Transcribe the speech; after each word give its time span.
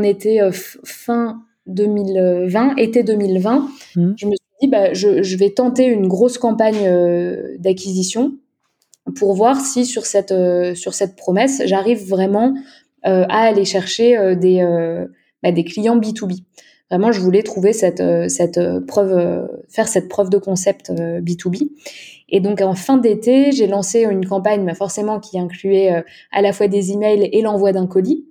on 0.00 0.02
était 0.02 0.40
fin 0.52 1.42
2020, 1.66 2.76
été 2.76 3.02
2020, 3.02 3.68
mmh. 3.96 4.12
je 4.16 4.26
me 4.26 4.30
suis 4.32 4.56
dit, 4.62 4.68
bah, 4.68 4.92
je, 4.94 5.22
je, 5.22 5.36
vais 5.36 5.50
tenter 5.50 5.84
une 5.84 6.08
grosse 6.08 6.38
campagne 6.38 6.88
d'acquisition 7.58 8.32
pour 9.16 9.34
voir 9.34 9.60
si 9.60 9.84
sur 9.84 10.06
cette, 10.06 10.34
sur 10.74 10.94
cette 10.94 11.16
promesse, 11.16 11.62
j'arrive 11.66 12.08
vraiment 12.08 12.54
à 13.02 13.40
aller 13.40 13.64
chercher 13.64 14.36
des, 14.36 14.64
bah, 15.42 15.52
des 15.52 15.64
clients 15.64 15.98
B2B. 15.98 16.42
Vraiment, 16.90 17.12
je 17.12 17.20
voulais 17.20 17.42
trouver 17.42 17.72
cette, 17.72 18.02
cette 18.28 18.60
preuve, 18.86 19.48
faire 19.68 19.86
cette 19.86 20.08
preuve 20.08 20.28
de 20.28 20.38
concept 20.38 20.90
B2B. 20.90 21.70
Et 22.28 22.40
donc 22.40 22.60
en 22.60 22.74
fin 22.74 22.96
d'été, 22.96 23.52
j'ai 23.52 23.66
lancé 23.66 24.02
une 24.02 24.26
campagne, 24.26 24.64
bah, 24.64 24.74
forcément 24.74 25.20
qui 25.20 25.38
incluait 25.38 26.04
à 26.32 26.42
la 26.42 26.52
fois 26.52 26.68
des 26.68 26.92
emails 26.92 27.28
et 27.32 27.42
l'envoi 27.42 27.72
d'un 27.72 27.86
colis. 27.86 28.29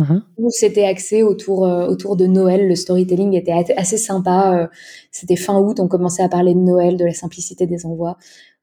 Mmh 0.00 0.20
où 0.38 0.48
c'était 0.50 0.84
axé 0.84 1.22
autour 1.22 1.60
autour 1.60 2.16
de 2.16 2.26
Noël. 2.26 2.66
Le 2.66 2.74
storytelling 2.74 3.34
était 3.34 3.52
assez 3.76 3.98
sympa. 3.98 4.70
C'était 5.10 5.36
fin 5.36 5.58
août, 5.58 5.78
on 5.80 5.88
commençait 5.88 6.22
à 6.22 6.28
parler 6.28 6.54
de 6.54 6.58
Noël, 6.58 6.96
de 6.96 7.04
la 7.04 7.12
simplicité 7.12 7.66
des 7.66 7.84
envois. 7.84 8.16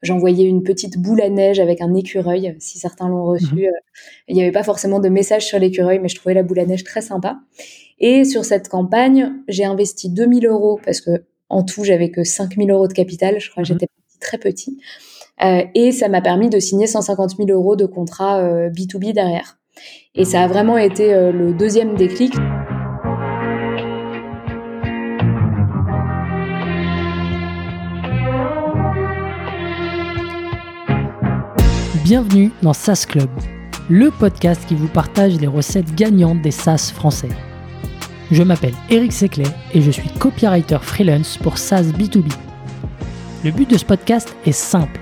J'envoyais 0.03 0.45
une 0.45 0.63
petite 0.63 0.97
boule 0.99 1.21
à 1.21 1.29
neige 1.29 1.59
avec 1.59 1.81
un 1.81 1.93
écureuil, 1.95 2.55
si 2.59 2.77
certains 2.77 3.09
l'ont 3.09 3.25
reçu. 3.25 3.55
Mhm. 3.55 3.63
Euh, 3.63 3.79
il 4.27 4.35
n'y 4.35 4.43
avait 4.43 4.51
pas 4.51 4.63
forcément 4.63 4.99
de 4.99 5.09
message 5.09 5.45
sur 5.45 5.57
l'écureuil, 5.57 5.99
mais 5.99 6.07
je 6.07 6.15
trouvais 6.15 6.35
la 6.35 6.43
boule 6.43 6.59
à 6.59 6.65
neige 6.65 6.83
très 6.83 7.01
sympa. 7.01 7.39
Et 7.99 8.23
sur 8.23 8.45
cette 8.45 8.69
campagne, 8.69 9.33
j'ai 9.47 9.65
investi 9.65 10.09
2000 10.09 10.45
euros 10.45 10.79
parce 10.85 11.01
que 11.01 11.23
en 11.49 11.63
tout, 11.63 11.83
j'avais 11.83 12.11
que 12.11 12.23
5000 12.23 12.69
euros 12.69 12.87
de 12.87 12.93
capital. 12.93 13.39
Je 13.39 13.49
crois 13.49 13.63
que 13.63 13.73
mhm. 13.73 13.79
j'étais 13.79 13.91
très 14.19 14.37
petit. 14.37 14.77
Euh, 15.43 15.63
et 15.73 15.91
ça 15.91 16.09
m'a 16.09 16.21
permis 16.21 16.49
de 16.49 16.59
signer 16.59 16.87
150 16.87 17.37
000 17.37 17.49
euros 17.49 17.75
de 17.75 17.85
contrat 17.85 18.39
euh, 18.39 18.69
B2B 18.69 19.13
derrière. 19.13 19.56
Et 20.15 20.25
ça 20.25 20.43
a 20.43 20.47
vraiment 20.47 20.77
été 20.77 21.13
le 21.31 21.53
deuxième 21.53 21.95
déclic. 21.95 22.33
Bienvenue 32.07 32.51
dans 32.61 32.71
SaaS 32.71 33.05
Club, 33.05 33.29
le 33.89 34.11
podcast 34.11 34.61
qui 34.65 34.75
vous 34.75 34.87
partage 34.87 35.41
les 35.41 35.47
recettes 35.47 35.93
gagnantes 35.93 36.41
des 36.41 36.51
SaaS 36.51 36.93
français. 36.95 37.27
Je 38.31 38.43
m'appelle 38.43 38.75
Eric 38.89 39.11
Seclet 39.11 39.43
et 39.73 39.81
je 39.81 39.91
suis 39.91 40.07
copywriter 40.17 40.77
freelance 40.81 41.35
pour 41.35 41.57
SaaS 41.57 41.83
B2B. 41.83 42.31
Le 43.43 43.51
but 43.51 43.69
de 43.69 43.77
ce 43.77 43.83
podcast 43.83 44.33
est 44.45 44.53
simple 44.53 45.01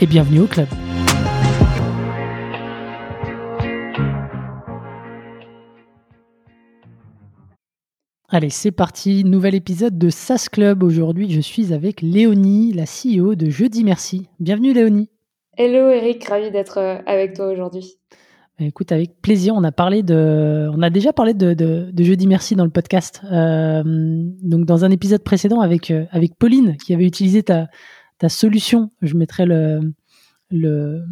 et 0.00 0.06
bienvenue 0.06 0.40
au 0.40 0.46
club. 0.46 0.68
Allez, 8.28 8.50
c'est 8.50 8.72
parti, 8.72 9.24
nouvel 9.24 9.54
épisode 9.54 9.96
de 9.96 10.10
SAS 10.10 10.48
Club. 10.48 10.82
Aujourd'hui, 10.82 11.30
je 11.30 11.40
suis 11.40 11.72
avec 11.72 12.02
Léonie, 12.02 12.72
la 12.72 12.84
CEO 12.84 13.34
de 13.34 13.48
Jeudi 13.48 13.84
Merci. 13.84 14.28
Bienvenue 14.40 14.74
Léonie. 14.74 15.08
Hello 15.56 15.88
Eric, 15.88 16.24
ravi 16.24 16.50
d'être 16.50 16.78
euh, 16.78 16.98
avec 17.06 17.34
toi 17.34 17.46
aujourd'hui. 17.46 17.94
Bah, 18.58 18.66
écoute, 18.66 18.90
avec 18.92 19.20
plaisir. 19.22 19.54
On 19.54 19.64
a 19.64 19.72
parlé 19.72 20.02
de, 20.02 20.68
on 20.74 20.82
a 20.82 20.90
déjà 20.90 21.12
parlé 21.12 21.34
de, 21.34 21.54
de, 21.54 22.02
Jeudi 22.02 22.26
Merci 22.26 22.56
dans 22.56 22.64
le 22.64 22.70
podcast. 22.70 23.22
Euh, 23.30 23.82
donc 23.84 24.66
dans 24.66 24.84
un 24.84 24.90
épisode 24.90 25.22
précédent 25.22 25.60
avec 25.60 25.90
euh, 25.90 26.04
avec 26.10 26.36
Pauline 26.36 26.76
qui 26.78 26.92
avait 26.92 27.06
utilisé 27.06 27.42
ta 27.42 27.68
ta 28.18 28.28
solution. 28.28 28.90
Je 29.02 29.14
mettrai 29.14 29.46
le 29.46 29.80
le 30.50 31.04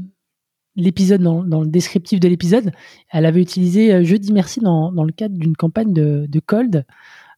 l'épisode 0.77 1.23
dans, 1.23 1.61
le 1.61 1.69
descriptif 1.69 2.19
de 2.19 2.27
l'épisode. 2.27 2.73
Elle 3.13 3.27
avait 3.27 3.41
utilisé 3.41 4.05
Jeudi 4.05 4.33
Merci 4.33 4.59
dans, 4.59 4.91
le 4.91 5.13
cadre 5.13 5.37
d'une 5.39 5.55
campagne 5.55 5.93
de, 5.93 6.41
Cold. 6.45 6.85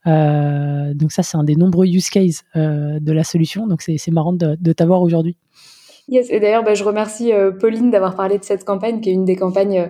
donc 0.06 1.12
ça, 1.12 1.22
c'est 1.22 1.37
un 1.37 1.44
des 1.44 1.55
nombreux 1.55 1.87
use 1.87 2.09
cases 2.09 2.44
de 2.55 3.12
la 3.12 3.25
solution. 3.25 3.66
Donc 3.66 3.82
c'est 3.82 4.10
marrant 4.10 4.32
de, 4.32 4.72
t'avoir 4.72 5.03
aujourd'hui. 5.03 5.37
Yes, 6.09 6.31
et 6.31 6.38
d'ailleurs, 6.38 6.62
bah, 6.62 6.75
je 6.75 6.84
remercie 6.84 7.32
euh, 7.32 7.50
Pauline 7.50 7.91
d'avoir 7.91 8.15
parlé 8.15 8.38
de 8.38 8.44
cette 8.44 8.65
campagne, 8.65 9.00
qui 9.00 9.10
est 9.10 9.12
une 9.12 9.25
des 9.25 9.34
campagnes 9.34 9.78
euh, 9.78 9.88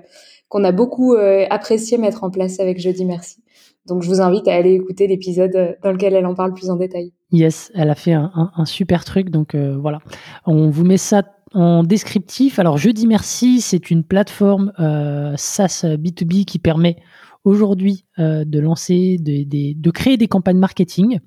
qu'on 0.49 0.65
a 0.65 0.73
beaucoup 0.73 1.15
euh, 1.15 1.45
apprécié 1.51 1.99
mettre 1.99 2.25
en 2.25 2.31
place 2.31 2.59
avec 2.59 2.79
Jeudi 2.79 3.05
Merci. 3.05 3.43
Donc, 3.87 4.03
je 4.03 4.09
vous 4.09 4.21
invite 4.21 4.49
à 4.49 4.55
aller 4.55 4.73
écouter 4.73 5.07
l'épisode 5.07 5.77
dans 5.83 5.93
lequel 5.93 6.15
elle 6.15 6.27
en 6.27 6.35
parle 6.35 6.55
plus 6.55 6.71
en 6.71 6.77
détail. 6.77 7.13
Yes, 7.33 7.71
elle 7.75 7.91
a 7.91 7.95
fait 7.95 8.13
un, 8.13 8.65
super 8.65 9.05
truc. 9.05 9.31
Donc, 9.31 9.55
voilà. 9.55 10.01
On 10.45 10.71
vous 10.71 10.85
met 10.85 10.97
ça 10.97 11.23
en 11.55 11.83
descriptif. 11.83 12.59
Alors, 12.59 12.79
Jeudi 12.79 13.07
Merci, 13.07 13.61
c'est 13.61 13.91
une 13.91 14.05
plateforme 14.05 14.73
SaaS 15.37 15.85
B2B 15.85 16.45
qui 16.45 16.59
permet 16.59 16.97
aujourd'hui 17.45 18.05
de 18.19 18.59
lancer, 18.61 19.19
de, 19.19 19.91
créer 19.91 20.17
des 20.17 20.29
campagnes 20.29 20.59
marketing 20.59 21.21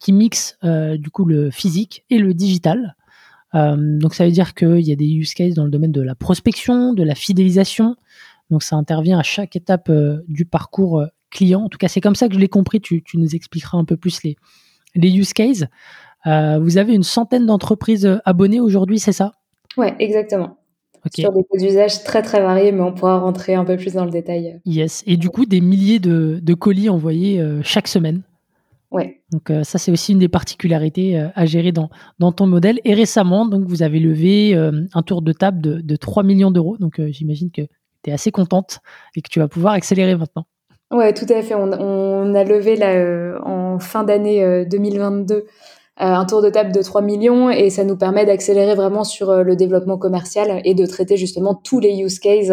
qui 0.00 0.12
mixent 0.12 0.58
du 0.62 1.10
coup 1.10 1.24
le 1.24 1.50
physique 1.50 2.04
et 2.10 2.18
le 2.18 2.34
digital. 2.34 2.94
Euh, 3.54 3.76
donc 3.98 4.14
ça 4.14 4.24
veut 4.24 4.30
dire 4.30 4.54
qu'il 4.54 4.86
y 4.86 4.92
a 4.92 4.96
des 4.96 5.08
use 5.08 5.34
cases 5.34 5.54
dans 5.54 5.64
le 5.64 5.70
domaine 5.70 5.92
de 5.92 6.02
la 6.02 6.14
prospection, 6.14 6.92
de 6.92 7.02
la 7.02 7.14
fidélisation. 7.14 7.96
Donc 8.50 8.62
ça 8.62 8.76
intervient 8.76 9.18
à 9.18 9.22
chaque 9.22 9.56
étape 9.56 9.88
euh, 9.88 10.18
du 10.28 10.44
parcours 10.44 11.04
euh, 11.28 11.36
client. 11.36 11.62
En 11.64 11.68
tout 11.68 11.78
cas, 11.78 11.88
c'est 11.88 12.00
comme 12.00 12.14
ça 12.14 12.28
que 12.28 12.34
je 12.34 12.38
l'ai 12.38 12.48
compris. 12.48 12.80
Tu, 12.80 13.02
tu, 13.02 13.18
nous 13.18 13.34
expliqueras 13.34 13.78
un 13.78 13.84
peu 13.84 13.96
plus 13.96 14.22
les, 14.22 14.36
les 14.94 15.10
use 15.16 15.32
cases. 15.32 15.64
vous 16.24 16.78
avez 16.78 16.94
une 16.94 17.02
centaine 17.02 17.46
d'entreprises 17.46 18.20
abonnées 18.24 18.60
aujourd'hui, 18.60 18.98
c'est 18.98 19.12
ça? 19.12 19.32
Ouais, 19.76 19.94
exactement. 19.98 20.56
Sur 21.14 21.32
des 21.32 21.64
usages 21.64 22.02
très 22.04 22.22
très 22.22 22.42
variés, 22.42 22.72
mais 22.72 22.82
on 22.82 22.92
pourra 22.92 23.18
rentrer 23.18 23.54
un 23.54 23.64
peu 23.64 23.76
plus 23.76 23.94
dans 23.94 24.04
le 24.04 24.10
détail. 24.10 24.60
Yes. 24.66 25.04
Et 25.06 25.16
du 25.16 25.30
coup, 25.30 25.46
des 25.46 25.60
milliers 25.60 26.00
de, 26.00 26.40
de 26.42 26.54
colis 26.54 26.88
envoyés 26.88 27.42
chaque 27.62 27.88
semaine. 27.88 28.22
Ouais. 28.90 29.20
Donc 29.32 29.50
euh, 29.50 29.64
ça 29.64 29.78
c'est 29.78 29.92
aussi 29.92 30.12
une 30.12 30.18
des 30.18 30.28
particularités 30.28 31.20
euh, 31.20 31.28
à 31.34 31.44
gérer 31.44 31.72
dans, 31.72 31.90
dans 32.18 32.32
ton 32.32 32.46
modèle. 32.46 32.80
Et 32.84 32.94
récemment, 32.94 33.46
donc 33.46 33.66
vous 33.66 33.82
avez 33.82 34.00
levé 34.00 34.54
euh, 34.54 34.86
un 34.94 35.02
tour 35.02 35.20
de 35.20 35.32
table 35.32 35.60
de, 35.60 35.80
de 35.80 35.96
3 35.96 36.22
millions 36.22 36.50
d'euros. 36.50 36.76
Donc 36.78 37.00
j'imagine 37.08 37.50
que 37.50 37.62
tu 38.02 38.10
es 38.10 38.12
assez 38.12 38.30
contente 38.30 38.80
et 39.14 39.22
que 39.22 39.28
tu 39.28 39.40
vas 39.40 39.48
pouvoir 39.48 39.74
accélérer 39.74 40.16
maintenant. 40.16 40.46
Ouais, 40.90 41.12
tout 41.12 41.26
à 41.28 41.42
fait. 41.42 41.54
On, 41.54 41.70
on 41.72 42.34
a 42.34 42.44
levé 42.44 42.76
là, 42.76 43.38
en 43.44 43.78
fin 43.78 44.04
d'année 44.04 44.66
2022 44.66 45.46
un 46.00 46.24
tour 46.26 46.42
de 46.42 46.48
table 46.48 46.70
de 46.70 46.80
3 46.80 47.02
millions 47.02 47.50
et 47.50 47.70
ça 47.70 47.82
nous 47.82 47.96
permet 47.96 48.24
d'accélérer 48.24 48.76
vraiment 48.76 49.02
sur 49.02 49.42
le 49.42 49.56
développement 49.56 49.98
commercial 49.98 50.60
et 50.64 50.74
de 50.74 50.86
traiter 50.86 51.16
justement 51.16 51.56
tous 51.56 51.80
les 51.80 51.98
use 51.98 52.20
cases 52.20 52.52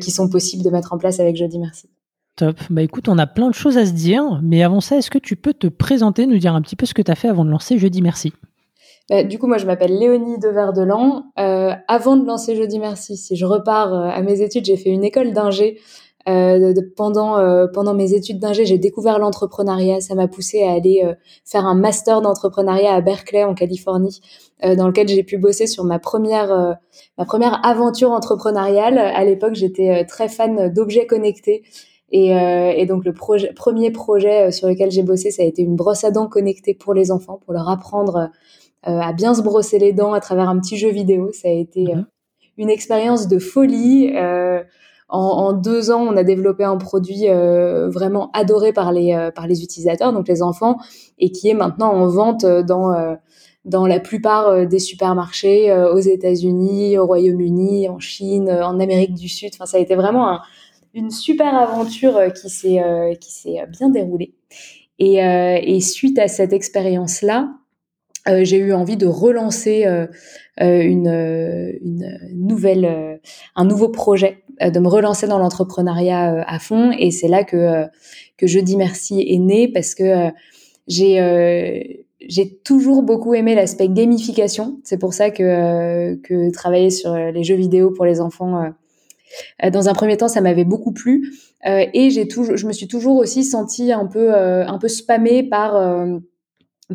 qui 0.00 0.12
sont 0.12 0.28
possibles 0.28 0.62
de 0.62 0.70
mettre 0.70 0.92
en 0.92 0.98
place 0.98 1.18
avec 1.18 1.34
Jeudi 1.34 1.58
Merci. 1.58 1.88
Top. 2.36 2.56
Bah 2.68 2.82
écoute, 2.82 3.08
on 3.08 3.18
a 3.18 3.28
plein 3.28 3.48
de 3.48 3.54
choses 3.54 3.78
à 3.78 3.86
se 3.86 3.92
dire, 3.92 4.40
mais 4.42 4.64
avant 4.64 4.80
ça, 4.80 4.96
est-ce 4.96 5.10
que 5.10 5.18
tu 5.18 5.36
peux 5.36 5.54
te 5.54 5.68
présenter, 5.68 6.26
nous 6.26 6.38
dire 6.38 6.54
un 6.54 6.62
petit 6.62 6.74
peu 6.74 6.84
ce 6.84 6.92
que 6.92 7.02
tu 7.02 7.10
as 7.10 7.14
fait 7.14 7.28
avant 7.28 7.44
de 7.44 7.50
lancer 7.50 7.78
Jeudi 7.78 8.02
Merci? 8.02 8.32
Bah, 9.08 9.22
Du 9.22 9.38
coup, 9.38 9.46
moi, 9.46 9.58
je 9.58 9.66
m'appelle 9.66 9.96
Léonie 9.96 10.38
Deverdelan. 10.40 11.26
Euh, 11.38 11.72
avant 11.86 12.16
de 12.16 12.26
lancer 12.26 12.56
Jeudi 12.56 12.80
Merci, 12.80 13.16
si 13.16 13.36
je 13.36 13.46
repars 13.46 13.94
euh, 13.94 14.08
à 14.08 14.20
mes 14.22 14.40
études, 14.40 14.64
j'ai 14.64 14.76
fait 14.76 14.90
une 14.90 15.04
école 15.04 15.32
d'ingé. 15.32 15.78
Euh, 16.26 16.72
pendant 16.96 17.38
euh, 17.38 17.66
pendant 17.66 17.92
mes 17.92 18.14
études 18.14 18.38
d'ingé, 18.38 18.64
j'ai 18.64 18.78
découvert 18.78 19.18
l'entrepreneuriat. 19.18 20.00
Ça 20.00 20.14
m'a 20.14 20.28
poussé 20.28 20.62
à 20.62 20.72
aller 20.72 21.02
euh, 21.04 21.14
faire 21.44 21.66
un 21.66 21.74
master 21.74 22.22
d'entrepreneuriat 22.22 22.94
à 22.94 23.00
Berkeley 23.00 23.44
en 23.44 23.54
Californie, 23.54 24.20
dans 24.62 24.86
lequel 24.86 25.08
j'ai 25.08 25.22
pu 25.22 25.36
bosser 25.36 25.66
sur 25.66 25.84
ma 25.84 25.98
première 25.98 26.78
ma 27.18 27.24
première 27.24 27.64
aventure 27.66 28.10
entrepreneuriale. 28.10 28.98
À 28.98 29.24
l'époque, 29.24 29.54
j'étais 29.54 30.04
très 30.06 30.28
fan 30.28 30.72
d'objets 30.72 31.06
connectés 31.06 31.62
et, 32.14 32.32
euh, 32.32 32.72
et, 32.76 32.86
donc 32.86 33.04
le 33.04 33.12
projet, 33.12 33.52
premier 33.54 33.90
projet 33.90 34.46
euh, 34.46 34.50
sur 34.52 34.68
lequel 34.68 34.92
j'ai 34.92 35.02
bossé, 35.02 35.32
ça 35.32 35.42
a 35.42 35.44
été 35.44 35.62
une 35.62 35.74
brosse 35.74 36.04
à 36.04 36.12
dents 36.12 36.28
connectée 36.28 36.72
pour 36.72 36.94
les 36.94 37.10
enfants, 37.10 37.40
pour 37.44 37.52
leur 37.52 37.68
apprendre 37.68 38.30
euh, 38.86 39.00
à 39.00 39.12
bien 39.12 39.34
se 39.34 39.42
brosser 39.42 39.80
les 39.80 39.92
dents 39.92 40.12
à 40.12 40.20
travers 40.20 40.48
un 40.48 40.60
petit 40.60 40.76
jeu 40.76 40.90
vidéo. 40.90 41.32
Ça 41.32 41.48
a 41.48 41.50
été 41.50 41.82
mhm. 41.82 42.06
une 42.56 42.70
expérience 42.70 43.26
de 43.26 43.40
folie. 43.40 44.12
En, 45.14 45.46
en, 45.48 45.52
deux 45.52 45.90
ans, 45.90 46.02
on 46.02 46.16
a 46.16 46.24
développé 46.24 46.64
un 46.64 46.76
produit 46.76 47.26
vraiment 47.28 48.30
adoré 48.32 48.72
par 48.72 48.92
les 48.92 49.30
par 49.34 49.46
les 49.46 49.62
utilisateurs, 49.62 50.12
donc 50.12 50.26
les 50.28 50.42
enfants, 50.42 50.76
et 51.18 51.30
qui 51.30 51.48
est 51.48 51.54
maintenant 51.54 51.92
en 51.92 52.08
vente 52.08 52.44
dans 52.44 53.16
dans 53.64 53.86
la 53.86 54.00
plupart 54.00 54.66
des 54.66 54.78
supermarchés 54.78 55.72
aux 55.72 56.00
États-Unis, 56.00 56.98
au 56.98 57.06
Royaume-Uni, 57.06 57.88
en 57.88 57.98
Chine, 57.98 58.50
en 58.50 58.80
Amérique 58.80 59.14
du 59.14 59.28
Sud. 59.28 59.50
Enfin, 59.54 59.66
ça 59.66 59.76
a 59.76 59.80
été 59.80 59.94
vraiment 59.94 60.28
un, 60.28 60.40
une 60.94 61.10
super 61.10 61.54
aventure 61.54 62.20
qui 62.32 62.50
s'est 62.50 63.66
bien 63.70 63.88
déroulée. 63.88 64.34
Et, 64.98 65.16
et 65.18 65.80
suite 65.80 66.18
à 66.18 66.28
cette 66.28 66.52
expérience-là, 66.52 67.54
j'ai 68.42 68.58
eu 68.58 68.72
envie 68.72 68.96
de 68.96 69.06
relancer 69.06 69.84
une, 70.58 71.08
une 71.82 72.18
nouvelle, 72.32 73.20
un 73.56 73.64
nouveau 73.64 73.88
projet, 73.88 74.43
de 74.60 74.78
me 74.78 74.88
relancer 74.88 75.26
dans 75.26 75.38
l'entrepreneuriat 75.38 76.44
à 76.46 76.58
fond. 76.58 76.92
Et 76.98 77.10
c'est 77.10 77.28
là 77.28 77.44
que 77.44 77.84
que 78.36 78.46
je 78.46 78.58
dis 78.58 78.76
merci 78.76 79.24
est 79.26 79.38
né 79.38 79.68
parce 79.68 79.94
que 79.94 80.30
j'ai 80.86 82.04
j'ai 82.28 82.56
toujours 82.56 83.02
beaucoup 83.02 83.34
aimé 83.34 83.54
l'aspect 83.54 83.88
gamification. 83.88 84.78
C'est 84.84 84.98
pour 84.98 85.14
ça 85.14 85.30
que, 85.30 86.14
que 86.16 86.50
travailler 86.52 86.90
sur 86.90 87.14
les 87.14 87.44
jeux 87.44 87.54
vidéo 87.54 87.90
pour 87.90 88.04
les 88.04 88.20
enfants, 88.20 88.72
euh, 89.64 89.70
dans 89.70 89.88
un 89.88 89.94
premier 89.94 90.16
temps, 90.16 90.28
ça 90.28 90.40
m'avait 90.40 90.64
beaucoup 90.64 90.92
plu. 90.92 91.32
Euh, 91.66 91.86
et 91.92 92.10
j'ai 92.10 92.28
toujours, 92.28 92.56
je 92.56 92.66
me 92.66 92.72
suis 92.72 92.88
toujours 92.88 93.16
aussi 93.16 93.44
sentie 93.44 93.92
un 93.92 94.06
peu, 94.06 94.34
un 94.34 94.78
peu 94.78 94.88
spammée 94.88 95.42
par 95.42 95.96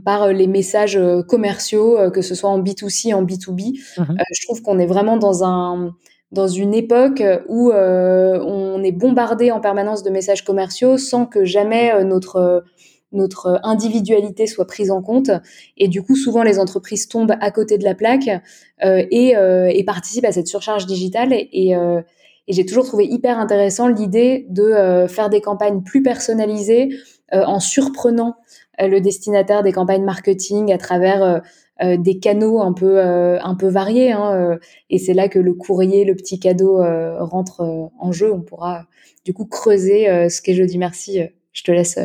par 0.06 0.28
les 0.28 0.46
messages 0.46 1.00
commerciaux, 1.28 2.12
que 2.12 2.22
ce 2.22 2.36
soit 2.36 2.50
en 2.50 2.62
B2C, 2.62 3.14
en 3.14 3.24
B2B. 3.24 3.80
Mmh 3.98 4.04
je 4.32 4.46
trouve 4.46 4.62
qu'on 4.62 4.78
est 4.80 4.86
vraiment 4.86 5.18
dans 5.18 5.44
un 5.44 5.96
dans 6.32 6.48
une 6.48 6.74
époque 6.74 7.24
où 7.48 7.72
on 7.72 8.84
est 8.84 8.92
bombardé 8.92 9.52
en 9.52 9.60
permanence 9.60 10.04
de 10.04 10.10
messages 10.10 10.44
commerciaux 10.44 10.98
sans 10.98 11.26
que 11.26 11.44
jamais 11.44 12.04
notre 12.04 12.64
notre 13.12 13.60
individualité 13.64 14.48
soit 14.48 14.68
prise 14.68 14.92
en 14.92 15.02
compte. 15.02 15.32
Et 15.78 15.88
du 15.88 16.04
coup, 16.04 16.16
souvent, 16.16 16.44
les 16.44 16.60
entreprises 16.60 17.08
tombent 17.08 17.36
à 17.42 17.52
côté 17.52 17.78
de 17.78 17.84
la 17.84 17.96
plaque 17.96 18.30
euh, 18.84 19.04
et, 19.10 19.36
euh, 19.36 19.72
et, 19.74 19.84
participent 19.84 20.26
à 20.26 20.32
cette 20.32 20.48
surcharge 20.48 20.86
digitale. 20.86 21.34
Et, 21.34 21.76
euh, 21.76 22.02
et 22.48 22.54
j'ai 22.54 22.66
toujours 22.66 22.86
trouvé 22.86 23.06
hyper 23.06 23.38
intéressant 23.40 23.88
l'idée 23.88 24.46
de 24.50 24.64
euh, 24.64 25.08
faire 25.08 25.30
des 25.30 25.42
campagnes 25.42 25.82
plus 25.82 26.02
personnalisées 26.02 26.90
euh, 27.34 27.44
en 27.44 27.60
surprenant 27.60 28.36
le 28.82 29.00
destinataire 29.00 29.62
des 29.62 29.74
campagnes 29.74 30.06
marketing 30.06 30.72
à 30.72 30.78
travers 30.78 31.42
des 31.82 32.20
canaux 32.20 32.62
un 32.62 32.74
peu 32.74 33.00
un 33.02 33.56
peu 33.56 33.68
variés. 33.68 34.12
Hein, 34.12 34.58
et 34.90 34.98
c'est 34.98 35.14
là 35.14 35.30
que 35.30 35.40
le 35.40 35.54
courrier, 35.54 36.06
le 36.06 36.16
petit 36.16 36.40
cadeau 36.40 36.78
rentre 37.20 37.90
en 38.00 38.12
jeu. 38.12 38.34
On 38.34 38.42
pourra 38.42 38.86
du 39.26 39.34
coup 39.34 39.46
creuser 39.46 40.30
ce 40.30 40.42
qu'est 40.42 40.54
Jeudi 40.54 40.78
Merci. 40.78 41.22
Je 41.54 41.64
te 41.64 41.72
laisse 41.72 42.00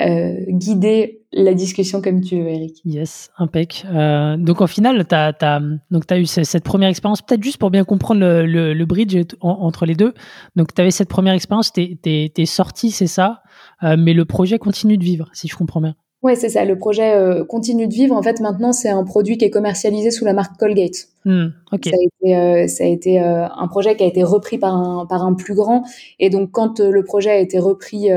euh, 0.00 0.44
guider 0.46 1.22
la 1.32 1.54
discussion 1.54 2.00
comme 2.00 2.20
tu 2.20 2.40
veux, 2.40 2.48
Eric. 2.48 2.80
Yes, 2.84 3.30
impec. 3.36 3.84
Euh, 3.92 4.36
donc, 4.36 4.60
au 4.60 4.68
final, 4.68 5.04
tu 5.06 5.14
as, 5.14 5.34
as, 5.40 6.18
eu 6.18 6.26
cette 6.26 6.62
première 6.62 6.88
expérience, 6.88 7.20
peut-être 7.20 7.42
juste 7.42 7.58
pour 7.58 7.70
bien 7.70 7.82
comprendre 7.82 8.20
le, 8.20 8.84
bridge 8.84 9.16
entre 9.40 9.86
les 9.86 9.96
deux. 9.96 10.14
Donc, 10.54 10.72
tu 10.72 10.80
avais 10.80 10.92
cette 10.92 11.08
première 11.08 11.34
expérience, 11.34 11.72
tu 11.72 11.98
es, 12.04 12.46
sorti, 12.46 12.92
c'est 12.92 13.08
ça, 13.08 13.42
euh, 13.82 13.96
mais 13.98 14.14
le 14.14 14.24
projet 14.24 14.58
continue 14.58 14.98
de 14.98 15.04
vivre, 15.04 15.28
si 15.32 15.48
je 15.48 15.56
comprends 15.56 15.80
bien. 15.80 15.96
Ouais, 16.22 16.34
c'est 16.34 16.48
ça. 16.48 16.64
Le 16.64 16.76
projet 16.76 17.14
euh, 17.14 17.44
continue 17.44 17.86
de 17.86 17.94
vivre. 17.94 18.14
En 18.16 18.22
fait, 18.22 18.40
maintenant, 18.40 18.72
c'est 18.72 18.88
un 18.88 19.04
produit 19.04 19.38
qui 19.38 19.44
est 19.44 19.50
commercialisé 19.50 20.10
sous 20.10 20.24
la 20.24 20.32
marque 20.32 20.58
Colgate. 20.58 21.08
Hmm, 21.24 21.48
Ça 21.70 21.76
a 21.76 21.76
été, 21.76 22.36
euh, 22.36 22.66
ça 22.66 22.84
a 22.84 22.86
été 22.88 23.22
euh, 23.22 23.46
un 23.46 23.68
projet 23.68 23.94
qui 23.96 24.02
a 24.02 24.06
été 24.06 24.24
repris 24.24 24.58
par 24.58 24.74
un, 24.74 25.06
par 25.06 25.24
un 25.24 25.34
plus 25.34 25.54
grand. 25.54 25.84
Et 26.18 26.28
donc, 26.28 26.50
quand 26.50 26.80
le 26.80 27.04
projet 27.04 27.30
a 27.30 27.38
été 27.38 27.60
repris 27.60 28.08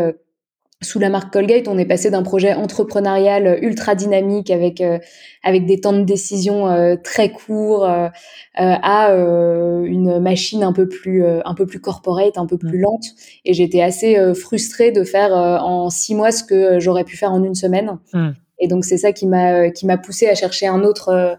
sous 0.83 0.98
la 0.98 1.10
marque 1.10 1.31
Colgate, 1.31 1.68
on 1.68 1.78
est 1.78 1.86
passé 1.86 2.10
d'un 2.10 2.24
projet 2.24 2.54
entrepreneurial 2.54 3.60
ultra 3.62 3.94
dynamique 3.94 4.50
avec 4.50 4.81
euh, 4.81 4.98
avec 5.44 5.68
des 5.68 5.80
temps 5.80 5.94
de 5.94 6.01
décision 6.01 6.68
euh, 6.68 6.95
très 6.95 7.31
courts 7.31 7.86
euh, 7.86 8.10
à 8.56 9.12
une 9.13 10.19
machine 10.19 10.63
un 10.63 10.74
peu 10.74 10.88
plus 10.88 11.24
un 11.25 11.54
peu 11.54 11.66
plus 11.66 11.80
corporate, 11.80 12.38
un 12.38 12.48
peu 12.48 12.57
plus 12.57 12.80
mmh. 12.80 12.81
lente. 12.81 13.06
Et 13.45 13.54
j'étais 13.54 13.81
assez 13.81 14.33
frustrée 14.33 14.92
de 14.92 15.04
faire 15.04 15.33
en 15.33 15.89
six 15.89 16.16
mois 16.16 16.31
ce 16.31 16.44
que 16.44 16.80
j'aurais 16.80 17.04
pu 17.04 17.16
faire 17.16 17.31
en 17.31 17.44
une 17.44 17.56
semaine. 17.56 18.00
Mmh. 18.13 18.30
Et 18.60 18.68
donc 18.68 18.86
c'est 18.86 18.98
ça 18.98 19.12
qui 19.12 19.28
m'a 19.28 19.69
qui 19.69 19.86
m'a 19.86 19.98
poussé 19.98 20.28
à 20.28 20.36
chercher 20.36 20.68
un 20.68 20.83
autre 20.83 21.38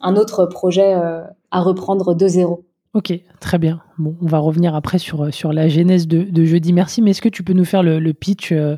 un 0.00 0.16
autre 0.16 0.46
projet 0.46 0.92
à 1.50 1.60
reprendre 1.60 2.14
de 2.14 2.28
zéro. 2.28 2.64
Ok, 2.92 3.12
très 3.40 3.58
bien. 3.58 3.82
Bon, 3.98 4.16
on 4.20 4.26
va 4.26 4.38
revenir 4.38 4.74
après 4.74 4.98
sur, 4.98 5.32
sur 5.32 5.52
la 5.52 5.68
genèse 5.68 6.08
de, 6.08 6.44
Jeudi 6.44 6.72
Merci, 6.72 7.02
mais 7.02 7.12
est-ce 7.12 7.22
que 7.22 7.28
tu 7.28 7.44
peux 7.44 7.52
nous 7.52 7.64
faire 7.64 7.84
le, 7.84 8.12
pitch 8.12 8.50
euh, 8.50 8.76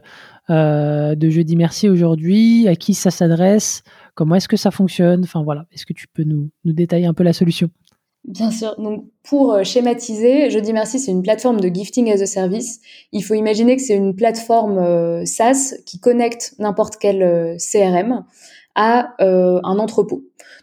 euh, 0.50 1.14
de 1.14 1.31
Jeudi 1.31 1.56
Merci 1.56 1.88
aujourd'hui? 1.88 2.69
À 2.69 2.76
qui 2.76 2.93
ça 2.93 3.11
s'adresse? 3.11 3.82
Comment 4.14 4.35
est-ce 4.35 4.49
que 4.49 4.59
ça 4.59 4.70
fonctionne? 4.70 5.23
Enfin 5.25 5.43
voilà, 5.43 5.64
est-ce 5.73 5.87
que 5.87 5.94
tu 5.94 6.09
peux 6.09 6.25
nous, 6.25 6.50
détailler 6.67 7.06
un 7.06 7.14
peu 7.14 7.23
la 7.23 7.32
solution? 7.32 7.70
Bien 8.25 8.50
sûr. 8.50 8.76
Donc, 8.79 9.06
pour 9.25 9.55
euh, 9.55 9.64
schématiser, 9.64 10.50
Jeudi 10.50 10.75
Merci, 10.75 10.99
c'est 10.99 11.11
une 11.11 11.23
plateforme 11.23 11.61
de 11.61 11.69
gifting 11.69 12.12
as 12.12 12.20
a 12.20 12.26
service. 12.26 12.81
Il 13.12 13.25
faut 13.25 13.35
imaginer 13.35 13.76
que 13.76 13.82
c'est 13.82 13.97
une 13.97 14.15
plateforme 14.15 15.25
SaaS 15.25 15.75
qui 15.87 16.00
connecte 16.00 16.55
n'importe 16.58 16.97
quel 17.00 17.56
CRM 17.56 18.26
à 18.75 19.15
un 19.19 19.79
entrepôt. 19.79 20.23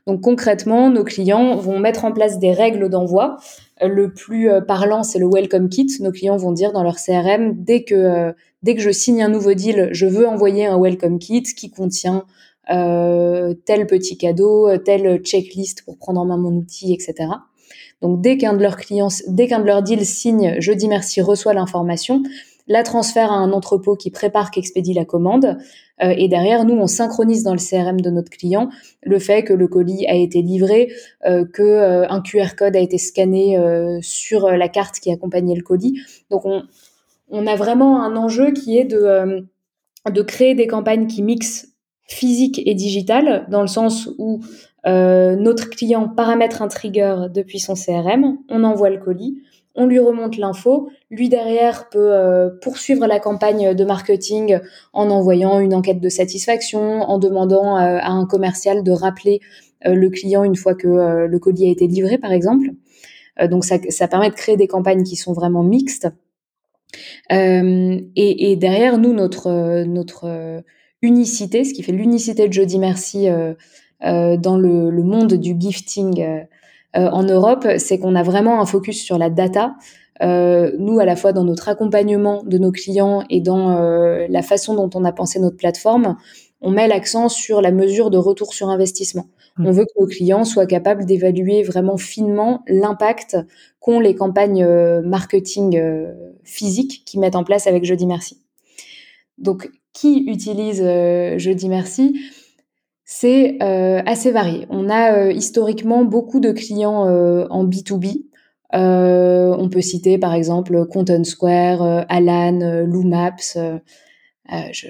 Donc 0.10 0.22
concrètement, 0.22 0.90
nos 0.90 1.04
clients 1.04 1.56
vont 1.58 1.78
mettre 1.78 2.04
en 2.04 2.12
place 2.12 2.40
des 2.40 2.52
règles 2.52 2.90
d'envoi. 2.90 3.38
Euh, 3.84 3.88
le 3.88 4.12
plus 4.12 4.50
euh, 4.50 4.60
parlant, 4.60 5.04
c'est 5.04 5.20
le 5.20 5.30
welcome 5.32 5.70
kit. 5.70 5.86
Nos 6.00 6.12
clients 6.12 6.36
vont 6.36 6.52
dire 6.52 6.72
dans 6.72 6.82
leur 6.82 6.96
CRM 6.96 7.54
dès 7.64 7.84
que 7.84 7.94
euh, 7.94 8.32
dès 8.64 8.74
que 8.74 8.82
je 8.82 8.90
signe 8.90 9.22
un 9.22 9.30
nouveau 9.30 9.54
deal, 9.54 9.90
je 9.92 10.08
veux 10.08 10.28
envoyer 10.28 10.66
un 10.66 10.82
welcome 10.82 11.20
kit 11.20 11.44
qui 11.44 11.70
contient 11.70 12.24
tel 12.68 13.88
petit 13.88 14.18
cadeau, 14.18 14.78
telle 14.78 15.20
checklist 15.22 15.84
pour 15.84 15.98
prendre 15.98 16.22
en 16.22 16.26
main 16.26 16.38
mon 16.38 16.54
outil, 16.54 16.94
etc. 16.94 17.30
Donc 18.02 18.22
dès 18.22 18.38
qu'un 18.38 18.54
de 18.54 18.62
leurs 18.62 18.78
clients, 18.78 19.10
dès 19.28 19.48
qu'un 19.48 19.60
de 19.60 19.66
leurs 19.66 19.82
deals 19.84 20.06
signe, 20.06 20.56
je 20.60 20.72
dis 20.72 20.88
merci, 20.88 21.22
reçoit 21.22 21.54
l'information, 21.54 22.22
la 22.70 22.84
transfère 22.84 23.32
à 23.32 23.36
un 23.36 23.52
entrepôt 23.52 23.96
qui 23.96 24.12
prépare, 24.12 24.52
qui 24.52 24.60
expédie 24.60 24.94
la 24.94 25.04
commande. 25.04 25.58
Euh, 26.02 26.14
et 26.16 26.30
derrière, 26.30 26.64
nous, 26.66 26.76
on 26.76 26.88
synchronise 26.88 27.44
dans 27.44 27.54
le 27.54 27.60
CRM 27.60 28.00
de 28.00 28.12
notre 28.12 28.30
client 28.30 28.70
le 29.02 29.20
fait 29.20 29.44
que 29.44 29.54
le 29.54 29.68
colis 29.68 30.06
a 30.08 30.16
été 30.16 30.42
livré, 30.44 30.94
euh, 31.26 31.46
que 31.46 31.64
euh, 31.64 32.08
un 32.08 32.22
QR 32.22 32.56
code 32.56 32.76
a 32.76 32.80
été 32.80 33.00
scanné 33.00 33.60
sur 34.02 34.50
la 34.50 34.70
carte 34.70 35.00
qui 35.00 35.12
accompagnait 35.12 35.56
le 35.56 35.64
colis. 35.64 36.00
Donc, 36.30 36.46
on, 36.46 37.48
a 37.48 37.56
vraiment 37.56 38.04
un 38.04 38.16
enjeu 38.16 38.52
qui 38.52 38.78
est 38.78 38.86
de, 38.86 39.48
de 40.10 40.22
créer 40.22 40.54
des 40.54 40.68
campagnes 40.68 41.08
qui 41.08 41.24
mixent 41.24 41.74
physique 42.04 42.62
et 42.66 42.76
digital, 42.76 43.48
dans 43.50 43.62
le 43.62 43.68
sens 43.68 44.10
où 44.20 44.42
notre 44.86 45.70
client 45.70 46.08
paramètre 46.08 46.62
un 46.62 46.68
trigger 46.68 47.28
depuis 47.34 47.60
son 47.60 47.74
CRM, 47.74 48.38
on 48.50 48.64
envoie 48.64 48.90
le 48.90 49.00
colis, 49.00 49.42
on 49.80 49.88
lui 49.88 50.00
remonte 50.00 50.38
l'info. 50.38 50.90
Lui 51.10 51.30
derrière 51.30 51.90
peut 51.90 52.12
euh, 52.12 52.50
poursuivre 52.62 53.08
la 53.08 53.20
campagne 53.20 53.74
de 53.74 53.86
marketing 53.86 54.60
en 54.94 55.10
envoyant 55.10 55.60
une 55.60 55.74
enquête 55.74 56.02
de 56.02 56.10
satisfaction, 56.10 57.02
en 57.02 57.18
demandant 57.18 57.78
euh, 57.78 57.98
à 58.00 58.12
un 58.12 58.26
commercial 58.26 58.84
de 58.84 58.92
rappeler 58.92 59.40
euh, 59.88 59.96
le 59.96 60.10
client 60.10 60.44
une 60.44 60.58
fois 60.58 60.76
que 60.76 61.26
le 61.26 61.40
colis 61.40 61.68
a 61.68 61.72
été 61.72 61.88
livré, 61.88 62.18
par 62.18 62.34
exemple. 62.34 62.72
donc 63.50 63.64
ça, 63.64 64.08
permet 64.10 64.30
de 64.30 64.36
créer 64.36 64.58
des 64.58 64.68
campagnes 64.68 65.04
qui 65.04 65.16
sont 65.16 65.32
vraiment 65.32 65.64
mixtes. 65.64 66.10
Et, 67.30 68.56
derrière 68.58 68.98
nous, 68.98 69.14
notre 69.14 69.84
notre 69.86 70.62
unicité, 71.02 71.64
ce 71.64 71.74
qui 71.74 71.84
fait 71.84 71.94
l'unicité 71.94 72.48
de 72.48 72.54
Jody 72.54 72.80
Merci 72.80 73.28
dans 74.02 74.58
le, 74.58 75.04
monde 75.04 75.36
du 75.36 75.56
gifting 75.58 76.46
en 76.96 77.24
Europe, 77.24 77.68
c'est 77.78 78.00
qu'on 78.00 78.16
a 78.16 78.24
vraiment 78.24 78.62
un 78.62 78.66
focus 78.66 79.02
sur 79.02 79.18
la 79.18 79.30
data. 79.30 79.76
Euh, 80.22 80.72
nous, 80.78 81.00
à 81.00 81.06
la 81.06 81.16
fois 81.16 81.32
dans 81.32 81.46
notre 81.46 81.70
accompagnement 81.70 82.44
de 82.44 82.58
nos 82.58 82.72
clients 82.72 83.24
et 83.30 83.40
dans 83.40 83.78
euh, 83.78 84.28
la 84.30 84.42
façon 84.42 84.76
dont 84.76 84.90
on 84.94 85.06
a 85.06 85.12
pensé 85.12 85.40
notre 85.40 85.58
plateforme, 85.58 86.18
on 86.62 86.72
met 86.72 86.88
l'accent 86.88 87.30
sur 87.30 87.62
la 87.62 87.72
mesure 87.72 88.10
de 88.10 88.18
retour 88.18 88.54
sur 88.54 88.68
investissement. 88.70 89.28
Mmh. 89.58 89.68
On 89.68 89.72
veut 89.72 89.86
que 89.86 90.02
nos 90.02 90.08
clients 90.08 90.44
soient 90.44 90.66
capables 90.66 91.06
d'évaluer 91.06 91.64
vraiment 91.64 91.98
finement 91.98 92.64
l'impact 92.68 93.38
qu'ont 93.80 94.02
les 94.02 94.14
campagnes 94.14 94.68
marketing 95.04 95.82
physiques 96.44 97.04
qu'ils 97.06 97.22
mettent 97.22 97.38
en 97.38 97.46
place 97.46 97.66
avec 97.66 97.86
Jeudi 97.86 98.06
Merci. 98.06 98.42
Donc, 99.38 99.70
qui 99.94 100.26
utilise 100.28 100.84
Jeudi 101.38 101.70
Merci? 101.70 102.20
C'est 103.12 103.58
euh, 103.64 104.04
assez 104.06 104.30
varié. 104.30 104.68
On 104.70 104.88
a 104.88 105.14
euh, 105.14 105.32
historiquement 105.32 106.06
beaucoup 106.06 106.40
de 106.40 106.52
clients 106.52 107.08
euh, 107.08 107.48
en 107.50 107.66
B2B. 107.66 108.26
on 108.72 109.70
peut 109.72 109.82
citer 109.82 110.20
par 110.20 110.36
exemple 110.36 110.86
Content 110.86 111.24
Square, 111.24 112.06
Alan, 112.08 112.84
Loomaps. 112.86 113.58
je 114.48 114.88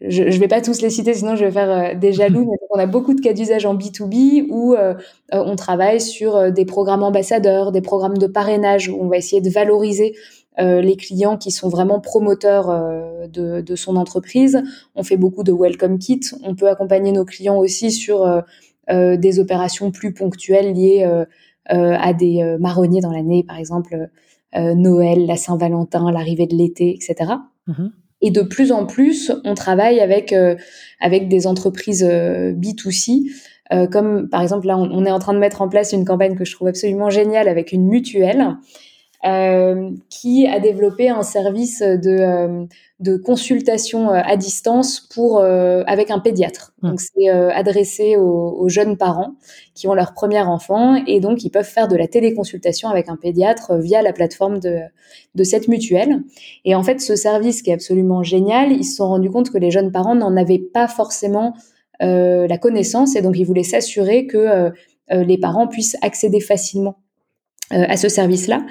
je 0.00 0.22
ne 0.22 0.30
vais 0.30 0.48
pas 0.48 0.62
tous 0.62 0.80
les 0.80 0.90
citer, 0.90 1.12
sinon 1.12 1.34
je 1.34 1.44
vais 1.44 1.50
faire 1.50 1.98
des 1.98 2.12
jaloux. 2.12 2.44
Mais 2.50 2.56
on 2.70 2.78
a 2.78 2.86
beaucoup 2.86 3.14
de 3.14 3.20
cas 3.20 3.32
d'usage 3.32 3.66
en 3.66 3.74
B2B 3.74 4.46
où 4.48 4.76
on 5.32 5.56
travaille 5.56 6.00
sur 6.00 6.52
des 6.52 6.64
programmes 6.64 7.02
ambassadeurs, 7.02 7.72
des 7.72 7.82
programmes 7.82 8.16
de 8.16 8.28
parrainage 8.28 8.88
où 8.88 8.96
on 9.00 9.08
va 9.08 9.16
essayer 9.16 9.42
de 9.42 9.50
valoriser 9.50 10.14
euh, 10.58 10.80
les 10.80 10.96
clients 10.96 11.36
qui 11.36 11.50
sont 11.50 11.68
vraiment 11.68 12.00
promoteurs 12.00 12.70
euh, 12.70 13.26
de, 13.28 13.60
de, 13.60 13.76
son 13.76 13.96
entreprise. 13.96 14.62
On 14.94 15.02
fait 15.02 15.16
beaucoup 15.16 15.42
de 15.42 15.52
welcome 15.52 15.98
kit. 15.98 16.20
On 16.42 16.54
peut 16.54 16.68
accompagner 16.68 17.12
nos 17.12 17.24
clients 17.24 17.56
aussi 17.56 17.92
sur 17.92 18.24
euh, 18.24 19.16
des 19.16 19.38
opérations 19.38 19.92
plus 19.92 20.12
ponctuelles 20.12 20.72
liées 20.72 21.08
à 21.66 22.12
des 22.12 22.56
marronniers 22.58 23.00
dans 23.00 23.12
l'année, 23.12 23.44
par 23.44 23.56
exemple. 23.56 24.08
Noël, 24.52 25.26
la 25.26 25.36
Saint-Valentin, 25.36 26.10
l'arrivée 26.10 26.48
de 26.48 26.56
l'été, 26.56 26.92
etc. 26.92 27.34
Mm-hmm. 27.68 27.90
Et 28.22 28.30
de 28.32 28.42
plus 28.42 28.72
en 28.72 28.84
plus, 28.84 29.30
on 29.44 29.54
travaille 29.54 30.00
avec 30.00 30.34
avec 31.00 31.28
des 31.28 31.46
entreprises 31.46 32.02
B2C 32.04 33.30
euh, 33.72 33.86
comme 33.86 34.28
par 34.28 34.42
exemple 34.42 34.66
là, 34.66 34.76
on, 34.76 35.04
est 35.04 35.10
en 35.10 35.18
train 35.18 35.32
de 35.32 35.38
mettre 35.38 35.62
en 35.62 35.68
place 35.68 35.92
une 35.92 36.04
campagne 36.04 36.36
que 36.36 36.44
je 36.44 36.54
trouve 36.54 36.68
absolument 36.68 37.10
géniale 37.10 37.48
avec 37.48 37.72
une 37.72 37.86
mutuelle 37.86 38.56
euh, 39.26 39.90
qui 40.08 40.46
a 40.46 40.60
développé 40.60 41.10
un 41.10 41.22
service 41.22 41.80
de, 41.80 42.10
euh, 42.10 42.64
de 43.00 43.16
consultation 43.16 44.10
à 44.10 44.36
distance 44.36 45.00
pour 45.00 45.42
avec 45.42 46.10
un 46.10 46.18
pédiatre. 46.18 46.72
Mmh. 46.82 46.88
Donc 46.88 47.00
c'est 47.00 47.28
adressé 47.28 48.16
aux, 48.16 48.56
aux, 48.58 48.68
jeunes 48.68 48.96
parents 48.96 49.34
qui 49.74 49.88
ont 49.88 49.94
leur 49.94 50.14
premier 50.14 50.40
enfant 50.40 51.02
et 51.06 51.20
donc 51.20 51.44
ils 51.44 51.50
peuvent 51.50 51.64
faire 51.64 51.88
de 51.88 51.96
la 51.96 52.08
téléconsultation 52.08 52.88
avec 52.88 53.08
un 53.08 53.16
pédiatre 53.16 53.76
via 53.76 54.02
la 54.02 54.12
plateforme 54.12 54.58
de, 54.58 54.80
de 55.34 55.44
cette 55.44 55.68
mutuelle. 55.68 56.22
Et 56.64 56.74
en 56.74 56.82
fait, 56.82 57.00
ce 57.00 57.16
service 57.16 57.62
qui 57.62 57.70
est 57.70 57.74
absolument 57.74 58.22
génial, 58.22 58.72
ils 58.72 58.84
se 58.84 58.96
sont 58.96 59.08
rendus 59.08 59.30
compte 59.30 59.50
que 59.50 59.58
les 59.58 59.70
jeunes 59.70 59.92
parents 59.92 60.14
n'en 60.14 60.36
avaient 60.36 60.58
pas 60.58 60.88
forcément 60.88 61.54
euh, 62.02 62.46
la 62.46 62.56
connaissance 62.56 63.14
et 63.14 63.20
donc 63.20 63.36
il 63.38 63.44
voulait 63.44 63.62
s'assurer 63.62 64.26
que 64.26 64.38
euh, 64.38 64.70
euh, 65.12 65.22
les 65.22 65.36
parents 65.36 65.68
puissent 65.68 65.98
accéder 66.00 66.40
facilement 66.40 66.98
à 67.70 67.96
ce 67.96 68.08
service-là. 68.08 68.64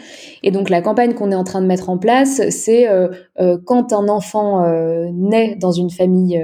Et 0.44 0.51
donc 0.51 0.70
la 0.70 0.82
campagne 0.82 1.13
qu'on 1.13 1.32
est 1.32 1.36
en 1.36 1.44
train 1.44 1.62
de 1.62 1.68
mettre 1.68 1.89
en 1.89 1.98
place, 1.98 2.41
c'est 2.50 2.88
quand 3.65 3.94
un 3.94 4.08
enfant 4.10 4.65
naît 5.13 5.56
dans 5.56 5.72
une 5.72 5.89
famille 5.89 6.39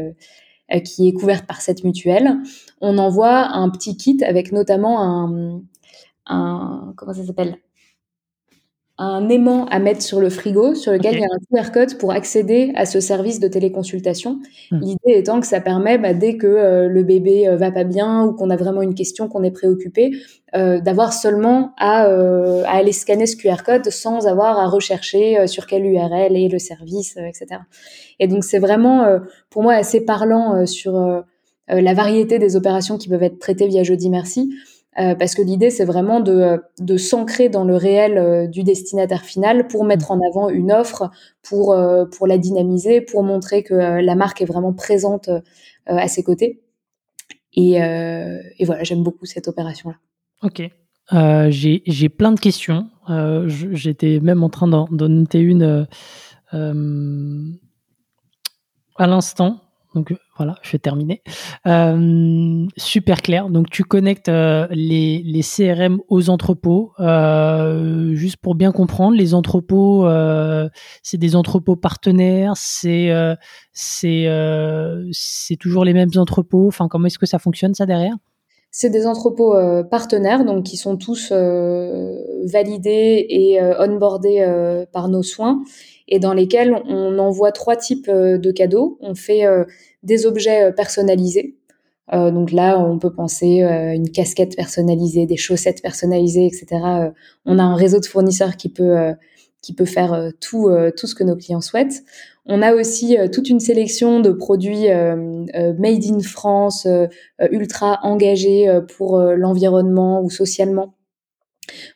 qui 0.83 1.07
est 1.09 1.13
couverte 1.13 1.45
par 1.45 1.61
cette 1.61 1.83
mutuelle, 1.83 2.37
on 2.81 2.97
envoie 2.97 3.49
un 3.49 3.69
petit 3.69 3.97
kit 3.97 4.23
avec 4.23 4.51
notamment 4.51 5.01
un, 5.01 5.61
un 6.27 6.93
comment 6.95 7.13
ça 7.13 7.25
s'appelle? 7.25 7.57
Un 8.97 9.27
aimant 9.27 9.65
à 9.65 9.79
mettre 9.79 10.01
sur 10.01 10.21
le 10.21 10.29
frigo 10.29 10.73
sur 10.73 10.93
lequel 10.93 11.15
il 11.15 11.19
y 11.19 11.23
a 11.23 11.27
un 11.27 11.63
QR 11.63 11.71
code 11.71 11.97
pour 11.97 12.11
accéder 12.11 12.71
à 12.75 12.85
ce 12.85 13.01
service 13.01 13.41
de 13.41 13.49
téléconsultation. 13.49 14.39
Hmm. 14.71 14.79
L'idée 14.79 15.19
étant 15.19 15.41
que 15.41 15.47
ça 15.47 15.59
permet, 15.59 15.97
bah, 15.97 16.13
dès 16.13 16.37
que 16.37 16.47
euh, 16.47 16.87
le 16.87 17.03
bébé 17.03 17.47
euh, 17.47 17.57
va 17.57 17.71
pas 17.71 17.83
bien 17.83 18.23
ou 18.23 18.33
qu'on 18.33 18.49
a 18.49 18.55
vraiment 18.55 18.81
une 18.81 18.95
question, 18.95 19.27
qu'on 19.27 19.43
est 19.43 19.51
préoccupé, 19.51 20.11
euh, 20.55 20.79
d'avoir 20.79 21.11
seulement 21.11 21.73
à, 21.77 22.03
à, 22.03 22.71
aller 22.71 22.93
scanner 22.93 23.25
ce 23.25 23.35
QR 23.35 23.63
code 23.65 23.89
sans 23.89 24.27
avoir 24.27 24.59
à 24.59 24.67
rechercher 24.67 25.45
sur 25.47 25.67
quelle 25.67 25.85
URL 25.85 26.37
est 26.37 26.47
le 26.47 26.59
service, 26.59 27.17
etc. 27.17 27.61
Et 28.19 28.27
donc 28.27 28.45
c'est 28.45 28.59
vraiment 28.59 29.19
pour 29.49 29.63
moi 29.63 29.73
assez 29.73 30.05
parlant 30.05 30.65
sur 30.65 31.23
la 31.67 31.93
variété 31.93 32.39
des 32.39 32.55
opérations 32.55 32.97
qui 32.97 33.09
peuvent 33.09 33.23
être 33.23 33.39
traitées 33.39 33.67
via 33.67 33.83
Jeudi 33.83 34.09
Merci. 34.09 34.49
Euh, 34.97 35.13
parce 35.13 35.35
que 35.35 35.41
l'idée, 35.41 35.71
c'est 35.71 35.83
vraiment 35.83 36.21
de, 36.21 36.61
de 36.79 36.97
s'ancrer 36.97 37.49
dans 37.49 37.65
le 37.65 37.75
réel 37.75 38.17
euh, 38.17 38.47
du 38.47 38.63
destinataire 38.63 39.23
final 39.23 39.67
pour 39.67 39.83
mettre 39.83 40.11
en 40.11 40.19
avant 40.21 40.47
une 40.49 40.71
offre, 40.71 41.11
pour, 41.41 41.73
euh, 41.73 42.05
pour 42.05 42.27
la 42.27 42.37
dynamiser, 42.37 43.01
pour 43.01 43.21
montrer 43.23 43.61
que 43.61 43.73
la 43.73 44.15
marque 44.15 44.41
est 44.41 44.45
vraiment 44.45 44.71
présente 44.73 45.29
à 45.85 46.07
ses 46.07 46.23
côtés. 46.23 46.61
Et, 47.53 47.73
et 47.75 48.65
voilà, 48.65 48.83
j'aime 48.83 49.03
beaucoup 49.03 49.25
cette 49.25 49.47
opération-là. 49.47 49.95
Ok. 50.41 50.61
J'ai 51.51 52.09
plein 52.09 52.31
de 52.31 52.39
questions. 52.39 52.89
J'étais 53.47 54.19
même 54.21 54.43
en 54.43 54.49
train 54.49 54.67
d'en 54.67 54.87
noter 54.89 55.39
une 55.39 55.87
à 58.97 59.07
l'instant. 59.07 59.61
Donc 59.95 60.13
voilà, 60.35 60.57
je 60.61 60.73
vais 60.73 60.77
terminer. 60.77 61.21
Euh, 61.65 62.65
super 62.75 63.21
clair. 63.21 63.49
Donc 63.49 63.69
tu 63.69 63.85
connectes 63.85 64.27
euh, 64.27 64.67
les, 64.69 65.23
les, 65.23 65.41
CRM 65.41 66.01
aux 66.09 66.29
entrepôts. 66.29 66.91
Euh, 66.99 68.13
juste 68.13 68.35
pour 68.37 68.55
bien 68.55 68.73
comprendre, 68.73 69.15
les 69.15 69.33
entrepôts, 69.33 70.05
c'est 71.01 71.17
des 71.17 71.37
entrepôts 71.37 71.77
partenaires. 71.77 72.53
C'est 72.57 73.07
toujours 75.59 75.85
les 75.85 75.93
mêmes 75.93 76.11
entrepôts. 76.17 76.67
Enfin, 76.67 76.89
comment 76.89 77.07
est-ce 77.07 77.19
que 77.19 77.25
ça 77.25 77.39
fonctionne 77.39 77.73
ça 77.73 77.85
derrière? 77.85 78.15
C'est 78.71 78.89
des 78.89 79.07
entrepôts 79.07 79.55
partenaires, 79.89 80.43
donc 80.43 80.65
qui 80.65 80.75
sont 80.75 80.97
tous 80.97 81.31
validés 81.31 83.25
et 83.29 83.61
onboardés 83.79 84.85
par 84.91 85.07
nos 85.07 85.23
soins 85.23 85.61
et 86.07 86.19
dans 86.19 86.33
lesquels 86.33 86.73
on 86.87 87.17
envoie 87.19 87.51
trois 87.51 87.75
types 87.75 88.09
euh, 88.09 88.37
de 88.37 88.51
cadeaux. 88.51 88.97
On 89.01 89.15
fait 89.15 89.45
euh, 89.45 89.63
des 90.03 90.25
objets 90.25 90.65
euh, 90.65 90.71
personnalisés. 90.71 91.55
donc 92.11 92.51
là, 92.51 92.79
on 92.79 92.99
peut 92.99 93.11
penser 93.11 93.61
une 93.63 94.11
casquette 94.11 94.55
personnalisée, 94.55 95.25
des 95.25 95.37
chaussettes 95.37 95.81
personnalisées, 95.81 96.45
etc. 96.45 96.67
on 97.45 97.57
a 97.57 97.63
un 97.63 97.75
réseau 97.75 97.99
de 97.99 98.05
fournisseurs 98.05 98.57
qui 98.57 98.69
peut 98.69 99.15
qui 99.63 99.73
peut 99.73 99.85
faire 99.85 100.31
tout 100.39 100.69
tout 100.95 101.07
ce 101.07 101.15
que 101.15 101.23
nos 101.23 101.35
clients 101.35 101.61
souhaitent. 101.61 102.03
On 102.45 102.61
a 102.61 102.75
aussi 102.75 103.17
toute 103.33 103.49
une 103.49 103.59
sélection 103.59 104.19
de 104.19 104.29
produits 104.29 104.87
made 104.87 106.05
in 106.05 106.19
France, 106.19 106.87
ultra 107.49 107.97
engagés 108.03 108.67
pour 108.95 109.17
l'environnement 109.17 110.21
ou 110.21 110.29
socialement 110.29 110.93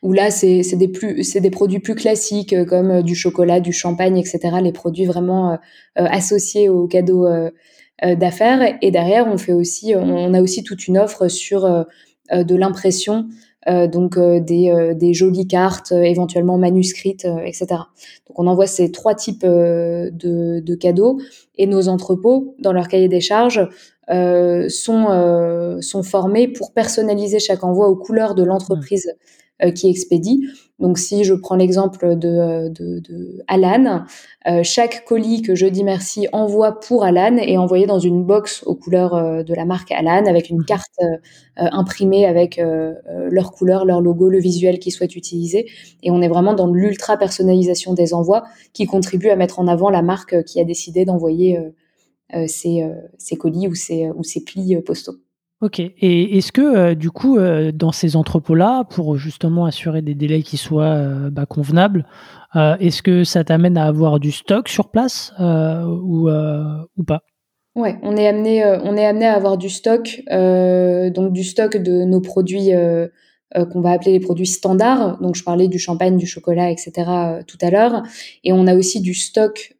où 0.01 0.13
là 0.13 0.31
c'est 0.31 0.63
des 0.75 0.87
plus 0.87 1.23
c'est 1.23 1.41
des 1.41 1.49
produits 1.49 1.79
plus 1.79 1.95
classiques 1.95 2.53
euh, 2.53 2.65
comme 2.65 2.91
euh, 2.91 3.01
du 3.01 3.15
chocolat, 3.15 3.59
du 3.59 3.73
champagne, 3.73 4.17
etc. 4.17 4.39
Les 4.61 4.71
produits 4.71 5.05
vraiment 5.05 5.53
euh, 5.53 5.57
associés 5.95 6.69
aux 6.69 6.87
cadeaux 6.87 7.27
d'affaires. 8.01 8.77
Et 8.81 8.91
derrière, 8.91 9.27
on 9.27 9.37
fait 9.37 9.53
aussi 9.53 9.93
on 9.95 10.33
a 10.33 10.41
aussi 10.41 10.63
toute 10.63 10.87
une 10.87 10.97
offre 10.97 11.27
sur 11.27 11.63
de 12.31 12.55
l'impression. 12.55 13.27
donc 13.67 14.17
des, 14.17 14.93
des, 14.95 15.13
jolies 15.13 15.47
cartes, 15.47 15.91
éventuellement 15.91 16.57
manuscrites, 16.57 17.27
etc. 17.45 17.67
Donc 18.27 18.39
on 18.39 18.47
envoie 18.47 18.67
ces 18.67 18.91
trois 18.91 19.15
types 19.15 19.45
de, 19.45 20.11
de, 20.13 20.75
cadeaux 20.75 21.19
et 21.57 21.67
nos 21.67 21.89
entrepôts, 21.89 22.55
dans 22.59 22.71
leur 22.71 22.87
cahier 22.87 23.09
des 23.09 23.19
charges, 23.19 23.67
sont, 24.09 25.77
sont 25.81 26.03
formés 26.03 26.47
pour 26.47 26.71
personnaliser 26.71 27.39
chaque 27.39 27.65
envoi 27.65 27.89
aux 27.89 27.97
couleurs 27.97 28.33
de 28.33 28.43
l'entreprise 28.43 29.09
euh, 29.09 29.13
qui 29.75 29.89
expédie. 29.89 30.47
Donc 30.79 30.97
si 30.97 31.25
je 31.25 31.33
prends 31.33 31.55
l'exemple 31.55 32.15
de, 32.15 32.69
de, 32.69 32.99
de, 32.99 33.43
Alan, 33.47 34.05
euh, 34.47 34.63
chaque 34.63 35.03
colis 35.03 35.41
que 35.41 35.53
je 35.53 35.67
dis 35.67 35.83
merci 35.83 36.27
envoie 36.31 36.79
pour 36.79 37.03
Alan 37.03 37.35
est 37.35 37.57
envoyé 37.57 37.85
dans 37.85 37.99
une 37.99 38.23
box 38.23 38.63
aux 38.65 38.75
couleurs 38.75 39.13
euh, 39.13 39.43
de 39.43 39.53
la 39.53 39.65
marque 39.65 39.91
Alan 39.91 40.25
avec 40.25 40.49
une 40.49 40.63
carte 40.63 40.97
imprimée 41.57 42.25
avec 42.25 42.61
leur 43.29 43.51
couleur, 43.51 43.83
leur 43.83 43.99
logo, 43.99 44.29
le 44.29 44.39
visuel 44.39 44.79
qu'ils 44.79 44.93
souhaitent 44.93 45.17
utiliser. 45.17 45.69
Et 46.03 46.09
on 46.09 46.21
est 46.21 46.29
vraiment 46.29 46.53
dans 46.53 46.67
l'ultra 46.67 47.17
personnalisation 47.17 47.93
des 47.93 48.13
envois 48.13 48.43
qui 48.71 48.85
contribue 48.85 49.29
à 49.29 49.35
mettre 49.35 49.59
en 49.59 49.67
avant 49.67 49.89
la 49.89 50.01
marque 50.01 50.43
qui 50.45 50.61
a 50.61 50.63
décidé 50.63 51.03
d'envoyer 51.03 51.59
ces, 52.47 52.89
ces, 53.17 53.35
colis 53.35 53.67
ou 53.67 53.75
ces, 53.75 54.09
ou 54.09 54.23
ces 54.23 54.41
plis 54.45 54.77
postaux. 54.77 55.17
Ok. 55.61 55.79
Et 55.79 56.37
est-ce 56.37 56.53
que 56.53 56.61
euh, 56.61 56.95
du 56.95 57.11
coup, 57.11 57.37
euh, 57.37 57.73
dans 57.73 57.91
ces 57.91 58.15
entrepôts-là, 58.15 58.85
pour 58.85 59.17
justement 59.17 59.65
assurer 59.65 60.01
des 60.01 60.15
délais 60.15 60.41
qui 60.41 60.55
soient 60.55 60.85
euh, 60.85 61.29
bah, 61.29 61.45
convenables, 61.45 62.05
est-ce 62.55 63.03
que 63.03 63.23
ça 63.25 63.43
t'amène 63.43 63.77
à 63.77 63.85
avoir 63.85 64.19
du 64.19 64.31
stock 64.31 64.69
sur 64.69 64.89
place 64.89 65.31
ou, 65.39 66.27
ou 66.27 67.03
pas? 67.03 67.21
Ouais, 67.75 67.99
on 68.01 68.17
est 68.17 68.27
amené, 68.27 68.65
on 68.83 68.97
est 68.97 69.05
amené 69.05 69.27
à 69.27 69.35
avoir 69.35 69.55
du 69.55 69.69
stock, 69.69 70.23
donc 70.27 71.31
du 71.31 71.43
stock 71.43 71.77
de 71.77 72.05
nos 72.05 72.21
produits 72.21 72.71
qu'on 73.53 73.81
va 73.81 73.91
appeler 73.91 74.13
les 74.13 74.19
produits 74.19 74.47
standards. 74.47 75.19
Donc 75.19 75.35
je 75.35 75.43
parlais 75.43 75.67
du 75.67 75.77
champagne, 75.77 76.17
du 76.17 76.25
chocolat, 76.25 76.71
etc. 76.71 76.91
tout 77.45 77.59
à 77.61 77.69
l'heure, 77.69 78.01
et 78.43 78.51
on 78.51 78.65
a 78.65 78.73
aussi 78.73 78.99
du 78.99 79.13
stock 79.13 79.75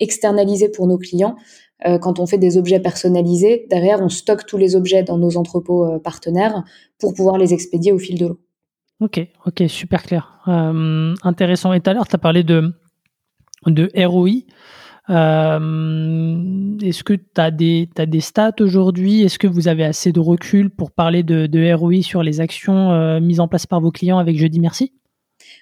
externalisé 0.00 0.70
pour 0.70 0.88
nos 0.88 0.98
clients. 0.98 1.36
Euh, 1.86 1.98
quand 1.98 2.18
on 2.18 2.26
fait 2.26 2.38
des 2.38 2.56
objets 2.56 2.80
personnalisés, 2.80 3.66
derrière, 3.70 4.00
on 4.00 4.08
stocke 4.08 4.46
tous 4.46 4.58
les 4.58 4.74
objets 4.74 5.04
dans 5.04 5.18
nos 5.18 5.36
entrepôts 5.36 5.84
euh, 5.84 5.98
partenaires 5.98 6.64
pour 6.98 7.14
pouvoir 7.14 7.38
les 7.38 7.54
expédier 7.54 7.92
au 7.92 7.98
fil 7.98 8.18
de 8.18 8.26
l'eau. 8.26 8.40
Ok, 9.00 9.20
ok, 9.46 9.62
super 9.68 10.02
clair. 10.02 10.40
Euh, 10.48 11.14
intéressant. 11.22 11.72
Et 11.72 11.80
tout 11.80 11.90
à 11.90 11.94
l'heure, 11.94 12.08
tu 12.08 12.16
as 12.16 12.18
parlé 12.18 12.42
de, 12.42 12.74
de 13.66 13.90
ROI. 13.94 14.42
Est-ce 16.82 17.04
que 17.04 17.14
tu 17.14 17.24
as, 17.36 17.52
des, 17.52 17.88
as 17.96 18.06
des 18.06 18.20
stats 18.20 18.56
aujourd'hui? 18.60 19.22
Est-ce 19.22 19.38
que 19.38 19.46
vous 19.46 19.68
avez 19.68 19.84
assez 19.84 20.10
de 20.10 20.20
recul 20.20 20.68
pour 20.68 20.90
parler 20.90 21.22
de, 21.22 21.46
de 21.46 21.72
ROI 21.72 22.02
sur 22.02 22.24
les 22.24 22.40
actions 22.40 23.18
mises 23.20 23.40
en 23.40 23.48
place 23.48 23.66
par 23.66 23.80
vos 23.80 23.90
clients 23.90 24.18
avec 24.18 24.36
Jeudi 24.36 24.60
Merci? 24.60 24.92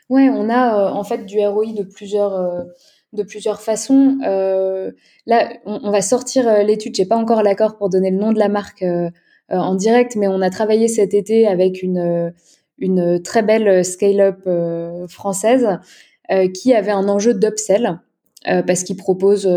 Ouais, 0.08 0.30
on 0.30 0.48
a 0.48 0.90
en 0.90 1.04
fait 1.04 1.26
du 1.26 1.38
ROI 1.38 1.74
de 1.74 1.84
plusieurs 1.84 2.64
de 3.12 3.22
plusieurs 3.22 3.60
façons. 3.60 4.18
Euh, 4.24 4.92
là, 5.26 5.52
on, 5.64 5.90
va 5.90 6.02
sortir 6.02 6.48
euh, 6.48 6.62
l'étude. 6.62 6.94
J'ai 6.94 7.06
pas 7.06 7.16
encore 7.16 7.42
l'accord 7.42 7.76
pour 7.76 7.88
donner 7.88 8.10
le 8.10 8.18
nom 8.18 8.32
de 8.32 8.38
la 8.38 8.48
marque 8.48 8.82
euh, 8.82 9.10
en 9.48 9.74
direct, 9.74 10.16
mais 10.16 10.28
on 10.28 10.42
a 10.42 10.50
travaillé 10.50 10.88
cet 10.88 11.14
été 11.14 11.46
avec 11.46 11.82
une 11.82 12.32
une 12.78 13.22
très 13.22 13.42
belle 13.42 13.82
scale-up 13.86 14.46
française 15.08 15.78
qui 16.52 16.74
avait 16.74 16.90
un 16.90 17.08
enjeu 17.08 17.32
d'upsell. 17.32 18.00
Parce 18.66 18.84
qu'ils 18.84 18.96
proposent, 18.96 19.48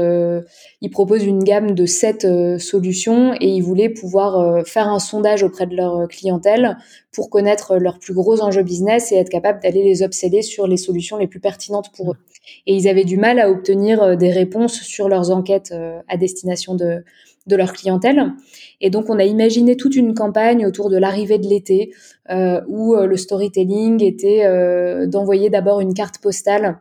ils 0.81 0.89
proposent 0.89 1.23
une 1.23 1.43
gamme 1.43 1.75
de 1.75 1.85
sept 1.85 2.27
solutions 2.59 3.33
et 3.39 3.47
ils 3.47 3.61
voulaient 3.61 3.89
pouvoir 3.89 4.65
faire 4.65 4.87
un 4.87 4.99
sondage 4.99 5.43
auprès 5.43 5.67
de 5.67 5.75
leur 5.75 6.07
clientèle 6.07 6.77
pour 7.11 7.29
connaître 7.29 7.77
leurs 7.77 7.99
plus 7.99 8.13
gros 8.13 8.41
enjeux 8.41 8.63
business 8.63 9.11
et 9.11 9.15
être 9.15 9.29
capable 9.29 9.61
d'aller 9.61 9.83
les 9.83 10.01
obséder 10.01 10.41
sur 10.41 10.65
les 10.65 10.77
solutions 10.77 11.17
les 11.17 11.27
plus 11.27 11.39
pertinentes 11.39 11.91
pour 11.95 12.13
eux. 12.13 12.17
Et 12.65 12.73
ils 12.73 12.87
avaient 12.87 13.05
du 13.05 13.17
mal 13.17 13.39
à 13.39 13.49
obtenir 13.51 14.17
des 14.17 14.31
réponses 14.31 14.81
sur 14.81 15.07
leurs 15.07 15.29
enquêtes 15.29 15.73
à 16.07 16.17
destination 16.17 16.73
de, 16.73 17.03
de 17.49 17.55
leur 17.55 17.73
clientèle. 17.73 18.31
Et 18.79 18.89
donc, 18.89 19.09
on 19.09 19.19
a 19.19 19.25
imaginé 19.25 19.75
toute 19.75 19.95
une 19.95 20.13
campagne 20.13 20.65
autour 20.65 20.89
de 20.89 20.97
l'arrivée 20.97 21.39
de 21.39 21.47
l'été, 21.47 21.93
euh, 22.29 22.61
où 22.67 22.95
euh, 22.95 23.07
le 23.07 23.17
storytelling 23.17 24.01
était 24.03 24.45
euh, 24.45 25.07
d'envoyer 25.07 25.49
d'abord 25.49 25.81
une 25.81 25.93
carte 25.93 26.19
postale 26.19 26.79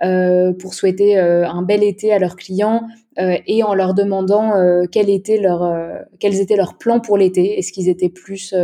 pour 0.00 0.74
souhaiter 0.74 1.18
un 1.18 1.62
bel 1.62 1.82
été 1.82 2.12
à 2.12 2.18
leurs 2.18 2.36
clients 2.36 2.82
et 3.18 3.62
en 3.62 3.74
leur 3.74 3.94
demandant 3.94 4.52
quel 4.92 5.08
était 5.08 5.38
leur, 5.38 5.74
quels 6.18 6.40
étaient 6.40 6.56
leurs 6.56 6.76
plans 6.76 7.00
pour 7.00 7.16
l'été. 7.16 7.58
Est-ce 7.58 7.72
qu'ils 7.72 7.88
étaient 7.88 8.10
plus 8.10 8.54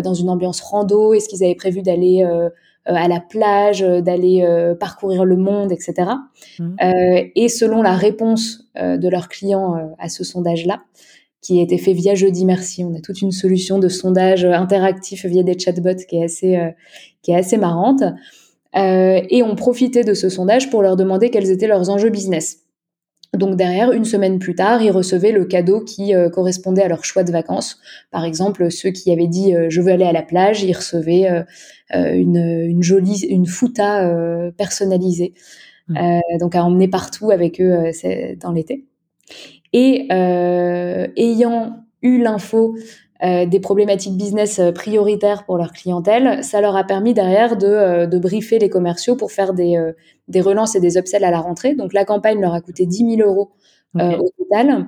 dans 0.00 0.14
une 0.14 0.30
ambiance 0.30 0.60
rando? 0.60 1.14
Est-ce 1.14 1.28
qu'ils 1.28 1.44
avaient 1.44 1.54
prévu 1.54 1.82
d'aller 1.82 2.24
à 2.84 3.08
la 3.08 3.20
plage, 3.20 3.80
d'aller 3.80 4.46
parcourir 4.78 5.24
le 5.24 5.36
monde, 5.36 5.72
etc. 5.72 6.10
Mmh. 6.58 6.76
et 7.34 7.48
selon 7.48 7.82
la 7.82 7.94
réponse 7.94 8.70
de 8.76 9.08
leurs 9.08 9.28
clients 9.28 9.94
à 9.98 10.08
ce 10.08 10.22
sondage-là, 10.22 10.80
qui 11.48 11.60
a 11.60 11.62
été 11.62 11.78
fait 11.78 11.92
via 11.92 12.14
Jeudi 12.14 12.44
Merci. 12.44 12.84
On 12.84 12.94
a 12.94 13.00
toute 13.00 13.22
une 13.22 13.32
solution 13.32 13.78
de 13.78 13.88
sondage 13.88 14.44
interactif 14.44 15.24
via 15.24 15.42
des 15.42 15.58
chatbots 15.58 16.04
qui 16.08 16.16
est 16.16 16.24
assez, 16.24 16.56
euh, 16.56 16.70
qui 17.22 17.30
est 17.30 17.36
assez 17.36 17.56
marrante. 17.56 18.02
Euh, 18.76 19.20
et 19.30 19.42
on 19.42 19.54
profitait 19.54 20.04
de 20.04 20.14
ce 20.14 20.28
sondage 20.28 20.70
pour 20.70 20.82
leur 20.82 20.96
demander 20.96 21.30
quels 21.30 21.50
étaient 21.50 21.66
leurs 21.66 21.90
enjeux 21.90 22.10
business. 22.10 22.64
Donc 23.34 23.56
derrière, 23.56 23.92
une 23.92 24.04
semaine 24.04 24.38
plus 24.38 24.54
tard, 24.54 24.82
ils 24.82 24.90
recevaient 24.90 25.32
le 25.32 25.44
cadeau 25.44 25.80
qui 25.80 26.14
euh, 26.14 26.30
correspondait 26.30 26.82
à 26.82 26.88
leur 26.88 27.04
choix 27.04 27.24
de 27.24 27.32
vacances. 27.32 27.78
Par 28.10 28.24
exemple, 28.24 28.70
ceux 28.70 28.90
qui 28.90 29.12
avaient 29.12 29.26
dit 29.26 29.54
je 29.68 29.80
veux 29.80 29.92
aller 29.92 30.04
à 30.04 30.12
la 30.12 30.22
plage, 30.22 30.62
ils 30.62 30.72
recevaient 30.74 31.44
une, 31.92 32.36
une, 32.36 32.82
jolie 32.82 33.26
une 33.28 33.46
futa 33.46 34.10
personnalisée, 34.56 35.34
mmh. 35.88 35.98
donc 36.40 36.54
à 36.54 36.64
emmener 36.64 36.88
partout 36.88 37.30
avec 37.30 37.60
eux 37.60 37.90
dans 38.40 38.52
l'été. 38.52 38.86
Et 39.72 40.08
euh, 40.10 41.06
ayant 41.16 41.84
eu 42.02 42.18
l'info 42.18 42.76
euh, 43.24 43.46
des 43.46 43.58
problématiques 43.58 44.16
business 44.16 44.60
euh, 44.60 44.70
prioritaires 44.70 45.44
pour 45.44 45.58
leur 45.58 45.72
clientèle, 45.72 46.44
ça 46.44 46.60
leur 46.60 46.76
a 46.76 46.84
permis 46.84 47.14
derrière 47.14 47.56
de, 47.56 48.06
de 48.06 48.18
briefer 48.18 48.58
les 48.58 48.68
commerciaux 48.68 49.16
pour 49.16 49.32
faire 49.32 49.54
des, 49.54 49.92
des 50.28 50.40
relances 50.40 50.76
et 50.76 50.80
des 50.80 50.96
upsells 50.96 51.24
à 51.24 51.30
la 51.30 51.40
rentrée. 51.40 51.74
Donc 51.74 51.92
la 51.92 52.04
campagne 52.04 52.40
leur 52.40 52.54
a 52.54 52.60
coûté 52.60 52.86
10 52.86 53.16
000 53.16 53.28
euros 53.28 53.50
au 53.94 54.30
total. 54.38 54.86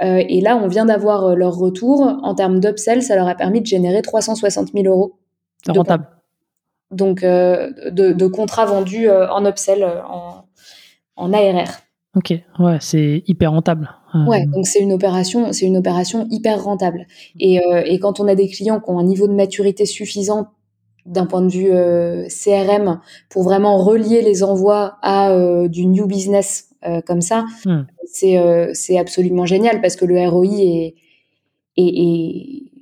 et 0.00 0.40
là, 0.40 0.56
on 0.56 0.66
vient 0.66 0.86
d'avoir 0.86 1.36
leur 1.36 1.54
retour. 1.54 2.00
En 2.22 2.34
termes 2.34 2.58
d'upsell, 2.58 3.02
ça 3.02 3.14
leur 3.14 3.28
a 3.28 3.34
permis 3.34 3.60
de 3.60 3.66
générer 3.66 4.02
360 4.02 4.72
000 4.72 4.86
euros. 4.86 5.18
C'est 5.64 5.76
rentable. 5.76 6.08
Donc, 6.90 7.22
de, 7.22 8.12
de, 8.12 8.26
contrats 8.26 8.64
vendus 8.64 9.08
en 9.10 9.44
upsell, 9.46 9.84
en, 9.84 10.44
en 11.14 11.32
ARR. 11.32 11.82
Ok, 12.18 12.34
ouais, 12.58 12.78
c'est 12.80 13.22
hyper 13.28 13.52
rentable. 13.52 13.88
Euh, 14.16 14.24
ouais, 14.24 14.44
donc 14.46 14.66
c'est 14.66 14.80
une 14.80 14.92
opération, 14.92 15.52
c'est 15.52 15.66
une 15.66 15.76
opération 15.76 16.26
hyper 16.30 16.64
rentable. 16.64 17.06
Et, 17.38 17.60
euh, 17.60 17.82
et, 17.84 18.00
quand 18.00 18.18
on 18.18 18.26
a 18.26 18.34
des 18.34 18.48
clients 18.48 18.80
qui 18.80 18.90
ont 18.90 18.98
un 18.98 19.04
niveau 19.04 19.28
de 19.28 19.34
maturité 19.34 19.86
suffisant 19.86 20.48
d'un 21.06 21.26
point 21.26 21.42
de 21.42 21.48
vue 21.48 21.70
euh, 21.70 22.26
CRM 22.26 23.00
pour 23.28 23.44
vraiment 23.44 23.78
relier 23.78 24.20
les 24.22 24.42
envois 24.42 24.98
à 25.02 25.32
du 25.68 25.86
new 25.86 26.06
business 26.06 26.70
comme 27.06 27.20
ça, 27.20 27.44
hmm. 27.64 27.82
c'est 28.04 28.98
absolument 28.98 29.46
génial 29.46 29.80
parce 29.80 29.94
que 29.94 30.04
le 30.04 30.28
ROI 30.28 30.46
est, 30.46 30.94
est, 31.76 31.82
est 31.82 32.72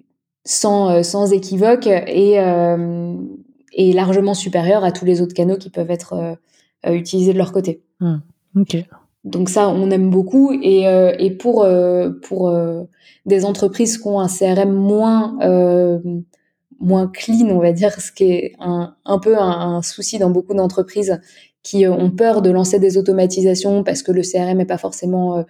sans, 0.45 1.03
sans 1.03 1.33
équivoque 1.33 1.87
et 1.87 2.33
est 2.35 3.93
largement 3.93 4.35
supérieur 4.35 4.83
à 4.83 4.93
tous 4.93 5.05
les 5.05 5.21
autres 5.21 5.35
canaux 5.35 5.57
qui 5.57 5.71
peuvent 5.71 5.91
être 5.91 6.39
utilisés 6.87 7.33
de 7.35 7.39
leur 7.39 7.53
côté. 7.53 7.83
Hmm. 8.01 8.19
Ok. 8.57 8.77
Donc 9.27 9.49
ça, 9.49 9.69
on 9.69 9.91
aime 9.91 10.09
beaucoup. 10.09 10.53
Et, 10.63 10.87
euh, 10.89 11.13
et 11.19 11.33
pour, 11.33 11.65
euh, 11.65 12.11
pour 12.23 12.49
euh, 12.49 12.85
des 13.27 13.45
entreprises 13.45 13.99
qui 13.99 14.07
ont 14.07 14.21
un 14.21 14.29
CRM 14.29 14.73
moins, 14.73 15.37
moins 16.79 17.09
clean, 17.09 17.49
on 17.51 17.59
va 17.59 17.73
dire, 17.73 18.01
ce 18.01 18.13
qui 18.13 18.25
est 18.25 18.53
un, 18.61 18.95
un 19.05 19.19
peu 19.19 19.37
un, 19.37 19.83
souci 19.83 20.19
dans 20.19 20.31
beaucoup 20.31 20.55
d'entreprises 20.55 21.21
qui 21.65 21.89
ont 21.89 22.11
peur 22.11 22.43
de 22.43 22.51
lancer 22.51 22.79
des 22.79 22.97
automatisations 22.97 23.83
parce 23.83 24.03
que 24.05 24.13
le 24.13 24.23
CRM 24.23 24.59
n'est 24.59 24.65
pas 24.65 24.79
forcément 24.79 25.45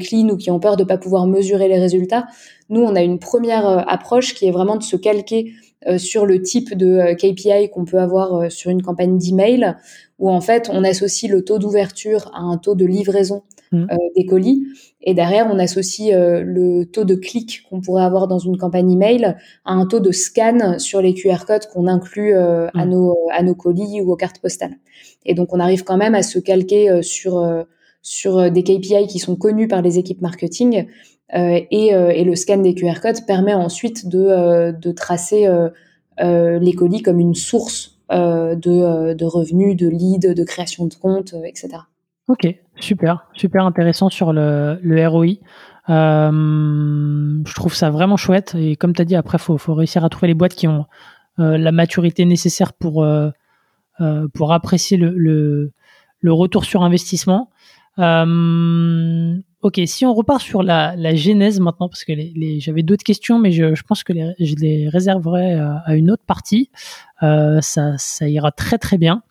clean 0.00 0.28
ou 0.30 0.36
qui 0.36 0.50
ont 0.50 0.58
peur 0.58 0.76
de 0.76 0.82
ne 0.82 0.88
pas 0.88 0.98
pouvoir 0.98 1.28
mesurer 1.28 1.68
les 1.68 1.78
résultats. 1.78 2.26
Nous, 2.68 2.80
on 2.80 2.96
a 2.96 3.02
une 3.02 3.20
première 3.20 3.88
approche 3.88 4.34
qui 4.34 4.48
est 4.48 4.50
vraiment 4.50 4.74
de 4.74 4.82
se 4.82 4.96
calquer 4.96 5.52
sur 5.98 6.26
le 6.26 6.40
type 6.40 6.76
de 6.76 7.14
KPI 7.14 7.70
qu'on 7.70 7.84
peut 7.84 7.98
avoir 7.98 8.50
sur 8.50 8.70
une 8.70 8.82
campagne 8.82 9.18
d'email 9.18 9.74
où 10.22 10.30
en 10.30 10.40
fait 10.40 10.70
on 10.72 10.84
associe 10.84 11.30
le 11.30 11.44
taux 11.44 11.58
d'ouverture 11.58 12.30
à 12.32 12.40
un 12.40 12.56
taux 12.56 12.76
de 12.76 12.86
livraison 12.86 13.42
mmh. 13.72 13.86
euh, 13.90 13.96
des 14.16 14.24
colis 14.24 14.64
et 15.02 15.14
derrière 15.14 15.48
on 15.50 15.58
associe 15.58 16.14
euh, 16.14 16.42
le 16.44 16.84
taux 16.84 17.04
de 17.04 17.16
clic 17.16 17.64
qu'on 17.68 17.80
pourrait 17.80 18.04
avoir 18.04 18.28
dans 18.28 18.38
une 18.38 18.56
campagne 18.56 18.92
email 18.92 19.34
à 19.64 19.72
un 19.72 19.84
taux 19.84 19.98
de 19.98 20.12
scan 20.12 20.78
sur 20.78 21.02
les 21.02 21.12
QR 21.12 21.44
codes 21.44 21.66
qu'on 21.66 21.88
inclut 21.88 22.36
euh, 22.36 22.68
à 22.72 22.86
mmh. 22.86 22.90
nos 22.90 23.18
à 23.32 23.42
nos 23.42 23.56
colis 23.56 24.00
ou 24.00 24.12
aux 24.12 24.16
cartes 24.16 24.38
postales. 24.38 24.76
Et 25.26 25.34
donc 25.34 25.52
on 25.52 25.58
arrive 25.58 25.82
quand 25.82 25.96
même 25.96 26.14
à 26.14 26.22
se 26.22 26.38
calquer 26.38 27.02
sur 27.02 27.64
sur 28.00 28.50
des 28.50 28.62
KPI 28.62 29.08
qui 29.08 29.18
sont 29.18 29.36
connus 29.36 29.66
par 29.66 29.82
les 29.82 29.98
équipes 29.98 30.20
marketing 30.20 30.86
et, 31.32 31.88
et, 31.88 32.24
le 32.24 32.36
scan 32.36 32.58
des 32.58 32.74
QR 32.74 33.00
codes 33.00 33.24
permet 33.26 33.54
ensuite 33.54 34.08
de, 34.08 34.72
de 34.72 34.92
tracer 34.92 35.48
les 36.18 36.72
colis 36.74 37.02
comme 37.02 37.20
une 37.20 37.34
source 37.34 37.92
euh, 38.12 38.56
euh, 38.66 39.14
de, 39.14 39.24
revenus, 39.24 39.76
de 39.76 39.88
leads, 39.88 40.34
de 40.34 40.44
création 40.44 40.86
de 40.86 40.94
comptes, 40.94 41.32
euh, 41.34 41.44
etc. 41.44 41.68
Ok, 42.28 42.46
super, 42.78 43.26
super 43.32 43.64
intéressant 43.64 44.10
sur 44.10 44.32
le, 44.32 44.78
ROI. 45.08 45.36
je 45.88 47.54
trouve 47.54 47.74
ça 47.74 47.90
vraiment 47.90 48.16
chouette. 48.16 48.54
Et 48.58 48.76
comme 48.76 48.92
tu 48.92 49.02
as 49.02 49.04
dit, 49.04 49.16
après, 49.16 49.38
il 49.38 49.58
faut, 49.58 49.74
réussir 49.74 50.04
à 50.04 50.08
trouver 50.08 50.28
les 50.28 50.34
boîtes 50.34 50.54
qui 50.54 50.68
ont 50.68 50.84
la 51.38 51.72
maturité 51.72 52.24
nécessaire 52.24 52.72
pour, 52.74 53.06
pour 54.34 54.52
apprécier 54.52 54.96
le, 54.98 55.72
retour 56.24 56.64
sur 56.64 56.82
investissement. 56.82 57.50
Ok, 59.62 59.80
si 59.86 60.04
on 60.04 60.12
repart 60.12 60.40
sur 60.40 60.64
la, 60.64 60.96
la 60.96 61.14
genèse 61.14 61.60
maintenant, 61.60 61.88
parce 61.88 62.04
que 62.04 62.12
les, 62.12 62.58
j'avais 62.58 62.82
d'autres 62.82 63.04
questions, 63.04 63.38
mais 63.38 63.52
je, 63.52 63.76
je, 63.76 63.82
pense 63.84 64.02
que 64.02 64.12
les, 64.12 64.34
je 64.40 64.56
les 64.56 64.88
réserverai 64.88 65.54
à, 65.54 65.94
une 65.94 66.10
autre 66.10 66.24
partie. 66.26 66.68
Euh, 67.22 67.60
ça, 67.60 67.96
ça 67.96 68.28
ira 68.28 68.50
très 68.50 68.76
très 68.78 68.98
bien. 68.98 69.22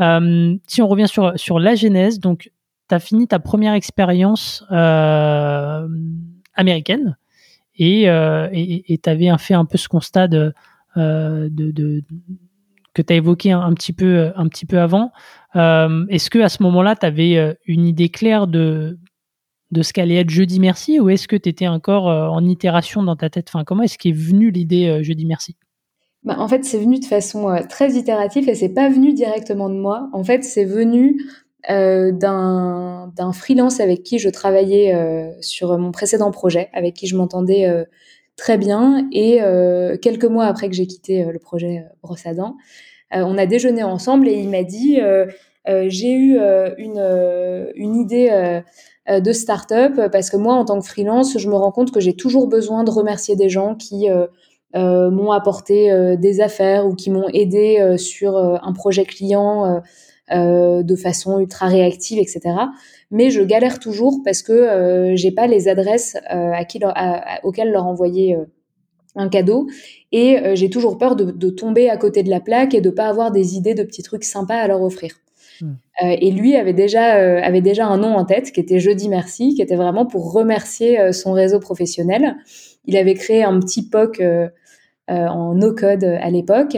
Euh, 0.00 0.56
si 0.66 0.82
on 0.82 0.88
revient 0.88 1.06
sur, 1.06 1.38
sur 1.38 1.60
la 1.60 1.76
genèse, 1.76 2.18
donc 2.18 2.50
tu 2.88 2.94
as 2.96 2.98
fini 2.98 3.28
ta 3.28 3.38
première 3.38 3.74
expérience 3.74 4.64
euh, 4.72 5.86
américaine 6.54 7.16
et 7.76 8.10
euh, 8.10 8.48
tu 8.50 8.98
avais 9.08 9.30
fait 9.38 9.54
un 9.54 9.66
peu 9.66 9.78
ce 9.78 9.88
constat 9.88 10.26
de, 10.26 10.52
euh, 10.96 11.48
de, 11.48 11.70
de 11.70 12.02
que 12.92 13.02
tu 13.02 13.12
as 13.12 13.16
évoqué 13.16 13.52
un, 13.52 13.60
un, 13.60 13.74
petit 13.74 13.92
peu, 13.92 14.32
un 14.34 14.48
petit 14.48 14.66
peu 14.66 14.80
avant. 14.80 15.12
Euh, 15.54 16.06
est-ce 16.08 16.28
que 16.28 16.40
à 16.40 16.48
ce 16.48 16.62
moment-là, 16.64 16.96
tu 16.96 17.06
avais 17.06 17.56
une 17.66 17.86
idée 17.86 18.08
claire 18.08 18.48
de 18.48 18.98
de 19.70 19.82
ce 19.82 19.92
qu'allait 19.92 20.16
être 20.16 20.30
Jeudi 20.30 20.60
Merci 20.60 21.00
ou 21.00 21.08
est-ce 21.08 21.28
que 21.28 21.36
tu 21.36 21.48
étais 21.48 21.68
encore 21.68 22.08
euh, 22.08 22.28
en 22.28 22.44
itération 22.44 23.02
dans 23.02 23.16
ta 23.16 23.30
tête? 23.30 23.48
Enfin, 23.48 23.64
Comment 23.64 23.82
est-ce 23.82 23.98
qu'est 23.98 24.12
venue 24.12 24.50
l'idée 24.50 24.86
euh, 24.86 25.02
Jeudi 25.02 25.26
Merci? 25.26 25.56
Bah, 26.22 26.36
En 26.38 26.48
fait, 26.48 26.64
c'est 26.64 26.78
venu 26.78 26.98
de 27.00 27.04
façon 27.04 27.50
euh, 27.50 27.60
très 27.68 27.92
itérative 27.92 28.48
et 28.48 28.54
c'est 28.54 28.68
pas 28.68 28.88
venu 28.88 29.12
directement 29.12 29.68
de 29.68 29.74
moi. 29.76 30.08
En 30.12 30.24
fait, 30.24 30.44
c'est 30.44 30.64
venu 30.64 31.20
d'un 31.68 33.32
freelance 33.34 33.80
avec 33.80 34.04
qui 34.04 34.20
je 34.20 34.28
travaillais 34.28 34.94
sur 35.40 35.76
mon 35.78 35.90
précédent 35.90 36.30
projet, 36.30 36.68
avec 36.72 36.94
qui 36.94 37.08
je 37.08 37.16
m'entendais 37.16 37.66
très 38.36 38.56
bien. 38.56 39.08
Et 39.10 39.40
quelques 40.00 40.26
mois 40.26 40.44
après 40.44 40.68
que 40.68 40.76
j'ai 40.76 40.86
quitté 40.86 41.24
le 41.24 41.40
projet 41.40 41.84
Brosse 42.04 42.24
à 42.24 42.34
dents, 42.34 42.56
on 43.10 43.36
a 43.36 43.46
déjeuné 43.46 43.82
ensemble 43.82 44.28
et 44.28 44.34
il 44.34 44.48
m'a 44.48 44.62
dit 44.62 45.00
j'ai 45.66 46.12
eu 46.12 46.38
une, 46.78 47.96
idée 47.96 48.62
de 49.08 49.32
start-up 49.32 50.10
parce 50.10 50.30
que 50.30 50.36
moi, 50.36 50.54
en 50.54 50.64
tant 50.64 50.80
que 50.80 50.86
freelance, 50.86 51.38
je 51.38 51.48
me 51.48 51.54
rends 51.54 51.72
compte 51.72 51.92
que 51.92 52.00
j'ai 52.00 52.14
toujours 52.14 52.48
besoin 52.48 52.84
de 52.84 52.90
remercier 52.90 53.36
des 53.36 53.48
gens 53.48 53.74
qui 53.74 54.10
euh, 54.10 54.26
euh, 54.74 55.10
m'ont 55.10 55.30
apporté 55.30 56.16
des 56.18 56.40
affaires 56.40 56.86
ou 56.86 56.94
qui 56.94 57.10
m'ont 57.10 57.28
aidé 57.28 57.96
sur 57.98 58.36
un 58.36 58.72
projet 58.72 59.04
client 59.04 59.80
de 60.30 60.96
façon 60.96 61.38
ultra 61.38 61.66
réactive, 61.66 62.18
etc. 62.18 62.40
Mais 63.10 63.30
je 63.30 63.42
galère 63.42 63.78
toujours 63.78 64.20
parce 64.24 64.42
que 64.42 65.12
j'ai 65.14 65.30
pas 65.30 65.46
les 65.46 65.68
adresses 65.68 66.16
à 66.26 66.64
qui 66.64 66.80
auxquelles 67.44 67.70
leur 67.70 67.86
envoyer 67.86 68.36
un 69.14 69.28
cadeau 69.28 69.66
et 70.12 70.36
j'ai 70.54 70.68
toujours 70.68 70.98
peur 70.98 71.16
de, 71.16 71.30
de, 71.30 71.48
tomber 71.48 71.88
à 71.88 71.96
côté 71.96 72.22
de 72.22 72.28
la 72.28 72.40
plaque 72.40 72.74
et 72.74 72.80
de 72.80 72.90
pas 72.90 73.06
avoir 73.06 73.30
des 73.30 73.56
idées 73.56 73.74
de 73.74 73.84
petits 73.84 74.02
trucs 74.02 74.24
sympas 74.24 74.56
à 74.56 74.66
leur 74.66 74.82
offrir. 74.82 75.14
Hmm. 75.60 75.74
et 76.02 76.30
lui 76.30 76.56
avait 76.56 76.72
déjà, 76.72 77.12
avait 77.44 77.60
déjà 77.60 77.86
un 77.86 77.98
nom 77.98 78.16
en 78.16 78.24
tête 78.24 78.52
qui 78.52 78.60
était 78.60 78.80
Jeudi 78.80 79.08
Merci, 79.08 79.54
qui 79.54 79.62
était 79.62 79.76
vraiment 79.76 80.06
pour 80.06 80.32
remercier 80.32 81.12
son 81.12 81.32
réseau 81.32 81.60
professionnel. 81.60 82.36
Il 82.84 82.96
avait 82.96 83.14
créé 83.14 83.42
un 83.42 83.58
petit 83.60 83.88
POC 83.88 84.22
en 85.08 85.54
no-code 85.54 86.04
à 86.04 86.30
l'époque. 86.30 86.76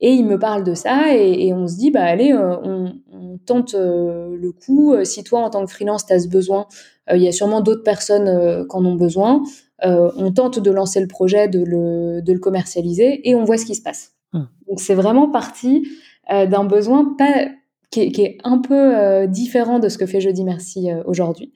Et 0.00 0.10
il 0.10 0.26
me 0.26 0.38
parle 0.38 0.64
de 0.64 0.74
ça 0.74 1.14
et, 1.14 1.52
on 1.54 1.66
se 1.66 1.76
dit, 1.76 1.90
bah 1.90 2.02
allez, 2.02 2.34
on, 2.34 2.94
on, 3.12 3.38
tente 3.38 3.74
le 3.74 4.50
coup. 4.52 4.94
Si 5.04 5.24
toi, 5.24 5.40
en 5.40 5.50
tant 5.50 5.64
que 5.64 5.70
freelance, 5.70 6.06
tu 6.06 6.12
as 6.12 6.20
ce 6.20 6.28
besoin, 6.28 6.66
il 7.10 7.22
y 7.22 7.28
a 7.28 7.32
sûrement 7.32 7.60
d'autres 7.60 7.84
personnes 7.84 8.66
qui 8.68 8.76
en 8.76 8.84
ont 8.84 8.96
besoin. 8.96 9.42
Euh, 9.84 10.10
on 10.16 10.32
tente 10.32 10.58
de 10.60 10.70
lancer 10.70 11.00
le 11.00 11.08
projet, 11.08 11.48
de 11.48 11.62
le, 11.62 12.22
de 12.22 12.32
le, 12.32 12.38
commercialiser 12.38 13.28
et 13.28 13.34
on 13.34 13.44
voit 13.44 13.58
ce 13.58 13.66
qui 13.66 13.74
se 13.74 13.82
passe. 13.82 14.12
Hum. 14.32 14.48
Donc 14.68 14.80
c'est 14.80 14.94
vraiment 14.94 15.30
parti 15.30 15.86
euh, 16.32 16.46
d'un 16.46 16.64
besoin 16.64 17.14
pas, 17.18 17.46
qui, 17.90 18.00
est, 18.00 18.38
un 18.44 18.58
peu 18.58 18.96
euh, 18.96 19.26
différent 19.26 19.78
de 19.78 19.88
ce 19.88 19.98
que 19.98 20.06
fait 20.06 20.20
Jeudi 20.20 20.44
Merci 20.44 20.88
aujourd'hui. 21.06 21.52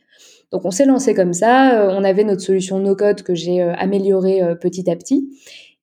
Donc 0.50 0.64
on 0.64 0.70
s'est 0.70 0.86
lancé 0.86 1.14
comme 1.14 1.34
ça, 1.34 1.90
on 1.92 2.04
avait 2.04 2.24
notre 2.24 2.40
solution 2.40 2.78
no-code 2.78 3.22
que 3.22 3.34
j'ai 3.34 3.60
améliorée 3.60 4.40
petit 4.58 4.90
à 4.90 4.96
petit. 4.96 5.28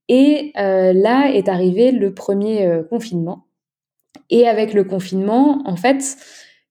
Et 0.10 0.54
là 0.56 1.30
est 1.32 1.48
arrivé 1.48 1.92
le 1.92 2.16
premier 2.16 2.82
confinement. 2.90 3.46
Et 4.32 4.48
avec 4.48 4.74
le 4.74 4.84
confinement, 4.84 5.62
en 5.66 5.76
fait, 5.76 6.18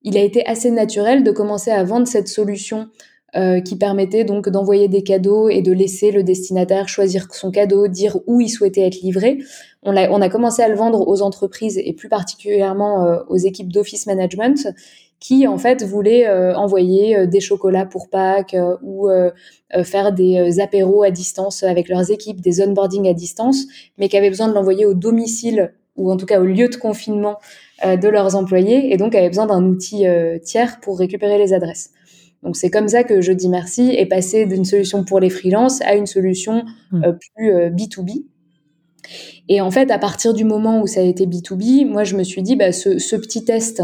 il 0.03 0.17
a 0.17 0.21
été 0.21 0.45
assez 0.45 0.73
naturel 0.73 1.23
de 1.23 1.31
commencer 1.31 1.71
à 1.71 1.85
vendre 1.85 2.09
cette 2.09 2.27
solution 2.27 2.89
euh, 3.37 3.61
qui 3.61 3.75
permettait 3.75 4.23
donc 4.23 4.49
d'envoyer 4.49 4.87
des 4.87 5.03
cadeaux 5.03 5.49
et 5.49 5.61
de 5.61 5.73
laisser 5.73 6.13
le 6.13 6.23
destinataire 6.23 6.89
choisir 6.89 7.27
son 7.33 7.51
cadeau, 7.51 7.89
dire 7.89 8.17
où 8.29 8.41
il 8.41 8.49
souhaitait 8.49 8.83
être 8.83 9.01
livré. 9.01 9.39
On 9.83 9.97
a, 9.97 10.09
on 10.09 10.21
a 10.21 10.29
commencé 10.29 10.63
à 10.63 10.69
le 10.69 10.77
vendre 10.77 11.09
aux 11.09 11.21
entreprises 11.21 11.77
et 11.83 11.93
plus 11.95 12.09
particulièrement 12.09 13.05
euh, 13.05 13.19
aux 13.29 13.37
équipes 13.37 13.73
d'office 13.73 14.07
management 14.07 14.69
qui 15.19 15.49
en 15.49 15.59
fait 15.59 15.83
voulaient 15.83 16.29
euh, 16.29 16.55
envoyer 16.55 17.27
des 17.27 17.41
chocolats 17.41 17.87
pour 17.87 18.09
Pâques 18.09 18.55
ou 18.83 19.09
faire 19.83 20.13
des 20.13 20.61
apéros 20.61 21.03
à 21.03 21.11
distance 21.11 21.65
avec 21.65 21.89
leurs 21.89 22.13
équipes, 22.13 22.41
des 22.41 22.63
onboarding 22.63 23.09
à 23.09 23.15
distance, 23.15 23.65
mais 23.99 24.09
qui 24.09 24.17
avaient 24.17 24.31
besoin 24.31 24.47
de 24.47 24.55
l'envoyer 24.55 24.87
au 24.87 24.95
domicile 24.95 25.73
ou 25.97 26.13
en 26.13 26.17
tout 26.17 26.27
cas 26.27 26.41
au 26.41 26.45
lieu 26.45 26.69
de 26.69 26.77
confinement 26.77 27.39
de 27.85 28.09
leurs 28.09 28.37
employés 28.37 28.93
et 28.93 28.97
donc 28.97 29.17
avaient 29.17 29.29
besoin 29.29 29.47
d'un 29.47 29.65
outil 29.65 30.05
tiers 30.45 30.79
pour 30.81 31.01
récupérer 31.01 31.39
les 31.39 31.53
adresses. 31.53 31.91
Donc 32.45 32.57
c'est 32.57 32.71
comme 32.71 32.89
ça 32.89 33.03
que 33.05 33.23
je 33.23 33.33
dis 33.33 33.49
merci 33.49 33.91
est 33.91 34.07
passé 34.07 34.45
d'une 34.45 34.67
solution 34.67 35.03
pour 35.03 35.19
les 35.19 35.31
freelances 35.31 35.81
à 35.81 35.95
une 35.95 36.07
solution 36.07 36.65
mmh. 36.93 37.05
euh, 37.05 37.13
plus 37.13 37.53
B2B. 37.71 38.11
Euh, 38.11 38.23
et 39.49 39.61
en 39.61 39.71
fait, 39.71 39.91
à 39.91 39.99
partir 39.99 40.33
du 40.35 40.45
moment 40.45 40.81
où 40.81 40.87
ça 40.87 41.01
a 41.01 41.03
été 41.03 41.27
B2B, 41.27 41.87
moi 41.87 42.05
je 42.05 42.17
me 42.17 42.23
suis 42.23 42.43
dit, 42.43 42.55
bah, 42.55 42.73
ce, 42.73 42.99
ce 42.99 43.17
petit 43.17 43.45
test, 43.45 43.83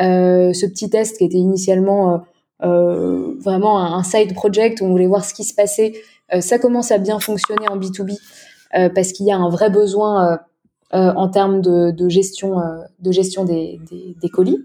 euh, 0.00 0.52
ce 0.52 0.66
petit 0.66 0.90
test 0.90 1.18
qui 1.18 1.24
était 1.24 1.38
initialement 1.38 2.22
vraiment 2.60 3.80
un, 3.80 4.04
side 4.04 4.34
project 4.34 4.80
où 4.80 4.84
on 4.84 4.90
voulait 4.90 5.08
voir 5.08 5.24
ce 5.24 5.34
qui 5.34 5.42
se 5.42 5.52
passait, 5.52 5.94
ça 6.38 6.60
commence 6.60 6.92
à 6.92 6.98
bien 6.98 7.18
fonctionner 7.18 7.66
en 7.68 7.76
B2B 7.76 8.16
parce 8.94 9.10
qu'il 9.10 9.26
y 9.26 9.32
a 9.32 9.36
un 9.36 9.48
vrai 9.50 9.68
besoin 9.68 10.38
en 10.92 11.28
termes 11.28 11.60
de, 11.60 11.90
de 11.90 12.08
gestion, 12.08 12.54
de 13.00 13.10
gestion 13.10 13.44
des, 13.44 13.80
des, 13.90 14.14
des 14.22 14.28
colis. 14.28 14.64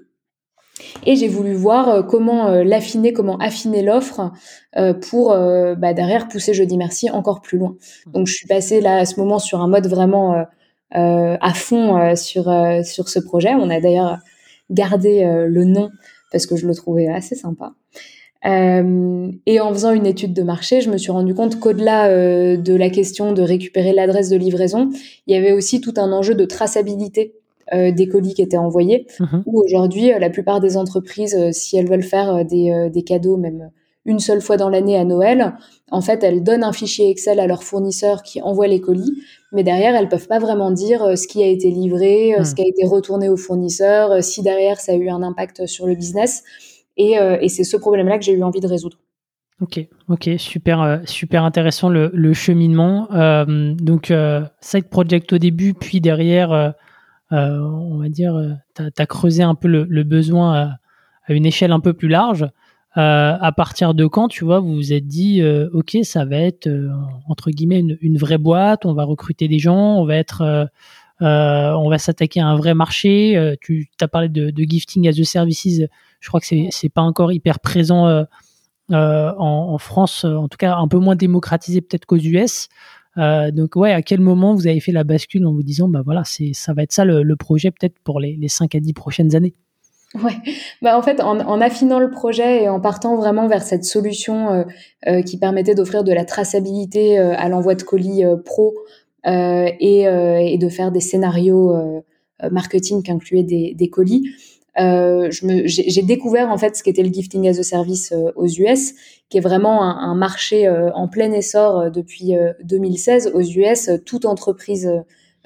Et 1.06 1.16
j'ai 1.16 1.28
voulu 1.28 1.54
voir 1.54 1.90
euh, 1.90 2.04
comment 2.04 2.48
euh, 2.48 2.64
l'affiner, 2.64 3.14
comment 3.14 3.38
affiner 3.38 3.82
l'offre 3.82 4.32
euh, 4.76 4.94
pour 4.94 5.30
bah, 5.30 5.94
derrière 5.94 6.28
pousser 6.28 6.54
Jeudi 6.54 6.78
Merci 6.78 7.10
encore 7.10 7.42
plus 7.42 7.58
loin. 7.58 7.76
Donc 8.14 8.28
je 8.28 8.34
suis 8.34 8.48
passée 8.48 8.82
là 8.82 8.98
à 8.98 9.06
ce 9.06 9.20
moment 9.20 9.40
sur 9.40 9.62
un 9.62 9.68
mode 9.68 9.88
vraiment 9.88 10.46
à 10.92 11.54
fond 11.54 12.16
sur 12.16 12.44
sur 12.84 13.10
ce 13.10 13.20
projet. 13.20 13.54
On 13.56 13.70
a 13.70 13.80
d'ailleurs 13.80 14.18
gardé 14.70 15.24
le 15.48 15.64
nom 15.66 15.90
parce 16.32 16.46
que 16.46 16.56
je 16.56 16.68
le 16.68 16.76
trouvais 16.76 17.08
assez 17.08 17.36
sympa. 17.36 17.74
et 18.44 19.60
en 19.60 19.74
faisant 19.74 19.92
une 19.92 20.06
étude 20.06 20.34
de 20.34 20.44
marché, 20.44 20.82
je 20.82 20.90
me 20.90 20.98
suis 20.98 21.12
rendu 21.12 21.34
compte 21.34 21.60
qu'au-delà 21.60 22.08
de 22.58 22.76
la 22.76 22.90
question 22.90 23.34
de 23.34 23.42
récupérer 23.42 23.94
l'adresse 23.94 24.30
de 24.30 24.38
livraison, 24.38 24.90
il 25.26 25.36
y 25.36 25.38
avait 25.38 25.54
aussi 25.54 25.82
tout 25.82 25.94
un 25.98 26.12
enjeu 26.12 26.36
de 26.36 26.46
traçabilité 26.46 27.34
des 27.74 28.08
colis 28.08 28.34
qui 28.34 28.42
étaient 28.42 28.58
envoyés. 28.58 29.08
Mhm. 29.20 29.44
Ou 29.46 29.62
aujourd'hui, 29.64 30.14
euh, 30.14 30.20
la 30.20 30.30
plupart 30.30 30.60
des 30.60 30.78
entreprises, 30.78 31.36
euh, 31.36 31.50
si 31.52 31.78
elles 31.78 31.88
veulent 31.88 32.04
faire 32.04 32.46
des, 32.46 32.90
des 32.92 33.04
cadeaux, 33.04 33.38
même 33.38 33.72
une 34.06 34.20
seule 34.20 34.42
fois 34.42 34.56
dans 34.56 34.70
l'année 34.70 34.98
à 34.98 35.04
Noël, 35.04 35.56
en 35.92 36.00
fait, 36.00 36.24
elles 36.24 36.42
donnent 36.42 36.64
un 36.64 36.72
fichier 36.72 37.10
Excel 37.10 37.42
à 37.42 37.48
leurs 37.48 37.64
fournisseurs 37.64 38.24
qui 38.24 38.42
envoient 38.42 38.68
les 38.68 38.80
colis, 38.80 39.22
mais 39.52 39.64
derrière, 39.64 39.96
elles 39.96 40.08
peuvent 40.08 40.28
pas 40.28 40.40
vraiment 40.40 40.72
dire 40.72 41.18
ce 41.18 41.28
qui 41.28 41.44
a 41.44 41.48
été 41.48 41.70
livré, 41.70 42.34
ce 42.38 42.50
mhm. 42.50 42.56
qui 42.56 42.62
a 42.62 42.68
été 42.68 42.86
retourné 42.86 43.28
au 43.28 43.36
fournisseur, 43.36 44.24
si 44.24 44.42
derrière 44.42 44.80
ça 44.80 44.94
a 44.94 44.96
eu 44.96 45.10
un 45.10 45.24
impact 45.24 45.66
sur 45.66 45.88
le 45.88 45.96
business. 45.96 46.44
Et, 46.96 47.16
et 47.42 47.50
c'est 47.50 47.66
ce 47.66 47.76
problème-là 47.76 48.18
que 48.18 48.24
j'ai 48.24 48.32
eu 48.32 48.44
envie 48.44 48.62
de 48.62 48.68
résoudre. 48.68 48.98
Ok, 49.60 49.86
ok, 50.08 50.30
super, 50.38 51.02
super 51.06 51.44
intéressant 51.44 51.90
le, 51.90 52.10
le 52.14 52.34
cheminement. 52.34 53.10
donc, 53.78 54.14
side 54.62 54.88
project 54.90 55.34
au 55.34 55.38
début, 55.38 55.74
puis 55.74 56.00
derrière 56.00 56.54
euh, 56.54 56.70
on 57.32 57.98
va 57.98 58.10
dire, 58.10 58.36
euh, 58.36 58.54
tu 58.76 58.84
as, 58.84 59.06
creusé 59.06 59.44
un 59.44 59.56
peu 59.56 59.68
le, 59.68 60.04
besoin 60.04 60.56
à, 60.56 61.34
une 61.34 61.46
échelle 61.46 61.72
un 61.72 61.80
peu 61.80 61.94
plus 61.94 62.08
large. 62.08 62.48
Euh, 62.96 63.38
à 63.40 63.52
partir 63.52 63.94
de 63.94 64.08
quand, 64.08 64.28
tu 64.28 64.44
vois, 64.44 64.60
vous 64.60 64.76
vous 64.76 64.94
êtes 64.94 65.06
dit, 65.06 65.44
ok, 65.74 65.98
ça 66.04 66.26
va 66.26 66.38
être 66.38 66.70
entre 67.28 67.52
guillemets 67.52 67.84
une, 68.02 68.18
vraie 68.18 68.40
boîte, 68.40 68.86
on 68.86 68.94
va 68.94 69.04
recruter 69.04 69.48
des 69.48 69.60
gens, 69.60 69.98
on 69.98 70.06
va 70.06 70.16
être, 70.16 70.70
on 71.20 71.90
va 71.90 71.98
s'attaquer 72.00 72.40
à 72.40 72.48
un 72.48 72.56
vrai 72.56 72.74
marché. 72.74 73.56
tu 73.62 73.88
as 74.02 74.08
parlé 74.08 74.30
de, 74.30 74.52
gifting 74.64 75.08
as 75.08 75.20
a 75.20 75.24
services, 75.24 75.82
je 76.20 76.28
crois 76.28 76.40
que 76.40 76.48
c'est 76.48 76.90
pas 76.90 77.04
encore 77.04 77.32
hyper 77.32 77.60
présent 77.60 78.26
en, 78.90 79.78
France, 79.78 80.24
en 80.24 80.48
tout 80.48 80.58
cas 80.58 80.78
un 80.78 80.88
peu 80.88 80.98
moins 80.98 81.16
démocratisé 81.16 81.82
peut-être 81.82 82.06
qu'aux 82.06 82.18
US. 82.18 82.68
Euh, 83.18 83.52
donc 83.52 83.76
ouais, 83.76 83.92
à 83.92 84.02
quel 84.02 84.20
moment 84.20 84.54
vous 84.54 84.68
avez 84.68 84.80
fait 84.80 84.92
la 84.92 85.04
bascule 85.04 85.46
en 85.46 85.54
vous 85.54 85.64
disant 85.64 85.88
bah 85.88 86.02
voilà, 86.04 86.24
c'est 86.26 86.52
ça 86.54 86.74
va 86.74 86.84
être 86.84 86.92
ça 86.92 87.06
le, 87.06 87.36
projet 87.36 87.72
peut-être 87.72 87.98
pour 88.04 88.20
les, 88.20 88.36
les 88.36 88.48
5 88.48 88.76
à 88.76 88.80
10 88.80 88.94
prochaines 88.94 89.36
années? 89.36 89.54
Ouais, 90.24 90.38
bah 90.82 90.98
en 90.98 91.02
fait, 91.02 91.22
en, 91.22 91.62
affinant 91.62 92.00
le 92.00 92.10
projet 92.10 92.64
et 92.64 92.70
en 92.70 92.80
partant 92.80 93.18
vraiment 93.18 93.48
vers 93.48 93.62
cette 93.62 93.84
solution 93.84 94.50
euh, 94.50 94.64
euh, 95.08 95.22
qui 95.22 95.38
permettait 95.38 95.76
d'offrir 95.76 96.04
de 96.04 96.14
la 96.14 96.24
traçabilité 96.24 97.18
à 97.18 97.50
l'envoi 97.50 97.76
de 97.76 97.84
colis 97.84 98.24
pro 98.46 98.74
et, 99.26 100.58
de 100.58 100.70
faire 100.70 100.92
des 100.94 101.02
scénarios 101.02 102.04
marketing 102.50 103.04
qui 103.04 103.12
incluaient 103.12 103.44
des 103.44 103.90
colis, 103.90 104.32
euh, 104.80 105.30
j'ai 105.32 106.02
découvert 106.04 106.50
en 106.50 106.58
fait 106.58 106.76
ce 106.76 106.84
qu'était 106.84 107.02
le 107.02 107.12
gifting 107.12 107.48
as 107.48 107.60
a 107.60 107.64
service 107.64 108.12
euh, 108.12 108.32
aux 108.36 108.48
US, 108.48 108.94
qui 109.30 109.38
est 109.38 109.42
vraiment 109.42 109.82
un, 109.82 110.14
marché 110.16 110.68
euh, 110.68 110.92
en 110.94 111.08
plein 111.08 111.32
essor 111.32 111.90
depuis 111.92 112.34
2016 112.64 113.32
aux 113.34 113.42
US. 113.42 113.90
Toute 114.06 114.26
entreprise 114.26 114.90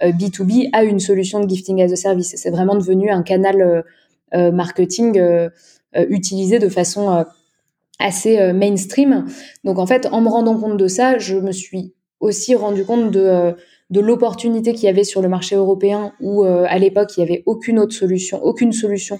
B2B 0.01 0.69
a 0.73 0.83
une 0.83 0.99
solution 0.99 1.39
de 1.39 1.49
gifting 1.49 1.81
as 1.81 1.91
a 1.91 1.95
service. 1.95 2.33
C'est 2.35 2.51
vraiment 2.51 2.75
devenu 2.75 3.09
un 3.09 3.23
canal 3.23 3.83
marketing 4.33 5.19
utilisé 5.95 6.59
de 6.59 6.69
façon 6.69 7.25
assez 7.99 8.53
mainstream. 8.53 9.25
Donc 9.63 9.79
en 9.79 9.87
fait, 9.87 10.07
en 10.11 10.21
me 10.21 10.29
rendant 10.29 10.57
compte 10.59 10.77
de 10.77 10.87
ça, 10.87 11.17
je 11.17 11.37
me 11.37 11.51
suis 11.51 11.93
aussi 12.19 12.53
rendu 12.55 12.85
compte 12.85 13.11
de 13.11 13.55
de 13.91 13.99
l'opportunité 13.99 14.73
qu'il 14.73 14.85
y 14.85 14.87
avait 14.87 15.03
sur 15.03 15.21
le 15.21 15.27
marché 15.27 15.55
européen 15.55 16.13
où 16.21 16.43
euh, 16.43 16.65
à 16.67 16.79
l'époque 16.79 17.11
il 17.17 17.19
y 17.19 17.23
avait 17.23 17.43
aucune 17.45 17.77
autre 17.77 17.93
solution, 17.93 18.41
aucune 18.41 18.71
solution 18.71 19.19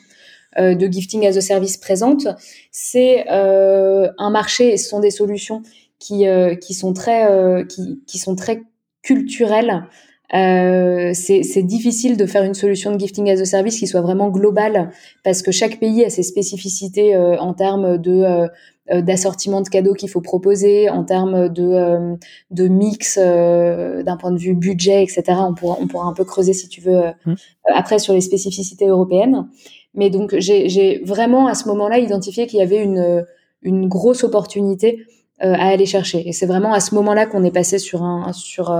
euh, 0.57 0.75
de 0.75 0.87
gifting 0.87 1.27
as 1.27 1.37
a 1.37 1.41
service 1.41 1.77
présente. 1.77 2.27
C'est 2.71 3.25
euh, 3.29 4.09
un 4.17 4.29
marché 4.31 4.73
et 4.73 4.77
ce 4.77 4.89
sont 4.89 5.01
des 5.01 5.11
solutions 5.11 5.61
qui 5.99 6.25
qui 6.61 6.73
sont 6.73 6.93
très 6.93 7.63
qui, 7.67 8.01
qui 8.07 8.17
sont 8.17 8.35
très 8.35 8.63
culturelles. 9.03 9.83
C'est 10.31 11.63
difficile 11.63 12.17
de 12.17 12.25
faire 12.25 12.43
une 12.43 12.53
solution 12.53 12.91
de 12.93 12.99
gifting 12.99 13.29
as 13.29 13.39
a 13.41 13.45
service 13.45 13.79
qui 13.79 13.87
soit 13.87 14.01
vraiment 14.01 14.29
globale 14.29 14.91
parce 15.23 15.41
que 15.41 15.51
chaque 15.51 15.79
pays 15.79 16.03
a 16.05 16.09
ses 16.09 16.23
spécificités 16.23 17.17
en 17.17 17.53
termes 17.53 17.97
de 17.97 18.49
euh, 18.91 19.01
d'assortiment 19.01 19.61
de 19.61 19.69
cadeaux 19.69 19.93
qu'il 19.93 20.09
faut 20.09 20.21
proposer, 20.21 20.89
en 20.89 21.03
termes 21.03 21.49
de, 21.49 21.63
euh, 21.63 22.15
de 22.49 22.67
mix 22.67 23.17
euh, 23.21 24.01
d'un 24.03 24.17
point 24.17 24.31
de 24.31 24.39
vue 24.39 24.55
budget, 24.55 25.03
etc. 25.03 25.23
On 25.47 25.53
pourra, 25.53 25.77
on 25.79 25.87
pourra 25.87 26.07
un 26.07 26.13
peu 26.13 26.25
creuser 26.25 26.53
si 26.53 26.67
tu 26.67 26.81
veux 26.81 26.99
mmh. 27.25 27.33
après 27.73 27.99
sur 27.99 28.13
les 28.13 28.21
spécificités 28.21 28.87
européennes. 28.87 29.47
Mais 29.93 30.09
donc 30.09 30.35
j'ai 30.37 31.01
vraiment 31.05 31.47
à 31.47 31.53
ce 31.53 31.67
moment-là 31.67 31.99
identifié 31.99 32.47
qu'il 32.47 32.59
y 32.59 32.63
avait 32.63 32.81
une, 32.81 33.25
une 33.61 33.87
grosse 33.87 34.23
opportunité 34.23 35.05
à 35.39 35.67
aller 35.67 35.85
chercher. 35.85 36.27
Et 36.27 36.33
c'est 36.33 36.45
vraiment 36.45 36.73
à 36.73 36.79
ce 36.79 36.95
moment-là 36.95 37.25
qu'on 37.27 37.43
est 37.43 37.51
passé 37.51 37.77
sur 37.77 38.03
un 38.03 38.31
sur 38.33 38.71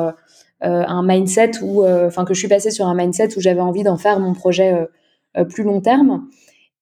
un 0.62 1.04
mindset 1.04 1.52
où, 1.62 1.86
enfin 1.86 2.24
que 2.24 2.34
je 2.34 2.40
suis 2.40 2.48
passée 2.48 2.72
sur 2.72 2.86
un 2.88 2.96
mindset 2.96 3.38
où 3.38 3.42
j'avais 3.42 3.62
envie 3.62 3.84
d'en 3.84 3.98
faire 3.98 4.20
mon 4.20 4.34
projet 4.34 4.88
plus 5.50 5.64
long 5.64 5.82
terme. 5.82 6.28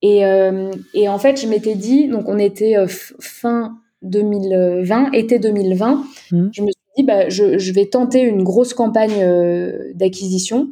Et, 0.01 0.25
euh, 0.25 0.71
et 0.93 1.09
en 1.09 1.19
fait, 1.19 1.39
je 1.39 1.47
m'étais 1.47 1.75
dit, 1.75 2.07
donc 2.07 2.27
on 2.27 2.37
était 2.37 2.77
euh, 2.77 2.87
fin 2.87 3.77
2020, 4.01 5.11
été 5.11 5.39
2020, 5.39 6.03
mmh. 6.31 6.47
je 6.53 6.61
me 6.61 6.67
suis 6.67 6.93
dit, 6.97 7.03
bah, 7.03 7.27
je, 7.29 7.57
je 7.57 7.73
vais 7.73 7.85
tenter 7.85 8.21
une 8.21 8.43
grosse 8.43 8.73
campagne 8.73 9.21
euh, 9.21 9.91
d'acquisition 9.95 10.69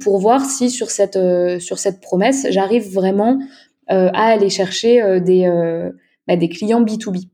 pour 0.00 0.18
voir 0.18 0.44
si 0.44 0.70
sur 0.70 0.90
cette, 0.90 1.18
sur 1.60 1.78
cette 1.78 2.00
promesse, 2.00 2.46
j'arrive 2.50 2.92
vraiment 2.92 3.38
à 3.86 4.26
aller 4.26 4.50
chercher 4.50 5.18
des, 5.20 5.50
bah, 6.26 6.36
des 6.36 6.50
clients 6.50 6.84
B2B. 6.84 7.26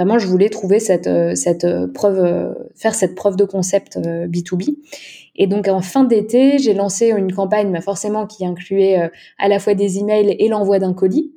Vraiment, 0.00 0.18
je 0.18 0.26
voulais 0.26 0.48
trouver 0.48 0.80
cette, 0.80 1.10
cette 1.36 1.66
preuve, 1.92 2.54
faire 2.74 2.94
cette 2.94 3.14
preuve 3.14 3.36
de 3.36 3.44
concept 3.44 3.98
B2B. 3.98 4.78
Et 5.36 5.46
donc 5.46 5.68
en 5.68 5.82
fin 5.82 6.04
d'été, 6.04 6.58
j'ai 6.58 6.72
lancé 6.72 7.10
une 7.10 7.32
campagne, 7.32 7.78
forcément 7.82 8.26
qui 8.26 8.46
incluait 8.46 9.10
à 9.38 9.48
la 9.48 9.58
fois 9.58 9.74
des 9.74 9.98
emails 9.98 10.36
et 10.38 10.48
l'envoi 10.48 10.78
d'un 10.78 10.94
colis. 10.94 11.32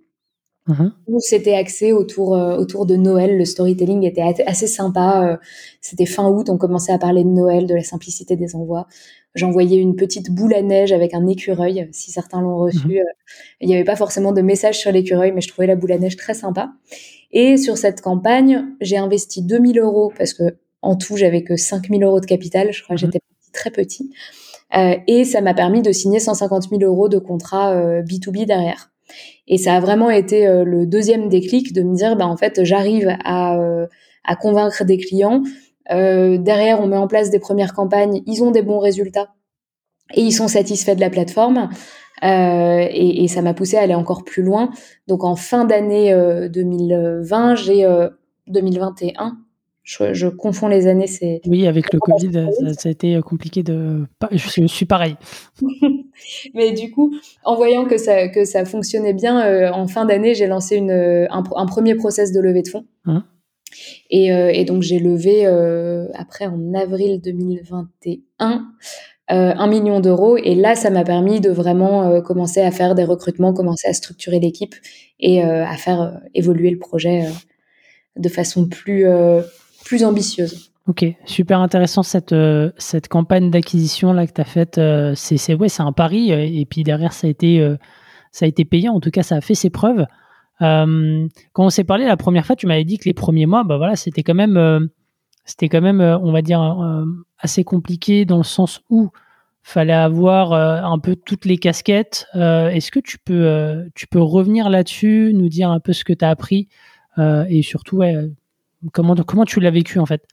Mmh 0.67 0.88
où 1.08 1.19
c'était 1.19 1.56
axé 1.56 1.91
autour 1.91 2.36
euh, 2.36 2.56
autour 2.56 2.86
de 2.86 2.95
Noël. 2.95 3.38
Le 3.38 3.43
storytelling 3.43 4.04
était 4.04 4.21
assez 4.45 4.67
sympa. 4.67 5.28
Euh, 5.28 5.38
c'était 5.82 6.06
fin 6.06 6.30
août, 6.30 6.49
on 6.49 6.58
commençait 6.58 6.93
à 6.93 6.97
parler 6.97 7.26
de 7.26 7.30
Noël, 7.30 7.67
de 7.67 7.76
la 7.76 7.84
simplicité 7.84 8.38
des 8.38 8.56
envois. 8.56 8.88
J'envoyais 9.36 9.78
une 9.78 9.97
petite 9.97 10.32
boule 10.32 10.54
à 10.54 10.62
neige 10.62 10.93
avec 10.93 11.13
un 11.13 11.28
écureuil, 11.28 11.89
si 11.91 12.12
certains 12.12 12.41
l'ont 12.41 12.58
reçu. 12.58 12.88
Mmh 12.88 12.91
euh, 12.91 13.04
il 13.60 13.67
n'y 13.67 13.76
avait 13.76 13.84
pas 13.84 13.97
forcément 13.97 14.32
de 14.32 14.41
message 14.41 14.80
sur 14.80 14.91
l'écureuil, 14.91 15.34
mais 15.34 15.41
je 15.41 15.49
trouvais 15.49 15.67
la 15.67 15.76
boule 15.76 15.91
à 15.91 15.97
neige 15.97 16.15
très 16.15 16.34
sympa. 16.34 16.71
Et 17.34 17.58
sur 17.58 17.78
cette 17.78 18.02
campagne, 18.02 18.65
j'ai 18.80 18.98
investi 18.98 19.41
2000 19.43 19.80
euros 19.80 20.13
parce 20.17 20.34
que 20.34 20.58
en 20.82 20.96
tout, 20.96 21.17
j'avais 21.17 21.43
que 21.43 21.56
5000 21.56 22.04
euros 22.04 22.19
de 22.19 22.26
capital. 22.26 22.72
Je 22.72 22.84
crois 22.84 22.96
que 22.96 23.06
mmh 23.06 23.12
j'étais 23.12 23.19
très 23.54 23.72
petit. 23.72 24.12
et 25.08 25.26
ça 25.26 25.41
m'a 25.41 25.54
permis 25.54 25.82
de 25.82 25.91
signer 25.91 26.19
150 26.19 26.69
000 26.69 26.82
euros 26.84 27.10
de 27.10 27.19
contrat 27.19 28.02
B2B 28.02 28.46
derrière. 28.46 28.93
Et 29.48 29.58
ça 29.58 29.76
a 29.76 29.80
vraiment 29.80 30.10
été 30.10 30.48
euh, 30.48 30.63
le 30.63 30.86
deuxième 30.86 31.30
déclic 31.30 31.74
de 31.74 31.84
me 31.84 31.96
dire, 31.96 32.15
bah, 32.15 32.28
en 32.28 32.38
fait, 32.38 32.63
j'arrive 32.63 33.15
à, 33.24 33.60
euh, 33.60 33.88
à 34.24 34.36
convaincre 34.36 34.84
des 34.86 34.98
clients. 34.98 35.43
Euh, 35.91 36.38
derrière, 36.38 36.80
on 36.80 36.88
met 36.88 36.98
en 36.98 37.08
place 37.08 37.30
des 37.30 37.39
premières 37.39 37.74
campagnes, 37.74 38.22
ils 38.26 38.43
ont 38.43 38.52
des 38.52 38.62
bons 38.62 38.80
résultats 38.80 39.34
et 40.13 40.22
ils 40.22 40.32
sont 40.32 40.48
satisfaits 40.48 40.96
de 40.96 41.02
la 41.02 41.10
plateforme. 41.10 41.69
Euh, 42.23 42.88
et, 42.89 43.23
et, 43.23 43.27
ça 43.27 43.41
m'a 43.41 43.53
poussé 43.53 43.77
à 43.77 43.81
aller 43.81 43.95
encore 43.95 44.23
plus 44.23 44.43
loin. 44.43 44.71
Donc 45.07 45.23
en 45.23 45.36
fin 45.36 45.65
d'année 45.65 46.15
2020, 46.49 47.55
j'ai 47.55 48.07
2021, 48.47 49.38
je, 49.83 50.13
je, 50.13 50.27
confonds 50.27 50.69
les 50.69 50.88
années. 50.88 51.07
C'est 51.07 51.41
oui, 51.45 51.67
avec 51.67 51.91
le 51.91 51.99
Covid, 51.99 52.47
ça, 52.77 52.88
a 52.88 52.91
été 52.91 53.19
compliqué 53.21 53.63
de. 53.63 54.05
Je, 54.31 54.65
suis 54.67 54.86
pareil. 54.86 55.15
Mais 56.53 56.71
du 56.71 56.91
coup, 56.91 57.13
en 57.43 57.55
voyant 57.55 57.86
que 57.86 57.97
ça 57.97 58.29
que 58.29 58.45
ça 58.45 58.63
fonctionnait 58.63 59.13
bien, 59.13 59.45
euh, 59.45 59.71
en 59.71 59.88
fin 59.88 60.05
d'année, 60.05 60.33
j'ai 60.36 60.47
lancé 60.47 60.77
une 60.77 60.91
un, 60.91 61.43
un, 61.55 61.65
premier 61.65 61.95
process 61.95 62.31
de 62.31 62.39
levée 62.39 62.62
de 62.62 62.69
fonds. 62.69 62.86
Hein? 63.05 63.25
Et, 64.09 64.31
euh, 64.31 64.51
et, 64.53 64.65
donc 64.65 64.81
j'ai 64.81 64.99
levé 64.99 65.45
euh, 65.45 66.07
après 66.13 66.45
en 66.45 66.73
avril 66.73 67.19
2021 67.21 68.67
un 69.29 69.67
million 69.67 69.99
d'euros. 69.99 70.38
Et 70.38 70.53
là, 70.53 70.75
ça 70.75 70.89
m'a 70.89 71.03
permis 71.03 71.39
de 71.39 71.49
vraiment 71.49 72.21
commencer 72.21 72.62
à 72.62 72.71
faire 72.71 72.93
des 72.93 73.05
recrutements, 73.05 73.53
commencer 73.53 73.88
à 73.88 73.93
structurer 73.93 74.39
l'équipe 74.39 74.75
et 75.19 75.41
à 75.41 75.75
faire 75.77 76.19
évoluer 76.33 76.69
le 76.71 76.77
projet 76.77 77.23
de 78.17 78.29
façon 78.29 78.67
plus 78.67 79.05
plus 79.86 80.03
ambitieuse. 80.03 80.73
Ok, 80.88 81.05
super 81.25 81.59
intéressant 81.59 82.03
cette, 82.03 82.33
euh, 82.33 82.71
cette 82.77 83.07
campagne 83.07 83.49
d'acquisition 83.49 84.12
là 84.12 84.27
que 84.27 84.33
tu 84.33 84.41
as 84.41 84.45
faite. 84.45 84.77
Euh, 84.77 85.13
c'est 85.15 85.53
ouais, 85.53 85.67
un 85.79 85.93
pari 85.93 86.33
euh, 86.33 86.39
et 86.41 86.65
puis 86.65 86.83
derrière 86.83 87.13
ça 87.13 87.27
a 87.27 87.29
été 87.29 87.65
ça 88.31 88.45
a 88.45 88.47
été 88.47 88.65
payant. 88.65 88.93
En 88.93 88.99
tout 88.99 89.12
cas, 89.12 89.23
ça 89.23 89.36
a 89.36 89.41
fait 89.41 89.55
ses 89.55 89.69
preuves. 89.69 90.05
quand 90.59 91.29
on 91.57 91.69
s'est 91.69 91.83
parlé 91.83 92.05
la 92.05 92.17
première 92.17 92.45
fois, 92.45 92.55
tu 92.55 92.67
m'avais 92.67 92.83
dit 92.83 92.97
que 92.97 93.05
les 93.05 93.13
premiers 93.13 93.45
mois, 93.45 93.63
bah 93.63 93.77
voilà, 93.77 93.95
c'était 93.95 94.23
quand 94.23 94.33
même 94.33 94.89
c'était 95.45 95.69
quand 95.69 95.82
même 95.82 96.01
on 96.01 96.32
va 96.32 96.41
dire 96.41 96.62
assez 97.39 97.63
compliqué 97.63 98.25
dans 98.25 98.38
le 98.38 98.43
sens 98.43 98.82
où 98.89 99.10
fallait 99.62 99.93
avoir 99.93 100.53
un 100.53 100.99
peu 100.99 101.15
toutes 101.15 101.45
les 101.45 101.58
casquettes. 101.58 102.27
Est-ce 102.34 102.91
que 102.91 102.99
tu 102.99 103.17
peux 103.19 103.89
tu 103.95 104.08
peux 104.08 104.21
revenir 104.21 104.69
là-dessus, 104.69 105.32
nous 105.34 105.49
dire 105.49 105.69
un 105.69 105.79
peu 105.79 105.93
ce 105.93 106.03
que 106.03 106.13
tu 106.13 106.23
as 106.23 106.29
appris 106.29 106.67
et 107.17 107.62
surtout 107.62 108.01
Comment, 108.91 109.15
comment 109.15 109.45
tu 109.45 109.60
l'as 109.60 109.71
vécu 109.71 109.99
en 109.99 110.06
fait? 110.06 110.23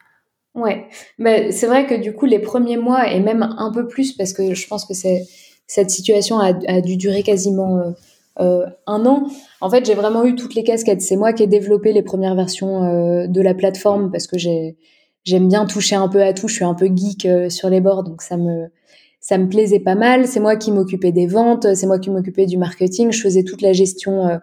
Ouais, 0.55 0.87
mais 1.18 1.53
c'est 1.53 1.66
vrai 1.66 1.87
que 1.87 1.94
du 1.94 2.12
coup 2.12 2.27
les 2.27 2.40
premiers 2.40 2.77
mois 2.77 3.12
et 3.12 3.20
même 3.20 3.42
un 3.42 3.70
peu 3.73 3.87
plus 3.87 4.12
parce 4.12 4.33
que 4.33 4.55
je 4.55 4.66
pense 4.66 4.85
que 4.85 4.94
cette 4.94 5.90
situation 5.90 6.40
a, 6.40 6.81
dû 6.81 6.96
durer 6.96 7.23
quasiment 7.23 7.79
euh, 7.79 7.90
euh, 8.40 8.66
un 8.88 9.07
an. 9.07 9.29
En 9.61 9.70
fait, 9.70 9.85
j'ai 9.87 9.94
vraiment 9.94 10.25
eu 10.25 10.35
toutes 10.35 10.57
les 10.57 10.64
casquettes. 10.64 11.03
C'est 11.03 11.16
moi 11.16 11.33
qui 11.33 11.44
ai 11.44 11.46
développé 11.46 11.92
les 11.92 12.03
premières 12.03 12.35
versions 12.35 12.83
euh, 12.85 13.27
de 13.29 13.40
la 13.40 13.55
plateforme 13.55 14.11
parce 14.11 14.27
que 14.27 14.38
j'ai 14.38 14.77
j'aime 15.25 15.49
bien 15.49 15.67
toucher 15.67 15.97
un 15.97 16.09
peu 16.09 16.23
à 16.23 16.33
tout. 16.33 16.49
Je 16.49 16.55
suis 16.55 16.65
un 16.65 16.75
peu 16.75 16.87
geek 16.87 17.29
sur 17.51 17.71
les 17.71 17.81
bords, 17.81 18.05
donc 18.05 18.23
ça 18.23 18.37
me 18.37 18.69
ça 19.21 19.37
me 19.37 19.49
plaisait 19.49 19.81
pas 19.81 19.95
mal. 19.95 20.27
C'est 20.27 20.41
moi 20.41 20.57
qui 20.57 20.73
m'occupais 20.73 21.13
des 21.13 21.27
ventes, 21.27 21.75
c'est 21.75 21.87
moi 21.87 21.99
qui 21.99 22.11
m'occupais 22.11 22.47
du 22.47 22.57
marketing. 22.57 23.13
Je 23.13 23.21
faisais 23.21 23.45
toute 23.45 23.63
la 23.63 23.73
gestion 23.73 24.41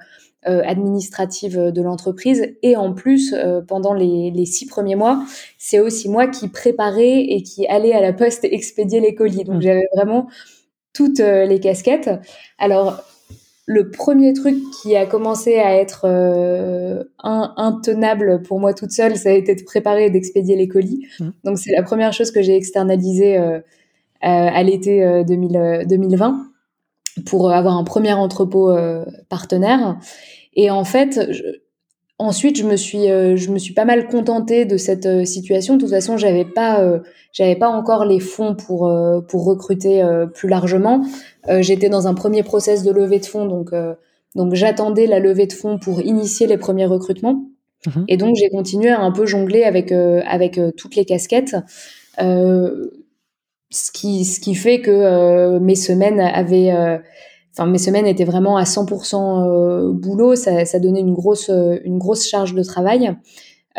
euh, 0.48 0.62
administrative 0.63 1.58
de 1.58 1.82
l'entreprise. 1.82 2.56
Et 2.62 2.78
en 2.78 2.94
plus, 2.94 3.34
euh, 3.34 3.62
pendant 3.62 3.94
les, 3.94 4.32
les, 4.32 4.46
six 4.46 4.66
premiers 4.66 4.96
mois, 4.96 5.26
c'est 5.58 5.80
aussi 5.80 6.08
moi 6.08 6.28
qui 6.28 6.48
préparais 6.48 7.22
et 7.22 7.42
qui 7.42 7.68
allais 7.68 7.92
à 7.92 8.02
la 8.02 8.13
poste 8.13 8.46
expédier 8.46 9.02
les 9.02 9.13
colis. 9.13 9.44
Donc 9.44 9.58
mmh. 9.58 9.62
j'avais 9.62 9.88
vraiment 9.96 10.28
toutes 10.94 11.20
euh, 11.20 11.46
les 11.46 11.60
casquettes. 11.60 12.12
Alors 12.60 13.04
le 13.69 13.91
premier 13.91 14.34
truc 14.34 14.56
qui 14.82 14.95
a 14.95 15.06
commencé 15.06 15.58
à 15.58 15.75
être 15.75 16.08
intenable 17.19 18.41
pour 18.41 18.60
moi 18.60 18.73
toute 18.73 18.91
seule, 18.91 19.17
ça 19.17 19.30
a 19.30 19.34
été 19.34 19.56
de 19.56 19.63
préparer 19.63 20.06
et 20.06 20.10
d'expédier 20.10 20.56
les 20.56 20.69
colis. 20.69 21.06
Mmh. 21.19 21.30
Donc 21.43 21.60
c'est 21.60 21.73
la 21.73 21.84
première 21.84 22.13
chose 22.13 22.32
que 22.32 22.41
j'ai 22.41 22.56
externalisée 22.56 23.38
à 24.21 24.63
l'été 24.63 25.23
2020 25.27 26.47
pour 27.25 27.51
avoir 27.51 27.75
un 27.77 27.84
premier 27.84 28.13
entrepôt 28.13 28.73
partenaire. 29.27 29.97
Et 30.56 30.71
en 30.71 30.86
fait, 30.86 31.19
ensuite, 32.19 32.58
je 32.58 32.63
me 32.63 32.75
suis, 32.75 33.10
euh, 33.10 33.36
je 33.36 33.51
me 33.51 33.60
suis 33.60 33.73
pas 33.73 33.86
mal 33.86 34.08
contentée 34.08 34.65
de 34.65 34.77
cette 34.77 35.06
euh, 35.06 35.25
situation. 35.25 35.75
De 35.75 35.82
toute 35.82 35.89
façon, 35.89 36.17
j'avais 36.17 36.45
pas, 36.45 36.82
euh, 36.82 36.99
j'avais 37.32 37.56
pas 37.56 37.69
encore 37.69 38.06
les 38.06 38.19
fonds 38.19 38.56
pour 38.56 38.91
pour 39.27 39.45
recruter 39.45 40.03
plus 40.34 40.49
largement. 40.49 41.06
J'étais 41.60 41.89
dans 41.89 42.08
un 42.08 42.15
premier 42.15 42.41
process 42.41 42.84
de 42.84 42.91
levée 42.91 43.19
de 43.19 43.25
fonds, 43.25 43.45
donc 43.45 43.71
donc 44.36 44.56
j'attendais 44.56 45.06
la 45.06 45.19
levée 45.19 45.45
de 45.45 45.53
fonds 45.53 45.77
pour 45.77 46.01
initier 46.01 46.47
les 46.47 46.58
premiers 46.58 46.88
recrutements. 46.88 47.45
Mmh 47.86 48.06
Et 48.08 48.17
donc 48.17 48.36
j'ai 48.36 48.49
continué 48.49 48.89
à 48.89 49.01
un 49.01 49.12
peu 49.12 49.27
jongler 49.27 49.63
avec 49.63 49.91
avec 49.91 50.60
toutes 50.77 50.95
les 50.95 51.06
casquettes. 51.06 51.56
ce 52.17 53.91
qui 53.93 54.25
ce 54.25 54.39
qui 54.39 54.56
fait 54.56 54.82
que 54.82 55.60
mes 55.60 55.75
semaines 55.75 56.19
avaient 56.19 57.01
enfin 57.58 57.70
mes 57.70 57.78
semaines 57.80 58.06
étaient 58.06 58.26
vraiment 58.26 58.58
à 58.58 58.63
100% 58.63 59.48
euh, 59.48 59.91
boulot, 59.91 60.36
ça, 60.36 60.65
ça, 60.65 60.80
donnait 60.80 61.00
une 61.00 61.13
grosse 61.13 61.50
euh, 61.50 61.78
une 61.84 61.98
grosse 61.98 62.28
charge 62.28 62.54
de 62.54 62.63
travail. 62.63 63.15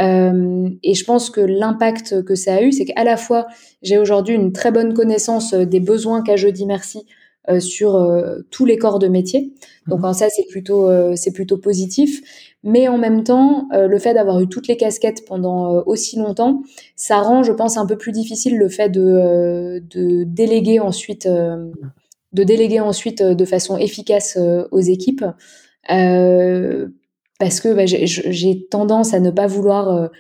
Euh, 0.01 0.69
et 0.83 0.95
je 0.95 1.05
pense 1.05 1.31
que 1.31 1.41
l'impact 1.41 2.23
que 2.23 2.35
ça 2.35 2.57
a 2.57 2.63
eu, 2.63 2.73
c'est 2.73 2.85
qu'à 2.85 3.05
la 3.05 3.17
fois 3.17 3.47
j'ai 3.83 3.99
aujourd'hui 3.99 4.35
une 4.35 4.53
très 4.53 4.71
bonne 4.71 4.95
connaissance 4.95 5.55
euh, 5.55 5.65
des 5.65 5.81
besoins 5.81 6.23
qu'a 6.23 6.37
Jeudi 6.37 6.67
Merci 6.67 7.05
euh, 7.49 7.61
sur 7.61 7.99
tous 8.51 8.65
les 8.65 8.79
corps 8.79 8.99
de 8.99 9.09
métier. 9.09 9.53
Donc 9.87 10.01
mhm. 10.01 10.05
en 10.07 10.13
ça 10.13 10.29
c'est 10.29 10.47
plutôt 10.49 10.91
c'est 11.17 11.33
plutôt 11.33 11.59
positif. 11.59 12.21
Mais 12.65 12.89
en 12.89 12.99
même 12.99 13.23
temps, 13.23 13.69
le 13.73 13.99
fait 14.01 14.15
d'avoir 14.15 14.41
eu 14.41 14.49
toutes 14.49 14.67
les 14.67 14.77
casquettes 14.77 15.25
pendant 15.25 15.81
aussi 15.87 16.19
longtemps, 16.19 16.63
ça 16.97 17.21
rend, 17.21 17.45
je 17.45 17.53
pense, 17.53 17.77
un 17.77 17.87
peu 17.87 17.97
plus 17.97 18.11
difficile 18.11 18.59
le 18.59 18.69
fait 18.69 18.89
de, 18.89 19.81
de 19.89 20.25
déléguer 20.25 20.81
ensuite 20.81 21.29
de 22.33 22.43
déléguer 22.43 22.81
ensuite 22.81 23.21
euh, 23.21 23.35
de 23.35 23.45
façon 23.45 23.77
efficace 23.77 24.37
euh, 24.39 24.67
aux 24.71 24.81
équipes. 24.81 25.25
Euh, 25.91 26.89
parce 27.39 27.61
que 27.61 27.73
bah, 27.73 27.87
j'ai 27.87 28.67
tendance 28.69 29.15
à 29.15 29.21
ne 29.21 29.31
pas 29.31 29.47
vouloir 29.47 30.11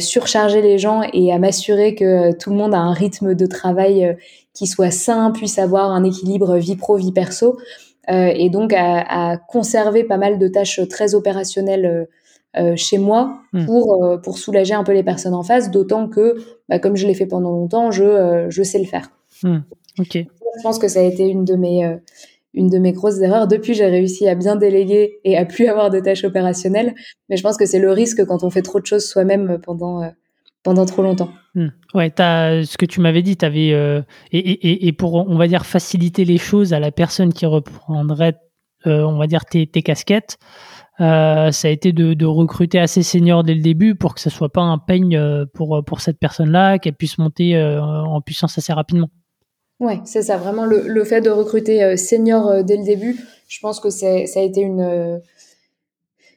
surcharger 0.00 0.60
les 0.60 0.76
gens 0.76 1.02
et 1.12 1.32
à 1.32 1.38
m'assurer 1.38 1.94
que 1.94 2.36
tout 2.36 2.50
le 2.50 2.56
monde 2.56 2.74
a 2.74 2.78
un 2.78 2.92
rythme 2.92 3.36
de 3.36 3.46
travail 3.46 4.16
qui 4.54 4.66
soit 4.66 4.90
sain, 4.90 5.30
puisse 5.30 5.60
avoir 5.60 5.92
un 5.92 6.02
équilibre 6.02 6.56
vie 6.56 6.74
pro, 6.74 6.96
vie 6.96 7.12
perso, 7.12 7.56
et 8.08 8.50
donc 8.50 8.72
à, 8.76 9.36
conserver 9.46 10.02
pas 10.02 10.16
mal 10.16 10.40
de 10.40 10.48
tâches 10.48 10.80
très 10.88 11.14
opérationnelles 11.14 12.08
chez 12.74 12.98
moi 12.98 13.38
mmh. 13.52 13.66
pour, 13.66 14.04
pour 14.24 14.38
soulager 14.38 14.74
un 14.74 14.82
peu 14.82 14.92
les 14.92 15.04
personnes 15.04 15.34
en 15.34 15.44
face, 15.44 15.70
d'autant 15.70 16.08
que, 16.08 16.42
bah, 16.68 16.80
comme 16.80 16.96
je 16.96 17.06
l'ai 17.06 17.14
fait 17.14 17.26
pendant 17.26 17.52
longtemps, 17.52 17.92
je, 17.92 18.46
je 18.48 18.62
sais 18.64 18.80
le 18.80 18.86
faire. 18.86 19.12
Mmh. 19.44 19.58
Ok 20.00 20.26
je 20.56 20.62
pense 20.62 20.78
que 20.78 20.88
ça 20.88 21.00
a 21.00 21.02
été 21.02 21.28
une 21.28 21.44
de 21.44 21.56
mes 21.56 21.84
euh, 21.84 21.96
une 22.52 22.68
de 22.68 22.78
mes 22.78 22.92
grosses 22.92 23.18
erreurs. 23.18 23.48
Depuis, 23.48 23.74
j'ai 23.74 23.86
réussi 23.86 24.28
à 24.28 24.36
bien 24.36 24.54
déléguer 24.54 25.18
et 25.24 25.36
à 25.36 25.44
plus 25.44 25.66
avoir 25.66 25.90
de 25.90 25.98
tâches 25.98 26.22
opérationnelles. 26.22 26.94
Mais 27.28 27.36
je 27.36 27.42
pense 27.42 27.56
que 27.56 27.66
c'est 27.66 27.80
le 27.80 27.90
risque 27.90 28.24
quand 28.26 28.44
on 28.44 28.50
fait 28.50 28.62
trop 28.62 28.78
de 28.80 28.86
choses 28.86 29.04
soi-même 29.04 29.58
pendant 29.60 30.02
euh, 30.02 30.08
pendant 30.62 30.86
trop 30.86 31.02
longtemps. 31.02 31.30
Hmm. 31.54 31.68
Ouais, 31.94 32.12
as, 32.20 32.64
ce 32.64 32.78
que 32.78 32.86
tu 32.86 33.00
m'avais 33.00 33.22
dit, 33.22 33.36
avais, 33.42 33.72
euh, 33.74 34.00
et, 34.32 34.38
et, 34.38 34.86
et, 34.86 34.92
pour, 34.92 35.14
on 35.14 35.36
va 35.36 35.46
dire, 35.46 35.66
faciliter 35.66 36.24
les 36.24 36.38
choses 36.38 36.72
à 36.72 36.80
la 36.80 36.90
personne 36.90 37.34
qui 37.34 37.44
reprendrait, 37.44 38.36
on 38.86 39.18
va 39.18 39.26
dire, 39.26 39.44
tes, 39.44 39.66
tes 39.66 39.82
casquettes, 39.82 40.38
ça 40.98 41.50
a 41.50 41.68
été 41.68 41.92
de, 41.92 42.14
de, 42.14 42.24
recruter 42.24 42.78
assez 42.78 43.02
senior 43.02 43.44
dès 43.44 43.54
le 43.54 43.60
début 43.60 43.94
pour 43.94 44.14
que 44.14 44.22
ce 44.22 44.30
soit 44.30 44.50
pas 44.50 44.62
un 44.62 44.78
peigne 44.78 45.20
pour, 45.52 45.84
pour 45.84 46.00
cette 46.00 46.18
personne-là, 46.18 46.78
qu'elle 46.78 46.94
puisse 46.94 47.18
monter 47.18 47.58
en 47.58 48.22
puissance 48.22 48.56
assez 48.56 48.72
rapidement. 48.72 49.10
Ouais, 49.80 50.00
c'est 50.04 50.22
ça, 50.22 50.36
vraiment 50.36 50.64
le, 50.64 50.86
le, 50.86 51.04
fait 51.04 51.20
de 51.20 51.30
recruter 51.30 51.96
senior 51.96 52.62
dès 52.62 52.76
le 52.76 52.84
début, 52.84 53.18
je 53.48 53.58
pense 53.60 53.80
que 53.80 53.90
ça 53.90 54.06
a 54.06 54.40
été 54.40 54.60
une 54.60 55.20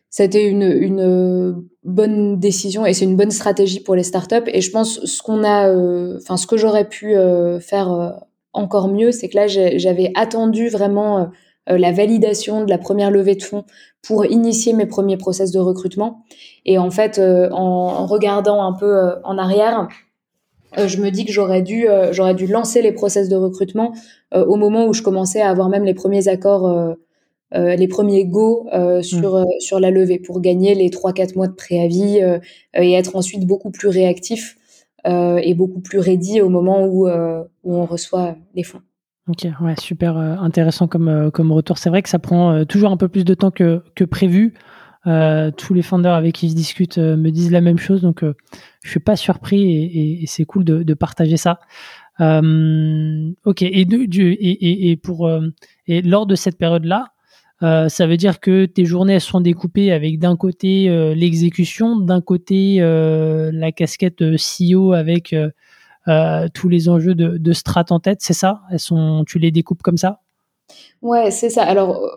ça 0.09 0.23
a 0.23 0.25
été 0.25 0.45
une, 0.45 0.63
une 0.63 1.67
bonne 1.83 2.39
décision 2.39 2.85
et 2.85 2.93
c'est 2.93 3.05
une 3.05 3.15
bonne 3.15 3.31
stratégie 3.31 3.79
pour 3.79 3.93
les 3.93 4.03
startups. 4.03 4.47
Et 4.47 4.61
je 4.61 4.71
pense 4.71 5.05
ce 5.05 5.21
qu'on 5.21 5.43
a, 5.43 5.71
enfin 6.17 6.35
ce 6.35 6.47
que 6.47 6.57
j'aurais 6.57 6.89
pu 6.89 7.15
faire 7.59 8.19
encore 8.53 8.87
mieux, 8.87 9.11
c'est 9.11 9.29
que 9.29 9.35
là 9.35 9.47
j'avais 9.47 10.11
attendu 10.15 10.69
vraiment 10.69 11.29
euh, 11.69 11.77
la 11.77 11.91
validation 11.91 12.63
de 12.63 12.69
la 12.69 12.77
première 12.77 13.11
levée 13.11 13.35
de 13.35 13.43
fonds 13.43 13.65
pour 14.01 14.25
initier 14.25 14.73
mes 14.73 14.85
premiers 14.85 15.17
process 15.17 15.51
de 15.51 15.59
recrutement. 15.59 16.23
Et 16.65 16.77
en 16.77 16.91
fait, 16.91 17.19
euh, 17.19 17.49
en, 17.51 18.05
regardant 18.05 18.63
un 18.63 18.73
peu 18.73 18.97
euh, 18.97 19.15
en 19.23 19.37
arrière, 19.37 19.87
je 20.85 20.97
me 21.01 21.09
dis 21.09 21.25
que 21.25 21.31
j'aurais 21.31 21.61
dû, 21.61 21.87
j'aurais 22.11 22.35
dû 22.35 22.47
lancer 22.47 22.81
les 22.81 22.91
process 22.91 23.29
de 23.29 23.35
recrutement 23.35 23.93
au 24.33 24.55
moment 24.55 24.85
où 24.87 24.93
je 24.93 25.01
commençais 25.01 25.41
à 25.41 25.49
avoir 25.49 25.69
même 25.69 25.83
les 25.83 25.93
premiers 25.93 26.27
accords, 26.27 26.95
les 27.53 27.87
premiers 27.87 28.25
go 28.25 28.67
sur 29.01 29.39
mmh. 29.39 29.45
sur 29.59 29.79
la 29.79 29.91
levée 29.91 30.19
pour 30.19 30.41
gagner 30.41 30.75
les 30.75 30.89
3-4 30.89 31.35
mois 31.35 31.47
de 31.47 31.53
préavis 31.53 32.19
et 32.73 32.93
être 32.93 33.15
ensuite 33.15 33.45
beaucoup 33.45 33.71
plus 33.71 33.87
réactif 33.87 34.57
et 35.05 35.53
beaucoup 35.55 35.79
plus 35.79 35.99
ready 35.99 36.41
au 36.41 36.49
moment 36.49 36.85
où, 36.85 37.07
où 37.07 37.75
on 37.75 37.85
reçoit 37.85 38.35
les 38.53 38.63
fonds. 38.63 38.81
Ok, 39.29 39.45
ouais, 39.59 39.75
super 39.77 40.17
euh, 40.17 40.35
intéressant 40.37 40.87
comme, 40.87 41.09
euh, 41.09 41.29
comme 41.29 41.51
retour. 41.51 41.77
C'est 41.77 41.89
vrai 41.89 42.01
que 42.01 42.07
ça 42.07 42.19
prend 42.19 42.53
euh, 42.53 42.63
toujours 42.63 42.91
un 42.91 42.97
peu 42.97 43.09
plus 43.09 43.25
de 43.25 43.33
temps 43.33 43.51
que, 43.51 43.83
que 43.93 44.05
prévu. 44.05 44.53
Tous 45.05 45.73
les 45.73 45.81
founders 45.81 46.13
avec 46.13 46.35
qui 46.35 46.49
je 46.49 46.55
discute 46.55 46.97
me 46.97 47.29
disent 47.29 47.51
la 47.51 47.61
même 47.61 47.79
chose, 47.79 48.01
donc 48.01 48.23
je 48.83 48.89
suis 48.89 48.99
pas 48.99 49.15
surpris 49.15 50.21
et, 50.21 50.25
c'est 50.27 50.45
cool 50.45 50.63
de, 50.63 50.93
partager 50.93 51.37
ça. 51.37 51.59
ok, 52.19 53.61
et, 53.61 54.99
pour 55.01 55.31
et 55.87 56.01
lors 56.01 56.25
de 56.25 56.35
cette 56.35 56.57
période-là, 56.57 57.13
ça 57.61 58.07
veut 58.07 58.17
dire 58.17 58.39
que 58.39 58.65
tes 58.65 58.85
journées 58.85 59.19
sont 59.19 59.39
découpées 59.39 59.91
avec 59.91 60.19
d'un 60.19 60.35
côté 60.35 60.89
l'exécution, 61.15 61.95
d'un 61.97 62.21
côté 62.21 62.79
la 62.79 63.71
casquette 63.71 64.21
CEO 64.35 64.91
avec 64.91 65.33
euh, 66.07 66.47
tous 66.53 66.69
les 66.69 66.87
enjeux 66.87 67.15
de, 67.15 67.37
de 67.37 67.53
strat 67.53 67.85
en 67.89 67.99
tête, 67.99 68.19
c'est 68.21 68.33
ça? 68.33 68.61
Elles 68.71 68.79
sont, 68.79 69.25
Tu 69.27 69.39
les 69.39 69.51
découpes 69.51 69.81
comme 69.83 69.97
ça? 69.97 70.21
Ouais, 71.01 71.31
c'est 71.31 71.49
ça. 71.49 71.63
Alors, 71.63 71.97
euh, 71.97 72.09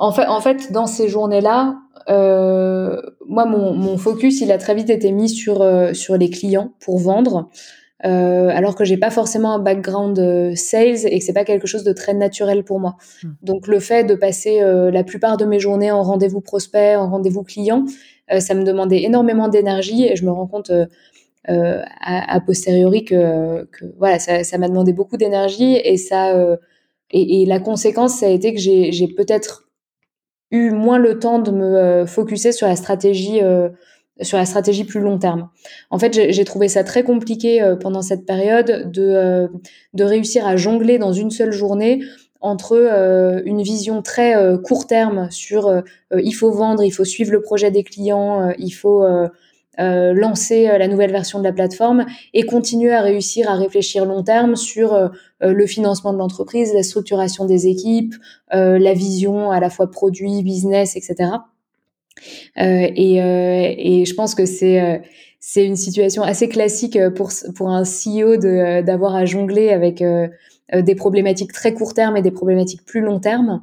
en 0.00 0.12
fait, 0.12 0.26
en 0.26 0.40
fait, 0.40 0.72
dans 0.72 0.86
ces 0.86 1.08
journées-là, 1.08 1.76
euh, 2.08 3.00
moi, 3.26 3.44
mon, 3.44 3.74
mon, 3.74 3.96
focus, 3.96 4.40
il 4.40 4.50
a 4.50 4.58
très 4.58 4.74
vite 4.74 4.90
été 4.90 5.12
mis 5.12 5.28
sur 5.28 5.64
sur 5.94 6.16
les 6.16 6.30
clients 6.30 6.72
pour 6.80 6.98
vendre, 6.98 7.50
alors 8.00 8.74
que 8.74 8.84
j'ai 8.84 8.96
pas 8.96 9.10
forcément 9.10 9.52
un 9.52 9.58
background 9.58 10.54
sales 10.56 11.06
et 11.06 11.18
que 11.18 11.24
c'est 11.24 11.32
pas 11.32 11.44
quelque 11.44 11.66
chose 11.66 11.84
de 11.84 11.92
très 11.92 12.14
naturel 12.14 12.64
pour 12.64 12.80
moi. 12.80 12.96
Hmm. 13.22 13.28
Donc, 13.42 13.66
le 13.68 13.78
fait 13.78 14.04
de 14.04 14.14
passer 14.14 14.60
la 14.60 15.04
plupart 15.04 15.36
de 15.36 15.44
mes 15.44 15.60
journées 15.60 15.92
en 15.92 16.02
rendez-vous 16.02 16.40
prospect, 16.40 16.96
en 16.96 17.08
rendez-vous 17.08 17.44
client, 17.44 17.84
ça 18.38 18.54
me 18.54 18.64
demandait 18.64 19.02
énormément 19.02 19.48
d'énergie 19.48 20.06
et 20.06 20.16
je 20.16 20.24
me 20.24 20.30
rends 20.30 20.46
compte 20.46 20.72
euh, 21.48 21.82
a, 22.02 22.38
posteriori 22.40 23.04
que, 23.04 23.64
que 23.72 23.86
voilà, 23.98 24.18
ça 24.18 24.58
m'a 24.58 24.68
demandé 24.68 24.92
beaucoup 24.92 25.16
d'énergie 25.16 25.74
et 25.74 25.96
ça 25.96 26.36
euh, 26.36 26.58
et, 27.10 27.42
et, 27.42 27.46
la 27.46 27.58
conséquence, 27.58 28.16
ça 28.16 28.26
a 28.26 28.28
été 28.28 28.52
que 28.52 28.60
j'ai 28.60 29.08
peut-être 29.16 29.69
eu 30.50 30.70
moins 30.70 30.98
le 30.98 31.18
temps 31.18 31.38
de 31.38 31.50
me 31.50 31.76
euh, 31.76 32.06
focuser 32.06 32.52
sur 32.52 32.66
la 32.66 32.76
stratégie 32.76 33.40
sur 34.22 34.36
la 34.36 34.44
stratégie 34.44 34.84
plus 34.84 35.00
long 35.00 35.18
terme. 35.18 35.48
En 35.88 35.98
fait, 35.98 36.30
j'ai 36.30 36.44
trouvé 36.44 36.68
ça 36.68 36.84
très 36.84 37.02
compliqué 37.04 37.74
pendant 37.80 38.02
cette 38.02 38.26
période 38.26 38.90
de, 38.92 39.48
de 39.94 40.04
réussir 40.04 40.46
à 40.46 40.56
jongler 40.56 40.98
dans 40.98 41.14
une 41.14 41.30
seule 41.30 41.52
journée 41.52 42.02
entre 42.42 43.42
une 43.46 43.62
vision 43.62 44.02
très 44.02 44.34
court 44.62 44.86
terme 44.86 45.30
sur 45.30 45.82
il 46.14 46.32
faut 46.32 46.50
vendre, 46.50 46.84
il 46.84 46.90
faut 46.90 47.06
suivre 47.06 47.32
le 47.32 47.40
projet 47.40 47.70
des 47.70 47.82
clients, 47.82 48.52
il 48.58 48.72
faut 48.72 49.06
euh, 49.80 50.12
lancer 50.12 50.68
euh, 50.68 50.76
la 50.76 50.88
nouvelle 50.88 51.10
version 51.10 51.38
de 51.38 51.44
la 51.44 51.52
plateforme 51.52 52.04
et 52.34 52.42
continuer 52.42 52.92
à 52.92 53.00
réussir 53.00 53.48
à 53.48 53.54
réfléchir 53.54 54.04
long 54.04 54.22
terme 54.22 54.54
sur 54.54 54.92
euh, 54.92 55.08
le 55.40 55.66
financement 55.66 56.12
de 56.12 56.18
l'entreprise, 56.18 56.74
la 56.74 56.82
structuration 56.82 57.46
des 57.46 57.66
équipes, 57.66 58.14
la 58.52 58.92
vision 58.92 59.50
à 59.50 59.58
la 59.58 59.70
fois 59.70 59.90
produit, 59.90 60.42
business, 60.42 60.96
etc. 60.96 61.30
Et, 62.56 63.16
je 63.16 64.14
pense 64.14 64.34
que 64.34 64.44
c'est 64.44 65.00
une 65.56 65.76
situation 65.76 66.22
assez 66.22 66.50
classique 66.50 66.98
pour 67.14 67.30
pour 67.54 67.70
un 67.70 67.84
CEO 67.84 68.36
d'avoir 68.36 69.14
à 69.14 69.24
jongler 69.24 69.70
avec 69.70 70.04
des 70.74 70.94
problématiques 70.94 71.52
très 71.52 71.72
court 71.72 71.94
terme 71.94 72.18
et 72.18 72.22
des 72.22 72.32
problématiques 72.32 72.84
plus 72.84 73.00
long 73.00 73.18
terme. 73.18 73.62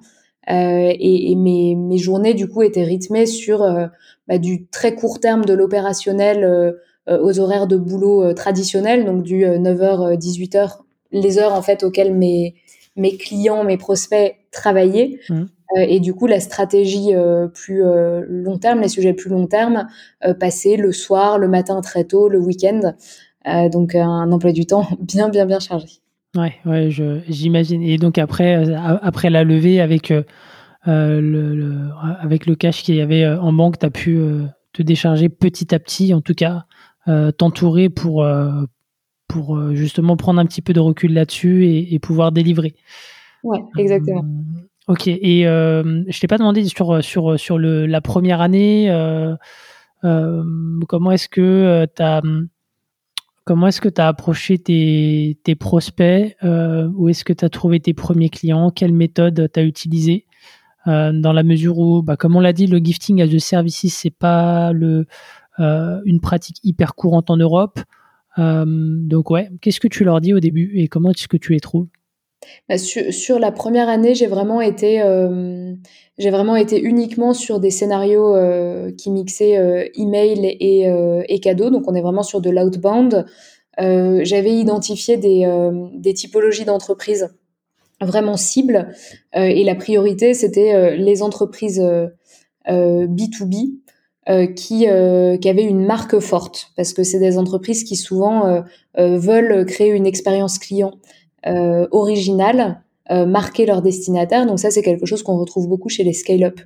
Euh, 0.49 0.93
et, 0.97 1.31
et 1.31 1.35
mes, 1.35 1.75
mes, 1.75 1.97
journées 1.97 2.33
du 2.33 2.47
coup 2.47 2.61
étaient 2.61 2.83
rythmées 2.83 3.25
sur 3.25 3.63
euh, 3.63 3.87
bah, 4.27 4.37
du 4.37 4.67
très 4.67 4.95
court 4.95 5.19
terme 5.19 5.43
de 5.43 5.53
l'opérationnel 5.53 6.43
euh, 6.43 6.73
aux 7.21 7.39
horaires 7.39 7.67
de 7.67 7.77
boulot 7.77 8.33
traditionnels, 8.33 9.05
donc 9.05 9.23
du 9.23 9.45
9h 9.45 10.17
18h, 10.17 10.79
les 11.13 11.37
heures 11.39 11.53
en 11.53 11.61
fait 11.61 11.83
auxquelles 11.83 12.13
mes 12.13 12.55
mes 12.97 13.15
clients, 13.15 13.63
mes 13.63 13.77
prospects 13.77 14.35
travaillaient. 14.51 15.19
Mmh. 15.29 15.43
et 15.77 15.99
du 15.99 16.13
coup, 16.13 16.27
la 16.27 16.41
stratégie 16.41 17.13
plus 17.53 17.81
long 18.27 18.57
terme, 18.57 18.81
les 18.81 18.89
sujets 18.89 19.13
plus 19.13 19.29
long 19.29 19.47
terme, 19.47 19.87
passer 20.37 20.75
le 20.75 20.91
soir, 20.91 21.37
le 21.37 21.47
matin 21.47 21.79
très 21.79 22.03
tôt, 22.03 22.27
le 22.27 22.39
week-end. 22.39 22.93
donc 23.69 23.95
un 23.95 24.29
emploi 24.31 24.51
du 24.51 24.65
temps 24.65 24.85
bien, 24.99 25.29
bien, 25.29 25.45
bien 25.45 25.59
chargé. 25.59 26.01
Ouais, 26.37 26.53
ouais, 26.65 26.89
j'imagine. 27.27 27.81
Et 27.81 27.97
donc 27.97 28.19
après, 28.19 28.67
euh, 28.67 28.77
après 29.01 29.31
la 29.31 29.43
levée 29.43 29.81
avec 29.81 30.11
euh, 30.11 30.21
euh, 30.87 31.19
le, 31.19 31.89
avec 32.19 32.45
le 32.45 32.55
cash 32.55 32.83
qu'il 32.83 32.95
y 32.95 33.01
avait 33.01 33.27
en 33.27 33.51
banque, 33.51 33.79
tu 33.79 33.85
as 33.87 33.89
pu 33.89 34.19
te 34.71 34.83
décharger 34.83 35.29
petit 35.29 35.73
à 35.73 35.79
petit, 35.79 36.13
en 36.13 36.21
tout 36.21 36.35
cas, 36.35 36.65
t'entourer 37.37 37.89
pour 37.89 38.25
pour 39.27 39.75
justement 39.75 40.15
prendre 40.15 40.39
un 40.39 40.45
petit 40.45 40.61
peu 40.61 40.73
de 40.73 40.79
recul 40.79 41.13
là-dessus 41.13 41.65
et, 41.67 41.99
pouvoir 41.99 42.31
délivrer. 42.31 42.75
Ouais, 43.43 43.59
exactement. 43.77 44.23
ok. 44.87 45.07
Et 45.07 45.43
je 45.43 46.19
t'ai 46.19 46.27
pas 46.27 46.37
demandé 46.37 46.63
sur 46.65 47.03
sur 47.03 47.39
sur 47.39 47.57
le, 47.57 47.87
la 47.87 48.01
première 48.01 48.41
année. 48.41 48.89
comment 50.03 51.11
est-ce 51.11 51.27
que 51.29 51.87
tu 51.95 52.03
as 52.03 52.21
Comment 53.47 53.67
est-ce 53.67 53.79
que 53.79 53.87
tu 53.87 54.01
as 54.01 54.09
approché 54.09 54.57
tes, 54.57 55.55
prospects 55.57 56.35
euh, 56.43 56.89
Où 56.97 57.07
est-ce 57.07 57.23
que 57.23 57.31
tu 57.31 57.45
as 57.45 57.49
trouvé 57.49 57.79
tes 57.79 57.93
premiers 57.93 58.27
clients? 58.27 58.71
Quelle 58.71 58.91
méthode 58.91 59.49
tu 59.53 59.59
as 59.61 59.63
utilisée? 59.63 60.25
Euh, 60.87 61.13
Dans 61.13 61.31
la 61.31 61.43
mesure 61.43 61.79
où, 61.79 62.01
bah, 62.01 62.17
comme 62.17 62.35
on 62.35 62.41
l'a 62.41 62.51
dit, 62.51 62.67
le 62.67 62.79
gifting 62.79 63.21
as 63.21 63.33
a 63.33 63.39
services, 63.39 63.95
c'est 63.95 64.09
pas 64.09 64.73
euh, 64.73 66.01
une 66.03 66.19
pratique 66.19 66.57
hyper 66.61 66.93
courante 66.93 67.29
en 67.29 67.37
Europe. 67.37 67.79
donc 68.37 69.31
ouais, 69.31 69.49
qu'est-ce 69.61 69.79
que 69.79 69.87
tu 69.87 70.03
leur 70.03 70.19
dis 70.19 70.33
au 70.33 70.41
début 70.41 70.73
et 70.75 70.89
comment 70.89 71.11
est-ce 71.11 71.29
que 71.29 71.37
tu 71.37 71.53
les 71.53 71.61
trouves? 71.61 71.87
Bah, 72.69 72.77
sur, 72.77 73.39
la 73.39 73.51
première 73.51 73.89
année, 73.89 74.13
j'ai 74.15 74.27
vraiment 74.27 74.61
été, 74.61 75.01
euh, 75.01 75.73
j'ai 76.17 76.29
vraiment 76.29 76.55
été 76.55 76.81
uniquement 76.81 77.33
sur 77.33 77.59
des 77.59 77.71
scénarios 77.71 78.35
euh, 78.35 78.91
qui 78.91 79.09
mixaient 79.09 79.57
euh, 79.57 79.87
email 79.95 80.45
et, 80.59 80.87
et 81.29 81.39
cadeaux. 81.39 81.69
Donc, 81.69 81.83
on 81.87 81.95
est 81.95 82.01
vraiment 82.01 82.23
sur 82.23 82.41
de 82.41 82.49
l'outbound. 82.49 83.25
J'avais 83.79 84.55
identifié 84.55 85.17
des, 85.17 85.47
des 85.93 86.13
typologies 86.13 86.65
d'entreprises 86.65 87.29
vraiment 88.01 88.35
cibles 88.35 88.89
et 89.33 89.63
la 89.63 89.75
priorité, 89.75 90.33
c'était 90.33 90.97
les 90.97 91.21
entreprises 91.21 91.79
B2B. 92.67 93.77
qui, 94.55 94.87
qui 95.41 95.49
avaient 95.49 95.63
une 95.63 95.85
marque 95.85 96.17
forte 96.17 96.71
parce 96.75 96.91
que 96.93 97.03
c'est 97.03 97.19
des 97.19 97.37
entreprises 97.37 97.83
qui 97.83 97.95
souvent 97.95 98.63
veulent 98.97 99.63
créer 99.67 99.91
une 99.91 100.07
expérience 100.07 100.57
client 100.57 100.93
euh, 101.45 101.87
originales, 101.91 102.81
euh, 103.11 103.25
marquer 103.25 103.65
leur 103.65 103.81
destinataire. 103.81 104.45
Donc 104.45 104.59
ça, 104.59 104.71
c'est 104.71 104.81
quelque 104.81 105.05
chose 105.05 105.23
qu'on 105.23 105.37
retrouve 105.37 105.67
beaucoup 105.67 105.89
chez 105.89 106.03
les 106.03 106.13
scale-up. 106.13 106.59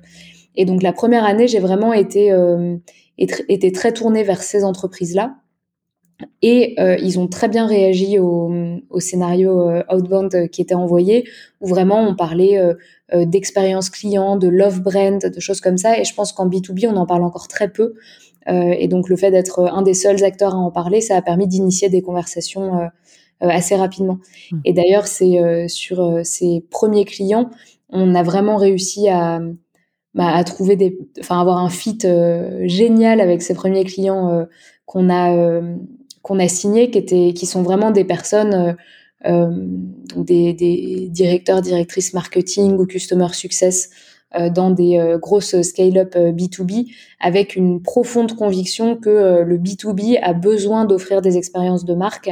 Et 0.54 0.64
donc 0.64 0.82
la 0.82 0.92
première 0.92 1.24
année, 1.24 1.48
j'ai 1.48 1.60
vraiment 1.60 1.92
été, 1.92 2.32
euh, 2.32 2.76
été 3.18 3.72
très 3.72 3.92
tournée 3.92 4.22
vers 4.22 4.42
ces 4.42 4.64
entreprises-là. 4.64 5.36
Et 6.40 6.74
euh, 6.78 6.96
ils 7.00 7.18
ont 7.18 7.28
très 7.28 7.48
bien 7.48 7.66
réagi 7.66 8.18
au, 8.18 8.52
au 8.90 9.00
scénario 9.00 9.68
euh, 9.68 9.82
outbound 9.92 10.48
qui 10.50 10.62
était 10.62 10.74
envoyé, 10.74 11.28
où 11.60 11.66
vraiment 11.66 12.00
on 12.00 12.14
parlait 12.14 12.58
euh, 12.58 13.24
d'expérience 13.24 13.90
client, 13.90 14.36
de 14.36 14.48
love 14.48 14.80
brand, 14.80 15.20
de 15.20 15.40
choses 15.40 15.60
comme 15.60 15.78
ça. 15.78 15.98
Et 15.98 16.04
je 16.04 16.14
pense 16.14 16.32
qu'en 16.32 16.48
B2B, 16.48 16.88
on 16.88 16.96
en 16.96 17.06
parle 17.06 17.24
encore 17.24 17.48
très 17.48 17.68
peu. 17.68 17.94
et 18.48 18.88
donc 18.88 19.08
le 19.08 19.16
fait 19.16 19.30
d'être 19.30 19.60
un 19.60 19.82
des 19.82 19.94
seuls 19.94 20.24
acteurs 20.24 20.54
à 20.54 20.58
en 20.58 20.70
parler, 20.70 21.00
ça 21.00 21.16
a 21.16 21.22
permis 21.22 21.46
d'initier 21.46 21.88
des 21.88 22.02
conversations 22.02 22.80
euh, 22.80 22.86
assez 23.50 23.76
rapidement. 23.76 24.18
Mmh. 24.50 24.58
Et 24.64 24.72
d'ailleurs, 24.72 25.06
c'est 25.06 25.40
euh, 25.40 25.68
sur 25.68 26.00
euh, 26.00 26.20
ces 26.24 26.64
premiers 26.70 27.04
clients, 27.04 27.50
on 27.88 28.14
a 28.14 28.22
vraiment 28.22 28.56
réussi 28.56 29.08
à, 29.08 29.40
bah, 30.14 30.28
à 30.28 30.44
trouver 30.44 30.76
des, 30.76 30.98
enfin 31.20 31.40
avoir 31.40 31.58
un 31.58 31.68
fit 31.68 31.98
génial 32.62 33.20
avec 33.20 33.42
ces 33.42 33.54
premiers 33.54 33.84
clients 33.84 34.46
qu'on 34.86 35.10
a 35.10 35.60
qu'on 36.22 36.38
a 36.38 36.48
signés, 36.48 36.90
qui 36.90 36.96
étaient, 36.96 37.34
qui 37.34 37.44
sont 37.44 37.62
vraiment 37.62 37.90
des 37.90 38.04
personnes 38.04 38.76
des, 39.26 40.54
des, 40.54 41.08
directeurs, 41.10 41.60
directrices 41.60 42.14
marketing 42.14 42.78
ou 42.78 42.86
customer 42.86 43.28
success 43.32 43.90
dans 44.54 44.70
des 44.70 45.16
grosses 45.20 45.60
scale-up 45.62 46.14
B2B 46.14 46.86
avec 47.20 47.56
une 47.56 47.82
profonde 47.82 48.34
conviction 48.34 48.96
que 48.96 49.42
le 49.42 49.58
B2B 49.58 50.18
a 50.22 50.32
besoin 50.32 50.84
d'offrir 50.84 51.22
des 51.22 51.36
expériences 51.36 51.84
de 51.84 51.94
marque 51.94 52.30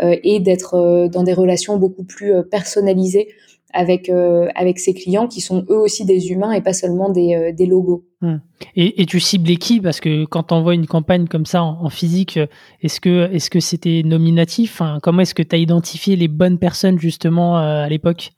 et 0.00 0.40
d'être 0.40 1.08
dans 1.12 1.22
des 1.22 1.32
relations 1.32 1.76
beaucoup 1.76 2.04
plus 2.04 2.32
personnalisées 2.50 3.28
avec 3.72 4.08
euh, 4.08 4.48
avec 4.54 4.78
ses 4.78 4.94
clients 4.94 5.26
qui 5.26 5.40
sont 5.40 5.64
eux 5.68 5.78
aussi 5.78 6.04
des 6.04 6.30
humains 6.30 6.52
et 6.52 6.60
pas 6.60 6.72
seulement 6.72 7.10
des, 7.10 7.34
euh, 7.34 7.52
des 7.52 7.66
logos. 7.66 8.04
Hmm. 8.20 8.36
Et, 8.76 9.02
et, 9.02 9.06
tu 9.06 9.18
cibles 9.20 9.56
qui? 9.56 9.80
Parce 9.80 10.00
que 10.00 10.24
quand 10.24 10.52
on 10.52 10.56
envoie 10.56 10.74
une 10.74 10.86
campagne 10.86 11.26
comme 11.26 11.46
ça 11.46 11.62
en, 11.62 11.88
physique, 11.88 12.38
est-ce 12.82 13.00
que 13.00 13.32
est-ce 13.32 13.50
que 13.50 13.60
c'était 13.60 14.02
nominatif? 14.04 14.80
Enfin, 14.80 14.98
Comment 15.02 15.22
est-ce 15.22 15.34
que 15.34 15.42
tu 15.42 15.56
as 15.56 15.58
identifié 15.58 16.16
les 16.16 16.28
bonnes 16.28 16.58
personnes 16.58 16.98
justement 16.98 17.58
euh, 17.58 17.84
à 17.84 17.88
l'époque? 17.88 18.32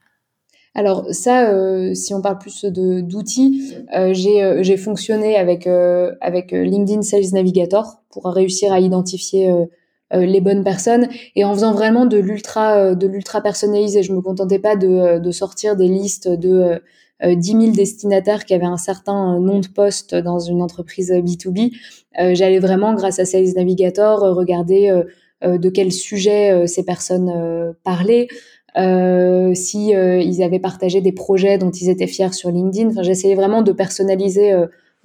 Alors 0.75 1.07
ça, 1.11 1.95
si 1.95 2.15
on 2.15 2.21
parle 2.21 2.39
plus 2.39 2.65
de 2.65 3.01
d'outils, 3.01 3.75
j'ai 4.11 4.59
j'ai 4.63 4.77
fonctionné 4.77 5.37
avec 5.37 5.67
avec 5.67 6.51
LinkedIn 6.51 7.03
Sales 7.03 7.33
Navigator 7.33 8.03
pour 8.11 8.27
réussir 8.27 8.73
à 8.73 8.81
identifier 8.81 9.53
euh, 10.15 10.27
les 10.27 10.41
bonnes 10.41 10.65
personnes 10.65 11.09
et 11.35 11.45
en 11.45 11.55
faisant 11.55 11.73
vraiment 11.73 12.05
de 12.05 12.19
l'ultra 12.19 12.77
euh, 12.77 12.95
de 12.95 13.07
l'ultra 13.07 13.41
personnalisé. 13.41 14.03
Je 14.03 14.13
me 14.13 14.21
contentais 14.21 14.59
pas 14.59 14.77
de, 14.77 14.87
euh, 14.87 15.19
de 15.19 15.31
sortir 15.31 15.77
des 15.77 15.89
listes 15.89 16.29
de 16.29 16.81
10 17.25 17.43
000 17.43 17.67
destinataires 17.69 18.45
qui 18.45 18.53
avaient 18.53 18.65
un 18.65 18.77
certain 18.77 19.39
nom 19.41 19.61
de 19.61 19.69
poste 19.69 20.15
dans 20.15 20.41
une 20.41 20.61
entreprise 20.61 21.11
B2B. 21.11 21.73
J'allais 22.35 22.59
vraiment, 22.59 22.93
grâce 22.93 23.19
à 23.19 23.25
Sales 23.25 23.55
Navigator, 23.57 24.21
regarder 24.37 24.93
de 25.41 25.69
quel 25.71 25.91
sujet 25.91 26.67
ces 26.67 26.85
personnes 26.85 27.75
parlaient, 27.83 28.27
euh, 28.77 29.55
si 29.55 29.91
ils 29.91 30.43
avaient 30.43 30.59
partagé 30.59 31.01
des 31.01 31.13
projets 31.13 31.59
dont 31.59 31.71
ils 31.71 31.89
étaient 31.89 32.07
fiers 32.07 32.33
sur 32.33 32.51
LinkedIn. 32.51 32.91
Enfin, 32.91 33.03
j'essayais 33.03 33.35
vraiment 33.35 33.63
de 33.63 33.73
personnaliser 33.73 34.53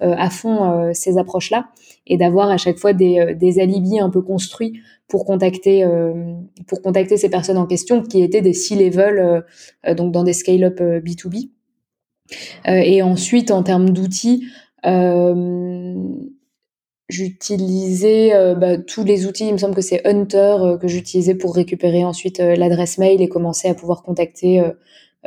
à 0.00 0.30
fond 0.30 0.90
ces 0.94 1.18
approches-là 1.18 1.68
et 2.06 2.16
d'avoir 2.16 2.50
à 2.50 2.56
chaque 2.56 2.78
fois 2.78 2.92
des, 2.94 3.34
des 3.34 3.60
alibis 3.60 4.00
un 4.00 4.10
peu 4.10 4.22
construits 4.22 4.80
pour 5.10 5.26
contacter 5.26 5.84
euh, 5.84 6.32
pour 6.66 6.80
contacter 6.80 7.18
ces 7.18 7.28
personnes 7.28 7.58
en 7.58 7.66
question 7.66 8.02
qui 8.02 8.22
étaient 8.22 8.40
des 8.40 8.54
C-level 8.54 9.18
euh, 9.18 9.40
euh, 9.86 9.94
donc 9.94 10.12
dans 10.12 10.24
des 10.24 10.32
scale-up 10.32 10.80
B2B. 10.80 11.50
et 12.66 13.02
ensuite 13.02 13.50
en 13.50 13.62
termes 13.62 13.90
d'outils 13.90 14.46
j'utilisais 17.10 18.54
bah, 18.56 18.78
tous 18.78 19.04
les 19.04 19.26
outils. 19.26 19.46
Il 19.48 19.52
me 19.52 19.58
semble 19.58 19.74
que 19.74 19.80
c'est 19.80 20.06
Hunter 20.06 20.76
que 20.80 20.88
j'utilisais 20.88 21.34
pour 21.34 21.54
récupérer 21.54 22.04
ensuite 22.04 22.38
l'adresse 22.38 22.98
mail 22.98 23.20
et 23.20 23.28
commencer 23.28 23.68
à 23.68 23.74
pouvoir 23.74 24.02
contacter 24.02 24.62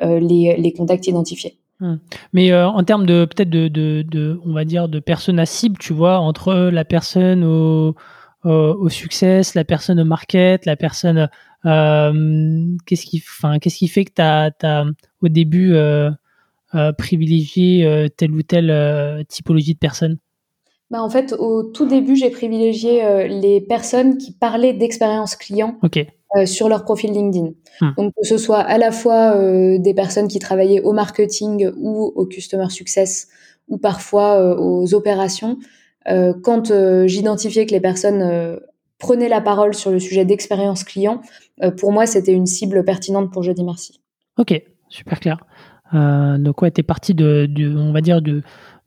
les, 0.02 0.74
contacts 0.76 1.08
identifiés. 1.08 1.58
Hum. 1.82 2.00
Mais 2.34 2.54
en 2.54 2.84
termes 2.84 3.06
de 3.06 3.26
peut-être 3.26 3.50
de, 3.50 3.68
de, 3.68 4.40
on 4.46 4.54
va 4.54 4.66
dire 4.66 4.88
de 4.88 5.00
personnes 5.00 5.40
à 5.40 5.46
cible, 5.46 5.78
tu 5.78 5.94
vois, 5.94 6.20
entre 6.20 6.54
la 6.54 6.86
personne 6.86 7.44
au, 7.44 7.96
au 8.44 8.90
succès, 8.90 9.42
la 9.56 9.64
personne 9.64 10.00
au 10.00 10.06
market, 10.06 10.66
la 10.66 10.76
personne. 10.76 11.30
Euh, 11.66 12.66
qu'est-ce 12.86 13.06
qui, 13.06 13.24
enfin, 13.26 13.60
qu'est-ce 13.60 13.78
qui 13.78 13.88
fait 13.88 14.06
que 14.06 14.12
tu 14.16 14.22
as, 14.22 14.86
au 15.22 15.30
début 15.30 15.74
euh, 15.74 16.12
euh, 16.76 16.92
privilégié 16.92 18.10
telle 18.18 18.32
ou 18.32 18.44
telle 18.44 19.26
typologie 19.28 19.74
de 19.74 19.80
personnes 19.80 20.18
bah 20.94 21.04
en 21.04 21.10
fait, 21.10 21.34
au 21.34 21.64
tout 21.64 21.86
début, 21.86 22.16
j'ai 22.16 22.30
privilégié 22.30 23.28
les 23.28 23.60
personnes 23.60 24.18
qui 24.18 24.32
parlaient 24.32 24.74
d'expérience 24.74 25.36
client 25.36 25.78
sur 26.46 26.70
leur 26.70 26.84
profil 26.84 27.12
LinkedIn. 27.12 27.50
Hmm. 27.82 27.92
Donc 27.98 28.14
que 28.16 28.26
ce 28.26 28.38
soit 28.38 28.60
à 28.60 28.78
la 28.78 28.92
fois 28.92 29.36
des 29.78 29.94
personnes 29.94 30.28
qui 30.28 30.40
travaillaient 30.40 30.82
au 30.82 30.94
marketing 30.94 31.72
ou 31.78 32.12
au 32.16 32.26
customer 32.26 32.70
success 32.70 33.28
ou 33.68 33.78
parfois 33.78 34.58
aux 34.60 34.94
opérations, 34.94 35.58
euh, 36.10 36.34
quand 36.42 36.72
euh, 36.72 37.08
j'identifiais 37.08 37.66
que 37.66 37.72
les 37.72 37.80
personnes 37.80 38.22
euh, 38.22 38.58
prenaient 39.00 39.30
la 39.30 39.42
parole 39.42 39.74
sur 39.74 39.92
le 39.92 40.00
sujet 40.00 40.26
d'expérience 40.26 40.84
client, 40.84 41.22
pour 41.78 41.92
moi, 41.92 42.06
c'était 42.06 42.34
une 42.34 42.46
cible 42.46 42.84
pertinente 42.84 43.32
pour 43.32 43.44
Jeudi 43.44 43.64
Merci. 43.64 44.02
Ok, 44.38 44.60
super 44.90 45.20
clair. 45.20 45.38
donc 45.94 46.62
ouais, 46.62 46.72
tu 46.72 46.80
es 46.80 46.84
parti 46.84 47.14
de, 47.14 47.48
on 47.78 47.92
va 47.92 48.02
dire, 48.02 48.22
de, 48.22 48.44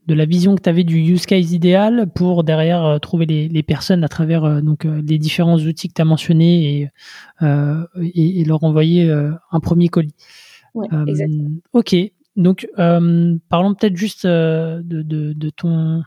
de 0.07 0.15
la 0.15 0.25
vision 0.25 0.55
que 0.55 0.63
tu 0.63 0.69
avais 0.69 0.85
du 0.85 0.99
use 0.99 1.27
case 1.27 1.53
idéal 1.53 2.07
pour 2.15 2.45
derrière 2.45 2.99
trouver 3.01 3.27
les, 3.27 3.49
les, 3.49 3.63
personnes 3.63 4.05
à 4.05 4.09
travers 4.09 4.63
donc 4.63 4.85
les 4.85 5.19
différents 5.19 5.59
outils 5.59 5.89
que 5.89 5.95
tu 5.95 6.03
as 6.03 6.05
mentionnés 6.05 6.91
et, 7.43 7.47
et, 8.01 8.41
et, 8.41 8.45
leur 8.45 8.63
envoyer 8.63 9.11
un 9.11 9.61
premier 9.61 9.89
colis. 9.89 10.15
Ouais. 10.75 10.87
Ok, 11.73 11.97
donc 12.37 12.69
parlons 12.77 13.75
peut-être 13.75 13.97
juste 13.97 14.27
de, 14.27 14.83
de, 14.83 15.33
de, 15.33 15.51
ton 15.51 16.03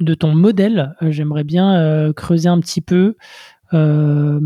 de 0.00 0.14
ton 0.14 0.34
modèle. 0.34 0.96
Euh, 1.02 1.10
j'aimerais 1.10 1.44
bien 1.44 1.76
euh, 1.76 2.12
creuser 2.12 2.48
un 2.48 2.58
petit 2.60 2.80
peu. 2.80 3.16
Euh, 3.72 4.40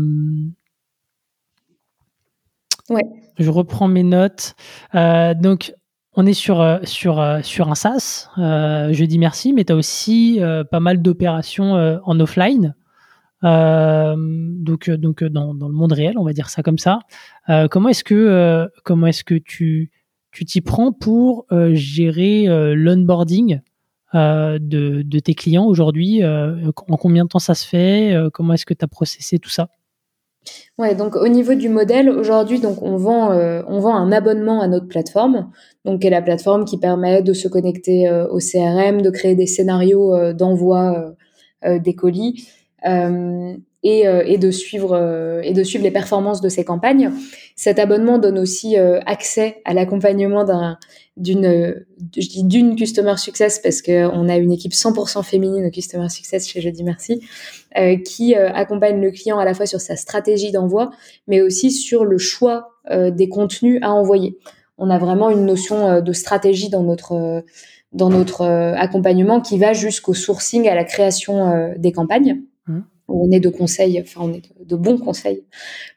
ouais. 2.89 3.03
Je 3.39 3.49
reprends 3.49 3.87
mes 3.87 4.03
notes. 4.03 4.55
donc, 4.93 5.73
on 6.15 6.25
est 6.25 6.33
sur, 6.33 6.79
sur, 6.83 7.39
sur 7.43 7.69
un 7.69 7.75
SaaS. 7.75 8.29
je 8.37 9.05
dis 9.05 9.17
merci, 9.19 9.53
mais 9.53 9.65
tu 9.65 9.73
as 9.73 9.75
aussi 9.75 10.39
pas 10.71 10.79
mal 10.79 11.01
d'opérations 11.01 11.73
en 12.03 12.19
offline. 12.19 12.75
donc, 13.43 14.89
donc 14.89 15.23
dans, 15.23 15.53
dans, 15.53 15.67
le 15.67 15.73
monde 15.73 15.91
réel, 15.91 16.17
on 16.17 16.23
va 16.23 16.33
dire 16.33 16.49
ça 16.49 16.63
comme 16.63 16.77
ça. 16.77 16.99
comment 17.69 17.89
est-ce 17.89 18.03
que, 18.03 18.69
comment 18.83 19.07
est-ce 19.07 19.23
que 19.23 19.35
tu 19.35 19.91
tu 20.31 20.43
t'y 20.43 20.59
prends 20.61 20.91
pour 20.91 21.45
gérer 21.73 22.45
l'onboarding 22.75 23.61
euh, 24.15 24.59
de, 24.61 25.19
tes 25.19 25.33
clients 25.33 25.65
aujourd'hui 25.65 26.23
euh, 26.23 26.71
En 26.87 26.95
combien 26.95 27.25
de 27.25 27.29
temps 27.29 27.39
ça 27.39 27.53
se 27.53 27.67
fait 27.67 28.13
euh, 28.13 28.29
Comment 28.31 28.53
est-ce 28.53 28.65
que 28.65 28.73
tu 28.73 28.85
as 28.85 28.87
processé 28.87 29.39
tout 29.39 29.49
ça? 29.49 29.67
Ouais, 30.77 30.95
donc 30.95 31.15
au 31.15 31.27
niveau 31.27 31.53
du 31.53 31.69
modèle, 31.69 32.09
aujourd'hui, 32.09 32.59
donc 32.59 32.81
on 32.81 32.97
vend, 32.97 33.31
on 33.67 33.79
vend 33.79 33.95
un 33.95 34.11
abonnement 34.11 34.61
à 34.61 34.67
notre 34.67 34.87
plateforme, 34.87 35.51
donc 35.85 36.01
qui 36.01 36.07
est 36.07 36.09
la 36.09 36.21
plateforme 36.21 36.65
qui 36.65 36.77
permet 36.77 37.21
de 37.21 37.33
se 37.33 37.47
connecter 37.47 38.09
au 38.29 38.39
CRM, 38.39 39.01
de 39.01 39.09
créer 39.09 39.35
des 39.35 39.47
scénarios 39.47 40.33
d'envoi 40.33 41.15
des 41.65 41.95
colis 41.95 42.49
et, 43.85 44.05
et, 44.25 44.37
de 44.37 44.51
suivre 44.51 45.41
et 45.41 45.53
de 45.53 45.63
suivre 45.63 45.83
les 45.83 45.91
performances 45.91 46.41
de 46.41 46.49
ces 46.49 46.65
campagnes. 46.65 47.11
Cet 47.55 47.79
abonnement 47.79 48.17
donne 48.17 48.39
aussi 48.39 48.75
accès 48.75 49.61
à 49.63 49.73
l'accompagnement 49.73 50.43
d'un 50.43 50.77
d'une, 51.17 51.85
je 52.15 52.27
dis 52.27 52.43
d'une 52.43 52.75
customer 52.75 53.15
success 53.17 53.59
parce 53.59 53.81
qu'on 53.81 54.27
a 54.27 54.35
une 54.35 54.51
équipe 54.51 54.73
100% 54.73 55.23
féminine 55.23 55.65
au 55.65 55.69
customer 55.69 56.09
success 56.09 56.47
chez 56.47 56.61
Jeudi 56.61 56.83
Merci, 56.83 57.21
euh, 57.77 57.97
qui 57.97 58.35
euh, 58.35 58.51
accompagne 58.51 58.99
le 58.99 59.11
client 59.11 59.39
à 59.39 59.45
la 59.45 59.53
fois 59.53 59.65
sur 59.65 59.79
sa 59.79 59.95
stratégie 59.95 60.51
d'envoi, 60.51 60.91
mais 61.27 61.41
aussi 61.41 61.71
sur 61.71 62.03
le 62.03 62.17
choix 62.17 62.73
euh, 62.91 63.11
des 63.11 63.29
contenus 63.29 63.79
à 63.81 63.93
envoyer. 63.93 64.37
On 64.77 64.89
a 64.89 64.97
vraiment 64.97 65.29
une 65.29 65.45
notion 65.45 66.01
de 66.01 66.13
stratégie 66.13 66.69
dans 66.69 66.83
notre 66.83 67.43
dans 67.93 68.09
notre 68.09 68.43
accompagnement 68.43 69.39
qui 69.39 69.57
va 69.57 69.71
jusqu'au 69.71 70.13
sourcing 70.13 70.67
à 70.67 70.75
la 70.75 70.83
création 70.83 71.73
des 71.77 71.93
campagnes. 71.93 72.41
Mmh. 72.67 72.79
On 73.07 73.31
est 73.31 73.39
de 73.39 73.49
conseils, 73.49 74.01
enfin 74.01 74.21
on 74.23 74.33
est 74.33 74.41
de, 74.59 74.75
bons 74.75 74.97
conseils 74.97 75.43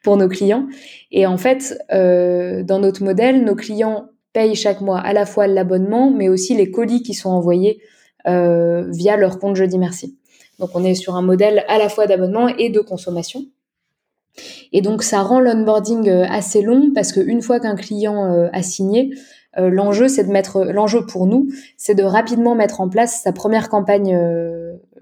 pour 0.03 0.17
nos 0.17 0.27
clients. 0.27 0.67
Et 1.11 1.25
en 1.25 1.37
fait, 1.37 1.77
dans 1.89 2.79
notre 2.79 3.03
modèle, 3.03 3.43
nos 3.43 3.55
clients 3.55 4.09
payent 4.33 4.55
chaque 4.55 4.81
mois 4.81 4.99
à 4.99 5.13
la 5.13 5.25
fois 5.25 5.47
l'abonnement, 5.47 6.11
mais 6.11 6.29
aussi 6.29 6.55
les 6.55 6.71
colis 6.71 7.01
qui 7.01 7.13
sont 7.13 7.29
envoyés 7.29 7.81
euh, 8.27 8.85
via 8.89 9.17
leur 9.17 9.39
compte 9.39 9.55
Jeudi 9.55 9.77
Merci. 9.77 10.17
Donc 10.59 10.71
on 10.73 10.83
est 10.83 10.93
sur 10.93 11.15
un 11.15 11.21
modèle 11.21 11.63
à 11.67 11.77
la 11.77 11.89
fois 11.89 12.05
d'abonnement 12.05 12.47
et 12.47 12.69
de 12.69 12.79
consommation. 12.79 13.45
Et 14.71 14.81
donc 14.81 15.03
ça 15.03 15.21
rend 15.21 15.39
l'onboarding 15.39 16.09
euh, 16.09 16.25
assez 16.29 16.61
long 16.61 16.91
parce 16.93 17.11
qu'une 17.11 17.41
fois 17.41 17.59
qu'un 17.59 17.75
client 17.75 18.25
euh, 18.25 18.49
a 18.53 18.61
signé, 18.61 19.11
l'enjeu 19.57 20.07
c'est 20.07 20.23
de 20.23 20.31
mettre 20.31 20.63
l'enjeu 20.63 21.05
pour 21.05 21.25
nous, 21.25 21.49
c'est 21.75 21.95
de 21.95 22.03
rapidement 22.03 22.55
mettre 22.55 22.79
en 22.81 22.87
place 22.87 23.21
sa 23.23 23.33
première 23.33 23.67
campagne 23.67 24.15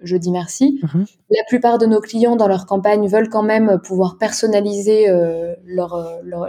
je 0.08 0.18
dis 0.18 0.32
merci. 0.32 0.80
Mhm. 0.82 1.06
La 1.30 1.44
plupart 1.48 1.78
de 1.78 1.86
nos 1.86 2.00
clients 2.00 2.36
dans 2.36 2.48
leur 2.48 2.66
campagne 2.66 3.08
veulent 3.08 3.30
quand 3.30 3.44
même 3.44 3.80
pouvoir 3.84 4.18
personnaliser 4.18 5.10
euh, 5.10 5.56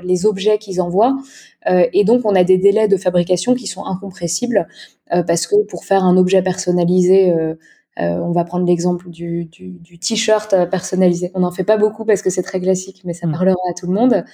les 0.02 0.26
objets 0.26 0.58
qu'ils 0.58 0.80
envoient. 0.80 1.16
Euh, 1.68 1.86
et 1.92 2.04
donc, 2.04 2.22
on 2.24 2.34
a 2.34 2.44
des 2.44 2.58
délais 2.58 2.88
de 2.88 2.96
fabrication 2.96 3.54
qui 3.54 3.66
sont 3.66 3.84
incompressibles 3.84 4.68
euh, 5.12 5.22
parce 5.22 5.46
que 5.46 5.56
pour 5.66 5.84
faire 5.84 6.04
un 6.04 6.16
objet 6.16 6.42
personnalisé, 6.42 7.34
on 8.00 8.30
va 8.30 8.44
prendre 8.44 8.64
l'exemple 8.64 9.10
du, 9.10 9.50
t-shirt 10.00 10.54
personnalisé. 10.70 11.32
On 11.34 11.40
n'en 11.40 11.50
fait 11.50 11.64
pas 11.64 11.76
beaucoup 11.76 12.04
parce 12.04 12.22
que 12.22 12.30
c'est 12.30 12.44
très 12.44 12.60
classique, 12.60 13.02
mais 13.04 13.12
ça 13.12 13.26
mhm. 13.26 13.32
parlera 13.32 13.56
à 13.68 13.74
tout 13.74 13.86
le 13.86 13.92
monde. 13.92 14.24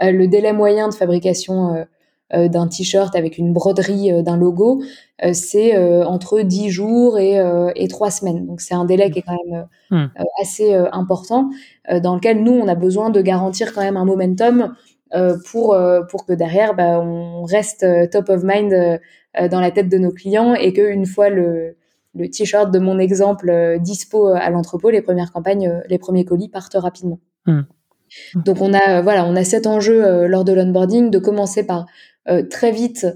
le 0.00 0.26
délai 0.26 0.52
moyen 0.52 0.88
de 0.88 0.94
fabrication 0.94 1.74
euh, 1.74 1.84
d'un 2.32 2.66
t-shirt 2.66 3.14
avec 3.14 3.38
une 3.38 3.52
broderie 3.52 4.10
euh, 4.10 4.22
d'un 4.22 4.36
logo, 4.36 4.82
euh, 5.24 5.32
c'est 5.32 5.76
entre 6.04 6.40
10 6.40 6.70
jours 6.70 7.18
et, 7.18 7.38
et 7.76 7.88
3 7.88 8.10
semaines. 8.10 8.46
Donc 8.46 8.60
c'est 8.60 8.74
un 8.74 8.84
délai 8.84 9.10
qui 9.10 9.20
est 9.20 9.22
quand 9.22 9.36
même 9.46 9.66
hmm. 9.90 10.10
assez 10.40 10.74
important, 10.92 11.50
dans 12.02 12.14
lequel 12.14 12.42
nous, 12.42 12.52
on 12.52 12.68
a 12.68 12.74
besoin 12.74 13.10
de 13.10 13.20
garantir 13.20 13.72
quand 13.72 13.82
même 13.82 13.96
un 13.96 14.04
momentum 14.04 14.74
pour 15.50 15.76
pour 16.10 16.26
que 16.26 16.32
derrière 16.32 16.74
bah, 16.74 17.00
on 17.00 17.44
reste 17.44 17.86
top 18.10 18.30
of 18.30 18.42
mind 18.44 19.00
dans 19.50 19.60
la 19.60 19.70
tête 19.70 19.88
de 19.88 19.98
nos 19.98 20.10
clients 20.10 20.54
et 20.54 20.72
qu'une 20.72 21.06
fois 21.06 21.28
le 21.28 21.76
le 22.14 22.28
t-shirt 22.28 22.70
de 22.70 22.78
mon 22.78 22.98
exemple 22.98 23.78
dispo 23.80 24.28
à 24.28 24.50
l'entrepôt, 24.50 24.90
les 24.90 25.02
premières 25.02 25.32
campagnes, 25.32 25.82
les 25.88 25.98
premiers 25.98 26.24
colis 26.24 26.48
partent 26.48 26.76
rapidement. 26.76 27.20
Mmh. 27.46 27.60
Donc 28.34 28.60
on 28.60 28.74
a 28.74 29.00
voilà, 29.00 29.24
on 29.24 29.36
a 29.36 29.44
cet 29.44 29.66
enjeu 29.66 30.26
lors 30.26 30.44
de 30.44 30.52
l'onboarding 30.52 31.10
de 31.10 31.18
commencer 31.18 31.64
par 31.64 31.86
très 32.50 32.70
vite 32.70 33.06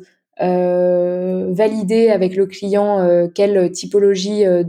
euh, 0.43 1.47
valider 1.53 2.11
avec 2.11 2.37
le 2.37 2.45
client 2.45 3.01
euh, 3.01 3.27
quelle 3.27 3.73
typologie 3.73 4.45
euh, 4.45 4.63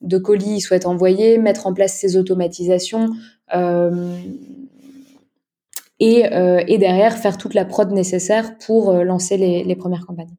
de, 0.00 0.18
colis 0.18 0.56
il 0.56 0.60
souhaite 0.60 0.86
envoyer, 0.86 1.36
mettre 1.36 1.66
en 1.66 1.74
place 1.74 1.92
ses 1.92 2.16
automatisations 2.16 3.10
et, 6.02 6.78
derrière 6.78 7.18
faire 7.18 7.36
toute 7.36 7.52
la 7.52 7.66
prod 7.66 7.92
nécessaire 7.92 8.56
pour 8.56 8.94
lancer 8.94 9.36
les, 9.36 9.76
premières 9.76 10.06
campagnes. 10.06 10.34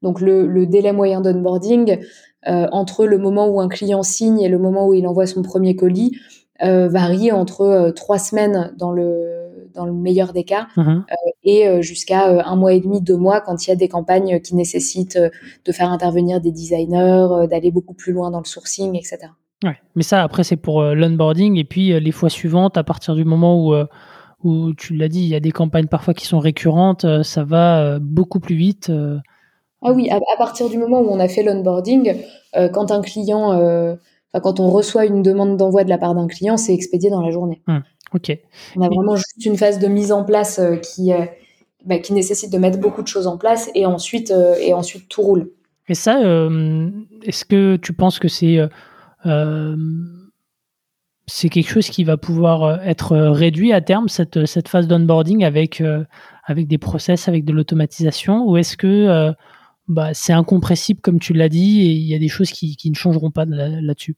Donc 0.00 0.22
le 0.22 0.64
délai 0.64 0.92
moyen 0.92 1.20
d'onboarding 1.20 1.98
entre 2.46 3.04
le 3.04 3.18
moment 3.18 3.48
où 3.48 3.60
un 3.60 3.68
client 3.68 4.02
signe 4.02 4.40
et 4.40 4.48
le 4.48 4.58
moment 4.58 4.86
où 4.86 4.94
il 4.94 5.06
envoie 5.06 5.26
son 5.26 5.42
premier 5.42 5.76
colis 5.76 6.18
varie 6.60 7.30
entre 7.30 7.92
trois 7.94 8.18
semaines 8.18 8.72
dans 8.78 8.92
le 8.92 9.41
dans 9.74 9.86
le 9.86 9.92
meilleur 9.92 10.32
des 10.32 10.44
cas, 10.44 10.66
mmh 10.76 10.80
euh, 10.80 11.30
et 11.44 11.66
euh, 11.66 11.82
jusqu'à 11.82 12.28
euh, 12.28 12.42
un 12.44 12.56
mois 12.56 12.72
et 12.72 12.80
demi, 12.80 13.00
deux 13.00 13.16
mois 13.16 13.40
quand 13.40 13.66
il 13.66 13.70
y 13.70 13.72
a 13.72 13.76
des 13.76 13.88
campagnes 13.88 14.40
qui 14.40 14.54
nécessitent 14.54 15.18
de 15.18 15.72
faire 15.72 15.90
intervenir 15.90 16.40
des 16.40 16.52
designers, 16.52 17.48
d'aller 17.50 17.70
beaucoup 17.70 17.94
plus 17.94 18.12
loin 18.12 18.30
dans 18.30 18.38
le 18.38 18.44
sourcing, 18.44 18.96
etc. 18.96 19.18
Ouais, 19.64 19.76
mais 19.94 20.02
ça, 20.02 20.22
après, 20.22 20.44
c'est 20.44 20.56
pour 20.56 20.82
l'onboarding, 20.82 21.56
et 21.56 21.64
puis 21.64 21.98
les 22.00 22.12
fois 22.12 22.28
suivantes, 22.28 22.76
à 22.76 22.84
partir 22.84 23.14
du 23.14 23.24
moment 23.24 23.64
où 23.64 23.74
où 24.44 24.74
tu 24.74 24.94
l'as 24.94 25.06
dit, 25.06 25.20
il 25.20 25.28
y 25.28 25.36
a 25.36 25.40
des 25.40 25.52
campagnes 25.52 25.86
parfois 25.86 26.14
qui 26.14 26.26
sont 26.26 26.40
récurrentes, 26.40 27.06
ça 27.22 27.44
va 27.44 28.00
beaucoup 28.00 28.40
plus 28.40 28.56
vite. 28.56 28.90
Ah 29.82 29.92
oui, 29.92 30.10
à, 30.10 30.18
partir 30.36 30.68
du 30.68 30.78
moment 30.78 31.00
où 31.00 31.08
on 31.10 31.20
a 31.20 31.28
fait 31.28 31.44
l'onboarding, 31.44 32.16
quand 32.72 32.90
un 32.90 33.02
client, 33.02 33.96
quand 34.40 34.60
on 34.60 34.70
reçoit 34.70 35.06
une 35.06 35.22
demande 35.22 35.56
d'envoi 35.56 35.84
de 35.84 35.88
la 35.88 35.98
part 35.98 36.14
d'un 36.14 36.26
client, 36.26 36.56
c'est 36.56 36.74
expédié 36.74 37.10
dans 37.10 37.20
la 37.20 37.30
journée. 37.30 37.62
Mmh. 37.66 37.78
Ok. 38.14 38.36
On 38.76 38.82
a 38.82 38.88
vraiment 38.88 39.16
juste 39.16 39.44
une 39.44 39.56
phase 39.56 39.78
de 39.78 39.86
mise 39.86 40.12
en 40.12 40.24
place 40.24 40.58
euh, 40.58 40.76
qui, 40.76 41.12
euh, 41.12 41.24
bah, 41.84 41.98
qui 41.98 42.12
nécessite 42.12 42.52
de 42.52 42.58
mettre 42.58 42.78
beaucoup 42.78 43.02
de 43.02 43.08
choses 43.08 43.26
en 43.26 43.38
place 43.38 43.70
et 43.74 43.86
ensuite, 43.86 44.30
euh, 44.30 44.54
et 44.60 44.74
ensuite 44.74 45.08
tout 45.08 45.22
roule. 45.22 45.50
Et 45.88 45.94
ça, 45.94 46.20
est-ce 47.22 47.44
que 47.44 47.76
tu 47.76 47.92
penses 47.92 48.20
que 48.20 48.28
c'est 48.28 48.58
c'est 51.26 51.48
quelque 51.48 51.68
chose 51.68 51.88
qui 51.88 52.04
va 52.04 52.16
pouvoir 52.16 52.82
être 52.82 53.16
réduit 53.16 53.72
à 53.72 53.80
terme, 53.80 54.08
cette, 54.08 54.46
cette 54.46 54.68
phase 54.68 54.86
d'onboarding 54.86 55.44
avec, 55.44 55.82
avec 56.44 56.68
des 56.68 56.78
process, 56.78 57.26
avec 57.28 57.44
de 57.44 57.52
l'automatisation? 57.52 58.48
Ou 58.48 58.56
est-ce 58.56 58.76
que 58.76 59.34
bah, 59.88 60.14
c'est 60.14 60.32
incompressible, 60.32 61.00
comme 61.00 61.18
tu 61.18 61.32
l'as 61.32 61.48
dit, 61.48 61.80
et 61.82 61.90
il 61.90 62.08
y 62.08 62.14
a 62.14 62.18
des 62.18 62.28
choses 62.28 62.52
qui, 62.52 62.76
qui 62.76 62.90
ne 62.90 62.94
changeront 62.94 63.32
pas 63.32 63.44
là-dessus? 63.44 64.16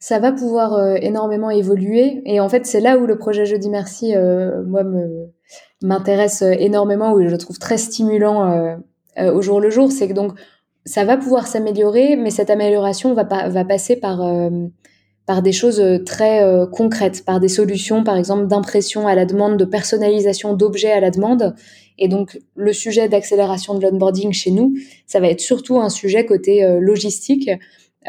Ça 0.00 0.18
va 0.18 0.32
pouvoir 0.32 0.72
euh, 0.72 0.96
énormément 1.00 1.50
évoluer. 1.50 2.22
Et 2.24 2.40
en 2.40 2.48
fait, 2.48 2.66
c'est 2.66 2.80
là 2.80 2.98
où 2.98 3.06
le 3.06 3.18
projet 3.18 3.44
Jeudi 3.44 3.68
Merci, 3.68 4.16
euh, 4.16 4.62
moi, 4.64 4.82
m'intéresse 5.82 6.40
euh, 6.40 6.52
énormément, 6.52 7.12
où 7.12 7.22
je 7.22 7.28
le 7.28 7.38
trouve 7.38 7.58
très 7.58 7.76
stimulant 7.76 8.78
au 9.18 9.42
jour 9.42 9.60
le 9.60 9.68
jour. 9.68 9.92
C'est 9.92 10.08
que 10.08 10.14
donc, 10.14 10.32
ça 10.86 11.04
va 11.04 11.18
pouvoir 11.18 11.46
s'améliorer, 11.46 12.16
mais 12.16 12.30
cette 12.30 12.48
amélioration 12.48 13.12
va, 13.12 13.26
pas, 13.26 13.50
va 13.50 13.66
passer 13.66 13.96
par, 13.96 14.22
par 15.26 15.42
des 15.42 15.52
choses 15.52 15.82
très 16.06 16.42
concrètes, 16.72 17.22
par 17.26 17.38
des 17.38 17.48
solutions, 17.48 18.02
par 18.02 18.16
exemple, 18.16 18.46
d'impression 18.46 19.06
à 19.06 19.14
la 19.14 19.26
demande, 19.26 19.58
de 19.58 19.66
personnalisation 19.66 20.54
d'objets 20.54 20.92
à 20.92 21.00
la 21.00 21.10
demande. 21.10 21.54
Et 21.98 22.08
donc, 22.08 22.40
le 22.56 22.72
sujet 22.72 23.10
d'accélération 23.10 23.74
de 23.74 23.82
l'onboarding 23.82 24.32
chez 24.32 24.52
nous, 24.52 24.72
ça 25.06 25.20
va 25.20 25.28
être 25.28 25.40
surtout 25.40 25.78
un 25.80 25.90
sujet 25.90 26.24
côté 26.24 26.66
logistique 26.80 27.50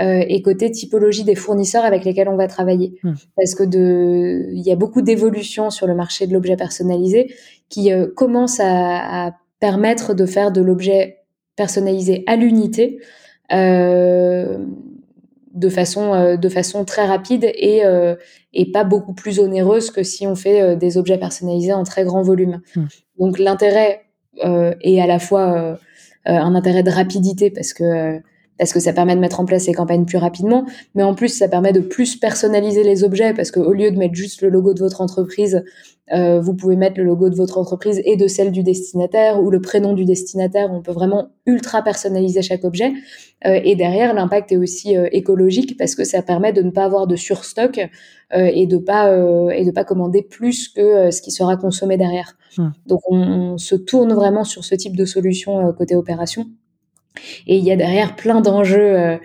euh, 0.02 0.24
et 0.28 0.42
côté 0.42 0.72
typologie 0.72 1.24
des 1.24 1.36
fournisseurs 1.36 1.86
avec 1.86 2.06
lesquels 2.06 2.28
on 2.28 2.36
va 2.36 2.48
travailler. 2.48 3.00
Hmm. 3.04 3.14
Parce 3.36 3.54
que 3.54 3.64
de, 3.64 4.50
il 4.52 4.62
y 4.62 4.72
a 4.72 4.76
beaucoup 4.76 5.02
d'évolutions 5.02 5.70
sur 5.70 5.86
le 5.86 5.94
marché 5.94 6.26
de 6.26 6.34
l'objet 6.34 6.56
personnalisé 6.56 7.34
qui 7.70 7.92
euh, 7.92 8.08
commencent 8.08 8.60
à, 8.60 9.28
à, 9.28 9.32
permettre 9.60 10.16
de 10.16 10.26
faire 10.26 10.52
de 10.52 10.62
l'objet 10.62 11.20
personnalisé 11.56 12.24
à 12.26 12.36
l'unité 12.36 13.00
euh, 13.54 14.58
de 15.54 15.70
façon 15.70 16.16
euh, 16.16 16.36
de 16.36 16.50
façon 16.50 16.84
très 16.84 17.06
rapide 17.06 17.44
et 17.44 17.84
et 18.54 18.72
pas 18.72 18.84
beaucoup 18.84 19.14
plus 19.14 19.40
onéreuse 19.40 19.92
que 19.92 20.02
si 20.02 20.26
on 20.26 20.36
fait 20.36 20.76
des 20.78 20.98
objets 20.98 21.20
personnalisés 21.20 21.74
en 21.74 21.84
très 21.84 22.06
grand 22.06 22.24
volume. 22.24 22.62
Hmm. 22.76 22.86
Donc 23.20 23.38
l'intérêt 23.38 24.02
est 24.42 25.00
à 25.00 25.06
la 25.06 25.20
fois 25.20 25.78
un 26.26 26.56
intérêt 26.56 26.82
de 26.82 26.90
rapidité 26.90 27.52
parce 27.52 27.74
que 27.74 28.20
parce 28.62 28.74
que 28.74 28.80
ça 28.80 28.94
permet 28.94 29.16
de 29.16 29.20
mettre 29.20 29.40
en 29.40 29.46
place 29.46 29.64
ces 29.64 29.74
campagnes 29.74 30.06
plus 30.06 30.20
rapidement, 30.20 30.68
mais 30.94 31.02
en 31.02 31.16
plus 31.16 31.30
ça 31.30 31.48
permet 31.48 31.74
de 31.74 31.80
plus 31.80 32.16
personnaliser 32.16 32.84
les 32.84 33.04
objets 33.04 33.34
parce 33.34 33.50
qu'au 33.50 33.74
lieu 33.74 33.90
de 33.90 33.98
mettre 33.98 34.14
juste 34.14 34.44
le 34.44 34.50
logo 34.50 34.76
de 34.76 34.80
votre 34.80 35.02
entreprise, 35.02 35.64
euh, 36.14 36.40
vous 36.40 36.54
pouvez 36.54 36.76
mettre 36.76 37.00
le 37.00 37.06
logo 37.06 37.32
de 37.32 37.36
votre 37.36 37.58
entreprise 37.58 38.04
et 38.06 38.18
de 38.18 38.28
celle 38.28 38.52
du 38.52 38.62
destinataire 38.62 39.42
ou 39.42 39.50
le 39.50 39.62
prénom 39.62 39.94
du 39.94 40.06
destinataire. 40.06 40.70
On 40.72 40.84
peut 40.84 40.92
vraiment 40.92 41.30
ultra 41.48 41.82
personnaliser 41.82 42.44
chaque 42.44 42.64
objet. 42.64 42.94
Euh, 43.48 43.60
et 43.64 43.76
derrière, 43.76 44.14
l'impact 44.14 44.52
est 44.52 44.58
aussi 44.58 44.96
euh, 44.96 45.08
écologique 45.12 45.76
parce 45.76 45.96
que 45.96 46.04
ça 46.04 46.22
permet 46.22 46.54
de 46.54 46.62
ne 46.62 46.70
pas 46.70 46.84
avoir 46.84 47.08
de 47.08 47.16
surstock 47.16 47.80
et 48.34 48.68
de 48.68 48.78
pas 48.78 49.12
et 49.54 49.66
de 49.66 49.72
pas 49.72 49.84
commander 49.84 50.22
plus 50.22 50.70
que 50.70 51.12
ce 51.12 51.22
qui 51.22 51.32
sera 51.32 51.58
consommé 51.58 51.98
derrière. 51.98 52.38
Mmh. 52.58 52.68
Donc 52.86 53.02
on, 53.10 53.18
on, 53.18 53.58
se 53.58 53.76
tourne 53.76 54.14
vraiment 54.14 54.46
sur 54.46 54.64
ce 54.64 54.74
type 54.74 54.96
de 54.96 55.04
solution 55.04 55.74
côté 55.74 55.96
opération. 55.96 56.46
Et 57.48 57.58
il 57.58 57.64
y 57.64 57.72
a 57.72 57.76
derrière 57.76 58.16
plein 58.16 58.42
d'enjeux, 58.42 58.80
euh, 58.80 59.18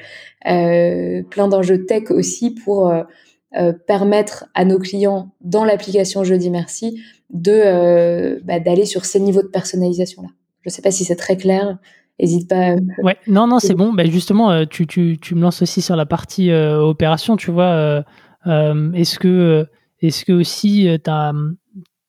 euh, 0.46 1.22
plein 1.22 1.48
d'enjeux 1.48 1.84
tech 1.84 2.10
aussi 2.10 2.50
pour 2.50 2.90
euh, 2.90 3.72
permettre 3.86 4.46
à 4.54 4.64
nos 4.64 4.78
clients 4.78 5.30
dans 5.40 5.64
l'application 5.64 6.24
Jeudi 6.24 6.50
Merci 6.50 7.00
de 7.30 8.40
bah, 8.44 8.60
d'aller 8.60 8.84
sur 8.84 9.04
ces 9.04 9.20
niveaux 9.20 9.42
de 9.42 9.48
personnalisation 9.48 10.22
là. 10.22 10.28
Je 10.62 10.70
ne 10.70 10.72
sais 10.72 10.82
pas 10.82 10.90
si 10.90 11.04
c'est 11.04 11.16
très 11.16 11.36
clair. 11.36 11.78
N'hésite 12.18 12.48
pas. 12.48 12.74
Ouais, 13.02 13.16
non, 13.26 13.46
non, 13.46 13.58
c'est 13.58 13.74
bon. 13.74 13.92
Bah, 13.92 14.04
justement, 14.04 14.64
tu, 14.66 14.86
tu, 14.86 15.18
tu, 15.20 15.34
me 15.34 15.42
lances 15.42 15.62
aussi 15.62 15.80
sur 15.82 15.96
la 15.96 16.06
partie 16.06 16.50
opération, 16.50 17.36
tu 17.36 17.50
vois. 17.50 18.04
est-ce 18.46 19.18
que, 19.18 19.66
est-ce 20.00 20.24
que 20.24 20.32
aussi 20.32 20.88
tu 21.04 21.10
as, 21.10 21.32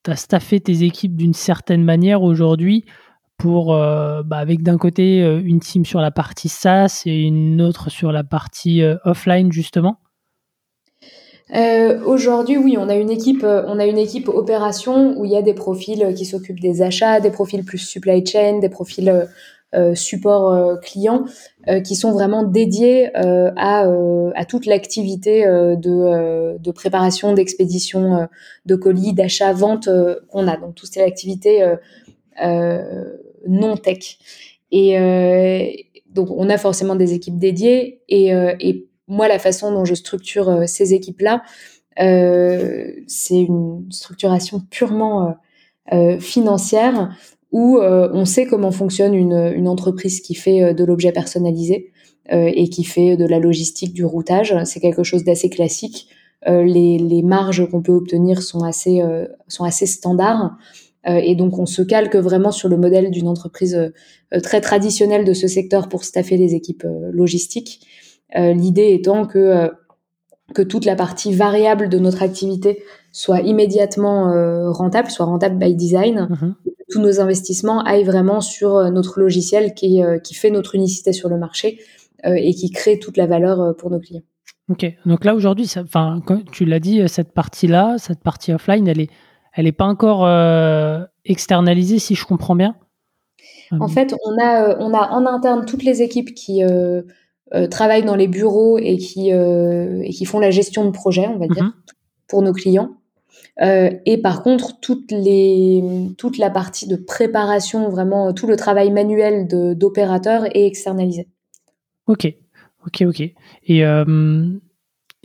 as, 0.08 0.16
staffé 0.16 0.60
tes 0.60 0.84
équipes 0.84 1.16
d'une 1.16 1.34
certaine 1.34 1.84
manière 1.84 2.24
aujourd'hui 2.24 2.86
pour 3.38 3.74
euh, 3.74 4.24
bah, 4.24 4.38
avec 4.38 4.64
d'un 4.64 4.78
côté 4.78 5.22
euh, 5.22 5.40
une 5.44 5.60
team 5.60 5.86
sur 5.86 6.02
la 6.02 6.12
partie 6.12 6.50
SaaS 6.50 7.04
et 7.06 7.22
une 7.22 7.62
autre 7.62 7.90
sur 7.90 8.12
la 8.12 8.24
partie 8.24 8.82
euh, 8.82 8.96
offline 9.06 9.52
justement? 9.52 9.98
Aujourd'hui, 12.06 12.58
oui, 12.58 12.76
on 12.78 12.90
a 12.90 12.96
une 12.96 13.10
équipe, 13.10 13.46
on 13.46 13.80
a 13.80 13.86
une 13.86 13.98
équipe 13.98 14.28
opération 14.28 15.18
où 15.18 15.24
il 15.24 15.32
y 15.32 15.38
a 15.38 15.42
des 15.42 15.54
profils 15.54 16.14
qui 16.14 16.26
s'occupent 16.26 16.60
des 16.60 16.82
achats, 16.82 17.22
des 17.22 17.30
profils 17.30 17.64
plus 17.64 17.78
supply 17.78 18.26
chain, 18.26 18.60
des 18.60 18.68
profils 18.68 19.26
support 19.94 20.78
client, 20.82 21.24
qui 21.86 21.96
sont 21.96 22.12
vraiment 22.12 22.44
dédiés 22.44 23.12
à, 23.16 23.86
toute 24.50 24.66
l'activité 24.66 25.46
de, 25.46 26.72
préparation, 26.72 27.32
d'expédition 27.32 28.28
de 28.66 28.76
colis, 28.76 29.14
d'achat, 29.14 29.54
vente 29.54 29.88
qu'on 30.28 30.50
a. 30.50 30.58
Donc 30.58 30.76
toutes 30.76 30.92
ces 30.92 31.02
activités 31.02 31.66
non 33.48 33.78
tech. 33.78 34.18
Et 34.72 34.98
euh, 34.98 35.66
donc, 36.10 36.30
on 36.32 36.50
a 36.50 36.58
forcément 36.58 36.96
des 36.96 37.14
équipes 37.14 37.38
dédiées. 37.38 38.02
Et, 38.10 38.34
euh, 38.34 38.54
moi, 39.08 39.28
la 39.28 39.40
façon 39.40 39.72
dont 39.72 39.86
je 39.86 39.94
structure 39.94 40.50
euh, 40.50 40.64
ces 40.66 40.94
équipes-là, 40.94 41.44
c'est 43.08 43.42
une 43.42 43.88
structuration 43.90 44.62
purement 44.70 45.36
financière 46.20 47.18
où 47.52 47.80
on 47.80 48.24
sait 48.24 48.46
comment 48.46 48.70
fonctionne 48.70 49.16
une, 49.16 49.52
une 49.56 49.68
entreprise 49.68 50.22
qui 50.22 50.36
fait 50.36 50.76
de 50.76 50.84
l'objet 50.84 51.12
personnalisé 51.12 51.92
et 52.30 52.70
qui 52.70 52.84
fait 52.84 53.18
de 53.18 53.26
la 53.26 53.40
logistique, 53.40 53.94
du 53.94 54.06
routage. 54.06 54.56
C'est 54.66 54.80
quelque 54.80 55.02
chose 55.02 55.24
d'assez 55.24 55.50
classique. 55.50 56.08
les, 56.46 57.00
les, 57.00 57.24
marges 57.24 57.68
qu'on 57.68 57.82
peut 57.82 57.94
obtenir 57.94 58.44
sont 58.44 58.64
assez, 58.64 59.02
sont 59.48 59.64
assez 59.64 59.88
standards. 59.88 60.56
Euh, 61.08 61.20
et 61.24 61.36
donc, 61.36 61.58
on 61.60 61.66
se 61.66 61.82
calque 61.82 62.16
vraiment 62.16 62.52
sur 62.52 62.70
le 62.70 62.78
modèle 62.78 63.12
d'une 63.12 63.28
entreprise 63.28 63.76
euh, 63.76 64.40
très 64.40 64.62
traditionnelle 64.62 65.26
de 65.26 65.34
ce 65.34 65.48
secteur 65.48 65.90
pour 65.90 66.04
staffer 66.04 66.38
les 66.38 66.56
équipes 66.56 66.86
euh, 66.86 67.12
logistiques. 67.12 67.86
L'idée 68.36 68.92
étant 68.92 69.26
que 69.26 69.72
que 70.54 70.62
toute 70.62 70.84
la 70.84 70.98
partie 70.98 71.34
variable 71.34 71.88
de 71.88 71.98
notre 71.98 72.22
activité 72.22 72.84
soit 73.14 73.40
immédiatement 73.40 74.26
rentable, 74.74 75.10
soit 75.10 75.26
rentable 75.26 75.58
by 75.58 75.74
design. 75.74 76.28
Mm-hmm. 76.30 76.54
tous 76.90 77.00
nos 77.00 77.22
investissements 77.22 77.82
aillent 77.86 78.04
vraiment 78.04 78.42
sur 78.42 78.92
notre 78.92 79.22
logiciel 79.22 79.74
qui, 79.74 80.02
qui 80.26 80.34
fait 80.34 80.52
notre 80.52 80.76
unicité 80.76 81.14
sur 81.14 81.30
le 81.30 81.38
marché 81.38 81.80
et 82.26 82.54
qui 82.54 82.70
crée 82.70 83.00
toute 83.00 83.16
la 83.16 83.28
valeur 83.28 83.78
pour 83.78 83.90
nos 83.90 84.00
clients. 84.00 84.24
Ok, 84.70 84.86
donc 85.06 85.24
là 85.24 85.34
aujourd'hui, 85.34 85.72
enfin, 85.78 86.22
tu 86.52 86.66
l'as 86.66 86.82
dit, 86.82 87.02
cette 87.08 87.32
partie-là, 87.32 87.96
cette 87.98 88.20
partie 88.20 88.52
offline, 88.52 88.90
elle 88.90 89.00
est, 89.00 89.10
elle 89.58 89.66
n'est 89.66 89.74
pas 89.74 89.86
encore 89.86 90.26
externalisée, 91.26 92.00
si 92.00 92.16
je 92.16 92.26
comprends 92.26 92.56
bien. 92.56 92.76
En 93.72 93.90
fait, 93.90 94.16
on 94.26 94.42
a, 94.42 94.78
on 94.80 94.94
a 94.94 95.10
en 95.10 95.26
interne 95.26 95.66
toutes 95.66 95.84
les 95.84 96.02
équipes 96.02 96.34
qui 96.34 96.62
travaillent 97.70 98.06
dans 98.06 98.16
les 98.16 98.28
bureaux 98.30 98.78
et 98.78 98.98
qui, 98.98 99.30
et 99.30 100.10
qui 100.10 100.26
font 100.26 100.40
la 100.40 100.52
gestion 100.52 100.86
de 100.86 100.92
projet, 100.92 101.28
on 101.28 101.38
va 101.38 101.48
dire, 101.48 101.64
mhm. 101.64 101.74
pour 102.28 102.42
nos 102.42 102.54
clients. 102.54 102.92
Euh, 103.62 103.90
et 104.06 104.18
par 104.20 104.44
contre, 104.44 104.80
toutes 104.80 105.12
les, 105.12 105.84
toute 106.18 106.38
la 106.38 106.50
partie 106.50 106.88
de 106.88 106.96
préparation, 106.96 107.90
vraiment 107.90 108.34
tout 108.34 108.48
le 108.48 108.56
travail 108.56 108.92
manuel 108.92 109.48
d'opérateur 109.48 110.46
est 110.56 110.66
externalisé. 110.66 111.28
Ok, 112.08 112.28
ok, 112.86 113.04
ok. 113.08 113.22
Et, 113.66 113.84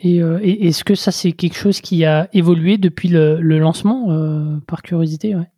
euh, 0.04 0.36
euh, 0.36 0.40
et, 0.42 0.68
est-ce 0.68 0.84
que 0.84 0.94
ça, 0.94 1.10
c'est 1.10 1.32
quelque 1.32 1.56
chose 1.56 1.80
qui 1.80 2.04
a 2.04 2.28
évolué 2.32 2.78
depuis 2.78 3.08
le, 3.08 3.40
lancement, 3.40 4.08
par 4.66 4.82
curiosité 4.82 5.34
ouais? 5.34 5.48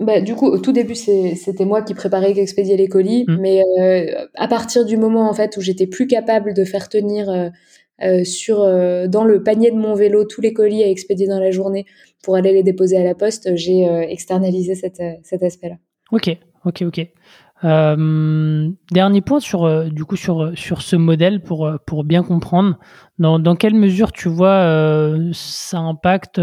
Bah, 0.00 0.20
du 0.20 0.34
coup, 0.34 0.46
au 0.46 0.58
tout 0.58 0.72
début, 0.72 0.96
c'était 0.96 1.64
moi 1.64 1.82
qui 1.82 1.94
préparais 1.94 2.32
et 2.32 2.34
qui 2.34 2.40
expédiais 2.40 2.76
les 2.76 2.88
colis, 2.88 3.24
mmh. 3.28 3.36
mais 3.40 3.62
à 4.34 4.48
partir 4.48 4.84
du 4.84 4.96
moment 4.96 5.30
en 5.30 5.34
fait 5.34 5.56
où 5.56 5.60
j'étais 5.60 5.86
plus 5.86 6.08
capable 6.08 6.52
de 6.52 6.64
faire 6.64 6.88
tenir 6.88 7.52
euh, 8.02 8.24
sur 8.24 8.60
euh, 8.60 9.06
dans 9.06 9.24
le 9.24 9.44
panier 9.44 9.70
de 9.70 9.76
mon 9.76 9.94
vélo 9.94 10.24
tous 10.24 10.40
les 10.40 10.52
colis 10.52 10.82
à 10.82 10.88
expédier 10.88 11.28
dans 11.28 11.38
la 11.38 11.52
journée 11.52 11.86
pour 12.24 12.34
aller 12.34 12.52
les 12.52 12.64
déposer 12.64 12.96
à 12.96 13.04
la 13.04 13.14
poste, 13.14 13.54
j'ai 13.54 13.88
euh, 13.88 14.00
externalisé 14.00 14.74
cet 14.74 15.42
aspect-là. 15.42 15.76
Ok, 16.10 16.36
ok, 16.64 16.82
ok. 16.82 17.06
Dernier 17.64 19.20
point 19.22 19.40
sur 19.40 19.90
du 19.90 20.04
coup 20.04 20.16
sur 20.16 20.52
ce 20.54 20.96
modèle 20.96 21.40
pour 21.42 22.04
bien 22.04 22.22
comprendre. 22.22 22.78
Dans, 23.18 23.56
quelle 23.56 23.74
mesure 23.74 24.12
tu 24.12 24.28
vois 24.28 25.10
ça 25.32 25.78
impacte 25.78 26.40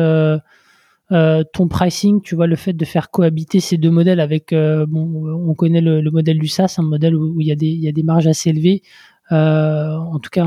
ton 1.09 1.67
pricing, 1.69 2.21
tu 2.21 2.35
vois 2.35 2.47
le 2.47 2.55
fait 2.55 2.73
de 2.73 2.85
faire 2.85 3.11
cohabiter 3.11 3.59
ces 3.59 3.77
deux 3.77 3.91
modèles 3.91 4.19
avec 4.19 4.51
on 4.53 5.53
connaît 5.55 5.81
le, 5.81 6.09
modèle 6.09 6.39
du 6.39 6.47
SaaS, 6.47 6.75
un 6.79 6.83
modèle 6.83 7.15
où, 7.15 7.39
il 7.39 7.47
y 7.47 7.51
a 7.51 7.55
des 7.55 7.67
y 7.67 7.87
a 7.87 8.03
marges 8.03 8.27
assez 8.27 8.49
élevées 8.49 8.81
en 9.29 10.19
tout 10.19 10.31
cas 10.31 10.45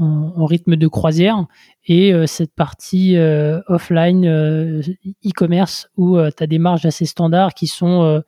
en, 0.00 0.44
rythme 0.46 0.76
de 0.76 0.88
croisière. 0.88 1.46
Et 1.86 2.12
euh, 2.12 2.26
cette 2.26 2.54
partie 2.54 3.16
euh, 3.16 3.60
offline 3.68 4.26
euh, 4.26 4.82
e-commerce 5.26 5.88
où 5.96 6.18
tu 6.18 6.42
as 6.42 6.46
des 6.46 6.58
marges 6.58 6.86
assez 6.86 7.04
standards 7.04 7.54
qui 7.54 7.66
sont 7.66 8.22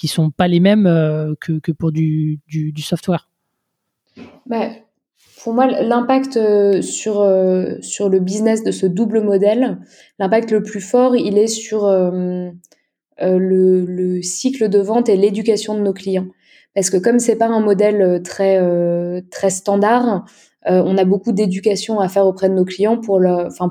qui 0.00 0.08
sont 0.08 0.30
pas 0.30 0.48
les 0.48 0.60
mêmes 0.60 0.84
que, 1.40 1.58
que, 1.58 1.72
pour 1.72 1.92
du, 1.92 2.40
du, 2.48 2.82
software. 2.82 3.28
Bah, 4.46 4.70
pour 5.42 5.52
moi, 5.52 5.66
l'impact 5.66 6.38
sur, 6.80 7.14
sur 7.82 8.08
le 8.08 8.18
business 8.18 8.64
de 8.64 8.70
ce 8.70 8.86
double 8.86 9.20
modèle, 9.20 9.78
l'impact 10.18 10.52
le 10.52 10.62
plus 10.62 10.80
fort, 10.80 11.16
il 11.16 11.36
est 11.36 11.48
sur 11.48 11.86
le, 11.86 12.50
le, 13.20 14.22
cycle 14.22 14.70
de 14.70 14.78
vente 14.78 15.10
et 15.10 15.16
l'éducation 15.16 15.74
de 15.74 15.80
nos 15.80 15.92
clients. 15.92 16.28
Parce 16.74 16.88
que 16.88 16.96
comme 16.96 17.18
c'est 17.18 17.36
pas 17.36 17.48
un 17.48 17.60
modèle 17.60 18.22
très, 18.22 18.58
très 19.30 19.50
standard, 19.50 20.24
euh, 20.68 20.82
on 20.84 20.98
a 20.98 21.04
beaucoup 21.04 21.32
d'éducation 21.32 22.00
à 22.00 22.08
faire 22.08 22.26
auprès 22.26 22.48
de 22.48 22.54
nos 22.54 22.66
clients 22.66 22.98
pour, 22.98 23.20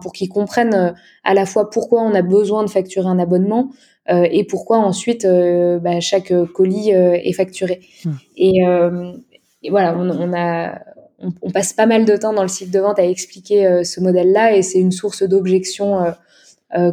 pour 0.02 0.12
qu'ils 0.12 0.30
comprennent 0.30 0.74
euh, 0.74 0.92
à 1.24 1.36
la 1.36 1.46
fois 1.46 1.70
pourquoi 1.70 2.02
on 2.02 2.16
a 2.16 2.24
besoin 2.24 2.64
de 2.64 2.70
facturer 2.70 3.08
un 3.08 3.20
abonnement 3.20 3.70
euh, 3.70 3.89
et 4.10 4.44
pourquoi 4.44 4.80
ensuite 4.80 5.26
bah, 5.26 6.00
chaque 6.00 6.34
colis 6.54 6.90
est 6.90 7.34
facturé. 7.34 7.82
Mmh. 8.06 8.12
Et, 8.38 9.70
voilà, 9.70 9.96
on, 9.98 10.10
on 10.10 10.34
a, 10.34 10.80
on, 11.42 11.52
passe 11.52 11.74
pas 11.74 11.86
mal 11.86 12.06
de 12.06 12.16
temps 12.16 12.34
dans 12.34 12.42
le 12.42 12.48
cycle 12.48 12.72
de 12.72 12.80
vente 12.80 12.98
à 12.98 13.06
expliquer 13.06 13.84
ce 13.84 14.00
modèle-là 14.00 14.56
et 14.56 14.62
c'est 14.62 14.80
une 14.80 14.92
source 14.92 15.24
d'objection 15.24 16.14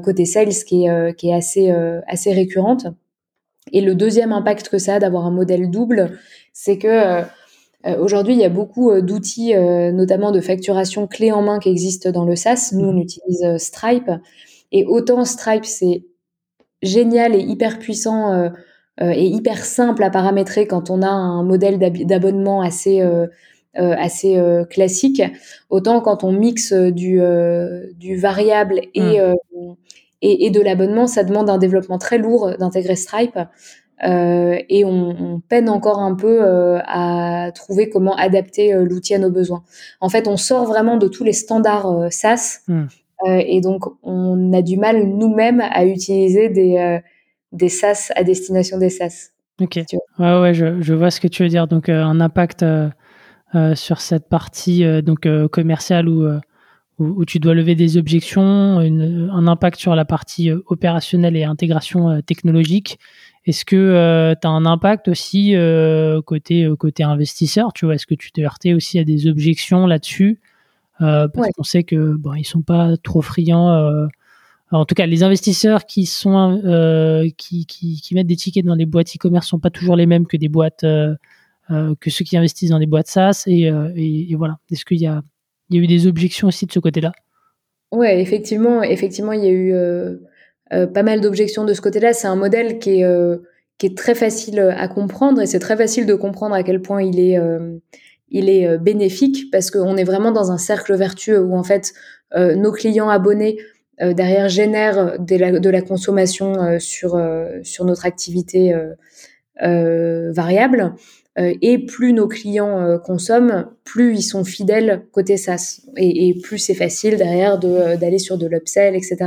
côté 0.05 0.25
sales 0.25 0.49
qui 0.67 0.87
est, 0.87 1.17
qui 1.17 1.31
est 1.31 1.35
assez, 1.35 1.73
assez 2.07 2.33
récurrente. 2.33 2.87
Et 3.73 3.81
le 3.81 3.95
deuxième 3.95 4.33
impact 4.33 4.69
que 4.69 4.79
ça 4.79 4.97
a 4.97 4.99
d'avoir 4.99 5.25
un 5.27 5.31
modèle 5.31 5.71
double, 5.71 6.19
c'est 6.53 6.79
que 6.79 7.25
euh, 7.87 7.97
aujourd'hui, 7.99 8.35
il 8.35 8.41
y 8.41 8.45
a 8.45 8.49
beaucoup 8.49 8.91
euh, 8.91 9.01
d'outils, 9.01 9.55
euh, 9.55 9.93
notamment 9.93 10.33
de 10.33 10.41
facturation 10.41 11.07
clé 11.07 11.31
en 11.33 11.43
main 11.43 11.59
qui 11.59 11.69
existent 11.69 12.11
dans 12.11 12.25
le 12.25 12.37
SaaS. 12.37 12.71
Nous, 12.73 12.87
on 12.87 12.93
mhm. 12.93 13.03
utilise 13.03 13.57
Stripe. 13.59 14.11
Et 14.73 14.85
autant 14.85 15.25
Stripe, 15.25 15.65
c'est 15.65 16.05
génial 16.83 17.35
et 17.35 17.41
hyper 17.41 17.79
puissant 17.79 18.51
et 19.01 19.27
hyper 19.27 19.65
simple 19.65 20.03
à 20.03 20.11
paramétrer 20.11 20.67
quand 20.67 20.91
on 20.91 21.03
a 21.03 21.09
un 21.09 21.43
modèle 21.43 21.79
d'abonnement 21.79 22.63
assez 22.63 23.03
assez 23.75 24.41
classique. 24.71 25.23
Autant 25.71 26.01
quand 26.01 26.25
on 26.25 26.33
mixe 26.33 26.73
du 26.73 27.21
du 27.95 28.17
variable 28.17 28.81
et, 28.95 29.21
mhm. 29.21 29.75
et, 30.23 30.47
et 30.47 30.51
de 30.51 30.61
l'abonnement, 30.61 31.07
ça 31.07 31.25
demande 31.25 31.51
un 31.51 31.59
développement 31.59 31.99
très 31.99 32.19
lourd 32.19 32.53
d'intégrer 32.59 32.97
Stripe. 32.97 33.39
Euh, 34.05 34.59
et 34.69 34.85
on, 34.85 35.41
peine 35.49 35.69
encore 35.69 36.01
un 36.01 36.15
peu 36.15 36.43
euh, 36.43 36.79
à 36.85 37.51
trouver 37.55 37.89
comment 37.89 38.15
adapter 38.15 38.75
euh, 38.75 38.85
l'outil 38.85 39.15
à 39.15 39.19
nos 39.19 39.31
besoins. 39.31 39.63
En 40.01 40.09
fait, 40.09 40.29
on 40.29 40.37
sort 40.37 40.67
vraiment 40.67 40.97
de 40.97 41.09
tous 41.09 41.25
les 41.25 41.33
standards 41.33 42.13
SaaS 42.13 42.61
hmm. 42.69 42.87
Et 43.25 43.61
donc 43.61 43.85
on 44.03 44.53
a 44.53 44.63
du 44.63 44.77
mal 44.77 45.05
nous-mêmes 45.05 45.61
à 45.61 45.87
utiliser 45.87 46.49
des, 46.51 47.01
des 47.53 47.69
SaaS 47.69 48.13
à 48.15 48.25
destination 48.25 48.79
des 48.79 48.91
SaaS. 48.91 49.31
Ok. 49.61 49.77
ouais, 50.19 50.41
ouais, 50.41 50.53
je, 50.53 50.83
je, 50.83 50.93
vois 50.93 51.11
ce 51.11 51.21
que 51.21 51.29
tu 51.29 51.43
veux 51.43 51.49
dire. 51.49 51.67
Donc 51.67 51.89
un 51.89 52.21
impact 52.21 52.65
sur 53.75 54.01
cette 54.01 54.29
partie 54.29 54.85
donc 55.03 55.27
commerciale 55.51 56.09
où, 56.09 56.29
où, 56.99 57.25
tu 57.25 57.39
dois 57.39 57.55
lever 57.55 57.75
des 57.75 57.97
objections, 57.97 58.43
un 58.43 59.47
impact 59.47 59.79
sur 59.79 59.95
la 59.97 60.05
partie 60.05 60.51
opérationnelle 60.69 61.37
et 61.37 61.45
intégration 61.45 62.21
technologique 62.21 62.99
est-ce 63.47 63.65
que 63.65 63.77
euh, 63.77 64.35
tu 64.41 64.47
as 64.47 64.51
un 64.51 64.67
impact 64.67 65.07
aussi 65.07 65.55
euh, 65.55 66.21
côté, 66.21 66.65
euh, 66.65 66.75
côté 66.75 67.05
investisseur 67.05 67.73
tu 67.73 67.85
vois? 67.85 67.95
Est-ce 67.95 68.07
que 68.07 68.15
tu 68.15 68.33
t'es 68.33 68.45
heurté 68.45 68.75
aussi 68.75 68.99
à 68.99 69.05
des 69.05 69.29
objections 69.29 69.87
là-dessus? 69.87 70.41
Parce 70.99 71.51
qu'on 71.57 71.63
sait 71.63 71.85
que 71.85 72.15
bon, 72.17 72.35
ils 72.35 72.45
sont 72.45 72.63
pas 72.63 72.97
trop 73.03 73.23
friands. 73.23 74.09
en 74.71 74.85
tout 74.85 74.95
cas, 74.95 75.07
les 75.07 75.23
investisseurs 75.23 75.87
qui 75.87 76.07
sont 76.07 76.61
qui, 77.37 77.67
qui, 77.67 78.01
qui, 78.01 78.15
mettent 78.15 78.27
des 78.27 78.37
tickets 78.37 78.65
dans 78.65 78.77
des 78.77 78.87
boîtes 78.87 79.15
e-commerce 79.15 79.47
sont 79.47 79.59
pas 79.59 79.71
toujours 79.71 79.97
les 79.97 80.07
mêmes 80.07 80.27
que 80.27 80.37
des 80.37 80.49
boîtes 80.49 80.85
que 81.69 82.11
ceux 82.11 82.25
qui 82.25 82.37
investissent 82.37 82.71
dans 82.71 82.79
des 82.79 82.87
boîtes 82.87 83.09
SaaS. 83.09 83.45
Et, 83.47 83.71
et, 83.97 84.35
voilà. 84.37 84.59
Est-ce 84.71 84.85
qu'il 84.85 85.01
y 85.01 85.07
a, 85.07 85.23
il 85.71 85.77
y 85.77 85.81
a 85.81 85.83
eu 85.83 85.87
des 85.87 86.07
objections 86.07 86.49
aussi 86.49 86.67
de 86.67 86.73
ce 86.73 86.79
côté-là? 86.79 87.13
Ouais, 87.93 88.21
effectivement, 88.21 88.83
effectivement, 88.83 89.33
il 89.33 89.45
y 89.45 89.47
a 89.47 89.53
eu 89.53 90.19
euh, 90.73 90.87
pas 90.87 91.05
mal 91.05 91.21
d'objections 91.21 91.65
de 91.65 91.75
ce 91.75 91.81
côté-là. 91.81 92.13
C'est 92.13 92.27
un 92.27 92.37
modèle 92.37 92.79
qui 92.79 93.01
est, 93.01 93.05
euh, 93.05 93.39
qui 93.79 93.87
est 93.87 93.97
très 93.97 94.15
facile 94.15 94.59
à 94.59 94.89
comprendre 94.89 95.41
et 95.41 95.47
c'est 95.47 95.59
très 95.59 95.77
facile 95.77 96.07
de 96.07 96.15
comprendre 96.15 96.55
à 96.55 96.63
quel 96.63 96.83
point 96.83 97.03
il 97.03 97.21
est, 97.21 97.39
euh, 97.39 97.77
il 98.29 98.49
est 98.49 98.79
bénéfique 98.79 99.51
parce 99.51 99.71
qu'on 99.71 99.97
est 99.97 100.05
vraiment 100.05 100.33
dans 100.33 100.51
un 100.51 100.59
cercle 100.59 100.95
vertueux 100.97 101.41
où 101.41 101.57
en 101.57 101.63
fait 101.63 101.93
nos 102.35 102.73
clients 102.73 103.09
abonnés 103.09 103.59
derrière 104.01 104.49
génèrent 104.49 105.19
de 105.21 105.71
la, 105.71 105.81
consommation 105.83 106.79
sur, 106.81 107.21
sur 107.63 107.85
notre 107.85 108.05
activité 108.05 108.75
variable. 109.61 110.95
Euh, 111.39 111.55
et 111.61 111.79
plus 111.85 112.13
nos 112.15 112.29
clients 112.29 112.81
euh, 112.81 112.99
consomment, 112.99 113.67
plus 113.85 114.17
ils 114.17 114.23
sont 114.23 114.45
fidèles 114.45 115.05
côté 115.13 115.37
SaaS. 115.37 115.83
Et, 115.97 116.35
plus 116.43 116.59
c'est 116.59 116.75
facile 116.75 117.17
derrière 117.17 117.61
euh, 117.65 117.97
d'aller 117.97 118.19
sur 118.19 118.39
de 118.39 118.47
l'upsell, 118.47 118.95
etc. 118.95 119.19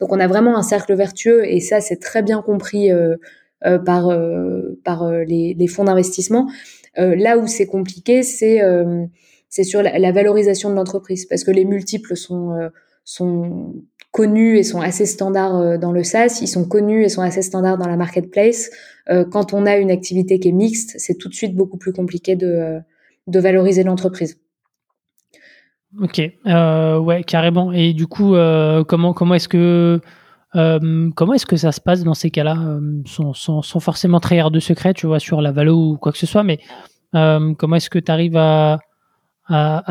Donc 0.00 0.12
on 0.12 0.20
a 0.20 0.28
vraiment 0.28 0.56
un 0.56 0.62
cercle 0.62 0.94
vertueux 0.94 1.44
et 1.46 1.60
ça 1.60 1.80
c'est 1.80 1.96
très 1.96 2.22
bien 2.22 2.42
compris 2.42 2.90
par, 3.60 4.16
par 4.84 5.10
les 5.10 5.66
fonds 5.66 5.84
d'investissement. 5.84 6.48
Là 6.98 7.38
où 7.38 7.46
c'est 7.46 7.66
compliqué, 7.66 8.22
c'est 8.22 8.60
c'est 9.48 9.64
sur 9.64 9.82
la, 9.82 10.12
valorisation 10.12 10.68
de 10.68 10.74
l'entreprise 10.74 11.24
parce 11.26 11.44
que 11.44 11.50
les 11.50 11.64
multiples 11.64 12.16
sont 12.16 12.70
sont 13.04 13.74
connus 14.12 14.58
et 14.58 14.62
sont 14.62 14.80
assez 14.80 15.06
standards 15.06 15.56
euh, 15.56 15.78
dans 15.78 15.92
le 15.92 16.02
SaaS, 16.02 16.40
ils 16.42 16.48
sont 16.48 16.66
connus 16.66 17.04
et 17.04 17.08
sont 17.08 17.22
assez 17.22 17.42
standards 17.42 17.78
dans 17.78 17.88
la 17.88 17.96
marketplace. 17.96 18.70
Euh, 19.10 19.24
quand 19.24 19.52
on 19.52 19.64
a 19.66 19.76
une 19.76 19.90
activité 19.90 20.38
qui 20.38 20.48
est 20.48 20.52
mixte, 20.52 20.94
c'est 20.98 21.16
tout 21.16 21.28
de 21.28 21.34
suite 21.34 21.54
beaucoup 21.54 21.78
plus 21.78 21.92
compliqué 21.92 22.36
de, 22.36 22.46
euh, 22.46 22.80
de 23.26 23.40
valoriser 23.40 23.82
l'entreprise. 23.82 24.38
Ok, 26.02 26.18
ouais, 26.18 27.24
carrément. 27.24 27.72
Et 27.72 27.94
du 27.94 28.06
coup, 28.06 28.34
comment 28.88 29.14
comment 29.14 29.34
est-ce 29.34 29.48
que 29.48 30.00
comment 30.52 31.32
est-ce 31.32 31.46
que 31.46 31.56
ça 31.56 31.72
se 31.72 31.80
passe 31.80 32.04
dans 32.04 32.12
ces 32.12 32.28
cas-là, 32.28 32.78
sans, 33.06 33.32
sans, 33.32 33.80
forcément 33.80 34.20
trahir 34.20 34.50
de 34.50 34.60
secret, 34.60 34.92
tu 34.92 35.06
vois, 35.06 35.18
sur 35.18 35.40
la 35.40 35.50
valo 35.50 35.92
ou 35.92 35.96
quoi 35.96 36.12
que 36.12 36.18
ce 36.18 36.26
soit, 36.26 36.42
mais 36.42 36.58
comment 37.12 37.76
est-ce 37.76 37.90
que 37.90 37.98
tu 37.98 38.10
arrives 38.12 38.36
à, 38.36 38.78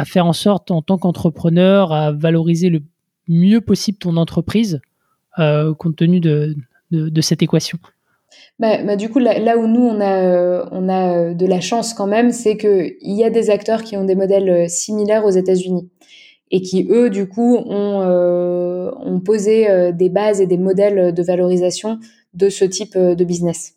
faire 0.06 0.26
en 0.26 0.34
sorte, 0.34 0.72
en 0.72 0.82
tant 0.82 0.98
qu'entrepreneur, 0.98 1.92
à 1.92 2.12
valoriser 2.12 2.70
le 2.70 2.82
mieux 3.28 3.62
possible 3.62 3.98
ton 3.98 4.18
entreprise 4.18 4.80
euh, 5.40 5.74
compte 5.74 5.96
tenu 5.96 6.20
de, 6.20 6.56
cette 7.22 7.44
équation? 7.44 7.78
Bah, 8.60 8.84
bah, 8.84 8.96
du 8.96 9.10
coup, 9.10 9.20
là, 9.20 9.58
où 9.58 9.68
nous, 9.68 9.82
on 9.82 10.00
a, 10.00 10.24
euh, 10.24 10.66
euh, 10.72 11.34
de 11.34 11.46
la 11.46 11.62
chance 11.62 11.94
quand 11.94 12.08
même, 12.08 12.32
c'est 12.32 12.58
qu'il 12.58 12.96
y 13.02 13.24
a 13.24 13.30
des 13.30 13.50
acteurs 13.50 13.84
qui 13.84 13.98
ont 13.98 14.04
des 14.04 14.16
modèles 14.16 14.70
similaires 14.70 15.26
aux 15.26 15.32
États-Unis. 15.32 15.90
et 16.50 16.62
qui 16.62 16.88
eux 16.90 17.10
du 17.10 17.28
coup 17.28 17.58
ont 17.58 19.20
posé 19.26 19.92
des 19.92 20.10
bases 20.10 20.40
et 20.40 20.48
des 20.48 20.58
modèles 20.58 21.14
de 21.14 21.24
valorisation 21.24 22.00
de 22.34 22.48
ce 22.48 22.64
type 22.64 22.98
de 22.98 23.24
business. 23.26 23.77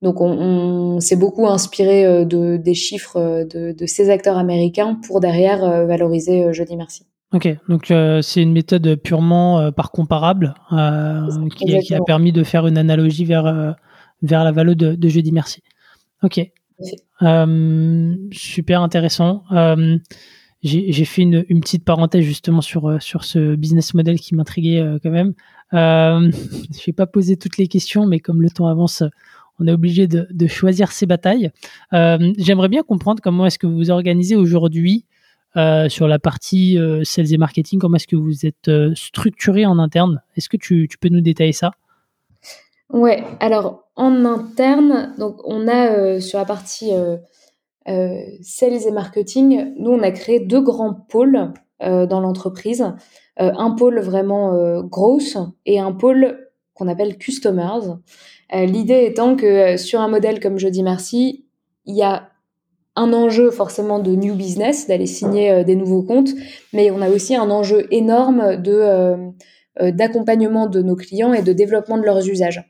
Donc 0.00 0.20
on, 0.20 1.00
s'est 1.00 1.16
beaucoup 1.16 1.48
inspiré 1.48 2.24
de, 2.24 2.56
des 2.56 2.74
chiffres 2.74 3.44
de, 3.44 3.72
de, 3.72 3.86
ces 3.86 4.10
acteurs 4.10 4.38
américains 4.38 4.98
pour 5.06 5.20
derrière 5.20 5.86
valoriser 5.86 6.52
Jeudi 6.52 6.76
Merci. 6.76 7.04
Ok, 7.34 7.46
donc 7.68 7.90
euh, 7.90 8.22
c'est 8.22 8.40
une 8.40 8.52
méthode 8.52 8.96
purement 8.96 9.60
euh, 9.60 9.70
par 9.70 9.90
comparable 9.90 10.54
euh, 10.72 11.28
qui, 11.56 11.94
a 11.94 12.00
permis 12.00 12.32
de 12.32 12.42
faire 12.42 12.66
une 12.66 12.78
analogie 12.78 13.26
vers, 13.26 13.76
vers 14.22 14.44
la 14.44 14.52
valeur 14.52 14.74
de, 14.74 14.94
de, 14.94 15.08
Jeudi 15.08 15.30
Merci. 15.30 15.62
Ok, 16.22 16.40
super 18.32 18.80
intéressant. 18.80 19.44
J'ai 20.62 21.04
fait 21.04 21.22
une, 21.22 21.44
une, 21.50 21.60
petite 21.60 21.84
parenthèse 21.84 22.24
justement 22.24 22.62
sur, 22.62 23.00
sur 23.02 23.24
ce 23.24 23.56
business 23.56 23.92
model 23.92 24.18
qui 24.18 24.34
m'intriguait 24.34 24.82
quand 25.02 25.10
même. 25.10 25.34
je 25.72 26.86
vais 26.86 26.94
pas 26.94 27.06
poser 27.06 27.36
toutes 27.36 27.58
les 27.58 27.68
questions, 27.68 28.06
mais 28.06 28.20
comme 28.20 28.40
le 28.40 28.48
temps 28.48 28.68
avance, 28.68 29.02
on 29.58 29.66
est 29.66 29.72
obligé 29.72 30.06
de, 30.06 30.46
choisir 30.46 30.92
ses 30.92 31.06
batailles. 31.06 31.50
J'aimerais 31.92 32.68
bien 32.68 32.82
comprendre 32.82 33.20
comment 33.22 33.46
est-ce 33.46 33.58
que 33.58 33.66
vous 33.66 33.76
vous 33.76 33.90
organisez 33.90 34.36
aujourd'hui 34.36 35.04
euh, 35.56 35.88
sur 35.88 36.06
la 36.08 36.18
partie 36.18 36.78
euh, 36.78 37.02
sales 37.04 37.32
et 37.32 37.38
marketing, 37.38 37.78
comment 37.78 37.96
est-ce 37.96 38.06
que 38.06 38.16
vous 38.16 38.44
êtes 38.44 38.68
euh, 38.68 38.94
structuré 38.94 39.64
en 39.64 39.78
interne? 39.78 40.22
Est-ce 40.36 40.48
que 40.48 40.58
tu, 40.58 40.88
peux 41.00 41.08
nous 41.08 41.22
détailler 41.22 41.52
ça? 41.52 41.72
Ouais, 42.90 43.24
alors 43.40 43.84
en 43.96 44.24
interne, 44.24 45.14
on 45.18 45.66
a 45.66 46.20
sur 46.20 46.38
la 46.38 46.44
partie 46.44 46.90
sales 47.84 48.86
et 48.86 48.90
marketing, 48.92 49.74
nous 49.78 49.90
on 49.90 50.02
a 50.02 50.10
créé 50.10 50.40
deux 50.40 50.60
grands 50.60 50.94
pôles 50.94 51.52
dans 51.80 52.20
l'entreprise. 52.20 52.86
un 53.36 53.70
pôle 53.72 54.00
vraiment 54.00 54.80
gross 54.84 55.36
et 55.66 55.78
un 55.80 55.92
pôle 55.92 56.48
qu'on 56.72 56.88
appelle 56.88 57.18
customers. 57.18 57.98
L'idée 58.52 59.04
étant 59.04 59.36
que 59.36 59.76
sur 59.76 60.00
un 60.00 60.08
modèle 60.08 60.40
comme 60.40 60.58
Je 60.58 60.68
dis 60.68 60.82
merci, 60.82 61.44
il 61.84 61.96
y 61.96 62.02
a 62.02 62.30
un 62.98 63.12
enjeu 63.12 63.50
forcément 63.50 64.00
de 64.00 64.10
new 64.16 64.34
business, 64.34 64.88
d'aller 64.88 65.06
signer 65.06 65.50
euh, 65.52 65.64
des 65.64 65.76
nouveaux 65.76 66.02
comptes, 66.02 66.30
mais 66.72 66.90
on 66.90 67.00
a 67.00 67.08
aussi 67.08 67.36
un 67.36 67.48
enjeu 67.48 67.86
énorme 67.92 68.56
de 68.56 68.72
euh, 68.72 69.16
euh, 69.80 69.92
d'accompagnement 69.92 70.66
de 70.66 70.82
nos 70.82 70.96
clients 70.96 71.32
et 71.32 71.42
de 71.42 71.52
développement 71.52 71.96
de 71.96 72.02
leurs 72.02 72.28
usages. 72.28 72.62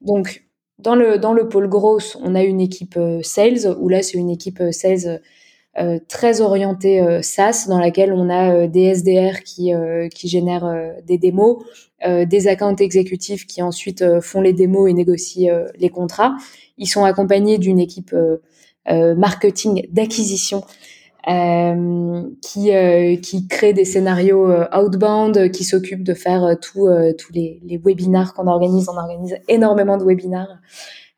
Donc 0.00 0.44
dans 0.78 0.94
le 0.94 1.18
dans 1.18 1.34
le 1.34 1.48
pôle 1.48 1.68
gross, 1.68 2.16
on 2.22 2.34
a 2.34 2.42
une 2.42 2.60
équipe 2.60 2.98
sales 3.22 3.76
où 3.78 3.88
là 3.88 4.02
c'est 4.02 4.16
une 4.16 4.30
équipe 4.30 4.62
sales 4.70 5.20
très 6.08 6.40
orientée 6.40 7.22
SaaS 7.22 7.66
dans 7.68 7.78
laquelle 7.78 8.12
on 8.12 8.30
a 8.30 8.66
des 8.66 8.94
SDR 8.94 9.42
qui 9.44 9.72
qui 10.14 10.28
génèrent 10.28 10.92
des 11.06 11.18
démos, 11.18 11.62
des 12.06 12.48
accounts 12.48 12.76
exécutifs 12.76 13.46
qui 13.46 13.62
ensuite 13.62 14.20
font 14.20 14.40
les 14.40 14.52
démos 14.52 14.88
et 14.88 14.94
négocient 14.94 15.64
les 15.78 15.90
contrats. 15.90 16.34
Ils 16.78 16.86
sont 16.86 17.04
accompagnés 17.04 17.58
d'une 17.58 17.78
équipe 17.78 18.14
euh, 18.88 19.16
marketing 19.16 19.88
d'acquisition 19.90 20.62
euh, 21.28 22.22
qui 22.40 22.72
euh, 22.72 23.16
qui 23.16 23.48
crée 23.48 23.72
des 23.72 23.84
scénarios 23.84 24.48
outbound, 24.72 25.50
qui 25.50 25.64
s'occupe 25.64 26.04
de 26.04 26.14
faire 26.14 26.56
tous 26.60 26.88
tous 27.18 27.32
les, 27.32 27.60
les 27.64 27.78
webinars 27.78 28.32
qu'on 28.32 28.46
organise. 28.46 28.88
On 28.88 28.96
organise 28.96 29.36
énormément 29.48 29.96
de 29.96 30.04
webinars. 30.04 30.58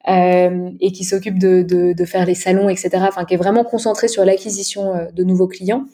Euh, 0.08 0.70
et 0.80 0.92
qui 0.92 1.04
s'occupe 1.04 1.38
de, 1.38 1.62
de, 1.62 1.92
de, 1.92 2.04
faire 2.04 2.24
les 2.24 2.36
salons, 2.36 2.68
etc. 2.68 2.90
Enfin, 3.00 3.24
qui 3.24 3.34
est 3.34 3.38
vraiment 3.38 3.64
concentré 3.64 4.06
sur 4.06 4.24
l'acquisition 4.24 5.08
de 5.12 5.24
nouveaux 5.24 5.48
clients. 5.48 5.86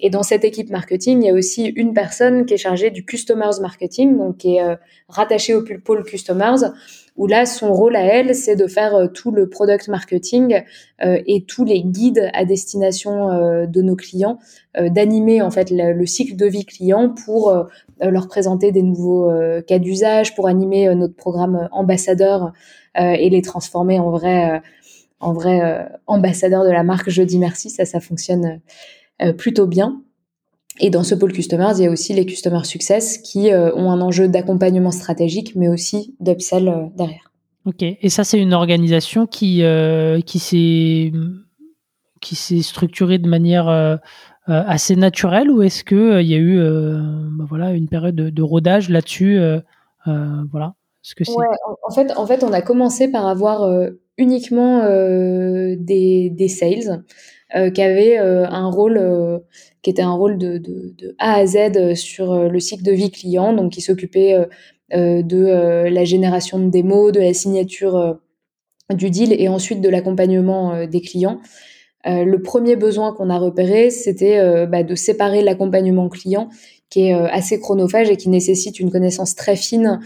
Et 0.00 0.10
dans 0.10 0.22
cette 0.22 0.44
équipe 0.44 0.70
marketing, 0.70 1.22
il 1.22 1.26
y 1.26 1.30
a 1.30 1.34
aussi 1.34 1.64
une 1.64 1.94
personne 1.94 2.46
qui 2.46 2.54
est 2.54 2.58
chargée 2.58 2.90
du 2.90 3.04
customers 3.04 3.60
marketing, 3.60 4.16
donc 4.18 4.38
qui 4.38 4.56
est 4.56 4.62
euh, 4.62 4.76
rattachée 5.08 5.54
au 5.54 5.64
pôle 5.84 6.04
customers, 6.04 6.72
où 7.16 7.26
là, 7.26 7.46
son 7.46 7.72
rôle 7.72 7.96
à 7.96 8.02
elle, 8.02 8.34
c'est 8.34 8.56
de 8.56 8.66
faire 8.66 8.94
euh, 8.94 9.06
tout 9.06 9.30
le 9.30 9.48
product 9.48 9.88
marketing 9.88 10.62
euh, 11.02 11.22
et 11.26 11.44
tous 11.44 11.64
les 11.64 11.82
guides 11.82 12.30
à 12.34 12.44
destination 12.44 13.64
de 13.66 13.82
nos 13.82 13.96
clients, 13.96 14.38
d'animer 14.78 15.40
en 15.40 15.50
fait 15.50 15.68
le, 15.70 16.04
cycle 16.06 16.36
de 16.36 16.46
vie 16.46 16.64
client 16.64 17.14
pour 17.24 17.54
leur 18.00 18.28
présenter 18.28 18.72
des 18.72 18.82
nouveaux 18.82 19.30
cas 19.66 19.78
d'usage, 19.78 20.34
pour 20.34 20.48
animer 20.48 20.92
notre 20.94 21.14
programme 21.14 21.68
ambassadeur 21.72 22.52
et 22.96 23.28
les 23.30 23.42
transformer 23.42 23.98
en 23.98 24.10
vrai, 24.10 24.62
en 25.20 25.32
vrai 25.32 25.88
ambassadeur 26.06 26.64
de 26.64 26.70
la 26.70 26.82
marque. 26.82 27.10
Je 27.10 27.22
dis 27.22 27.38
merci, 27.38 27.70
ça, 27.70 27.84
ça 27.84 28.00
fonctionne 28.00 28.60
euh, 29.22 29.32
plutôt 29.32 29.66
bien. 29.66 30.02
Et 30.80 30.90
dans 30.90 31.04
ce 31.04 31.14
pôle 31.14 31.32
customers, 31.32 31.74
il 31.78 31.84
y 31.84 31.86
a 31.86 31.90
aussi 31.90 32.12
les 32.14 32.26
customer 32.26 32.64
success 32.64 33.18
qui 33.18 33.52
euh, 33.52 33.72
ont 33.76 33.92
un 33.92 34.00
enjeu 34.00 34.26
d'accompagnement 34.26 34.90
stratégique, 34.90 35.54
mais 35.54 35.68
aussi 35.68 36.16
d'upsell 36.18 36.68
euh, 36.68 36.86
derrière. 36.96 37.30
Ok. 37.64 37.82
Et 37.82 38.08
ça, 38.08 38.24
c'est 38.24 38.40
une 38.40 38.52
organisation 38.52 39.26
qui 39.26 39.62
qui 40.26 40.38
s'est 40.38 41.12
qui 42.20 42.34
s'est 42.34 42.62
structurée 42.62 43.18
de 43.18 43.28
manière 43.28 43.98
assez 44.46 44.96
naturelle, 44.96 45.50
ou 45.50 45.62
est-ce 45.62 45.82
que 45.82 46.20
il 46.20 46.26
y 46.26 46.34
a 46.34 46.38
eu 46.38 46.58
bah 46.58 47.46
voilà 47.48 47.72
une 47.72 47.88
période 47.88 48.16
de, 48.16 48.42
rodage 48.42 48.90
là-dessus 48.90 49.40
Voilà? 50.04 50.74
En, 51.86 51.94
fait, 51.94 52.12
en 52.16 52.26
fait, 52.26 52.42
on 52.42 52.52
a 52.52 52.62
commencé 52.62 53.08
par 53.08 53.26
avoir 53.26 53.68
uniquement 54.16 54.80
des, 54.80 56.30
des 56.30 56.48
sales. 56.48 57.04
Euh, 57.56 57.70
qui 57.70 57.82
avait 57.82 58.18
euh, 58.18 58.46
un 58.48 58.68
rôle 58.68 58.96
euh, 58.96 59.38
qui 59.82 59.90
était 59.90 60.02
un 60.02 60.12
rôle 60.12 60.38
de, 60.38 60.58
de, 60.58 60.92
de, 60.98 61.14
A 61.18 61.34
à 61.34 61.46
Z 61.46 61.94
sur 61.94 62.48
le 62.48 62.58
cycle 62.58 62.82
de 62.82 62.90
vie 62.90 63.12
client, 63.12 63.52
donc 63.52 63.72
qui 63.72 63.80
s'occupait 63.80 64.34
de 64.90 65.88
la 65.88 66.04
génération 66.04 66.58
de 66.58 66.70
démos, 66.70 67.12
de 67.12 67.20
la 67.20 67.34
signature 67.34 68.18
du 68.90 69.10
deal 69.10 69.34
et 69.38 69.48
ensuite 69.48 69.80
de 69.80 69.88
l'accompagnement 69.88 70.86
des 70.86 71.00
clients. 71.02 71.40
le 72.06 72.36
premier 72.38 72.76
besoin 72.76 73.12
qu'on 73.12 73.28
a 73.28 73.38
repéré, 73.38 73.90
c'était 73.90 74.66
bah, 74.66 74.82
de 74.82 74.94
séparer 74.94 75.42
l'accompagnement 75.42 76.08
client, 76.08 76.48
qui 76.88 77.08
est 77.08 77.12
assez 77.12 77.60
chronophage 77.60 78.08
et 78.08 78.16
qui 78.16 78.30
nécessite 78.30 78.80
une 78.80 78.90
connaissance 78.90 79.34
très 79.34 79.56
fine 79.56 80.00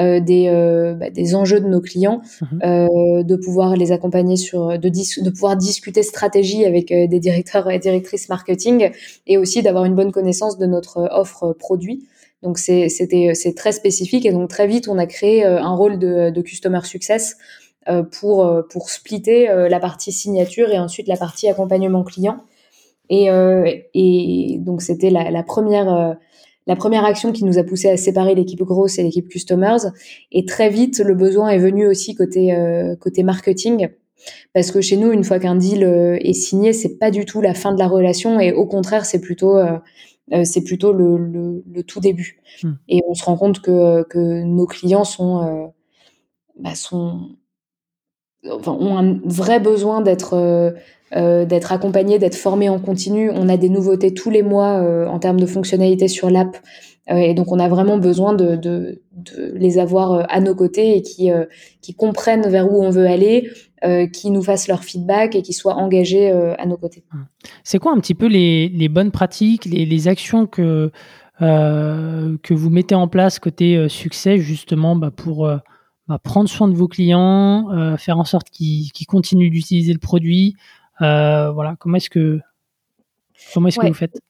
euh, 0.00 0.18
des, 0.18 0.48
euh, 0.48 0.94
bah, 0.94 1.08
des 1.08 1.36
enjeux 1.36 1.60
de 1.60 1.68
nos 1.68 1.80
clients, 1.80 2.20
mhm. 2.40 2.60
euh, 2.64 3.22
de 3.22 3.36
pouvoir 3.36 3.76
les 3.76 3.92
accompagner 3.92 4.34
sur, 4.34 4.76
de, 4.76 4.88
de 4.88 5.30
pouvoir 5.30 5.56
discuter 5.56 6.02
stratégie 6.02 6.64
avec 6.64 6.88
des 6.88 7.20
directeurs 7.20 7.70
et 7.70 7.78
directrices 7.78 8.28
marketing, 8.28 8.90
et 9.28 9.38
aussi 9.38 9.62
d'avoir 9.62 9.84
une 9.84 9.94
bonne 9.94 10.10
connaissance 10.10 10.58
de 10.58 10.66
notre 10.66 11.08
offre 11.12 11.52
produit. 11.52 12.08
Donc 12.42 12.58
c'était 12.58 13.34
c'est 13.34 13.54
très 13.54 13.70
spécifique 13.70 14.26
et 14.26 14.32
donc 14.32 14.50
très 14.50 14.66
vite 14.66 14.86
on 14.88 14.98
a 14.98 15.06
créé 15.06 15.44
un 15.44 15.74
rôle 15.74 15.98
de, 15.98 16.28
de 16.28 16.42
customer 16.42 16.80
success 16.82 17.38
pour 18.12 18.64
pour 18.68 18.90
splitter 18.90 19.46
la 19.46 19.80
partie 19.80 20.12
signature 20.12 20.68
et 20.70 20.78
ensuite 20.78 21.08
la 21.08 21.16
partie 21.16 21.48
accompagnement 21.48 22.04
client. 22.04 22.36
Et, 23.08 23.28
et 23.94 24.58
donc 24.58 24.82
c'était 24.82 25.08
la, 25.08 25.30
la 25.30 25.42
première 25.42 26.18
la 26.66 26.76
première 26.76 27.04
action 27.04 27.32
qui 27.32 27.44
nous 27.44 27.58
a 27.58 27.64
poussé 27.64 27.88
à 27.90 27.96
séparer 27.96 28.34
l'équipe 28.34 28.62
grosse 28.62 28.98
et 28.98 29.02
l'équipe 29.02 29.28
customers. 29.28 29.92
Et 30.32 30.44
très 30.44 30.70
vite, 30.70 30.98
le 30.98 31.14
besoin 31.14 31.50
est 31.50 31.58
venu 31.58 31.86
aussi 31.86 32.14
côté 32.14 32.54
euh, 32.54 32.96
côté 32.96 33.22
marketing, 33.22 33.88
parce 34.54 34.70
que 34.70 34.80
chez 34.80 34.96
nous, 34.96 35.12
une 35.12 35.24
fois 35.24 35.38
qu'un 35.38 35.56
deal 35.56 35.84
euh, 35.84 36.16
est 36.20 36.32
signé, 36.32 36.72
c'est 36.72 36.98
pas 36.98 37.10
du 37.10 37.24
tout 37.24 37.40
la 37.40 37.54
fin 37.54 37.72
de 37.72 37.78
la 37.78 37.88
relation, 37.88 38.40
et 38.40 38.52
au 38.52 38.66
contraire, 38.66 39.04
c'est 39.04 39.20
plutôt 39.20 39.56
euh, 39.56 39.78
c'est 40.44 40.64
plutôt 40.64 40.92
le, 40.94 41.62
le, 41.66 41.82
tout 41.82 42.00
début. 42.00 42.40
Hmm. 42.62 42.72
Et 42.88 43.02
on 43.06 43.14
se 43.14 43.24
rend 43.24 43.36
compte 43.36 43.60
que 43.60 44.04
que 44.04 44.42
nos 44.42 44.66
clients 44.66 45.04
sont 45.04 45.72
bah, 46.56 46.74
sont 46.74 47.36
enfin, 48.50 48.72
ont 48.72 48.96
un 48.96 49.20
vrai 49.24 49.60
besoin 49.60 50.00
d'être 50.00 50.34
euh, 50.34 50.72
d'être 51.14 51.72
accompagné, 51.72 52.18
d'être 52.18 52.34
formé 52.34 52.68
en 52.68 52.80
continu. 52.80 53.30
On 53.30 53.48
a 53.48 53.56
des 53.56 53.68
nouveautés 53.68 54.12
tous 54.12 54.30
les 54.30 54.42
mois 54.42 54.82
euh, 54.82 55.06
en 55.06 55.18
termes 55.18 55.38
de 55.38 55.46
fonctionnalités 55.46 56.08
sur 56.08 56.28
l'app. 56.28 56.56
Euh, 57.10 57.16
et 57.16 57.34
donc, 57.34 57.52
on 57.52 57.58
a 57.58 57.68
vraiment 57.68 57.98
besoin 57.98 58.34
de, 58.34 59.00
les 59.54 59.78
avoir 59.78 60.26
à 60.28 60.40
nos 60.40 60.54
côtés 60.54 60.96
et 60.96 61.02
qui, 61.02 61.30
comprennent 61.96 62.48
vers 62.48 62.70
où 62.70 62.82
on 62.82 62.90
veut 62.90 63.06
aller, 63.06 63.50
qui 64.12 64.30
nous 64.30 64.42
fassent 64.42 64.66
leur 64.66 64.82
feedback 64.82 65.36
et 65.36 65.42
qui 65.42 65.52
soient 65.52 65.74
engagés 65.74 66.30
à 66.30 66.64
nos 66.66 66.78
côtés. 66.78 67.04
Mmh. 67.12 67.18
C'est 67.62 67.78
quoi 67.78 67.92
un 67.92 68.00
petit 68.00 68.14
peu 68.14 68.26
les, 68.26 68.88
bonnes 68.88 69.10
pratiques, 69.10 69.66
les, 69.66 69.84
les 69.84 70.08
actions 70.08 70.46
que, 70.46 70.90
que 71.40 72.54
vous 72.54 72.70
mettez 72.70 72.94
en 72.94 73.08
place 73.08 73.38
côté 73.38 73.88
succès, 73.88 74.38
justement, 74.38 74.96
bah, 74.96 75.10
pour 75.10 75.46
bah, 76.08 76.18
prendre 76.22 76.48
soin 76.48 76.68
de 76.68 76.74
vos 76.74 76.88
clients, 76.88 77.96
faire 77.98 78.18
en 78.18 78.24
sorte 78.24 78.48
qu'ils 78.50 79.06
continuent 79.06 79.50
d'utiliser 79.50 79.92
le 79.92 79.98
produit, 79.98 80.56
euh, 80.56 80.83
voilà, 81.00 81.76
comment 81.78 81.96
est-ce 81.96 82.10
que 82.10 82.40
comment 83.52 83.68
est-ce 83.68 83.78
que 83.78 83.86
vous 83.86 83.94
faites? 83.94 84.20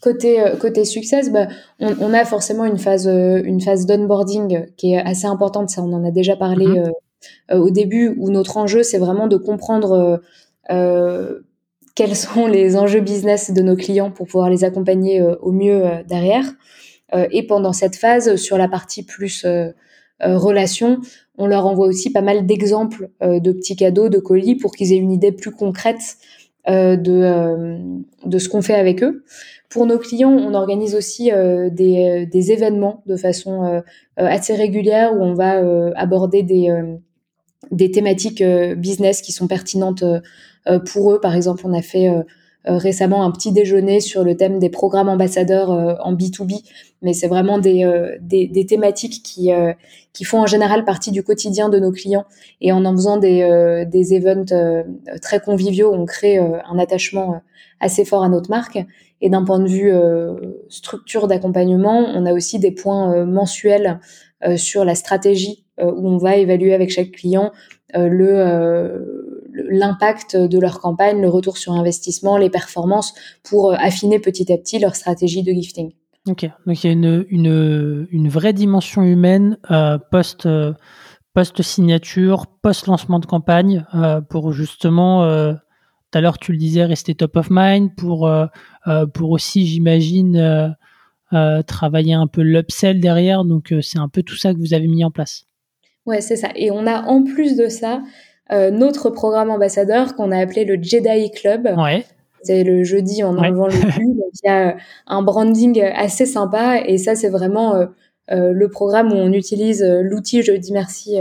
Côté, 0.00 0.40
euh, 0.40 0.56
côté 0.56 0.84
success, 0.84 1.30
bah, 1.30 1.48
on, 1.80 2.14
a 2.14 2.24
forcément 2.24 2.64
une 2.64 2.78
phase, 2.78 3.06
euh, 3.06 3.42
une 3.44 3.60
phase 3.60 3.84
d'onboarding 3.84 4.66
qui 4.76 4.94
est 4.94 4.98
assez 4.98 5.26
importante. 5.26 5.68
Ça, 5.68 5.82
on 5.82 5.92
en 5.92 6.04
a 6.04 6.10
déjà 6.10 6.36
parlé 6.36 6.66
mm-hmm. 6.66 7.56
au 7.56 7.70
début, 7.70 8.14
où 8.18 8.30
notre 8.30 8.56
enjeu, 8.56 8.82
c'est 8.82 8.98
vraiment 8.98 9.26
de 9.26 9.36
comprendre 9.36 10.20
quels 11.94 12.16
sont 12.16 12.46
les 12.46 12.76
enjeux 12.76 13.00
business 13.00 13.52
de 13.52 13.60
nos 13.60 13.76
clients 13.76 14.10
pour 14.10 14.26
pouvoir 14.26 14.48
les 14.48 14.64
accompagner 14.64 15.22
au 15.22 15.52
mieux 15.52 15.84
derrière. 16.08 16.46
et 17.12 17.46
pendant 17.46 17.74
cette 17.74 17.96
phase, 17.96 18.36
sur 18.36 18.56
la 18.56 18.68
partie 18.68 19.02
plus 19.02 19.44
relation, 20.20 21.00
on 21.38 21.46
leur 21.46 21.66
envoie 21.66 21.86
aussi 21.86 22.10
pas 22.10 22.22
mal 22.22 22.46
d'exemples 22.46 23.10
de 23.20 23.52
petits 23.52 23.76
cadeaux, 23.76 24.08
de 24.08 24.18
colis, 24.18 24.56
pour 24.56 24.72
qu'ils 24.72 24.92
aient 24.92 24.98
une 24.98 25.12
idée 25.12 25.32
plus 25.32 25.50
concrète 25.50 26.16
de, 26.68 27.78
de 28.24 28.38
ce 28.38 28.48
qu'on 28.48 28.62
fait 28.62 28.74
avec 28.74 29.02
eux. 29.02 29.24
Pour 29.72 29.86
nos 29.86 29.98
clients, 29.98 30.32
on 30.32 30.52
organise 30.52 30.94
aussi 30.94 31.32
euh, 31.32 31.70
des, 31.70 32.26
des, 32.26 32.52
événements 32.52 33.02
de 33.06 33.16
façon 33.16 33.64
euh, 33.64 33.80
assez 34.16 34.54
régulière 34.54 35.14
où 35.14 35.22
on 35.22 35.32
va 35.32 35.60
euh, 35.60 35.92
aborder 35.96 36.42
des, 36.42 36.68
des 37.70 37.90
thématiques 37.90 38.44
business 38.76 39.22
qui 39.22 39.32
sont 39.32 39.46
pertinentes 39.46 40.04
pour 40.92 41.14
eux. 41.14 41.20
Par 41.20 41.34
exemple, 41.34 41.62
on 41.64 41.72
a 41.72 41.80
fait 41.80 42.10
récemment 42.64 43.24
un 43.24 43.30
petit 43.30 43.52
déjeuner 43.52 44.00
sur 44.00 44.22
le 44.22 44.36
thème 44.36 44.58
des 44.58 44.70
programmes 44.70 45.08
ambassadeurs 45.08 45.70
en 45.70 46.14
B2B, 46.14 46.62
mais 47.02 47.12
c'est 47.12 47.26
vraiment 47.26 47.58
des, 47.58 47.84
des, 48.20 48.46
des, 48.46 48.66
thématiques 48.66 49.22
qui, 49.24 49.50
qui 50.12 50.24
font 50.24 50.40
en 50.40 50.46
général 50.46 50.84
partie 50.84 51.10
du 51.10 51.24
quotidien 51.24 51.68
de 51.68 51.80
nos 51.80 51.90
clients. 51.90 52.24
Et 52.60 52.70
en 52.70 52.84
en 52.84 52.92
faisant 52.92 53.16
des, 53.16 53.84
des 53.90 54.14
events 54.14 54.84
très 55.20 55.40
conviviaux, 55.40 55.92
on 55.92 56.04
crée 56.04 56.38
un 56.38 56.78
attachement 56.78 57.42
assez 57.80 58.04
fort 58.04 58.22
à 58.22 58.28
notre 58.28 58.48
marque. 58.48 58.78
Et 59.22 59.30
d'un 59.30 59.44
point 59.44 59.60
de 59.60 59.68
vue 59.68 59.92
euh, 59.92 60.34
structure 60.68 61.28
d'accompagnement, 61.28 62.06
on 62.14 62.26
a 62.26 62.32
aussi 62.32 62.58
des 62.58 62.72
points 62.72 63.14
euh, 63.14 63.24
mensuels 63.24 64.00
euh, 64.44 64.56
sur 64.56 64.84
la 64.84 64.94
stratégie 64.94 65.64
où 65.80 66.08
on 66.08 66.18
va 66.18 66.36
évaluer 66.36 66.74
avec 66.74 66.90
chaque 66.90 67.10
client 67.10 67.50
le 67.94 69.21
l'impact 69.72 70.36
de 70.36 70.58
leur 70.58 70.80
campagne, 70.80 71.20
le 71.20 71.28
retour 71.28 71.58
sur 71.58 71.72
investissement, 71.72 72.36
les 72.36 72.50
performances 72.50 73.14
pour 73.42 73.72
affiner 73.74 74.18
petit 74.18 74.52
à 74.52 74.58
petit 74.58 74.78
leur 74.78 74.94
stratégie 74.94 75.42
de 75.42 75.52
gifting. 75.52 75.92
Ok, 76.28 76.48
donc 76.66 76.84
il 76.84 76.86
y 76.86 76.90
a 76.90 76.92
une, 76.92 77.26
une, 77.30 78.06
une 78.10 78.28
vraie 78.28 78.52
dimension 78.52 79.02
humaine 79.02 79.58
post, 80.12 80.48
post 81.34 81.62
signature, 81.62 82.46
post 82.46 82.86
lancement 82.86 83.18
de 83.18 83.26
campagne 83.26 83.84
pour 84.28 84.52
justement 84.52 85.56
tout 86.12 86.18
à 86.18 86.20
l'heure, 86.20 86.38
tu 86.38 86.52
le 86.52 86.58
disais, 86.58 86.84
rester 86.84 87.14
top 87.14 87.36
of 87.36 87.48
mind 87.50 87.94
pour, 87.96 88.28
euh, 88.28 88.44
euh, 88.86 89.06
pour 89.06 89.30
aussi, 89.30 89.66
j'imagine, 89.66 90.76
euh, 91.32 91.62
travailler 91.62 92.12
un 92.12 92.26
peu 92.26 92.42
l'upsell 92.42 93.00
derrière. 93.00 93.44
Donc, 93.44 93.74
c'est 93.80 93.98
un 93.98 94.08
peu 94.08 94.22
tout 94.22 94.36
ça 94.36 94.52
que 94.52 94.58
vous 94.58 94.74
avez 94.74 94.88
mis 94.88 95.04
en 95.04 95.10
place. 95.10 95.46
Ouais, 96.04 96.20
c'est 96.20 96.36
ça. 96.36 96.50
Et 96.54 96.70
on 96.70 96.86
a 96.86 97.02
en 97.04 97.24
plus 97.24 97.56
de 97.56 97.68
ça 97.68 98.02
notre 98.70 99.10
programme 99.10 99.50
ambassadeur 99.50 100.14
qu'on 100.14 100.30
a 100.30 100.38
appelé 100.38 100.64
le 100.64 100.82
Jedi 100.82 101.30
Club. 101.30 101.74
Ouais. 101.76 102.04
C'est 102.42 102.64
le 102.64 102.82
jeudi 102.82 103.22
en 103.22 103.38
enlevant 103.38 103.66
le. 103.66 103.72
Donc, 103.82 104.30
il 104.42 104.46
y 104.46 104.50
a 104.50 104.76
un 105.06 105.22
branding 105.22 105.80
assez 105.80 106.26
sympa. 106.26 106.80
Et 106.84 106.98
ça, 106.98 107.14
c'est 107.14 107.28
vraiment 107.28 107.86
le 108.30 108.66
programme 108.68 109.12
où 109.12 109.16
on 109.16 109.32
utilise 109.32 109.82
l'outil 109.82 110.42
Jeudi 110.42 110.72
Merci 110.72 111.18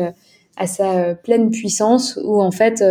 à 0.57 0.67
sa 0.67 1.15
pleine 1.15 1.51
puissance, 1.51 2.19
où 2.23 2.41
en 2.41 2.51
fait, 2.51 2.83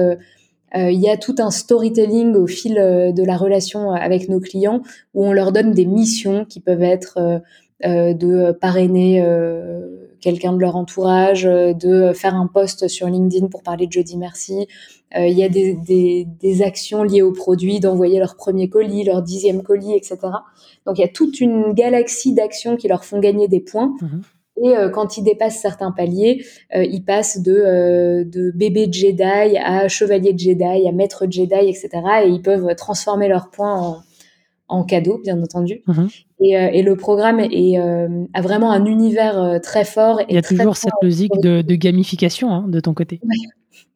euh, 0.77 0.91
il 0.91 1.01
y 1.01 1.09
a 1.09 1.17
tout 1.17 1.35
un 1.39 1.51
storytelling 1.51 2.35
au 2.37 2.47
fil 2.47 2.79
euh, 2.79 3.13
de 3.13 3.25
la 3.25 3.37
relation 3.37 3.91
avec 3.91 4.29
nos 4.29 4.39
clients 4.41 4.83
où 5.15 5.25
on 5.25 5.33
leur 5.33 5.51
donne 5.51 5.73
des 5.73 5.87
missions 5.87 6.45
qui 6.45 6.61
peuvent 6.61 6.83
être 6.83 7.43
euh, 7.85 8.15
de 8.15 8.53
parrainer 8.53 9.25
quelqu'un 10.21 10.53
de 10.53 10.59
leur 10.59 10.77
entourage, 10.77 11.45
de 11.45 12.13
faire 12.13 12.35
un 12.35 12.47
post 12.47 12.89
sur 12.89 13.09
LinkedIn 13.09 13.49
pour 13.49 13.63
parler 13.63 13.87
de 13.87 13.93
jeudi 13.93 14.17
merci. 14.17 14.67
Il 15.17 15.37
y 15.37 15.43
a 15.43 15.49
des, 15.49 15.75
des, 15.75 16.27
des, 16.41 16.63
actions 16.63 17.03
liées 17.03 17.23
aux 17.23 17.33
produits, 17.33 17.81
d'envoyer 17.81 18.21
leur 18.21 18.37
premier 18.37 18.69
colis, 18.69 19.03
leur 19.03 19.23
dixième 19.23 19.63
colis, 19.63 19.95
etc. 19.95 20.19
Donc 20.87 20.99
il 20.99 21.01
y 21.01 21.05
a 21.05 21.09
toute 21.09 21.41
une 21.41 21.73
galaxie 21.73 22.33
d'actions 22.33 22.77
qui 22.77 22.87
leur 22.87 23.05
font 23.05 23.19
gagner 23.19 23.49
des 23.49 23.61
points. 23.61 23.95
Mmh 24.01 24.21
et 24.63 24.77
euh, 24.77 24.91
quand 24.91 25.17
ils 25.17 25.25
dépassent 25.25 25.61
certains 25.61 25.91
paliers, 25.91 26.45
euh, 26.75 26.85
ils 26.85 27.05
passent 27.05 27.41
de, 27.41 27.53
euh, 27.53 28.25
de 28.25 28.51
bébé 28.51 28.89
Jedi 28.91 29.57
à 29.59 29.89
chevalier 29.89 30.35
Jedi, 30.37 30.89
à 30.89 30.93
maître 30.93 31.27
Jedi, 31.29 31.55
etc. 31.55 31.89
Et 32.25 32.29
ils 32.29 32.43
peuvent 32.43 32.75
transformer 32.77 33.29
leurs 33.29 33.51
points 33.51 33.75
en, 33.75 34.03
en 34.69 34.85
cadeaux, 34.85 35.19
bien 35.23 35.41
entendu. 35.43 35.83
Mhm. 35.87 36.09
Et, 36.41 36.53
et, 36.53 36.83
le 36.83 36.97
programme 36.97 37.41
est, 37.41 37.79
a 37.79 38.41
vraiment 38.41 38.73
un 38.73 38.87
univers 38.87 39.61
très 39.63 39.85
fort. 39.85 40.21
Et 40.21 40.27
Il 40.31 40.35
y 40.35 40.39
a 40.39 40.43
toujours 40.43 40.77
cette 40.77 40.93
logique 41.03 41.39
de, 41.43 41.61
de 41.61 41.75
gamification 41.75 42.51
hein, 42.51 42.65
de 42.67 42.81
ton 42.81 42.95
côté. 42.95 43.21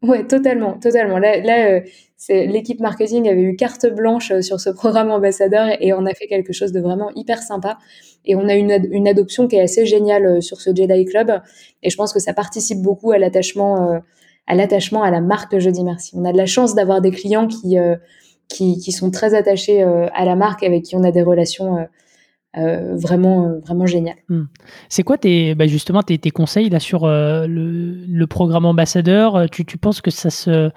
Ouais, 0.02 0.24
totalement, 0.28 0.74
totalement. 0.74 1.18
Là, 1.18 1.80
l'équipe 2.28 2.80
marketing 2.80 3.28
avait 3.28 3.42
eu 3.42 3.56
carte 3.56 3.86
blanche 3.86 4.38
sur 4.40 4.60
ce 4.60 4.70
programme 4.70 5.10
ambassadeur 5.10 5.68
et 5.80 5.92
on 5.92 6.06
a 6.06 6.14
fait 6.14 6.26
quelque 6.26 6.52
chose 6.52 6.72
de 6.72 6.80
vraiment 6.80 7.10
hyper 7.14 7.42
sympa. 7.42 7.78
Et 8.24 8.36
on 8.36 8.48
a 8.48 8.54
une, 8.54 8.88
une 8.90 9.06
adoption 9.06 9.48
qui 9.48 9.56
est 9.56 9.60
assez 9.60 9.86
géniale 9.86 10.26
euh, 10.26 10.40
sur 10.40 10.60
ce 10.60 10.74
Jedi 10.74 11.04
Club. 11.04 11.42
Et 11.82 11.90
je 11.90 11.96
pense 11.96 12.12
que 12.12 12.20
ça 12.20 12.32
participe 12.32 12.80
beaucoup 12.80 13.12
à 13.12 13.18
l'attachement, 13.18 13.90
euh, 13.90 13.98
à 14.46 14.54
l'attachement 14.54 15.02
à 15.02 15.10
la 15.10 15.20
marque 15.20 15.58
Jeudi 15.58 15.84
Merci. 15.84 16.12
On 16.16 16.24
a 16.24 16.32
de 16.32 16.38
la 16.38 16.46
chance 16.46 16.74
d'avoir 16.74 17.00
des 17.00 17.10
clients 17.10 17.46
qui, 17.46 17.78
euh, 17.78 17.96
qui, 18.48 18.78
qui, 18.78 18.92
sont 18.92 19.10
très 19.10 19.34
attachés 19.34 19.82
à 19.82 20.24
la 20.24 20.36
marque, 20.36 20.62
avec 20.62 20.82
qui 20.82 20.96
on 20.96 21.02
a 21.02 21.10
des 21.10 21.22
relations 21.22 21.86
euh, 22.56 22.96
vraiment, 22.96 23.58
vraiment 23.66 23.86
géniales. 23.86 24.18
Hmm. 24.28 24.44
C'est 24.88 25.02
quoi 25.02 25.18
tes, 25.18 25.54
bah 25.54 25.66
justement 25.66 26.02
tes, 26.02 26.18
conseils 26.30 26.70
là 26.70 26.80
sur 26.80 27.06
le, 27.06 27.46
le, 27.46 28.26
programme 28.26 28.64
ambassadeur? 28.66 29.48
Tu, 29.50 29.64
tu 29.64 29.78
penses 29.78 30.00
que 30.00 30.10
ça 30.10 30.30
se, 30.30 30.70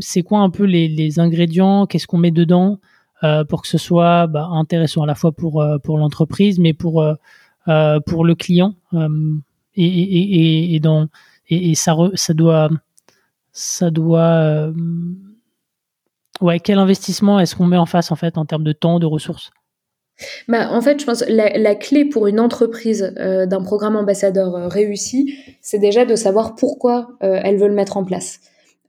c'est 0.00 0.22
quoi 0.22 0.40
un 0.40 0.50
peu 0.50 0.64
les, 0.64 0.88
les 0.88 1.18
ingrédients? 1.18 1.86
Qu'est-ce 1.86 2.06
qu'on 2.06 2.18
met 2.18 2.30
dedans 2.30 2.78
euh, 3.24 3.44
pour 3.44 3.62
que 3.62 3.68
ce 3.68 3.78
soit 3.78 4.26
bah, 4.26 4.46
intéressant 4.50 5.02
à 5.02 5.06
la 5.06 5.14
fois 5.14 5.32
pour, 5.32 5.62
euh, 5.62 5.78
pour 5.78 5.96
l'entreprise, 5.96 6.58
mais 6.58 6.74
pour, 6.74 7.02
euh, 7.02 8.00
pour 8.06 8.24
le 8.24 8.34
client. 8.34 8.74
Et, 9.74 9.86
et, 9.86 10.74
et, 10.74 10.80
dans, 10.80 11.08
et, 11.48 11.74
ça, 11.74 11.94
ça 12.14 12.34
doit. 12.34 12.70
Ça 13.58 13.90
doit 13.90 14.70
ouais, 16.42 16.60
quel 16.60 16.78
investissement 16.78 17.40
est-ce 17.40 17.56
qu'on 17.56 17.64
met 17.64 17.78
en 17.78 17.86
face 17.86 18.12
en 18.12 18.16
fait 18.16 18.36
en 18.36 18.44
termes 18.44 18.64
de 18.64 18.72
temps, 18.72 18.98
de 18.98 19.06
ressources? 19.06 19.50
Bah, 20.48 20.68
en 20.72 20.80
fait, 20.80 21.00
je 21.00 21.06
pense 21.06 21.24
la, 21.28 21.58
la 21.58 21.74
clé 21.74 22.04
pour 22.04 22.26
une 22.26 22.40
entreprise 22.40 23.12
d'un 23.16 23.62
programme 23.62 23.96
ambassadeur 23.96 24.70
réussi, 24.70 25.34
c'est 25.60 25.78
déjà 25.78 26.04
de 26.04 26.16
savoir 26.16 26.54
pourquoi 26.54 27.16
elle 27.20 27.58
veut 27.58 27.68
le 27.68 27.74
mettre 27.74 27.96
en 27.96 28.04
place. 28.04 28.40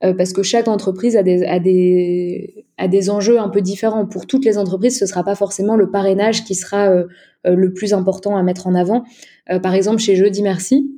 Euh, 0.04 0.14
parce 0.14 0.32
que 0.32 0.42
chaque 0.42 0.68
entreprise 0.68 1.16
a 1.16 1.22
des, 1.22 1.44
a, 1.44 1.58
des, 1.58 2.66
a 2.76 2.86
des 2.86 3.10
enjeux 3.10 3.40
un 3.40 3.48
peu 3.48 3.60
différents. 3.60 4.06
Pour 4.06 4.26
toutes 4.26 4.44
les 4.44 4.56
entreprises, 4.56 4.98
ce 4.98 5.06
sera 5.06 5.24
pas 5.24 5.34
forcément 5.34 5.76
le 5.76 5.90
parrainage 5.90 6.44
qui 6.44 6.54
sera 6.54 6.88
euh, 6.88 7.06
euh, 7.46 7.56
le 7.56 7.72
plus 7.72 7.92
important 7.92 8.36
à 8.36 8.42
mettre 8.42 8.66
en 8.66 8.74
avant. 8.74 9.04
par 9.62 9.74
exemple, 9.74 9.98
chez 9.98 10.14
Jeudi 10.14 10.42
Merci, 10.42 10.90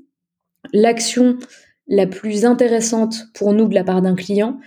l'action 0.73 1.39
la 1.89 2.07
plus 2.07 2.45
intéressante 2.45 3.27
pour 3.35 3.53
nous 3.53 3.69
de 3.69 3.75
la 3.75 3.85
part 3.85 4.03
d'un 4.03 4.15
client, 4.15 4.59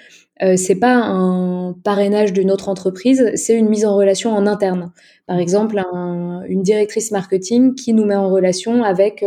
euh, 0.44 0.56
c'est 0.58 0.76
pas 0.76 0.96
un 0.96 1.74
parrainage 1.84 2.34
d'une 2.34 2.52
autre 2.52 2.70
entreprise, 2.70 3.32
c'est 3.36 3.56
une 3.56 3.70
mise 3.70 3.86
en 3.86 3.96
relation 3.96 4.32
en 4.32 4.46
interne. 4.46 4.92
Par 5.26 5.40
exemple, 5.40 5.80
un, 5.80 6.44
une 6.48 6.64
directrice 6.64 7.12
marketing 7.12 7.76
qui 7.76 7.94
nous 7.94 8.06
met 8.06 8.16
en 8.16 8.30
relation 8.30 8.84
avec 8.84 9.24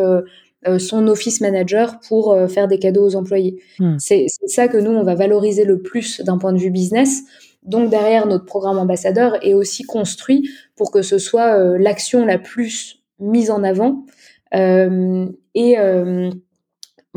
euh, 0.67 0.79
son 0.79 1.07
office 1.07 1.41
manager 1.41 2.01
pour 2.09 2.33
euh, 2.33 2.49
faire 2.49 2.67
des 2.67 2.79
cadeaux 2.79 3.07
aux 3.07 3.15
employés. 3.15 3.63
Hmm. 3.79 3.97
C'est 3.99 4.27
ça 4.47 4.67
que 4.69 4.79
nous, 4.79 4.91
on 4.91 5.05
va 5.05 5.15
valoriser 5.15 5.65
le 5.65 5.81
plus 5.81 6.21
d'un 6.23 6.39
point 6.39 6.53
de 6.53 6.59
vue 6.59 6.71
business. 6.71 7.23
Donc 7.63 7.91
derrière, 7.91 8.27
notre 8.27 8.47
programme 8.47 8.79
ambassadeur 8.79 9.39
est 9.45 9.55
aussi 9.55 9.85
construit 9.85 10.49
pour 10.75 10.91
que 10.91 11.03
ce 11.03 11.19
soit 11.19 11.59
euh, 11.59 11.79
l'action 11.79 12.25
la 12.25 12.39
plus 12.39 13.03
mise 13.21 13.51
en 13.51 13.63
avant 13.63 14.05
et 14.53 15.77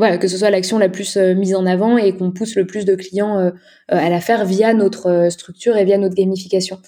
voilà, 0.00 0.18
que 0.18 0.26
ce 0.26 0.36
soit 0.36 0.50
l'action 0.50 0.78
la 0.78 0.88
plus 0.88 1.16
mise 1.16 1.54
en 1.54 1.66
avant 1.66 1.96
et 1.96 2.16
qu'on 2.16 2.32
pousse 2.32 2.56
le 2.56 2.66
plus 2.66 2.84
de 2.84 2.94
clients 2.94 3.52
à 3.88 4.10
la 4.10 4.20
faire 4.20 4.44
via 4.44 4.74
notre 4.74 5.28
structure 5.30 5.76
et 5.76 5.84
via 5.84 5.98
notre 5.98 6.14
gamification. 6.14 6.78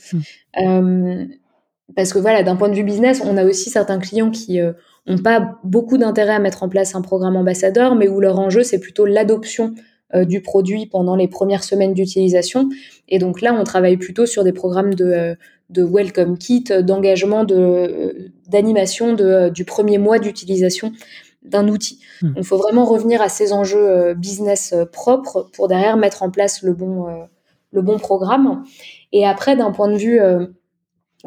Hmm. 0.59 1.27
parce 1.95 2.13
que 2.13 2.19
voilà, 2.19 2.43
d'un 2.43 2.57
point 2.57 2.69
de 2.69 2.75
vue 2.75 2.85
business, 2.85 3.23
on 3.25 3.37
a 3.37 3.45
aussi 3.45 3.71
certains 3.71 3.99
clients 3.99 4.31
qui 4.31 4.59
n'ont 5.07 5.19
pas 5.19 5.59
beaucoup 5.65 5.99
d'intérêt 5.99 6.35
à 6.35 6.39
mettre 6.39 6.63
en 6.63 6.69
place 6.69 6.95
un 6.95 7.03
programme 7.03 7.37
ambassadeur, 7.37 7.95
mais 7.95 8.09
où 8.09 8.21
leur 8.21 8.39
enjeu, 8.39 8.63
c'est 8.63 8.81
plutôt 8.81 9.07
l'adoption 9.07 9.75
euh, 10.15 10.27
du 10.27 10.43
produit 10.43 10.85
pendant 10.85 11.17
les 11.17 11.27
premières 11.27 11.65
semaines 11.65 11.95
d'utilisation. 11.95 12.69
Et 13.09 13.19
donc 13.19 13.41
là, 13.41 13.57
on 13.59 13.65
travaille 13.65 13.97
plutôt 13.97 14.27
sur 14.27 14.45
des 14.45 14.53
programmes 14.53 14.93
de, 14.93 15.07
euh, 15.07 15.35
de 15.71 15.83
welcome 15.83 16.37
kit, 16.37 16.65
d'engagement, 16.83 17.45
de, 17.45 17.55
euh, 17.57 18.13
d'animation 18.47 19.15
de, 19.15 19.49
du 19.49 19.65
premier 19.65 19.97
mois 19.97 20.19
d'utilisation 20.19 20.93
d'un 21.45 21.69
outil. 21.69 22.01
Hmm. 22.23 22.33
Il 22.37 22.45
faut 22.45 22.57
vraiment 22.57 22.85
revenir 22.85 23.21
à 23.21 23.29
ces 23.29 23.53
enjeux 23.53 24.15
business 24.15 24.75
propres 24.93 25.51
pour 25.53 25.69
derrière 25.69 25.97
mettre 25.97 26.23
en 26.23 26.31
place 26.31 26.63
le 26.63 26.73
bon, 26.73 27.07
le 27.73 27.83
bon 27.83 27.99
programme. 27.99 28.65
Et 29.13 29.27
après, 29.27 29.57
d'un 29.57 29.73
point 29.73 29.89
de 29.89 29.97
vue 29.97 30.21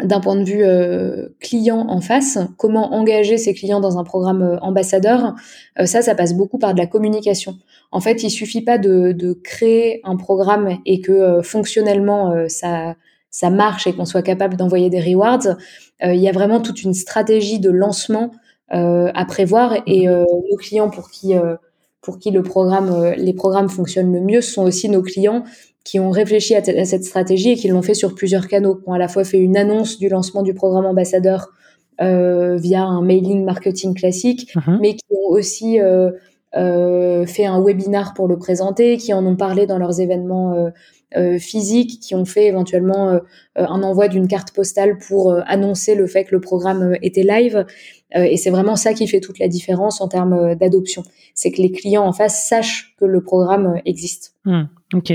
d'un 0.03 0.19
point 0.19 0.35
de 0.35 0.43
vue 0.43 0.63
euh, 0.63 1.29
client 1.39 1.85
en 1.87 2.01
face, 2.01 2.37
comment 2.57 2.93
engager 2.93 3.37
ses 3.37 3.53
clients 3.53 3.79
dans 3.79 3.97
un 3.97 4.03
programme 4.03 4.41
euh, 4.41 4.59
ambassadeur, 4.59 5.35
euh, 5.79 5.85
ça, 5.85 6.01
ça 6.01 6.15
passe 6.15 6.33
beaucoup 6.33 6.57
par 6.57 6.73
de 6.73 6.79
la 6.79 6.87
communication. 6.87 7.55
En 7.91 8.01
fait, 8.01 8.23
il 8.23 8.29
suffit 8.29 8.61
pas 8.61 8.77
de, 8.77 9.13
de 9.13 9.33
créer 9.33 10.01
un 10.03 10.17
programme 10.17 10.79
et 10.85 10.99
que 10.99 11.41
fonctionnellement 11.41 12.33
ça 12.49 12.95
ça 13.29 13.49
marche 13.49 13.85
et 13.85 13.93
qu'on 13.93 14.05
soit 14.05 14.21
capable 14.21 14.55
d'envoyer 14.55 14.89
des 14.89 15.01
rewards. 15.01 15.57
il 16.01 16.15
y 16.15 16.29
a 16.29 16.31
vraiment 16.31 16.61
toute 16.61 16.83
une 16.83 16.93
stratégie 16.93 17.59
de 17.59 17.69
lancement 17.69 18.31
à 18.69 19.25
prévoir 19.25 19.77
et 19.85 20.07
nos 20.07 20.57
clients 20.57 20.89
pour 20.89 21.09
qui 21.09 21.33
pour 22.01 22.19
qui 22.19 22.31
le 22.31 22.43
programme, 22.43 23.13
les 23.17 23.33
programmes 23.33 23.69
fonctionnent 23.69 24.13
le 24.13 24.21
mieux 24.21 24.41
sont 24.41 24.63
aussi 24.63 24.89
nos 24.89 25.01
clients 25.01 25.43
qui 25.85 25.99
ont 25.99 26.09
réfléchi 26.09 26.55
à, 26.55 26.63
cette 26.63 27.03
stratégie 27.03 27.51
et 27.51 27.55
qui 27.55 27.67
l'ont 27.67 27.83
fait 27.83 27.93
sur 27.93 28.15
plusieurs 28.15 28.47
canaux, 28.47 28.75
qui 28.75 28.89
ont 28.89 28.93
à 28.93 28.97
la 28.97 29.07
fois 29.07 29.23
fait 29.23 29.37
une 29.37 29.55
annonce 29.55 29.99
du 29.99 30.09
lancement 30.09 30.41
du 30.41 30.53
programme 30.53 30.85
ambassadeur 30.85 31.49
euh, 32.01 32.57
via 32.57 32.83
un 32.83 33.01
mailing 33.01 33.45
marketing 33.45 33.93
classique, 33.93 34.51
uh-huh. 34.55 34.79
mais 34.81 34.95
qui 34.95 35.05
ont 35.11 35.29
aussi 35.29 35.79
euh, 35.79 36.11
euh, 36.55 37.25
fait 37.25 37.45
un 37.45 37.61
webinar 37.61 38.13
pour 38.13 38.27
le 38.27 38.37
présenter, 38.37 38.97
qui 38.97 39.13
en 39.13 39.25
ont 39.25 39.35
parlé 39.35 39.67
dans 39.67 39.77
leurs 39.77 39.99
événements 39.99 40.53
euh, 40.53 40.69
euh, 41.17 41.37
physiques, 41.37 41.99
qui 42.01 42.15
ont 42.15 42.25
fait 42.25 42.47
éventuellement 42.47 43.09
euh, 43.09 43.19
un 43.55 43.83
envoi 43.83 44.07
d'une 44.07 44.27
carte 44.27 44.51
postale 44.51 44.97
pour 44.97 45.37
annoncer 45.45 45.95
le 45.95 46.07
fait 46.07 46.25
que 46.25 46.33
le 46.33 46.41
programme 46.41 46.95
était 47.01 47.23
live. 47.23 47.65
Et 48.13 48.37
c'est 48.37 48.51
vraiment 48.51 48.75
ça 48.75 48.93
qui 48.93 49.07
fait 49.07 49.19
toute 49.19 49.39
la 49.39 49.47
différence 49.47 49.99
en 49.99 50.07
termes 50.07 50.55
d'adoption. 50.55 51.03
C'est 51.33 51.51
que 51.51 51.61
les 51.61 51.71
clients 51.71 52.05
en 52.05 52.13
face 52.13 52.47
sachent 52.47 52.95
que 52.97 53.05
le 53.05 53.23
programme 53.23 53.81
existe. 53.85 54.35
Hmm, 54.45 54.65
ok. 54.93 55.13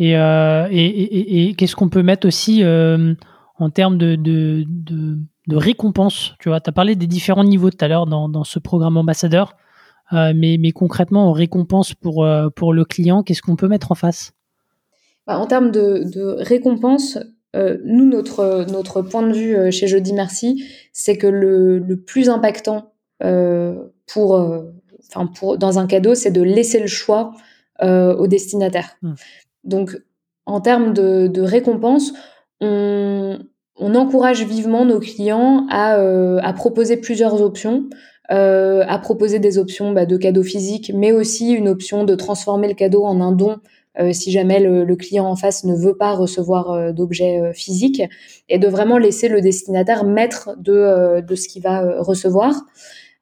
Euh, 0.00 0.68
et, 0.70 0.86
et, 0.86 1.48
et, 1.48 1.54
qu'est-ce 1.54 1.76
qu'on 1.76 1.88
peut 1.88 2.02
mettre 2.02 2.26
aussi 2.26 2.64
euh, 2.64 3.14
en 3.58 3.70
termes 3.70 3.98
de, 3.98 4.16
de, 4.16 4.64
de, 4.66 5.18
de 5.48 5.56
récompense? 5.56 6.34
Tu 6.40 6.48
vois, 6.48 6.60
tu 6.60 6.70
as 6.70 6.72
parlé 6.72 6.96
des 6.96 7.06
différents 7.06 7.44
niveaux 7.44 7.70
tout 7.70 7.84
à 7.84 7.88
l'heure 7.88 8.06
dans, 8.06 8.28
dans, 8.28 8.44
ce 8.44 8.58
programme 8.58 8.96
ambassadeur, 8.96 9.54
euh, 10.12 10.32
mais, 10.34 10.56
mais, 10.58 10.72
concrètement, 10.72 11.28
en 11.28 11.32
récompense 11.32 11.94
pour, 11.94 12.26
pour 12.56 12.72
le 12.72 12.84
client, 12.84 13.22
qu'est-ce 13.22 13.42
qu'on 13.42 13.56
peut 13.56 13.68
mettre 13.68 13.92
en 13.92 13.94
face? 13.94 14.32
Bah, 15.26 15.38
En 15.38 15.46
termes 15.46 15.70
de, 15.70 16.04
de 16.12 16.36
récompense, 16.38 17.18
nous, 17.54 18.06
notre, 18.06 18.64
notre 18.70 19.02
point 19.02 19.22
de 19.26 19.32
vue 19.32 19.72
chez 19.72 19.86
Jeudi 19.86 20.12
Merci, 20.12 20.64
c'est 20.92 21.16
que 21.16 21.26
le, 21.26 21.78
le, 21.78 22.00
plus 22.00 22.28
impactant 22.30 22.92
pour, 23.18 24.34
enfin 25.08 25.26
pour, 25.26 25.58
dans 25.58 25.78
un 25.78 25.86
cadeau, 25.86 26.14
c'est 26.14 26.30
de 26.30 26.42
laisser 26.42 26.80
le 26.80 26.86
choix 26.86 27.32
au 27.82 28.26
destinataire. 28.26 28.96
Mmh. 29.02 29.14
Donc, 29.64 29.96
en 30.46 30.60
termes 30.60 30.92
de, 30.92 31.26
de 31.28 31.42
récompense, 31.42 32.12
on, 32.60 33.38
on, 33.76 33.94
encourage 33.94 34.44
vivement 34.44 34.84
nos 34.84 35.00
clients 35.00 35.66
à, 35.70 35.98
euh, 35.98 36.38
à 36.42 36.52
proposer 36.52 36.96
plusieurs 36.96 37.42
options, 37.42 37.84
euh, 38.30 38.84
à 38.86 38.98
proposer 38.98 39.38
des 39.38 39.58
options 39.58 39.92
bah, 39.92 40.06
de 40.06 40.16
cadeaux 40.16 40.42
physiques, 40.42 40.92
mais 40.94 41.12
aussi 41.12 41.52
une 41.52 41.68
option 41.68 42.04
de 42.04 42.14
transformer 42.14 42.68
le 42.68 42.74
cadeau 42.74 43.04
en 43.04 43.20
un 43.20 43.32
don 43.32 43.58
euh, 43.98 44.12
si 44.12 44.32
jamais 44.32 44.60
le, 44.60 44.84
le, 44.84 44.96
client 44.96 45.26
en 45.26 45.36
face 45.36 45.64
ne 45.64 45.74
veut 45.74 45.96
pas 45.96 46.14
recevoir 46.14 46.70
euh, 46.70 46.92
d'objets 46.92 47.40
euh, 47.40 47.52
physiques, 47.52 48.02
et 48.48 48.58
de 48.58 48.66
vraiment 48.66 48.96
laisser 48.96 49.28
le 49.28 49.40
destinataire 49.40 50.04
maître 50.04 50.50
de, 50.58 50.72
euh, 50.72 51.20
de 51.20 51.34
ce 51.34 51.48
qu'il 51.48 51.62
va 51.62 52.00
recevoir. 52.00 52.54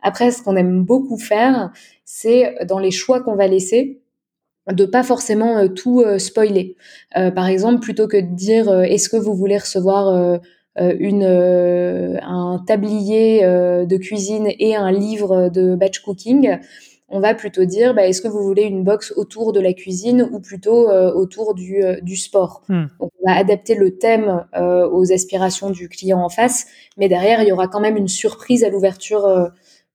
Après, 0.00 0.30
ce 0.30 0.42
qu'on 0.42 0.56
aime 0.56 0.84
beaucoup 0.84 1.18
faire, 1.18 1.72
c'est 2.04 2.54
dans 2.66 2.78
les 2.78 2.90
choix 2.90 3.20
qu'on 3.20 3.34
va 3.34 3.48
laisser, 3.48 4.00
de 4.70 4.84
pas 4.84 5.02
forcément 5.02 5.68
tout 5.68 6.02
spoiler. 6.18 6.76
Par 7.12 7.46
exemple, 7.48 7.80
plutôt 7.80 8.08
que 8.08 8.16
de 8.16 8.34
dire 8.34 8.72
est-ce 8.82 9.10
que 9.10 9.18
vous 9.18 9.34
voulez 9.34 9.58
recevoir 9.58 10.40
une, 10.78 11.24
un 12.22 12.64
tablier 12.66 13.42
de 13.42 13.96
cuisine 13.98 14.48
et 14.58 14.74
un 14.74 14.90
livre 14.90 15.50
de 15.50 15.74
batch 15.74 15.98
cooking, 16.00 16.58
on 17.10 17.20
va 17.20 17.34
plutôt 17.34 17.64
dire 17.64 17.94
bah, 17.94 18.06
est-ce 18.06 18.22
que 18.22 18.28
vous 18.28 18.42
voulez 18.42 18.62
une 18.62 18.84
box 18.84 19.12
autour 19.16 19.52
de 19.52 19.60
la 19.60 19.72
cuisine 19.72 20.28
ou 20.30 20.40
plutôt 20.40 20.90
autour 20.90 21.54
du, 21.54 21.82
du 22.02 22.16
sport? 22.16 22.62
Hmm. 22.68 22.86
Donc, 23.00 23.10
on 23.20 23.30
va 23.30 23.36
adapter 23.36 23.74
le 23.74 23.98
thème 23.98 24.44
aux 24.56 25.12
aspirations 25.12 25.70
du 25.70 25.88
client 25.88 26.20
en 26.20 26.28
face, 26.28 26.66
mais 26.96 27.08
derrière 27.08 27.42
il 27.42 27.48
y 27.48 27.52
aura 27.52 27.68
quand 27.68 27.80
même 27.80 27.96
une 27.96 28.08
surprise 28.08 28.64
à 28.64 28.70
l'ouverture 28.70 29.50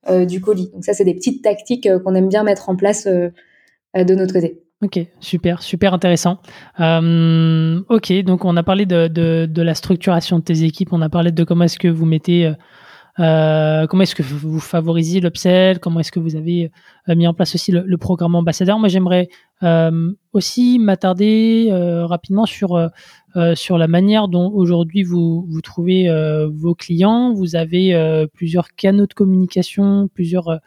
du 0.09 0.41
colis. 0.41 0.69
Donc 0.73 0.83
ça 0.83 0.93
c'est 0.93 1.05
des 1.05 1.15
petites 1.15 1.43
tactiques 1.43 1.89
qu'on 2.03 2.15
aime 2.15 2.29
bien 2.29 2.43
mettre 2.43 2.69
en 2.69 2.75
place 2.75 3.07
de 3.07 4.15
notre 4.15 4.33
côté. 4.33 4.65
Ok, 4.81 4.99
super, 5.21 5.63
super 5.63 5.93
intéressant. 5.93 6.39
Euh, 6.79 7.81
ok, 7.87 8.11
donc 8.23 8.43
on 8.43 8.57
a 8.57 8.63
parlé 8.63 8.85
de, 8.85 9.07
de, 9.07 9.47
de, 9.49 9.61
la 9.61 9.73
structuration 9.73 10.39
de 10.39 10.43
tes 10.43 10.63
équipes, 10.63 10.89
on 10.91 11.01
a 11.01 11.07
parlé 11.07 11.31
de 11.31 11.43
comment 11.45 11.63
est-ce 11.63 11.79
que 11.79 11.87
vous 11.87 12.05
mettez, 12.05 12.51
euh, 13.19 13.23
euh 13.23 13.87
comment 13.87 14.03
est-ce 14.03 14.15
que 14.15 14.23
vous 14.23 14.59
favorisez 14.59 15.19
l'upsell, 15.19 15.79
comment 15.79 15.99
est-ce 15.99 16.11
que 16.11 16.19
vous 16.19 16.35
avez 16.35 16.71
euh, 17.09 17.15
mis 17.15 17.27
en 17.27 17.33
place 17.33 17.55
aussi 17.55 17.71
le, 17.71 17.97
programme 17.97 18.35
ambassadeur? 18.35 18.79
Moi, 18.79 18.89
j'aimerais 18.89 19.29
euh, 19.63 20.11
aussi 20.33 20.79
m'attarder 20.79 21.69
rapidement 22.03 22.45
sur 22.45 22.89
sur 23.55 23.77
la 23.77 23.87
manière 23.87 24.27
dont 24.27 24.49
aujourd'hui 24.51 25.03
vous 25.03 25.45
vous 25.49 25.61
trouvez 25.61 26.07
vos 26.53 26.75
clients. 26.75 27.33
Vous 27.33 27.55
avez 27.55 28.27
plusieurs 28.33 28.69
canaux 28.75 29.07
de 29.07 29.13
communication, 29.13 30.07
plusieurs 30.13 30.59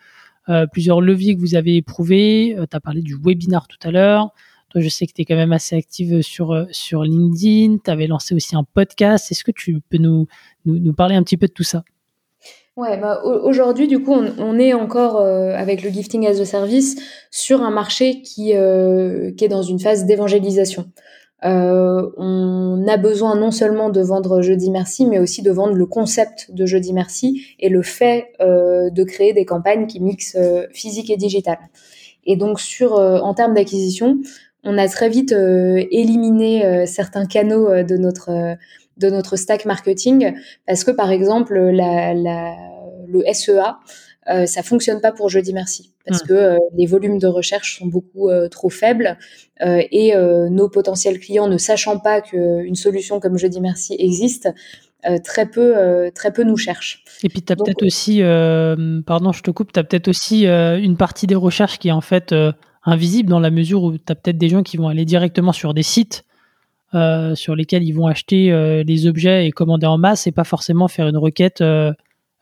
euh, 0.49 0.67
plusieurs 0.67 1.03
leviers 1.03 1.35
que 1.37 1.41
vous 1.41 1.55
avez 1.57 1.77
éprouvés. 1.77 2.57
Euh, 2.59 2.65
tu 2.71 2.77
as 2.77 2.81
parlé 2.81 3.03
du 3.03 3.17
webinar 3.17 3.69
tout 3.69 3.79
à 3.83 3.91
l'heure. 3.91 4.31
Toi, 4.71 4.81
je 4.81 4.89
sais 4.89 5.07
que 5.07 5.13
tu 5.13 5.23
es 5.23 5.25
quand 5.27 5.37
même 5.37 5.53
assez 5.53 5.77
active 5.77 6.23
sur, 6.23 6.53
euh, 6.53 6.65
sur 6.71 7.03
LinkedIn. 7.03 7.79
Tu 7.85 7.91
avais 7.91 8.07
lancé 8.07 8.35
aussi 8.35 8.57
un 8.57 8.65
podcast. 8.65 9.31
Est-ce 9.31 9.45
que 9.45 9.51
tu 9.51 9.81
peux 9.91 9.99
nous, 9.99 10.27
nous, 10.65 10.79
nous, 10.79 10.95
parler 10.95 11.17
un 11.17 11.23
petit 11.23 11.37
peu 11.37 11.49
de 11.49 11.53
tout 11.53 11.65
ça? 11.65 11.85
Ouais, 12.79 12.97
bah, 12.97 13.21
aujourd'hui, 13.25 13.89
du 13.89 14.05
coup, 14.05 14.13
on, 14.13 14.33
on 14.39 14.57
est 14.57 14.73
encore 14.73 15.21
avec 15.21 15.83
le 15.83 15.91
gifting 15.91 16.25
as 16.29 16.39
a 16.39 16.45
service 16.45 16.97
sur 17.29 17.63
un 17.63 17.73
marché 17.73 18.23
qui, 18.23 18.55
euh, 18.55 19.33
qui 19.33 19.45
est 19.45 19.49
dans 19.49 19.63
une 19.63 19.81
phase 19.81 20.07
d'évangélisation. 20.07 20.87
Euh, 21.45 22.09
on 22.17 22.87
a 22.89 22.97
besoin 22.97 23.37
non 23.37 23.51
seulement 23.51 23.91
de 23.91 24.01
vendre 24.01 24.43
Jeudi 24.43 24.71
Merci, 24.71 25.07
mais 25.07 25.19
aussi 25.19 25.43
de 25.43 25.51
vendre 25.51 25.75
le 25.75 25.87
concept 25.87 26.53
de 26.53 26.67
Jeudi 26.67 26.93
Merci 26.93 27.43
et 27.61 27.69
le 27.69 27.83
fait 27.83 28.29
euh, 28.41 28.91
de 28.91 29.05
créer 29.05 29.33
des 29.33 29.45
campagnes 29.45 29.87
qui 29.87 30.01
mixent 30.01 30.37
euh, 30.37 30.67
physique 30.73 31.11
et 31.11 31.17
digital. 31.17 31.59
Et 32.27 32.37
donc 32.37 32.61
sur 32.61 32.95
en 32.95 33.33
termes 33.33 33.55
d'acquisition, 33.55 34.19
on 34.63 34.77
a 34.77 34.87
très 34.87 35.09
vite 35.09 35.33
éliminé 35.33 36.85
certains 36.85 37.25
canaux 37.25 37.83
de 37.83 37.97
notre 37.97 38.57
de 38.99 39.11
notre 39.11 39.37
stack 39.37 39.65
marketing 39.65 40.35
parce 40.67 40.85
que 40.85 40.91
par 40.91 41.11
exemple 41.11 41.59
la, 41.59 42.15
la, 42.15 42.55
le 43.07 43.23
SEA 43.33 43.79
euh, 44.29 44.45
ça 44.45 44.63
fonctionne 44.63 45.01
pas 45.01 45.13
pour 45.13 45.29
Jeudi 45.31 45.53
Merci 45.53 45.91
parce 46.07 46.23
hmm. 46.23 46.27
que 46.27 46.35
euh, 46.35 46.57
les 46.77 46.87
volumes 46.87 47.19
de 47.19 47.27
recherche 47.27 47.79
sont 47.79 47.87
beaucoup 47.87 48.29
euh, 48.29 48.49
trop 48.49 48.69
faibles 48.69 49.17
et 49.61 50.15
nos 50.15 50.69
potentiels 50.69 51.19
clients, 51.19 51.49
ne 51.49 51.59
sachant 51.59 51.99
pas 51.99 52.21
qu'une 52.21 52.77
solution 52.77 53.19
comme 53.19 53.37
Jeudi 53.37 53.61
Merci 53.61 53.97
existe, 53.99 54.49
très 55.25 55.47
peu, 55.47 55.75
très 56.15 56.33
peu 56.33 56.45
nous 56.45 56.57
cherchent. 56.57 57.03
Et 57.25 57.29
puis 57.29 57.43
tu 57.43 57.53
as 57.53 57.57
peut-être 57.57 57.85
aussi, 57.85 58.21
pardon, 59.05 59.33
je 59.33 59.43
te 59.43 59.51
coupe, 59.51 59.73
tu 59.73 59.81
as 59.81 59.83
peut-être 59.83 60.07
aussi 60.07 60.47
une 60.47 60.97
partie 60.97 61.27
des 61.27 61.35
recherches 61.35 61.81
qui 61.81 61.89
est 61.89 61.93
en 61.93 62.01
fait 62.01 62.33
invisible 62.85 63.31
dans 63.31 63.41
la 63.41 63.51
mesure 63.51 63.83
où 63.83 63.99
tu 63.99 64.05
as 64.07 64.15
peut-être 64.15 64.39
des 64.39 64.49
gens 64.49 64.63
qui 64.63 64.77
vont 64.77 64.87
aller 64.87 65.05
directement 65.05 65.51
sur 65.51 65.75
des 65.75 65.83
sites 65.83 66.25
sur 66.93 67.55
lesquels 67.55 67.83
ils 67.83 67.93
vont 67.93 68.07
acheter 68.07 68.83
les 68.85 69.07
objets 69.07 69.47
et 69.47 69.51
commander 69.51 69.87
en 69.87 69.99
masse 69.99 70.27
et 70.27 70.33
pas 70.33 70.45
forcément 70.45 70.89
faire 70.89 71.09
une 71.09 71.17
requête 71.17 71.63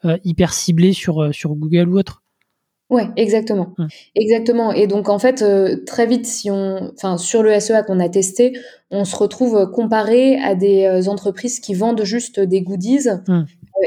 euh, 0.07 0.19
hyper 0.25 0.53
ciblé 0.53 0.93
sur, 0.93 1.23
euh, 1.23 1.33
sur 1.33 1.55
Google 1.55 1.89
ou 1.89 1.99
autre. 1.99 2.23
Ouais, 2.91 3.09
exactement. 3.17 3.75
Exactement. 4.15 4.71
Et 4.71 4.87
donc, 4.87 5.09
en 5.09 5.19
fait, 5.19 5.43
euh, 5.43 5.83
très 5.87 6.07
vite, 6.07 6.27
si 6.27 6.51
on, 6.51 6.93
enfin, 6.95 7.17
sur 7.17 7.43
le 7.43 7.59
SEA 7.59 7.83
qu'on 7.85 7.99
a 7.99 8.09
testé, 8.09 8.57
on 8.91 9.05
se 9.05 9.17
retrouve 9.17 9.69
comparé 9.73 10.37
à 10.39 10.55
des 10.55 11.09
entreprises 11.09 11.59
qui 11.59 11.75
vendent 11.75 12.05
juste 12.05 12.39
des 12.39 12.63
goodies. 12.63 13.09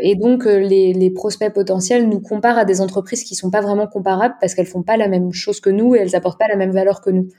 Et 0.02 0.16
donc, 0.16 0.44
les, 0.44 0.92
les, 0.92 1.12
prospects 1.12 1.54
potentiels 1.54 2.10
nous 2.10 2.20
comparent 2.20 2.58
à 2.58 2.66
des 2.66 2.82
entreprises 2.82 3.24
qui 3.24 3.36
sont 3.36 3.50
pas 3.50 3.62
vraiment 3.62 3.88
comparables 3.88 4.36
parce 4.42 4.54
qu'elles 4.54 4.66
font 4.66 4.84
pas 4.84 4.98
la 4.98 5.08
même 5.08 5.32
chose 5.32 5.62
que 5.62 5.70
nous 5.70 5.96
et 5.96 6.00
elles 6.00 6.16
apportent 6.16 6.40
pas 6.40 6.50
la 6.50 6.58
même 6.58 6.72
valeur 6.72 7.00
que 7.00 7.10
nous. 7.10 7.30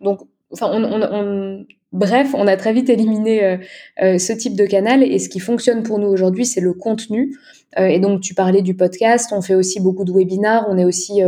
Donc, 0.00 0.20
enfin, 0.52 0.70
on, 0.72 0.82
on, 0.82 1.02
on, 1.02 1.66
bref, 1.92 2.34
on 2.34 2.46
a 2.46 2.56
très 2.56 2.72
vite 2.72 2.88
éliminé 2.88 3.44
euh, 3.44 3.56
euh, 4.02 4.18
ce 4.18 4.32
type 4.32 4.56
de 4.56 4.66
canal 4.66 5.02
et 5.02 5.18
ce 5.18 5.28
qui 5.28 5.40
fonctionne 5.40 5.82
pour 5.82 5.98
nous 5.98 6.08
aujourd'hui, 6.08 6.46
c'est 6.46 6.60
le 6.60 6.72
contenu. 6.72 7.36
Euh, 7.78 7.86
et 7.86 7.98
donc, 7.98 8.20
tu 8.20 8.34
parlais 8.34 8.62
du 8.62 8.74
podcast, 8.74 9.30
on 9.32 9.42
fait 9.42 9.54
aussi 9.54 9.80
beaucoup 9.80 10.04
de 10.04 10.12
webinars, 10.12 10.66
on 10.68 10.78
est 10.78 10.84
aussi 10.84 11.20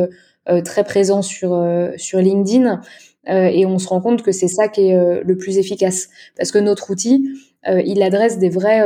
très 0.65 0.83
présent 0.83 1.23
sur 1.23 1.51
sur 1.97 2.19
LinkedIn 2.19 2.81
et 3.29 3.65
on 3.65 3.79
se 3.79 3.87
rend 3.87 4.01
compte 4.01 4.23
que 4.23 4.33
c'est 4.33 4.49
ça 4.49 4.67
qui 4.67 4.89
est 4.89 5.23
le 5.23 5.37
plus 5.37 5.59
efficace 5.59 6.09
parce 6.37 6.51
que 6.51 6.59
notre 6.59 6.91
outil, 6.91 7.29
il 7.65 8.03
adresse 8.03 8.41
des 8.41 8.49
vrais 8.49 8.83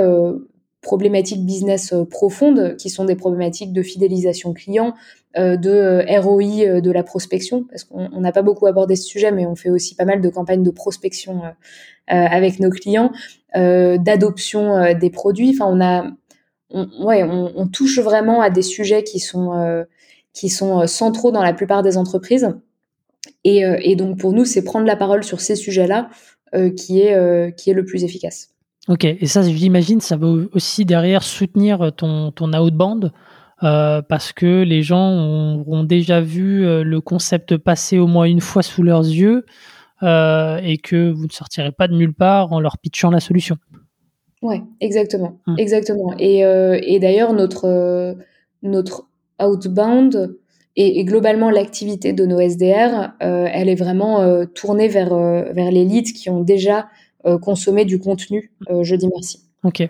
problématiques 0.83 1.47
business 1.47 1.95
profondes, 2.11 2.77
qui 2.77 2.91
sont 2.91 3.07
des 3.07 3.17
problématiques 3.17 3.73
de 3.73 3.81
fidélisation 3.81 4.53
client, 4.53 4.93
de 5.37 6.05
ROI 6.21 6.81
de 6.81 6.91
la 6.91 7.03
prospection, 7.03 7.65
parce 7.65 7.85
qu'on 7.85 8.21
n'a 8.21 8.33
pas 8.33 8.43
beaucoup 8.43 8.67
abordé 8.67 8.97
ce 8.97 9.05
sujet, 9.05 9.31
mais 9.33 9.47
on 9.47 9.55
fait 9.55 9.71
aussi 9.71 9.95
pas 9.95 10.05
mal 10.05 10.21
de 10.21 10.29
campagnes 10.29 10.63
de 10.63 10.71
prospection 10.71 11.43
avec 12.07 12.59
nos 12.59 12.71
clients, 12.71 13.13
d'adoption 13.55 14.95
des 14.95 15.11
produits. 15.11 15.55
Enfin, 15.55 15.67
on 15.69 15.81
a, 15.81 16.11
ouais, 17.05 17.23
on, 17.23 17.69
touche 17.69 17.99
vraiment 17.99 18.41
à 18.41 18.49
des 18.49 18.63
sujets 18.63 19.05
qui 19.05 19.21
sont 19.21 19.85
qui 20.33 20.49
sont 20.49 20.87
centraux 20.87 21.33
dans 21.33 21.43
la 21.43 21.53
plupart 21.53 21.83
des 21.83 21.99
entreprises. 21.99 22.49
Et, 23.45 23.97
donc 23.97 24.19
pour 24.19 24.33
nous, 24.33 24.45
c'est 24.45 24.63
prendre 24.63 24.87
la 24.87 24.97
parole 24.97 25.23
sur 25.23 25.41
ces 25.41 25.57
sujets-là 25.57 26.09
euh, 26.55 26.71
qui, 26.71 27.01
est, 27.01 27.15
euh, 27.15 27.51
qui 27.51 27.71
est 27.71 27.75
le 27.75 27.85
plus 27.85 28.05
efficace. 28.05 28.51
Ok, 28.89 29.05
et 29.05 29.27
ça, 29.27 29.43
j'imagine, 29.43 30.01
ça 30.01 30.17
va 30.17 30.29
aussi 30.53 30.85
derrière 30.85 31.25
soutenir 31.25 31.91
ton, 31.97 32.31
ton 32.31 32.53
outbound? 32.53 33.13
Euh, 33.63 34.03
parce 34.03 34.33
que 34.33 34.63
les 34.63 34.83
gens 34.83 35.57
auront 35.59 35.85
déjà 35.85 36.21
vu 36.21 36.63
le 36.83 37.01
concept 37.01 37.57
passer 37.57 37.99
au 37.99 38.07
moins 38.07 38.25
une 38.25 38.41
fois 38.41 38.63
sous 38.63 38.83
leurs 38.83 39.05
yeux 39.05 39.45
et 40.03 40.79
que 40.83 41.11
vous 41.11 41.27
ne 41.27 41.33
sortirez 41.33 41.73
pas 41.73 41.89
de 41.89 41.95
nulle 41.95 42.15
part 42.15 42.53
en 42.53 42.61
leur 42.61 42.79
pitchant 42.79 43.11
la 43.11 43.21
solution. 43.21 43.57
Ouais, 44.43 44.63
exactement, 44.81 45.41
hum. 45.47 45.57
exactement. 45.59 46.15
Et, 46.19 46.41
et 46.41 46.99
d'ailleurs, 47.01 47.33
notre, 47.33 48.17
notre 48.63 49.09
outbound, 49.41 50.37
et, 50.79 51.05
globalement, 51.05 51.51
l'activité 51.51 52.13
de 52.13 52.27
nos 52.27 52.39
SDR, 52.39 53.15
euh, 53.23 53.49
elle 53.51 53.71
est 53.71 53.77
vraiment 53.77 54.21
euh, 54.21 54.45
tournée 54.45 54.89
vers, 54.89 55.15
euh, 55.15 55.45
vers 55.53 55.71
les 55.71 55.85
leads 55.85 56.13
qui 56.13 56.29
ont 56.31 56.43
déjà 56.43 56.89
consommé 57.43 57.85
du 57.85 57.99
contenu 57.99 58.53
Jeudi 58.83 59.09
Merci. 59.13 59.41
Ok. 59.65 59.83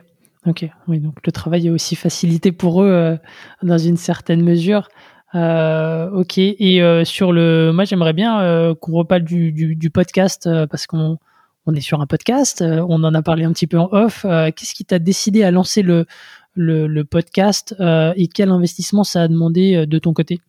Ok, 0.46 0.68
oui, 0.86 1.00
donc 1.00 1.14
le 1.24 1.32
travail 1.32 1.66
est 1.66 1.70
aussi 1.70 1.96
facilité 1.96 2.52
pour 2.52 2.82
eux 2.82 3.18
dans 3.62 3.78
une 3.78 3.96
certaine 3.96 4.42
mesure. 4.42 4.88
ok, 5.34 6.38
et 6.38 7.02
sur 7.04 7.32
le, 7.32 7.72
moi 7.72 7.84
j'aimerais 7.84 8.12
bien 8.12 8.74
qu'on 8.80 8.92
reparle 8.92 9.22
du, 9.22 9.52
du, 9.52 9.90
podcast 9.90 10.48
parce 10.70 10.86
qu'on 10.86 11.18
on 11.66 11.74
est 11.74 11.80
sur 11.80 12.00
un 12.00 12.06
podcast, 12.06 12.62
on 12.62 13.02
en 13.02 13.14
a 13.14 13.22
parlé 13.22 13.44
un 13.44 13.52
petit 13.52 13.66
peu 13.66 13.78
en 13.78 13.88
off. 13.90 14.22
Qu'est-ce 14.22 14.74
qui 14.74 14.84
t'a 14.84 15.00
décidé 15.00 15.42
à 15.42 15.50
lancer 15.50 15.82
le, 15.82 16.06
le, 16.54 16.86
le 16.86 17.04
podcast 17.04 17.74
et 17.80 18.28
quel 18.28 18.50
investissement 18.50 19.02
ça 19.02 19.22
a 19.22 19.28
demandé 19.28 19.84
de 19.86 19.98
ton 19.98 20.12
côté? 20.12 20.40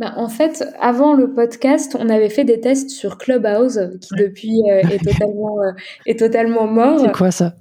Bah, 0.00 0.14
en 0.16 0.28
fait, 0.28 0.64
avant 0.80 1.14
le 1.14 1.32
podcast, 1.34 1.96
on 1.98 2.08
avait 2.08 2.28
fait 2.28 2.42
des 2.42 2.60
tests 2.60 2.90
sur 2.90 3.16
Clubhouse, 3.16 3.78
qui 4.00 4.14
depuis 4.16 4.60
euh, 4.68 4.80
est, 4.88 5.04
totalement, 5.04 5.62
euh, 5.62 5.70
est 6.06 6.18
totalement 6.18 6.66
mort. 6.66 6.98
C'est 6.98 7.12
quoi 7.12 7.30
ça? 7.30 7.54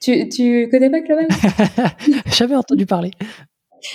Tu, 0.00 0.28
tu 0.28 0.68
connais 0.70 0.90
pas 0.90 1.00
Clubhouse 1.00 1.28
J'avais 2.36 2.56
entendu 2.56 2.86
parler. 2.86 3.10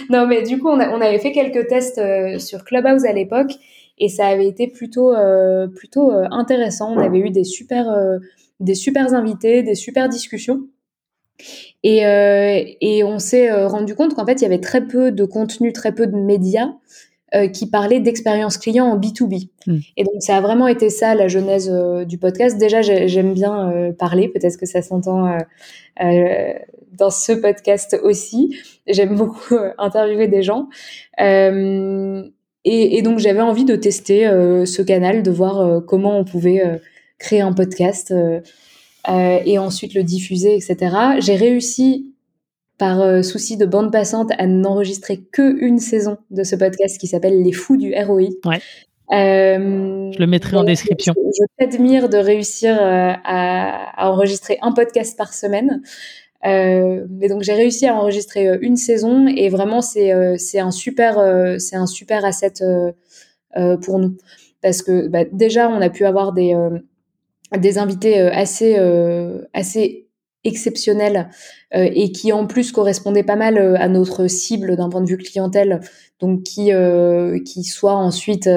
Non, 0.10 0.28
mais 0.28 0.44
du 0.44 0.60
coup, 0.60 0.68
on, 0.68 0.80
on 0.80 1.02
avait 1.02 1.20
fait 1.20 1.32
quelques 1.32 1.68
tests 1.68 1.98
euh, 1.98 2.40
sur 2.40 2.66
Clubhouse 2.66 3.06
à 3.06 3.14
l'époque, 3.14 3.54
et 3.98 4.10
ça 4.10 4.28
avait 4.28 4.48
été 4.48 4.68
plutôt, 4.68 5.16
plutôt 5.76 6.12
intéressant. 6.12 6.94
On 6.94 7.00
avait 7.00 7.18
eu 7.18 7.32
des 7.32 7.44
super, 7.44 7.88
des 8.60 8.76
super 8.76 9.14
invités, 9.14 9.64
des 9.64 9.74
super 9.74 10.08
discussions. 10.08 10.62
Et, 11.84 12.06
euh, 12.06 12.64
et 12.82 13.04
on 13.04 13.20
s'est 13.20 13.52
euh, 13.52 13.68
rendu 13.68 13.96
compte 13.96 14.16
qu'en 14.16 14.26
fait, 14.26 14.42
il 14.42 14.42
y 14.42 14.46
avait 14.46 14.60
très 14.60 14.86
peu 14.86 15.12
de 15.12 15.26
contenu, 15.26 15.72
très 15.74 15.94
peu 15.94 16.08
de 16.08 16.16
médias 16.16 16.70
euh, 17.36 17.48
qui 17.48 17.70
parlaient 17.70 18.00
d'expérience 18.00 18.58
client 18.58 18.86
en 18.86 18.98
B2B. 18.98 19.50
Hmm. 19.66 19.78
Et 19.98 20.04
donc, 20.04 20.16
ça 20.20 20.38
a 20.38 20.42
vraiment 20.42 20.68
été 20.68 20.90
ça, 20.90 21.16
la 21.16 21.28
genèse 21.28 21.72
du 22.06 22.18
podcast. 22.18 22.58
Déjà, 22.58 22.82
j'aime 22.82 23.34
bien 23.34 23.94
parler, 23.98 24.30
peut-être 24.30 24.58
que 24.58 24.66
ça 24.66 24.82
s'entend 24.82 25.38
dans 26.00 27.10
ce 27.10 27.34
podcast 27.34 28.00
aussi. 28.02 28.58
J'aime 28.88 29.16
beaucoup 29.16 29.58
interviewer 29.78 30.28
des 30.28 30.42
gens. 30.44 30.70
Et, 31.20 32.98
et, 32.98 33.02
donc, 33.02 33.20
j'avais 33.20 33.42
envie 33.42 33.66
de 33.66 33.76
tester 33.76 34.26
ce 34.66 34.82
canal, 34.82 35.24
de 35.24 35.32
voir 35.32 35.84
comment 35.86 36.18
on 36.18 36.24
pouvait 36.24 36.80
créer 37.20 37.42
un 37.42 37.54
podcast 37.54 38.14
euh, 39.10 39.40
et 39.46 39.58
ensuite 39.58 39.94
le 39.94 40.04
diffuser, 40.04 40.56
etc. 40.56 40.96
J'ai 41.20 41.36
réussi 41.36 42.14
par 42.78 43.02
euh, 43.02 43.22
souci 43.22 43.58
de 43.58 43.66
bande 43.66 43.92
passante 43.92 44.32
à 44.38 44.46
n'enregistrer 44.48 45.20
que 45.32 45.60
une 45.62 45.80
saison 45.80 46.18
de 46.32 46.44
ce 46.44 46.56
podcast 46.56 47.00
qui 47.00 47.08
s'appelle 47.08 47.42
Les 47.42 47.52
Fous 47.52 47.78
du 47.78 47.94
ROI. 47.96 48.30
Ouais. 48.46 48.62
Euh, 49.12 50.12
je 50.12 50.20
le 50.20 50.28
mettrai 50.28 50.58
en 50.58 50.64
description. 50.64 51.14
Je, 51.16 51.46
t'admire 51.58 52.10
de 52.10 52.18
réussir 52.18 52.76
euh, 52.76 53.14
à, 53.24 54.04
à, 54.04 54.12
enregistrer 54.12 54.58
un 54.62 54.74
podcast 54.74 55.18
par 55.18 55.34
semaine. 55.34 55.82
Euh, 56.46 57.06
mais 57.10 57.30
donc 57.30 57.42
j'ai 57.42 57.54
réussi 57.54 57.88
à 57.88 57.96
enregistrer 57.96 58.58
une 58.62 58.76
saison 58.76 59.28
et 59.28 59.50
vraiment 59.50 59.82
c'est 59.82 60.38
c'est 60.38 60.60
un 60.60 60.70
super 60.70 61.16
c'est 61.60 61.76
un 61.76 61.88
super 61.88 62.24
asset 62.26 62.54
pour 63.82 63.98
nous 63.98 64.16
parce 64.62 64.84
que 64.84 65.08
bah, 65.08 65.24
déjà 65.32 65.68
on 65.68 65.82
a 65.82 65.90
pu 65.90 66.06
avoir 66.06 66.34
des 66.34 66.56
des 67.56 67.78
invités 67.78 68.20
euh, 68.20 68.30
assez 68.34 68.76
euh, 68.78 69.42
assez 69.54 70.07
exceptionnels 70.44 71.30
euh, 71.76 71.90
et 71.94 72.12
qui 72.12 72.32
en 72.32 72.46
plus 72.46 72.72
correspondaient 72.72 73.24
pas 73.24 73.36
mal 73.36 73.58
à 73.58 73.88
notre 73.88 74.28
cible 74.28 74.76
d'un 74.76 74.90
point 74.90 75.02
de 75.02 75.08
vue 75.08 75.18
clientèle, 75.18 75.82
donc 76.20 76.44
qui 76.44 76.72
qui 77.46 77.64
soit 77.64 77.96
ensuite 77.96 78.50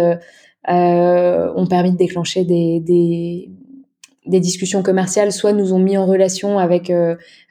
ont 0.68 1.66
permis 1.68 1.92
de 1.92 1.96
déclencher 1.96 2.44
des, 2.44 2.80
des 2.80 3.50
des 4.26 4.40
discussions 4.40 4.82
commerciales, 4.82 5.32
soit 5.32 5.52
nous 5.52 5.72
ont 5.72 5.78
mis 5.78 5.96
en 5.96 6.06
relation 6.06 6.58
avec 6.58 6.92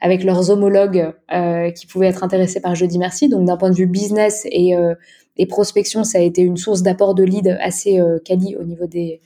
avec 0.00 0.24
leurs 0.24 0.50
homologues 0.50 1.12
qui 1.74 1.86
pouvaient 1.86 2.08
être 2.08 2.24
intéressés 2.24 2.60
par 2.60 2.74
Jeudi 2.74 2.98
Merci. 2.98 3.28
Donc 3.28 3.44
d'un 3.46 3.56
point 3.56 3.70
de 3.70 3.76
vue 3.76 3.86
business 3.86 4.46
et, 4.46 4.74
et 5.36 5.46
prospection, 5.46 6.04
ça 6.04 6.18
a 6.18 6.22
été 6.22 6.42
une 6.42 6.56
source 6.56 6.82
d'apport 6.82 7.14
de 7.14 7.24
lead 7.24 7.58
assez 7.60 8.00
quali 8.24 8.56
au 8.56 8.64
niveau 8.64 8.86
des 8.86 9.20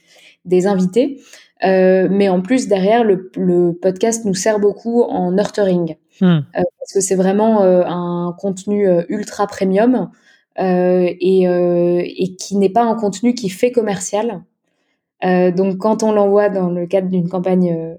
des 0.44 0.66
invités. 0.66 1.20
Euh, 1.62 2.08
mais 2.10 2.28
en 2.28 2.40
plus, 2.40 2.68
derrière, 2.68 3.04
le, 3.04 3.30
le, 3.36 3.72
podcast 3.72 4.24
nous 4.24 4.34
sert 4.34 4.58
beaucoup 4.58 5.02
en 5.02 5.32
nurturing. 5.32 5.96
Hmm. 6.20 6.26
Euh, 6.26 6.40
parce 6.52 6.92
que 6.92 7.00
c'est 7.00 7.14
vraiment 7.14 7.62
euh, 7.62 7.82
un 7.86 8.34
contenu 8.38 8.86
ultra 9.08 9.46
premium 9.46 10.10
et, 10.56 11.42
et, 11.42 12.36
qui 12.36 12.56
n'est 12.56 12.68
pas 12.68 12.84
un 12.84 12.94
contenu 12.94 13.34
qui 13.34 13.48
fait 13.48 13.72
commercial. 13.72 14.42
donc, 15.22 15.78
quand 15.78 16.02
on 16.02 16.12
l'envoie 16.12 16.48
dans 16.48 16.70
le 16.70 16.86
cadre 16.86 17.08
d'une 17.08 17.28
campagne 17.28 17.96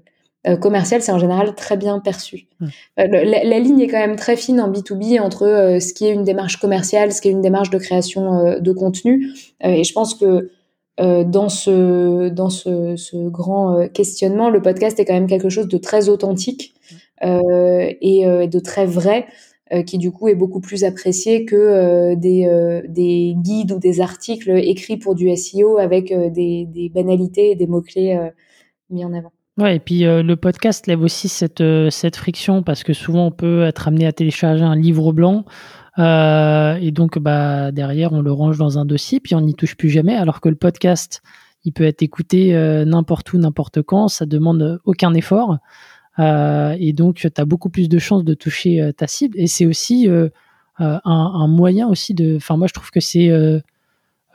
commerciale, 0.62 1.02
c'est 1.02 1.12
en 1.12 1.18
général 1.18 1.54
très 1.54 1.76
bien 1.76 1.98
perçu. 2.00 2.46
Hmm. 2.60 2.68
La, 2.96 3.44
la, 3.44 3.58
ligne 3.58 3.80
est 3.80 3.88
quand 3.88 3.98
même 3.98 4.16
très 4.16 4.36
fine 4.36 4.58
en 4.62 4.72
B2B 4.72 5.20
entre 5.20 5.76
ce 5.80 5.92
qui 5.92 6.06
est 6.06 6.14
une 6.14 6.24
démarche 6.24 6.56
commerciale, 6.56 7.12
ce 7.12 7.20
qui 7.20 7.28
est 7.28 7.32
une 7.32 7.42
démarche 7.42 7.68
de 7.68 7.78
création 7.78 8.58
de 8.58 8.72
contenu. 8.72 9.34
et 9.62 9.84
je 9.84 9.92
pense 9.92 10.14
que 10.14 10.50
euh, 10.98 11.24
dans 11.24 11.50
ce 11.50 12.30
dans 12.30 12.48
ce, 12.48 12.96
ce 12.96 13.28
grand 13.28 13.78
euh, 13.78 13.86
questionnement, 13.86 14.48
le 14.48 14.62
podcast 14.62 14.98
est 14.98 15.04
quand 15.04 15.12
même 15.12 15.26
quelque 15.26 15.50
chose 15.50 15.68
de 15.68 15.76
très 15.76 16.08
authentique 16.08 16.74
euh, 17.22 17.90
et 18.00 18.26
euh, 18.26 18.46
de 18.46 18.58
très 18.58 18.86
vrai, 18.86 19.26
qui 19.84 19.98
du 19.98 20.12
coup 20.12 20.28
est 20.28 20.36
beaucoup 20.36 20.60
plus 20.60 20.84
apprécié 20.84 21.44
que 21.44 22.14
des, 22.14 22.48
des 22.88 23.34
guides 23.36 23.72
ou 23.72 23.80
des 23.80 24.00
articles 24.00 24.48
écrits 24.48 24.96
pour 24.96 25.16
du 25.16 25.34
SEO 25.36 25.78
avec 25.78 26.14
des, 26.14 26.66
des 26.66 26.88
banalités 26.88 27.50
et 27.50 27.56
des 27.56 27.66
mots 27.66 27.82
clés 27.82 28.16
mis 28.90 29.04
en 29.04 29.12
avant. 29.12 29.32
Ouais, 29.58 29.74
et 29.74 29.80
puis 29.80 30.02
le 30.04 30.34
podcast 30.36 30.86
lève 30.86 31.02
aussi 31.02 31.28
cette, 31.28 31.64
cette 31.90 32.14
friction 32.14 32.62
parce 32.62 32.84
que 32.84 32.92
souvent 32.92 33.26
on 33.26 33.32
peut 33.32 33.64
être 33.64 33.88
amené 33.88 34.06
à 34.06 34.12
télécharger 34.12 34.62
un 34.62 34.76
livre 34.76 35.12
blanc 35.12 35.44
euh, 35.98 36.76
et 36.80 36.90
donc, 36.90 37.18
bah, 37.18 37.72
derrière, 37.72 38.12
on 38.12 38.20
le 38.20 38.32
range 38.32 38.58
dans 38.58 38.78
un 38.78 38.84
dossier, 38.84 39.20
puis 39.20 39.34
on 39.34 39.40
n'y 39.40 39.54
touche 39.54 39.76
plus 39.76 39.90
jamais. 39.90 40.14
Alors 40.14 40.40
que 40.40 40.48
le 40.48 40.56
podcast, 40.56 41.22
il 41.64 41.72
peut 41.72 41.84
être 41.84 42.02
écouté 42.02 42.54
euh, 42.54 42.84
n'importe 42.84 43.32
où, 43.32 43.38
n'importe 43.38 43.82
quand. 43.82 44.08
Ça 44.08 44.26
demande 44.26 44.80
aucun 44.84 45.14
effort. 45.14 45.58
Euh, 46.18 46.76
et 46.78 46.92
donc, 46.92 47.16
tu 47.16 47.28
as 47.36 47.44
beaucoup 47.44 47.70
plus 47.70 47.88
de 47.88 47.98
chances 47.98 48.24
de 48.24 48.34
toucher 48.34 48.90
ta 48.96 49.06
cible. 49.06 49.38
Et 49.38 49.46
c'est 49.46 49.66
aussi 49.66 50.08
un, 50.78 51.48
moyen 51.48 51.88
aussi 51.88 52.14
de. 52.14 52.36
Enfin, 52.36 52.56
moi, 52.56 52.66
je 52.66 52.74
trouve 52.74 52.90
que 52.90 53.00
c'est. 53.00 53.28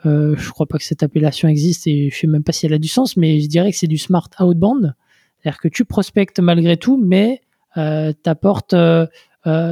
je 0.04 0.50
crois 0.50 0.66
pas 0.66 0.78
que 0.78 0.84
cette 0.84 1.02
appellation 1.02 1.48
existe 1.48 1.86
et 1.86 2.10
je 2.10 2.16
sais 2.16 2.26
même 2.26 2.44
pas 2.44 2.52
si 2.52 2.66
elle 2.66 2.74
a 2.74 2.78
du 2.78 2.88
sens, 2.88 3.16
mais 3.16 3.40
je 3.40 3.48
dirais 3.48 3.70
que 3.70 3.78
c'est 3.78 3.86
du 3.86 3.98
smart 3.98 4.28
outbound. 4.40 4.94
C'est-à-dire 5.38 5.60
que 5.60 5.68
tu 5.68 5.84
prospectes 5.84 6.40
malgré 6.40 6.76
tout, 6.76 7.02
mais 7.02 7.40
t'apportes. 7.74 8.74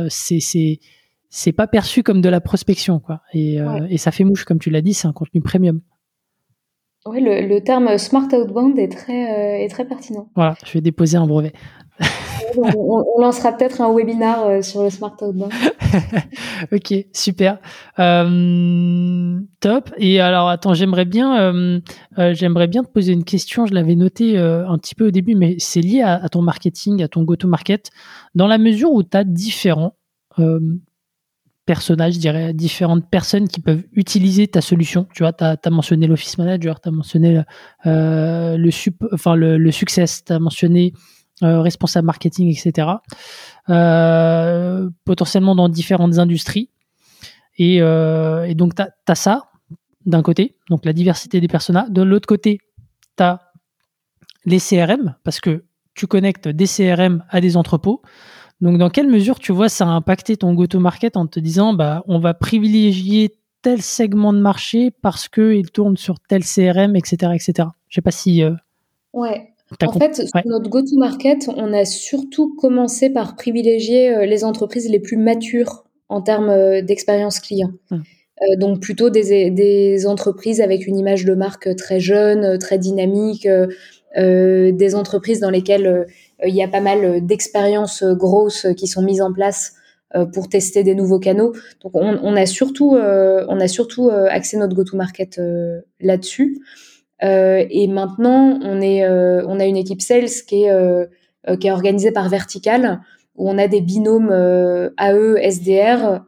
c'est 0.08 0.78
c'est 1.30 1.52
pas 1.52 1.66
perçu 1.66 2.02
comme 2.02 2.20
de 2.20 2.28
la 2.28 2.40
prospection, 2.40 3.00
quoi. 3.00 3.22
Et, 3.32 3.60
euh, 3.60 3.86
et 3.88 3.96
ça 3.96 4.10
fait 4.10 4.24
mouche, 4.24 4.44
comme 4.44 4.58
tu 4.58 4.70
l'as 4.70 4.82
dit, 4.82 4.94
c'est 4.94 5.08
un 5.08 5.12
contenu 5.12 5.40
premium. 5.40 5.80
Oui, 7.06 7.20
le, 7.22 7.46
le, 7.46 7.60
terme 7.62 7.96
smart 7.96 8.28
outbound 8.30 8.78
est 8.78 8.88
très, 8.88 9.32
euh, 9.32 9.64
est 9.64 9.68
très 9.68 9.86
pertinent. 9.86 10.28
Voilà, 10.34 10.54
je 10.66 10.72
vais 10.72 10.82
déposer 10.82 11.16
un 11.16 11.26
brevet. 11.26 11.52
on, 12.58 13.20
lancera 13.20 13.52
peut-être 13.52 13.80
un 13.80 13.94
webinar 13.94 14.46
euh, 14.46 14.60
sur 14.60 14.82
le 14.82 14.90
smart 14.90 15.16
outbound. 15.22 15.50
ok, 16.72 17.06
super. 17.14 17.58
Euh, 17.98 19.40
top. 19.60 19.90
Et 19.96 20.20
alors, 20.20 20.50
attends, 20.50 20.74
j'aimerais 20.74 21.06
bien, 21.06 21.80
j'aimerais 22.18 22.66
bien 22.66 22.84
te 22.84 22.90
poser 22.90 23.14
une 23.14 23.24
question. 23.24 23.64
Je 23.64 23.72
l'avais 23.72 23.96
noté 23.96 24.36
un 24.36 24.76
petit 24.76 24.94
peu 24.94 25.06
au 25.06 25.10
début, 25.10 25.34
mais 25.36 25.56
c'est 25.58 25.80
lié 25.80 26.02
à, 26.02 26.28
ton 26.28 26.42
marketing, 26.42 27.02
à 27.02 27.08
ton 27.08 27.22
go-to-market. 27.22 27.90
Dans 28.34 28.46
la 28.46 28.58
mesure 28.58 28.92
où 28.92 29.02
tu 29.02 29.16
as 29.16 29.24
différents 29.24 29.94
personnages, 31.70 32.14
je 32.14 32.18
dirais, 32.18 32.52
différentes 32.52 33.08
personnes 33.08 33.46
qui 33.46 33.60
peuvent 33.60 33.84
utiliser 33.92 34.48
ta 34.48 34.60
solution. 34.60 35.06
Tu 35.14 35.22
vois, 35.22 35.32
tu 35.32 35.44
as, 35.44 35.70
mentionné 35.70 36.08
l'Office 36.08 36.36
Manager, 36.36 36.80
tu 36.80 36.88
as 36.88 36.90
mentionné 36.90 37.42
euh, 37.86 38.56
le, 38.56 39.56
le 39.56 39.70
success, 39.70 40.24
tu 40.24 40.32
as 40.32 40.40
mentionné 40.40 40.94
euh, 41.44 41.60
responsable 41.60 42.06
marketing, 42.06 42.48
etc. 42.50 42.88
Euh, 43.68 44.90
potentiellement 45.04 45.54
dans 45.54 45.68
différentes 45.68 46.18
industries. 46.18 46.70
Et, 47.56 47.78
donc, 48.56 48.74
tu 48.74 48.82
as, 48.82 49.14
ça 49.14 49.44
d'un 50.06 50.22
côté, 50.22 50.56
donc 50.70 50.84
la 50.84 50.92
diversité 50.92 51.40
des 51.40 51.46
personnages. 51.46 51.88
De 51.90 52.02
l'autre 52.02 52.26
côté, 52.26 52.58
tu 53.16 53.22
as 53.22 53.52
les 54.44 54.58
CRM, 54.58 55.14
parce 55.22 55.38
que 55.38 55.62
tu 55.94 56.08
connectes 56.08 56.48
des 56.48 56.66
CRM 56.66 57.22
à 57.28 57.40
des 57.40 57.56
entrepôts. 57.56 58.02
Donc, 58.60 58.78
dans 58.78 58.90
quelle 58.90 59.08
mesure 59.08 59.38
tu 59.38 59.52
vois 59.52 59.68
ça 59.68 59.86
a 59.86 59.88
impacté 59.88 60.36
ton 60.36 60.52
go-to-market 60.54 61.16
en 61.16 61.26
te 61.26 61.40
disant, 61.40 61.72
bah, 61.72 62.04
on 62.06 62.18
va 62.18 62.34
privilégier 62.34 63.34
tel 63.62 63.82
segment 63.82 64.32
de 64.32 64.40
marché 64.40 64.90
parce 65.02 65.28
qu'il 65.28 65.70
tourne 65.70 65.96
sur 65.96 66.18
tel 66.20 66.42
CRM, 66.44 66.96
etc., 66.96 67.32
etc. 67.34 67.68
Je 67.88 67.94
sais 67.94 68.02
pas 68.02 68.10
si. 68.10 68.42
Euh, 68.42 68.52
ouais. 69.12 69.48
En 69.86 69.92
fait, 69.92 70.16
sur 70.16 70.46
notre 70.46 70.68
go-to-market, 70.68 71.48
on 71.56 71.72
a 71.72 71.84
surtout 71.84 72.54
commencé 72.56 73.08
par 73.08 73.36
privilégier 73.36 74.12
euh, 74.12 74.26
les 74.26 74.42
entreprises 74.42 74.90
les 74.90 74.98
plus 74.98 75.16
matures 75.16 75.84
en 76.08 76.22
termes 76.22 76.50
euh, 76.50 76.82
d'expérience 76.82 77.38
client. 77.38 77.70
Hum. 77.90 78.02
donc 78.58 78.80
plutôt 78.80 79.10
des, 79.10 79.50
des, 79.50 80.06
entreprises 80.06 80.60
avec 80.60 80.86
une 80.86 80.98
image 80.98 81.24
de 81.24 81.34
marque 81.34 81.76
très 81.76 82.00
jeune, 82.00 82.58
très 82.58 82.78
dynamique, 82.78 83.46
des 84.16 84.94
entreprises 84.94 85.40
dans 85.40 85.50
lesquelles 85.50 86.06
euh, 86.42 86.48
il 86.48 86.54
y 86.54 86.62
a 86.62 86.68
pas 86.68 86.80
mal 86.80 87.04
euh, 87.04 87.20
d'expériences 87.20 88.02
euh, 88.02 88.14
grosses 88.14 88.66
qui 88.76 88.86
sont 88.86 89.02
mises 89.02 89.22
en 89.22 89.32
place 89.32 89.74
pour 90.32 90.48
tester 90.48 90.82
des 90.82 90.96
nouveaux 90.96 91.20
canaux. 91.20 91.52
Donc 91.84 91.92
on, 91.94 92.34
a 92.34 92.44
surtout, 92.44 92.96
on 92.96 93.60
a 93.60 93.68
surtout 93.68 94.10
axé 94.10 94.56
notre 94.56 94.74
go-to-market 94.74 95.40
là-dessus. 96.00 96.58
et 97.22 97.86
maintenant, 97.86 98.58
on, 98.60 98.80
est, 98.80 99.08
on 99.08 99.60
a 99.60 99.64
une 99.66 99.76
équipe 99.76 100.02
sales 100.02 100.28
qui 100.48 100.64
est, 100.64 101.56
qui 101.60 101.68
est 101.68 101.70
organisée 101.70 102.10
par 102.10 102.28
vertical, 102.28 103.02
où 103.36 103.48
on 103.48 103.56
a 103.56 103.68
des 103.68 103.80
binômes 103.80 104.32
AE, 104.98 105.36
SDR 105.48 106.24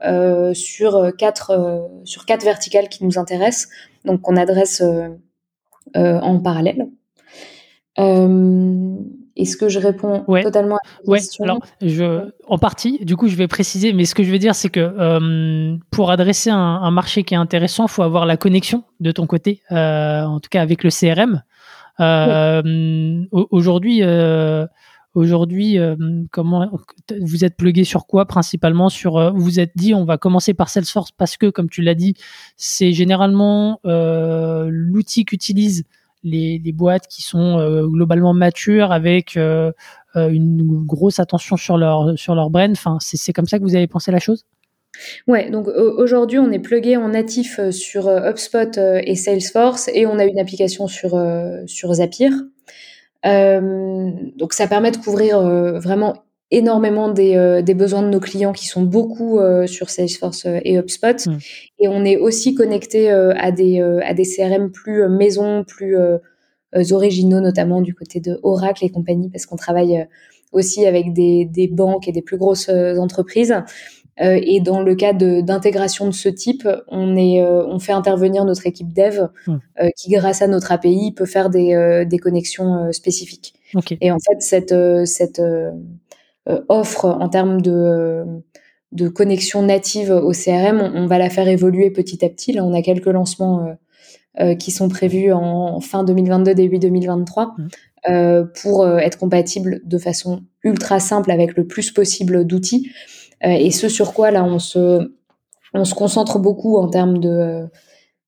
sur, 0.54 1.10
quatre, 1.18 1.90
sur 2.04 2.24
quatre 2.24 2.44
verticales 2.44 2.88
qui 2.88 3.04
nous 3.04 3.18
intéressent, 3.18 3.68
donc 4.04 4.20
qu'on 4.20 4.36
adresse 4.36 4.80
en 5.96 6.38
parallèle. 6.38 6.86
Est-ce 7.96 9.56
que 9.56 9.68
je 9.68 9.78
réponds 9.78 10.24
totalement 10.42 10.76
à 10.76 10.80
la 11.04 11.10
ouais. 11.10 11.20
Alors, 11.40 11.60
je, 11.80 12.30
en 12.46 12.58
partie, 12.58 13.02
du 13.04 13.16
coup, 13.16 13.28
je 13.28 13.36
vais 13.36 13.48
préciser, 13.48 13.92
mais 13.92 14.04
ce 14.04 14.14
que 14.14 14.22
je 14.22 14.30
veux 14.30 14.38
dire, 14.38 14.54
c'est 14.54 14.68
que 14.68 14.80
euh, 14.80 15.76
pour 15.90 16.10
adresser 16.10 16.50
un, 16.50 16.90
marché 16.90 17.24
qui 17.24 17.32
est 17.34 17.38
intéressant, 17.38 17.86
il 17.86 17.90
faut 17.90 18.02
avoir 18.02 18.26
la 18.26 18.36
connexion 18.36 18.84
de 19.00 19.10
ton 19.10 19.26
côté, 19.26 19.62
euh, 19.70 20.22
en 20.22 20.38
tout 20.40 20.50
cas 20.50 20.60
avec 20.60 20.84
le 20.84 20.90
CRM. 20.90 21.42
Euh, 22.00 23.24
aujourd'hui, 23.32 24.02
aujourd'hui, 25.14 25.78
comment 26.30 26.70
vous 27.20 27.44
êtes 27.44 27.56
plugué 27.56 27.84
sur 27.84 28.06
quoi 28.06 28.26
principalement? 28.26 28.90
Sur, 28.90 29.32
vous 29.34 29.60
êtes 29.60 29.72
dit, 29.76 29.94
on 29.94 30.04
va 30.04 30.18
commencer 30.18 30.52
par 30.52 30.68
Salesforce 30.68 31.10
parce 31.12 31.38
que, 31.38 31.48
comme 31.48 31.70
tu 31.70 31.80
l'as 31.80 31.94
dit, 31.94 32.14
c'est 32.58 32.92
généralement 32.92 33.80
l'outil 33.84 35.24
qu'utilise 35.24 35.84
les, 36.22 36.72
boîtes 36.72 37.06
qui 37.08 37.22
sont 37.22 37.58
euh, 37.58 37.86
globalement 37.86 38.34
matures 38.34 38.92
avec 38.92 39.36
euh, 39.36 39.72
euh, 40.16 40.28
une 40.28 40.84
grosse 40.84 41.18
attention 41.18 41.56
sur 41.56 41.76
leur 41.76 42.18
sur 42.18 42.34
leur 42.34 42.50
brand. 42.50 42.72
Enfin, 42.72 42.98
c'est 43.00 43.32
comme 43.32 43.46
ça 43.46 43.58
que 43.58 43.64
vous 43.64 43.76
avez 43.76 43.86
pensé 43.86 44.10
la 44.10 44.18
chose? 44.18 44.44
Ouais, 45.26 45.50
donc 45.50 45.68
aujourd'hui 45.68 46.38
on 46.38 46.52
est 46.52 46.58
plugué 46.58 46.98
en 46.98 47.08
natif 47.08 47.58
sur 47.70 48.08
HubSpot 48.08 48.76
et 48.76 49.14
Salesforce 49.16 49.88
et 49.94 50.04
on 50.06 50.18
a 50.18 50.24
une 50.24 50.38
application 50.38 50.86
sur 50.86 51.18
sur 51.64 51.94
Zapier. 51.94 52.28
donc 53.24 54.52
ça 54.52 54.66
permet 54.66 54.90
de 54.90 54.98
couvrir 54.98 55.40
vraiment 55.80 56.24
énormément 56.52 57.08
des, 57.08 57.62
des, 57.64 57.74
besoins 57.74 58.02
de 58.02 58.08
nos 58.08 58.20
clients 58.20 58.52
qui 58.52 58.66
sont 58.66 58.82
beaucoup 58.82 59.40
sur 59.66 59.90
Salesforce 59.90 60.46
et 60.46 60.78
HubSpot. 60.78 61.26
Mmh. 61.26 61.38
Et 61.80 61.88
on 61.88 62.04
est 62.04 62.16
aussi 62.16 62.54
connecté 62.54 63.10
à, 63.10 63.50
des, 63.50 63.80
à 63.80 64.14
des 64.14 64.24
CRM 64.24 64.70
plus 64.70 65.08
maison, 65.08 65.64
plus 65.64 65.96
originaux, 66.90 67.40
notamment 67.40 67.80
du 67.80 67.94
côté 67.94 68.20
de 68.20 68.38
Oracle 68.42 68.84
et 68.84 68.90
compagnie, 68.90 69.30
parce 69.30 69.46
qu'on 69.46 69.56
travaille 69.56 70.06
aussi 70.52 70.86
avec 70.86 71.12
des, 71.12 71.46
des, 71.46 71.68
banques 71.68 72.06
et 72.06 72.12
des 72.12 72.22
plus 72.22 72.36
grosses 72.36 72.68
entreprises. 72.68 73.54
et 74.18 74.60
dans 74.60 74.82
le 74.82 74.94
cas 74.94 75.14
d'intégration 75.14 76.06
de, 76.06 76.12
ce 76.12 76.28
type, 76.28 76.68
on, 76.88 77.16
est, 77.16 77.42
on 77.42 77.78
fait 77.78 77.92
intervenir 77.92 78.44
notre 78.44 78.66
équipe 78.66 78.92
dev 78.92 79.28
mmh. 79.46 79.56
qui, 79.96 80.10
grâce 80.10 80.42
à 80.42 80.48
notre 80.48 80.70
API, 80.70 81.12
peut 81.16 81.26
faire 81.26 81.48
des, 81.48 82.04
des 82.06 82.18
connexions 82.18 82.92
spécifiques. 82.92 83.54
Et 84.00 84.10
en 84.10 84.18
fait, 84.18 84.40
cette, 84.40 84.74
cette 85.06 85.38
euh, 85.38 85.70
offre 86.68 87.04
en 87.04 87.28
termes 87.28 87.60
de, 87.60 88.24
de 88.92 89.08
connexion 89.08 89.62
native 89.62 90.10
au 90.10 90.32
CRM, 90.32 90.80
on, 90.94 91.06
va 91.06 91.18
la 91.18 91.30
faire 91.30 91.48
évoluer 91.48 91.90
petit 91.90 92.24
à 92.24 92.28
petit. 92.28 92.52
Là, 92.52 92.64
on 92.64 92.74
a 92.74 92.82
quelques 92.82 93.06
lancements 93.06 93.66
euh, 93.66 93.72
euh, 94.40 94.54
qui 94.54 94.70
sont 94.70 94.88
prévus 94.88 95.32
en, 95.32 95.80
fin 95.80 96.04
2022, 96.04 96.54
début 96.54 96.78
2023. 96.78 97.54
Mmh. 98.06 98.46
pour 98.60 98.88
être 98.98 99.16
compatible 99.16 99.80
de 99.84 99.96
façon 99.96 100.42
ultra 100.64 100.98
simple 100.98 101.30
avec 101.30 101.56
le 101.56 101.68
plus 101.68 101.92
possible 101.92 102.44
d'outils. 102.44 102.90
et 103.42 103.70
ce 103.70 103.88
sur 103.88 104.12
quoi 104.12 104.32
là 104.32 104.42
on 104.42 104.58
se, 104.58 105.12
on 105.72 105.84
se 105.84 105.94
concentre 105.94 106.40
beaucoup 106.40 106.78
en 106.78 106.88
termes 106.88 107.18
de, 107.20 107.68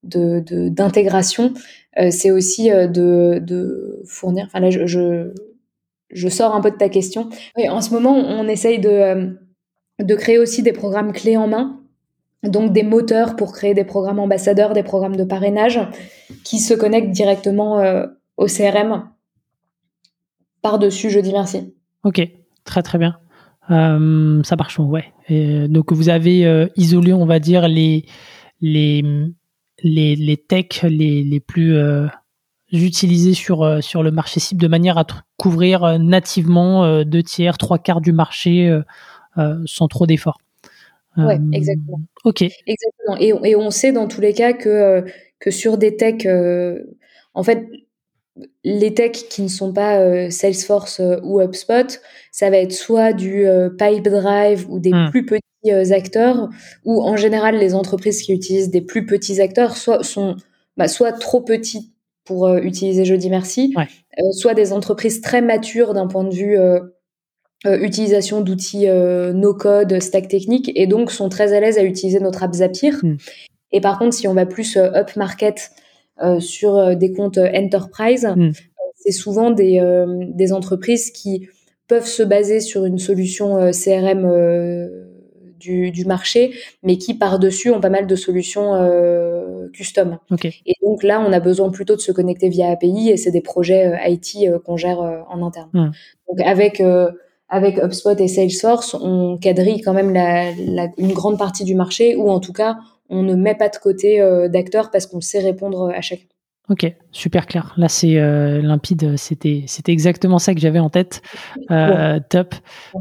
d'intégration, 0.04 1.54
c'est 2.10 2.30
aussi 2.30 2.70
de, 2.70 3.40
de, 3.40 4.00
fournir. 4.06 4.44
Enfin 4.46 4.60
là, 4.60 4.70
je, 4.70 4.86
je 4.86 5.32
sors 6.28 6.54
un 6.54 6.60
peu 6.60 6.70
de 6.70 6.76
ta 6.76 6.88
question. 6.88 7.28
en 7.68 7.80
ce 7.80 7.90
moment, 7.90 8.16
on 8.16 8.46
essaye 8.48 8.78
de, 8.78 8.88
euh, 8.88 9.30
de 10.00 10.14
créer 10.14 10.38
aussi 10.38 10.62
des 10.62 10.72
programmes 10.72 11.12
clés 11.12 11.36
en 11.36 11.48
main, 11.48 11.80
donc 12.42 12.72
des 12.72 12.82
moteurs 12.82 13.36
pour 13.36 13.52
créer 13.52 13.74
des 13.74 13.84
programmes 13.84 14.18
ambassadeurs, 14.18 14.72
des 14.72 14.82
programmes 14.82 15.16
de 15.16 15.24
parrainage 15.24 15.80
qui 16.44 16.58
se 16.58 16.74
connectent 16.74 17.10
directement 17.10 17.80
euh, 17.80 18.06
au 18.36 18.46
CRM 18.46 19.08
par-dessus 20.62 21.10
Je 21.10 21.20
dis 21.20 21.32
merci. 21.32 21.74
Ok, 22.04 22.26
très 22.64 22.82
très 22.82 22.98
bien. 22.98 23.18
Euh, 23.70 24.42
ça 24.42 24.56
marche, 24.56 24.78
ouais. 24.78 25.12
donc 25.68 25.92
vous 25.92 26.10
avez 26.10 26.68
isolé, 26.76 27.12
on 27.12 27.24
va 27.24 27.38
dire, 27.38 27.66
les, 27.66 28.04
les, 28.60 30.36
techs 30.48 30.82
les 30.82 31.40
plus 31.40 31.74
utiliser 32.82 33.34
sur, 33.34 33.62
euh, 33.62 33.80
sur 33.80 34.02
le 34.02 34.10
marché 34.10 34.40
cible 34.40 34.60
de 34.60 34.68
manière 34.68 34.98
à 34.98 35.06
couvrir 35.36 35.84
euh, 35.84 35.98
nativement 35.98 36.84
euh, 36.84 37.04
deux 37.04 37.22
tiers, 37.22 37.58
trois 37.58 37.78
quarts 37.78 38.00
du 38.00 38.12
marché 38.12 38.70
sans 39.66 39.88
trop 39.88 40.06
d'efforts. 40.06 40.38
Oui, 41.16 41.34
exactement. 41.52 42.00
Ok. 42.24 42.42
Exactement. 42.42 43.16
Et, 43.18 43.32
et, 43.50 43.56
on 43.56 43.70
sait 43.70 43.90
dans 43.90 44.06
tous 44.06 44.20
les 44.20 44.32
cas 44.32 44.52
que, 44.52 45.04
que 45.40 45.50
sur 45.50 45.76
des 45.76 45.96
techs, 45.96 46.28
en 47.34 47.42
fait, 47.42 47.66
les 48.62 48.94
techs 48.94 49.26
qui 49.28 49.42
ne 49.42 49.48
sont 49.48 49.72
pas 49.72 50.30
Salesforce 50.30 51.00
ou 51.24 51.40
HubSpot, 51.40 52.00
ça 52.30 52.50
va 52.50 52.58
être 52.58 52.72
soit 52.72 53.12
du 53.12 53.44
Pipedrive 53.76 54.70
ou 54.70 54.78
des 54.78 54.92
hmm. 54.92 55.10
plus 55.10 55.26
petits 55.26 55.92
acteurs, 55.92 56.48
ou 56.84 57.02
en 57.02 57.16
général 57.16 57.58
les 57.58 57.74
entreprises 57.74 58.22
qui 58.22 58.32
utilisent 58.32 58.70
des 58.70 58.82
plus 58.82 59.04
petits 59.04 59.40
acteurs 59.40 59.76
soit 59.76 60.04
sont 60.04 60.36
bah, 60.76 60.86
soit 60.88 61.12
trop 61.12 61.40
petits 61.40 61.93
pour 62.24 62.46
euh, 62.46 62.58
utiliser 62.58 63.04
Jeudi 63.04 63.30
Merci, 63.30 63.74
euh, 63.78 64.22
soit 64.32 64.54
des 64.54 64.72
entreprises 64.72 65.20
très 65.20 65.42
matures 65.42 65.94
d'un 65.94 66.06
point 66.06 66.24
de 66.24 66.34
vue 66.34 66.58
euh, 66.58 66.80
utilisation 67.64 68.42
d'outils 68.42 68.86
no-code, 68.86 70.02
stack 70.02 70.28
technique, 70.28 70.70
et 70.74 70.86
donc 70.86 71.10
sont 71.10 71.30
très 71.30 71.54
à 71.54 71.60
l'aise 71.60 71.78
à 71.78 71.84
utiliser 71.84 72.20
notre 72.20 72.42
app 72.42 72.52
Zapier. 72.52 72.92
Hmm. 73.02 73.16
Et 73.72 73.80
par 73.80 73.98
contre, 73.98 74.14
si 74.14 74.28
on 74.28 74.34
va 74.34 74.44
plus 74.44 74.76
up 74.76 75.16
market 75.16 75.70
sur 76.40 76.94
des 76.94 77.12
comptes 77.14 77.38
enterprise, 77.38 78.28
hmm. 78.36 78.50
c'est 78.96 79.12
souvent 79.12 79.50
des, 79.50 79.80
des 80.34 80.52
entreprises 80.52 81.10
qui 81.10 81.48
peuvent 81.88 82.06
se 82.06 82.22
baser 82.22 82.60
sur 82.60 82.84
une 82.84 82.98
solution 82.98 83.70
CRM 83.70 84.26
du, 85.58 86.04
marché, 86.06 86.54
mais 86.82 86.98
qui 86.98 87.14
par-dessus 87.14 87.70
ont 87.70 87.80
pas 87.80 87.90
mal 87.90 88.06
de 88.06 88.16
solutions 88.16 88.74
euh, 88.74 89.68
custom. 89.72 90.18
Et 90.66 90.74
donc 90.82 91.02
là, 91.02 91.24
on 91.26 91.32
a 91.32 91.40
besoin 91.40 91.70
plutôt 91.70 91.96
de 91.96 92.00
se 92.00 92.12
connecter 92.12 92.48
via 92.48 92.70
API 92.70 93.10
et 93.10 93.16
c'est 93.16 93.30
des 93.30 93.40
projets 93.40 93.86
euh, 93.86 94.08
IT 94.08 94.48
euh, 94.48 94.58
qu'on 94.58 94.76
gère 94.76 94.98
en 95.00 95.42
interne. 95.46 95.92
Donc 96.28 96.40
avec 96.44 96.82
avec 97.48 97.78
HubSpot 97.78 98.18
et 98.18 98.28
Salesforce, 98.28 98.94
on 98.94 99.38
quadrille 99.38 99.80
quand 99.80 99.92
même 99.92 100.16
une 100.98 101.12
grande 101.12 101.38
partie 101.38 101.64
du 101.64 101.74
marché, 101.74 102.16
ou 102.16 102.30
en 102.30 102.40
tout 102.40 102.52
cas, 102.52 102.78
on 103.10 103.22
ne 103.22 103.34
met 103.34 103.54
pas 103.54 103.68
de 103.68 103.76
côté 103.76 104.18
d'acteurs 104.48 104.90
parce 104.90 105.06
qu'on 105.06 105.20
sait 105.20 105.40
répondre 105.40 105.92
à 105.94 106.00
chacun. 106.00 106.24
Ok, 106.70 106.90
super 107.12 107.44
clair. 107.44 107.74
Là, 107.76 107.88
c'est 107.88 108.18
euh, 108.18 108.62
limpide. 108.62 109.18
C'était, 109.18 109.64
c'était 109.66 109.92
exactement 109.92 110.38
ça 110.38 110.54
que 110.54 110.60
j'avais 110.60 110.78
en 110.78 110.88
tête. 110.88 111.20
Euh, 111.70 112.18
top. 112.30 112.54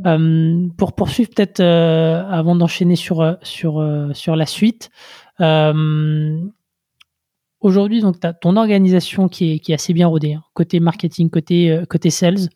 Euh, 0.06 0.68
pour 0.78 0.92
poursuivre, 0.94 1.30
peut-être 1.34 1.62
avant 1.62 2.56
d'enchaîner 2.56 2.98
sur 2.98 3.38
sur 3.42 4.10
sur 4.14 4.36
la 4.36 4.46
suite. 4.46 4.90
Aujourd'hui, 7.62 8.02
donc, 8.02 8.20
tu 8.20 8.28
as 8.28 8.34
ton 8.34 8.58
organisation 8.58 9.30
qui 9.30 9.54
est, 9.54 9.60
qui 9.60 9.72
est 9.72 9.76
assez 9.76 9.94
bien 9.94 10.08
rodée, 10.08 10.34
hein, 10.34 10.44
côté 10.54 10.82
marketing, 10.82 11.30
côté 11.30 11.82
côté 11.90 12.10
sales. 12.10 12.50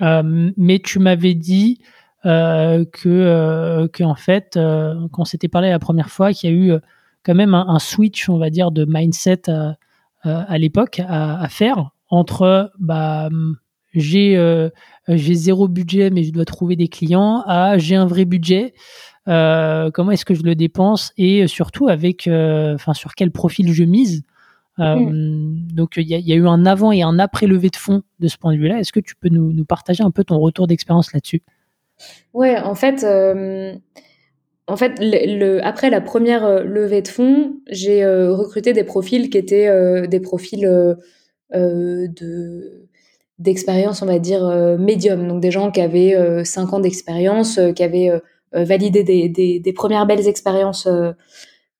mais 0.00 0.78
tu 0.78 0.98
m'avais 0.98 1.34
dit 1.34 1.82
que 2.24 3.86
que 3.86 4.02
en 4.02 4.14
fait, 4.14 4.54
quand 4.54 5.20
on 5.20 5.26
s'était 5.26 5.48
parlé 5.48 5.68
la 5.68 5.78
première 5.78 6.08
fois, 6.08 6.32
qu'il 6.32 6.48
y 6.48 6.52
a 6.54 6.56
eu 6.56 6.72
quand 7.22 7.34
même 7.34 7.52
un, 7.52 7.68
un, 7.68 7.78
switch, 7.78 8.30
on 8.30 8.38
va 8.38 8.48
dire, 8.48 8.70
de 8.70 8.86
mindset 8.88 9.42
à 10.22 10.58
l'époque 10.58 11.00
à, 11.06 11.48
faire 11.48 11.90
entre 12.10 12.72
bah, 12.78 13.28
j'ai 13.94 14.36
euh, 14.36 14.68
j'ai 15.08 15.34
zéro 15.34 15.68
budget 15.68 16.10
mais 16.10 16.22
je 16.24 16.32
dois 16.32 16.44
trouver 16.44 16.76
des 16.76 16.88
clients 16.88 17.42
à 17.46 17.78
j'ai 17.78 17.96
un 17.96 18.06
vrai 18.06 18.24
budget 18.24 18.74
euh, 19.28 19.90
comment 19.92 20.10
est-ce 20.10 20.24
que 20.24 20.34
je 20.34 20.42
le 20.42 20.54
dépense 20.54 21.12
et 21.16 21.46
surtout 21.46 21.88
avec 21.88 22.28
enfin 22.28 22.94
sur 22.94 23.14
quel 23.14 23.30
profil 23.30 23.72
je 23.72 23.84
mise 23.84 24.24
mm. 24.78 25.68
donc 25.72 25.94
il 25.96 26.08
y, 26.08 26.32
a 26.32 26.36
eu 26.36 26.46
un 26.46 26.66
avant 26.66 26.92
et 26.92 27.02
un 27.02 27.18
après 27.18 27.46
levée 27.46 27.70
de 27.70 27.76
fonds 27.76 28.02
de 28.20 28.28
ce 28.28 28.36
point 28.36 28.52
de 28.52 28.58
vue-là. 28.58 28.78
Est-ce 28.78 28.92
que 28.92 29.00
tu 29.00 29.14
peux 29.16 29.28
nous, 29.28 29.52
nous, 29.52 29.64
partager 29.64 30.02
un 30.02 30.10
peu 30.10 30.24
ton 30.24 30.38
retour 30.38 30.66
d'expérience 30.66 31.12
là-dessus? 31.12 31.42
Ouais, 32.32 32.58
en 32.58 32.74
fait, 32.74 33.04
en 34.68 34.76
fait, 34.76 34.92
après 35.62 35.90
la 35.90 36.00
première 36.00 36.44
euh, 36.44 36.62
levée 36.62 37.02
de 37.02 37.08
fonds, 37.08 37.56
j'ai 37.70 38.04
euh, 38.04 38.34
recruté 38.34 38.74
des 38.74 38.84
profils 38.84 39.30
qui 39.30 39.38
étaient 39.38 39.66
euh, 39.66 40.06
des 40.06 40.20
profils 40.20 40.96
de 41.52 42.84
d'expérience, 43.38 44.02
on 44.02 44.06
va 44.06 44.18
dire 44.18 44.44
médium, 44.80 45.28
donc 45.28 45.40
des 45.40 45.52
gens 45.52 45.70
qui 45.70 45.80
avaient 45.80 46.44
5 46.44 46.72
ans 46.72 46.80
d'expérience, 46.80 47.60
qui 47.76 47.84
avaient 47.84 48.10
validé 48.52 49.04
des, 49.04 49.28
des, 49.28 49.60
des, 49.60 49.72
premières 49.72 50.06
belles 50.06 50.26
expériences 50.26 50.88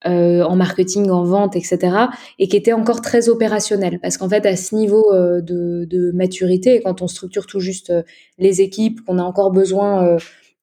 en 0.05 0.55
marketing, 0.55 1.09
en 1.09 1.25
vente, 1.25 1.57
etc., 1.57 1.95
et 2.39 2.47
qui 2.47 2.55
étaient 2.55 2.71
encore 2.71 3.01
très 3.01 3.27
opérationnels, 3.27 3.99
parce 3.99 4.17
qu'en 4.17 4.29
fait, 4.29 4.45
à 4.45 4.55
ce 4.55 4.73
niveau 4.73 5.03
de, 5.13 5.83
de, 5.83 6.11
maturité, 6.13 6.81
quand 6.81 7.01
on 7.01 7.07
structure 7.07 7.45
tout 7.45 7.59
juste 7.59 7.91
les 8.37 8.61
équipes, 8.61 9.01
qu'on 9.05 9.19
a 9.19 9.23
encore 9.23 9.51
besoin 9.51 10.17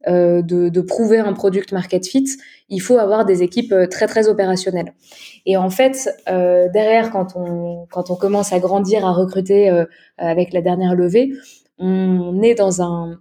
euh, 0.08 0.40
de, 0.40 0.80
prouver 0.80 1.18
un 1.18 1.32
product 1.32 1.72
market 1.72 2.06
fit, 2.06 2.26
il 2.68 2.78
faut 2.78 2.98
avoir 2.98 3.24
des 3.24 3.42
équipes 3.42 3.72
euh, 3.72 3.86
très 3.88 4.06
très 4.06 4.28
opérationnelles. 4.28 4.94
Et 5.46 5.56
en 5.56 5.68
fait, 5.68 6.08
euh, 6.28 6.68
derrière, 6.68 7.10
quand 7.10 7.34
on 7.34 7.86
quand 7.90 8.10
on 8.10 8.14
commence 8.14 8.52
à 8.52 8.60
grandir, 8.60 9.04
à 9.04 9.12
recruter 9.12 9.68
avec 10.16 10.52
la 10.52 10.60
dernière 10.60 10.94
levée, 10.94 11.32
on 11.78 12.40
est 12.42 12.54
dans 12.54 12.82
un 12.82 13.18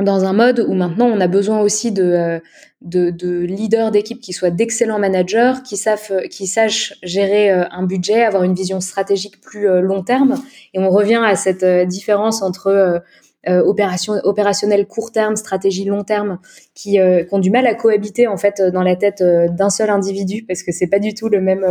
dans 0.00 0.24
un 0.24 0.32
mode 0.32 0.64
où 0.68 0.74
maintenant 0.74 1.06
on 1.06 1.20
a 1.20 1.26
besoin 1.26 1.60
aussi 1.60 1.90
de, 1.90 2.40
de, 2.82 3.10
de 3.10 3.40
leaders 3.40 3.90
d'équipe 3.90 4.20
qui 4.20 4.32
soient 4.32 4.50
d'excellents 4.50 5.00
managers, 5.00 5.54
qui 5.64 5.76
savent, 5.76 6.28
qui 6.30 6.46
sachent 6.46 6.94
gérer 7.02 7.50
un 7.50 7.82
budget, 7.82 8.22
avoir 8.22 8.44
une 8.44 8.54
vision 8.54 8.80
stratégique 8.80 9.40
plus 9.40 9.66
long 9.80 10.04
terme. 10.04 10.36
Et 10.72 10.78
on 10.78 10.90
revient 10.90 11.20
à 11.24 11.34
cette 11.34 11.64
différence 11.88 12.42
entre 12.42 13.02
opération, 13.48 14.14
opérationnel 14.24 14.86
court 14.86 15.12
terme, 15.12 15.36
stratégie 15.36 15.84
long 15.84 16.04
terme, 16.04 16.38
qui, 16.74 16.98
euh, 16.98 17.24
qui, 17.24 17.34
ont 17.34 17.38
du 17.38 17.50
mal 17.50 17.66
à 17.66 17.74
cohabiter 17.74 18.26
en 18.26 18.36
fait 18.36 18.60
dans 18.60 18.82
la 18.82 18.96
tête 18.96 19.20
euh, 19.20 19.48
d'un 19.48 19.70
seul 19.70 19.90
individu, 19.90 20.44
parce 20.46 20.62
que 20.62 20.72
c'est 20.72 20.86
pas 20.86 20.98
du 20.98 21.14
tout 21.14 21.28
le 21.28 21.40
même 21.40 21.66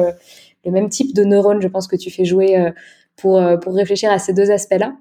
le 0.66 0.72
même 0.72 0.90
type 0.90 1.16
de 1.16 1.24
neurones, 1.24 1.62
je 1.62 1.68
pense 1.68 1.88
que 1.88 1.96
tu 1.96 2.12
fais 2.12 2.26
jouer 2.26 2.72
pour 3.16 3.42
pour 3.62 3.74
réfléchir 3.74 4.12
à 4.12 4.20
ces 4.20 4.34
deux 4.34 4.52
aspects-là. 4.52 4.96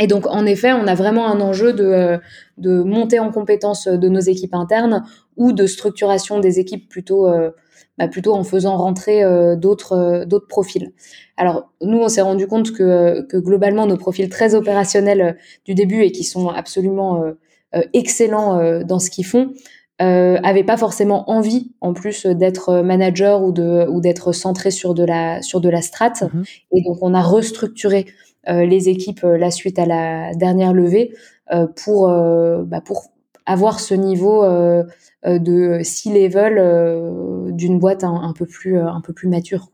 Et 0.00 0.06
donc, 0.06 0.26
en 0.26 0.44
effet, 0.44 0.72
on 0.72 0.86
a 0.86 0.94
vraiment 0.94 1.28
un 1.28 1.40
enjeu 1.40 1.72
de, 1.72 2.18
de 2.58 2.82
monter 2.82 3.20
en 3.20 3.30
compétence 3.30 3.86
de 3.86 4.08
nos 4.08 4.20
équipes 4.20 4.54
internes 4.54 5.04
ou 5.36 5.52
de 5.52 5.66
structuration 5.66 6.40
des 6.40 6.58
équipes 6.58 6.88
plutôt 6.88 7.28
bah, 7.96 8.08
plutôt 8.08 8.34
en 8.34 8.42
faisant 8.42 8.76
rentrer 8.76 9.22
euh, 9.22 9.54
d'autres 9.54 9.92
euh, 9.92 10.24
d'autres 10.24 10.48
profils. 10.48 10.92
Alors 11.36 11.70
nous, 11.80 11.98
on 11.98 12.08
s'est 12.08 12.22
rendu 12.22 12.48
compte 12.48 12.72
que, 12.72 13.22
que 13.28 13.36
globalement 13.36 13.86
nos 13.86 13.96
profils 13.96 14.28
très 14.28 14.56
opérationnels 14.56 15.20
euh, 15.20 15.32
du 15.64 15.74
début 15.74 16.02
et 16.02 16.10
qui 16.10 16.24
sont 16.24 16.48
absolument 16.48 17.24
excellents 17.92 18.84
dans 18.84 19.00
ce 19.00 19.10
qu'ils 19.10 19.26
font, 19.26 19.52
euh, 20.00 20.38
avaient 20.44 20.62
pas 20.62 20.76
forcément 20.76 21.28
envie 21.28 21.72
en 21.80 21.92
plus 21.92 22.24
d'être 22.26 22.82
manager 22.82 23.42
ou 23.42 23.50
de 23.50 23.88
ou 23.88 24.00
d'être 24.00 24.30
centré 24.30 24.70
sur 24.70 24.94
de 24.94 25.02
la 25.02 25.42
sur 25.42 25.60
de 25.60 25.68
la 25.68 25.82
strat 25.82 26.12
mhm. 26.22 26.44
et 26.72 26.82
donc 26.82 26.98
on 27.00 27.14
a 27.14 27.22
restructuré 27.22 28.06
les 28.46 28.88
équipes 28.88 29.22
la 29.22 29.50
suite 29.50 29.78
à 29.78 29.86
la 29.86 30.34
dernière 30.34 30.72
levée 30.72 31.12
pour 31.76 32.08
bah, 32.08 32.80
pour 32.84 33.10
avoir 33.46 33.80
ce 33.80 33.94
niveau 33.94 34.44
euh, 34.44 34.84
euh, 35.26 35.38
de 35.38 35.80
C-level 35.82 36.56
euh, 36.58 37.50
d'une 37.50 37.78
boîte 37.78 38.04
un, 38.04 38.32
peu 38.36 38.46
plus 38.46 38.78
un 38.78 39.00
peu 39.00 39.12
plus 39.12 39.28
mature. 39.28 39.70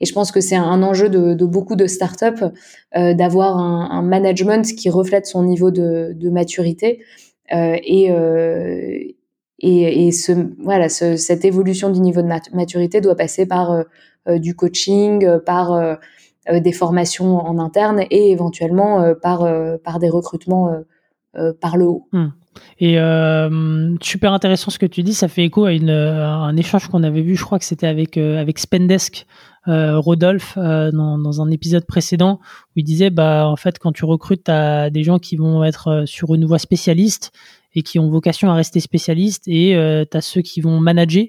Et 0.00 0.06
je 0.06 0.12
pense 0.12 0.32
que 0.32 0.40
c'est 0.40 0.56
un 0.56 0.82
enjeu 0.82 1.08
de, 1.08 1.44
beaucoup 1.44 1.76
de 1.76 1.86
startups 1.86 2.44
euh, 2.96 3.14
d'avoir 3.14 3.56
un, 3.56 4.02
management 4.02 4.66
qui 4.74 4.90
reflète 4.90 5.26
son 5.26 5.44
niveau 5.44 5.70
de, 5.70 6.28
maturité 6.28 7.04
euh, 7.52 7.76
et, 7.84 8.10
euh, 8.10 8.98
et, 9.60 10.10
voilà, 10.58 10.88
ce, 10.88 11.14
cette 11.16 11.44
évolution 11.44 11.90
du 11.90 12.00
niveau 12.00 12.20
de 12.20 12.28
maturité 12.52 13.00
doit 13.00 13.14
passer 13.14 13.46
par 13.46 13.84
du 14.28 14.56
coaching, 14.56 15.38
par 15.46 15.98
des 16.50 16.72
formations 16.72 17.36
en 17.36 17.58
interne 17.58 18.00
et 18.10 18.30
éventuellement 18.30 19.14
par, 19.22 19.46
par 19.84 19.98
des 19.98 20.08
recrutements 20.08 20.72
par 21.60 21.76
le 21.76 21.86
haut. 21.86 22.08
Hmm. 22.12 22.30
Et 22.78 22.98
euh, 22.98 23.96
super 24.00 24.32
intéressant 24.32 24.70
ce 24.70 24.78
que 24.78 24.86
tu 24.86 25.02
dis, 25.02 25.14
ça 25.14 25.28
fait 25.28 25.44
écho 25.44 25.64
à, 25.64 25.72
une, 25.72 25.90
un 25.90 26.56
échange 26.56 26.88
qu'on 26.88 27.02
avait 27.02 27.22
vu, 27.22 27.36
je 27.36 27.44
crois 27.44 27.58
que 27.58 27.64
c'était 27.64 27.86
avec, 27.86 28.16
euh, 28.16 28.40
avec 28.40 28.58
Spendesk, 28.58 29.26
euh, 29.68 29.98
Rodolphe, 29.98 30.54
euh, 30.56 30.90
dans, 30.90 31.18
dans, 31.18 31.40
un 31.40 31.50
épisode 31.50 31.86
précédent, 31.86 32.40
où 32.70 32.72
il 32.80 32.84
disait, 32.84 33.10
bah, 33.10 33.46
en 33.46 33.56
fait, 33.56 33.78
quand 33.78 33.92
tu 33.92 34.04
recrutes, 34.04 34.44
tu 34.44 34.90
des 34.90 35.02
gens 35.04 35.18
qui 35.18 35.36
vont 35.36 35.62
être 35.64 35.88
euh, 35.88 36.06
sur 36.06 36.34
une 36.34 36.44
voie 36.44 36.58
spécialiste 36.58 37.32
et 37.74 37.82
qui 37.82 37.98
ont 37.98 38.10
vocation 38.10 38.50
à 38.50 38.54
rester 38.54 38.80
spécialistes, 38.80 39.44
et 39.46 39.76
euh, 39.76 40.04
tu 40.10 40.16
as 40.16 40.20
ceux 40.20 40.42
qui 40.42 40.60
vont 40.60 40.78
manager. 40.80 41.26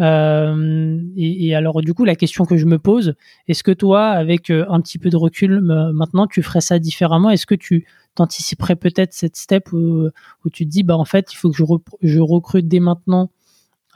Euh, 0.00 1.00
et, 1.16 1.54
alors 1.54 1.80
du 1.80 1.94
coup, 1.94 2.04
la 2.04 2.14
question 2.14 2.44
que 2.44 2.56
je 2.56 2.66
me 2.66 2.78
pose, 2.78 3.14
est-ce 3.48 3.62
que 3.62 3.72
toi, 3.72 4.08
avec 4.08 4.50
un 4.50 4.80
petit 4.80 4.98
peu 4.98 5.10
de 5.10 5.16
recul 5.16 5.60
maintenant, 5.60 6.26
tu 6.26 6.42
ferais 6.42 6.60
ça 6.60 6.78
différemment? 6.78 7.30
Est-ce 7.30 7.46
que 7.46 7.54
tu 7.54 7.86
t'anticiperais 8.14 8.76
peut-être 8.76 9.12
cette 9.12 9.36
step 9.36 9.72
où, 9.72 10.10
tu 10.52 10.64
te 10.66 10.70
dis, 10.70 10.82
bah 10.82 10.96
en 10.96 11.04
fait, 11.04 11.32
il 11.32 11.36
faut 11.36 11.50
que 11.50 11.56
je, 11.56 12.20
recrute 12.20 12.68
dès 12.68 12.80
maintenant 12.80 13.30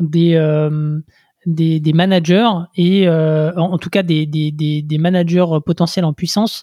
des, 0.01 0.35
euh, 0.35 1.01
managers 1.47 2.51
et 2.77 3.09
euh, 3.09 3.53
en, 3.57 3.79
tout 3.79 3.91
cas 3.91 4.03
des, 4.03 4.99
managers 4.99 5.47
potentiels 5.65 6.05
en 6.05 6.13
puissance? 6.13 6.63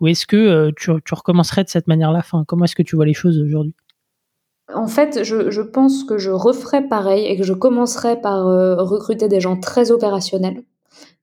Ou 0.00 0.06
est-ce 0.06 0.26
que 0.26 0.36
euh, 0.36 0.70
tu, 0.76 0.90
recommencerais 1.12 1.64
de 1.64 1.68
cette 1.68 1.86
manière-là? 1.86 2.24
Comment 2.46 2.64
est-ce 2.64 2.76
que 2.76 2.82
tu 2.82 2.96
vois 2.96 3.06
les 3.06 3.14
choses 3.14 3.38
aujourd'hui? 3.38 3.74
En 4.74 4.86
fait, 4.86 5.24
je, 5.24 5.60
pense 5.62 6.04
que 6.04 6.18
je 6.18 6.30
referais 6.30 6.86
pareil 6.86 7.26
et 7.26 7.36
que 7.36 7.44
je 7.44 7.52
commencerais 7.52 8.20
par 8.20 8.44
recruter 8.44 9.28
des 9.28 9.40
gens 9.40 9.58
très 9.58 9.90
opérationnels. 9.90 10.62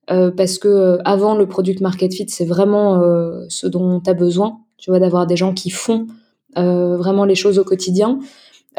parce 0.07 0.57
que 0.57 0.97
avant 1.05 1.35
le 1.35 1.47
product 1.47 1.81
market 1.81 2.13
fit, 2.13 2.27
c'est 2.29 2.45
vraiment 2.45 3.01
ce 3.49 3.67
dont 3.67 3.99
tu 3.99 4.09
as 4.09 4.13
besoin 4.13 4.59
tu 4.77 4.91
vois, 4.91 4.99
d'avoir 4.99 5.27
des 5.27 5.35
gens 5.35 5.53
qui 5.53 5.69
font 5.69 6.07
euh, 6.57 6.95
vraiment 6.97 7.25
les 7.25 7.35
choses 7.35 7.59
au 7.59 7.63
quotidien. 7.63 8.19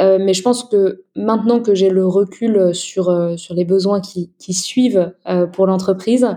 Euh, 0.00 0.18
mais 0.20 0.32
je 0.32 0.42
pense 0.42 0.62
que 0.64 1.04
maintenant 1.16 1.60
que 1.60 1.74
j'ai 1.74 1.90
le 1.90 2.06
recul 2.06 2.74
sur, 2.74 3.10
euh, 3.10 3.36
sur 3.36 3.54
les 3.54 3.64
besoins 3.64 4.00
qui, 4.00 4.30
qui 4.38 4.54
suivent 4.54 5.12
euh, 5.28 5.46
pour 5.46 5.66
l'entreprise, 5.66 6.28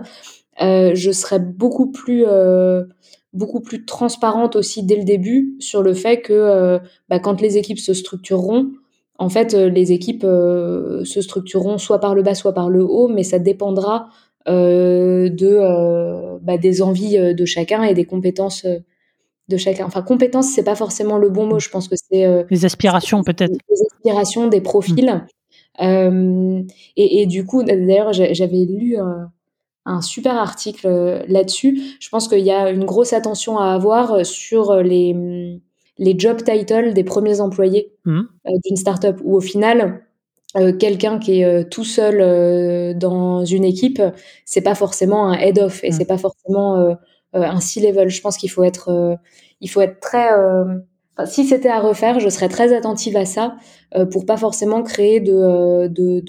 euh, 0.60 0.92
je 0.94 1.12
serai 1.12 1.38
beaucoup 1.38 1.90
plus, 1.90 2.24
euh, 2.26 2.84
beaucoup 3.32 3.60
plus 3.60 3.84
transparente 3.84 4.56
aussi 4.56 4.82
dès 4.82 4.96
le 4.96 5.04
début 5.04 5.56
sur 5.58 5.82
le 5.82 5.94
fait 5.94 6.20
que 6.20 6.78
bah, 7.08 7.18
quand 7.18 7.40
les 7.40 7.56
équipes 7.56 7.78
se 7.78 7.94
structureront, 7.94 8.70
en 9.18 9.28
fait, 9.28 9.54
les 9.54 9.92
équipes 9.92 10.22
se 10.22 11.20
structureront 11.20 11.78
soit 11.78 11.98
par 11.98 12.14
le 12.14 12.22
bas, 12.22 12.34
soit 12.34 12.52
par 12.52 12.68
le 12.68 12.84
haut, 12.84 13.08
mais 13.08 13.22
ça 13.22 13.38
dépendra 13.38 14.08
de, 14.46 16.38
bah, 16.42 16.58
des 16.58 16.82
envies 16.82 17.34
de 17.34 17.44
chacun 17.44 17.84
et 17.84 17.94
des 17.94 18.04
compétences 18.04 18.66
de 19.48 19.56
chacun. 19.56 19.86
Enfin, 19.86 20.02
compétence, 20.02 20.48
c'est 20.54 20.64
pas 20.64 20.74
forcément 20.74 21.18
le 21.18 21.28
bon 21.28 21.46
mot. 21.46 21.58
Je 21.58 21.68
pense 21.68 21.88
que 21.88 21.94
c'est 21.96 22.24
euh, 22.24 22.44
les 22.50 22.64
aspirations 22.64 23.22
peut-être. 23.22 23.52
Les 23.52 23.82
aspirations, 23.92 24.48
des 24.48 24.60
profils. 24.60 25.24
Mm. 25.78 25.84
Euh, 25.84 26.62
et, 26.96 27.22
et, 27.22 27.26
du 27.26 27.44
coup, 27.44 27.62
d'ailleurs, 27.62 28.12
j'avais 28.12 28.64
lu 28.64 28.96
un, 28.96 29.30
un, 29.84 30.00
super 30.00 30.36
article 30.36 30.86
euh, 30.86 31.22
là-dessus. 31.28 31.80
Je 32.00 32.08
pense 32.08 32.28
qu'il 32.28 32.40
y 32.40 32.50
a 32.50 32.70
une 32.70 32.84
grosse 32.84 33.12
attention 33.12 33.58
à 33.58 33.72
avoir 33.72 34.24
sur 34.24 34.76
les 34.76 35.60
les 35.98 36.18
job 36.18 36.42
titles 36.42 36.94
des 36.94 37.04
premiers 37.04 37.40
employés 37.40 37.92
mmh. 38.06 38.22
d'une 38.64 38.76
startup, 38.76 39.16
où 39.22 39.36
au 39.36 39.40
final, 39.40 40.00
quelqu'un 40.80 41.18
qui 41.18 41.42
est 41.42 41.68
tout 41.68 41.84
seul 41.84 42.96
dans 42.96 43.44
une 43.44 43.62
équipe, 43.62 44.02
c'est 44.46 44.62
pas 44.62 44.74
forcément 44.74 45.28
un 45.28 45.34
head 45.34 45.58
of 45.58 45.84
et 45.84 45.90
mmh. 45.90 45.92
c'est 45.92 46.06
pas 46.06 46.16
forcément 46.16 46.96
un 47.34 47.60
C-level. 47.60 48.08
Je 48.08 48.20
pense 48.22 48.38
qu'il 48.38 48.50
faut 48.50 48.64
être, 48.64 49.18
il 49.60 49.68
faut 49.68 49.82
être 49.82 50.00
très 50.00 50.30
si 51.26 51.44
c'était 51.44 51.68
à 51.68 51.80
refaire, 51.80 52.20
je 52.20 52.28
serais 52.28 52.48
très 52.48 52.74
attentive 52.74 53.16
à 53.16 53.24
ça 53.24 53.56
euh, 53.94 54.06
pour 54.06 54.26
pas 54.26 54.36
forcément 54.36 54.82
créer 54.82 55.20
de, 55.20 55.32
euh, 55.32 55.88
de, 55.88 56.24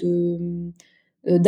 euh, 1.26 1.38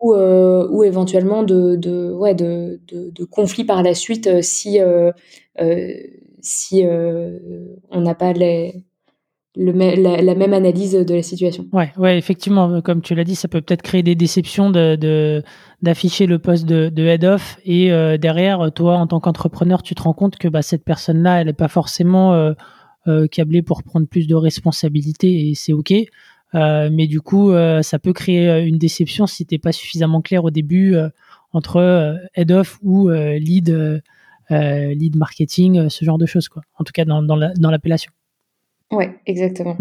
hmm. 0.00 0.66
ou, 0.70 0.82
éventuellement 0.84 1.42
de, 1.42 1.76
de, 1.76 2.10
ouais, 2.12 2.34
de, 2.34 2.80
de, 2.88 3.24
conflits 3.24 3.64
par 3.64 3.82
la 3.82 3.94
suite 3.94 4.42
si, 4.42 4.78
si 6.40 6.84
on 7.90 8.00
n'a 8.00 8.14
pas 8.14 8.32
les, 8.32 8.84
la, 9.56 10.34
même 10.34 10.52
analyse 10.54 10.92
de 10.92 11.14
la 11.14 11.22
situation. 11.22 11.66
Ouais, 11.72 11.92
ouais, 11.96 12.16
effectivement, 12.16 12.80
comme 12.80 13.02
tu 13.02 13.14
l'as 13.14 13.24
dit, 13.24 13.34
ça 13.34 13.48
peut 13.48 13.60
peut-être 13.60 13.82
créer 13.82 14.02
des 14.02 14.14
déceptions 14.14 14.70
de, 14.70 15.42
d'afficher 15.82 16.26
le 16.26 16.38
poste 16.38 16.64
de, 16.64 17.02
head 17.04 17.24
off 17.24 17.58
et 17.64 17.92
euh, 17.92 18.16
derrière, 18.16 18.72
toi, 18.72 18.96
en 18.96 19.06
tant 19.06 19.20
qu'entrepreneur, 19.20 19.82
tu 19.82 19.94
te 19.94 20.02
rends 20.02 20.14
compte 20.14 20.36
que 20.36 20.48
bah, 20.48 20.62
cette 20.62 20.84
personne-là, 20.84 21.40
elle 21.40 21.48
n'est 21.48 21.52
pas 21.52 21.68
forcément 21.68 22.32
euh, 22.32 22.52
euh, 23.08 23.26
câblée 23.26 23.62
pour 23.62 23.82
prendre 23.82 24.06
plus 24.06 24.26
de 24.26 24.34
responsabilités 24.34 25.48
et 25.48 25.54
c'est 25.54 25.72
ok. 25.72 25.92
Mais 26.54 27.06
du 27.06 27.20
coup, 27.20 27.52
ça 27.82 27.98
peut 27.98 28.12
créer 28.12 28.62
une 28.66 28.78
déception 28.78 29.26
si 29.26 29.46
t'es 29.46 29.58
pas 29.58 29.72
suffisamment 29.72 30.20
clair 30.22 30.44
au 30.44 30.50
début 30.50 30.94
entre 31.52 32.18
head 32.34 32.50
off 32.50 32.78
ou 32.82 33.08
lead 33.10 34.02
lead 34.50 35.16
marketing, 35.16 35.88
ce 35.88 36.04
genre 36.04 36.18
de 36.18 36.26
choses 36.26 36.48
quoi. 36.48 36.62
En 36.78 36.84
tout 36.84 36.92
cas 36.92 37.04
dans, 37.04 37.22
dans 37.22 37.70
l'appellation. 37.70 38.12
Ouais, 38.90 39.18
exactement. 39.26 39.76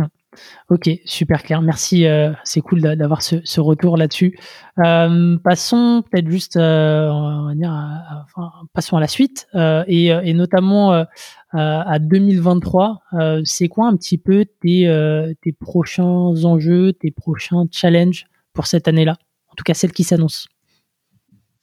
Ok, 0.70 0.90
super 1.06 1.44
clair. 1.44 1.62
Merci. 1.62 2.06
Euh, 2.06 2.32
c'est 2.44 2.62
cool 2.62 2.82
d'avoir 2.82 3.22
ce, 3.22 3.60
retour 3.60 3.98
là-dessus. 3.98 4.38
Euh, 4.80 5.38
passons 5.44 6.04
peut-être 6.10 6.30
juste, 6.30 6.56
euh, 6.56 7.10
enfin, 7.10 8.52
passons 8.74 8.98
à 8.98 9.02
la 9.02 9.08
suite 9.08 9.48
et, 9.54 10.34
notamment 10.34 11.06
à 11.54 12.00
2023. 12.00 13.02
c'est 13.44 13.68
quoi 13.68 13.88
un 13.88 13.96
petit 13.98 14.18
peu 14.18 14.46
tes, 14.62 15.34
tes 15.42 15.52
prochains 15.52 16.06
enjeux, 16.46 16.94
tes 16.94 17.12
prochains 17.12 17.66
challenges 17.72 18.26
pour 18.54 18.68
cette 18.68 18.88
année-là? 18.88 19.18
En 19.50 19.56
tout 19.56 19.64
cas, 19.64 19.74
celle 19.74 19.92
qui 19.92 20.04
s'annonce. 20.04 20.48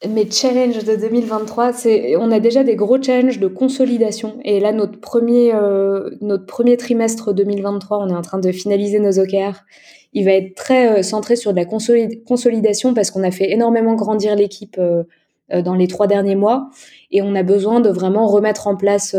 Mes 0.07 0.31
challenges 0.31 0.85
de 0.85 0.95
2023, 0.95 1.73
c'est 1.73 2.15
on 2.17 2.31
a 2.31 2.39
déjà 2.39 2.63
des 2.63 2.77
gros 2.77 3.03
challenges 3.03 3.41
de 3.41 3.49
consolidation. 3.49 4.39
Et 4.45 4.61
là, 4.61 4.71
notre 4.71 5.01
premier, 5.01 5.53
euh, 5.53 6.11
notre 6.21 6.47
premier 6.47 6.77
trimestre 6.77 7.35
2023, 7.35 7.99
on 7.99 8.09
est 8.09 8.15
en 8.15 8.23
train 8.23 8.39
de 8.39 8.53
finaliser 8.53 9.01
nos 9.01 9.19
OKR. 9.19 9.65
Il 10.13 10.25
va 10.25 10.35
être 10.35 10.55
très 10.55 11.01
euh, 11.01 11.03
centré 11.03 11.35
sur 11.35 11.53
de 11.53 11.57
la 11.57 11.65
consolidation 11.65 12.95
parce 12.95 13.11
qu'on 13.11 13.25
a 13.25 13.33
fait 13.33 13.51
énormément 13.51 13.97
grandir 13.97 14.37
l'équipe 14.37 14.79
euh, 14.79 15.03
dans 15.51 15.75
les 15.75 15.89
trois 15.89 16.07
derniers 16.07 16.37
mois 16.37 16.71
et 17.11 17.21
on 17.21 17.35
a 17.35 17.43
besoin 17.43 17.81
de 17.81 17.89
vraiment 17.89 18.29
remettre 18.29 18.69
en 18.69 18.77
place 18.77 19.17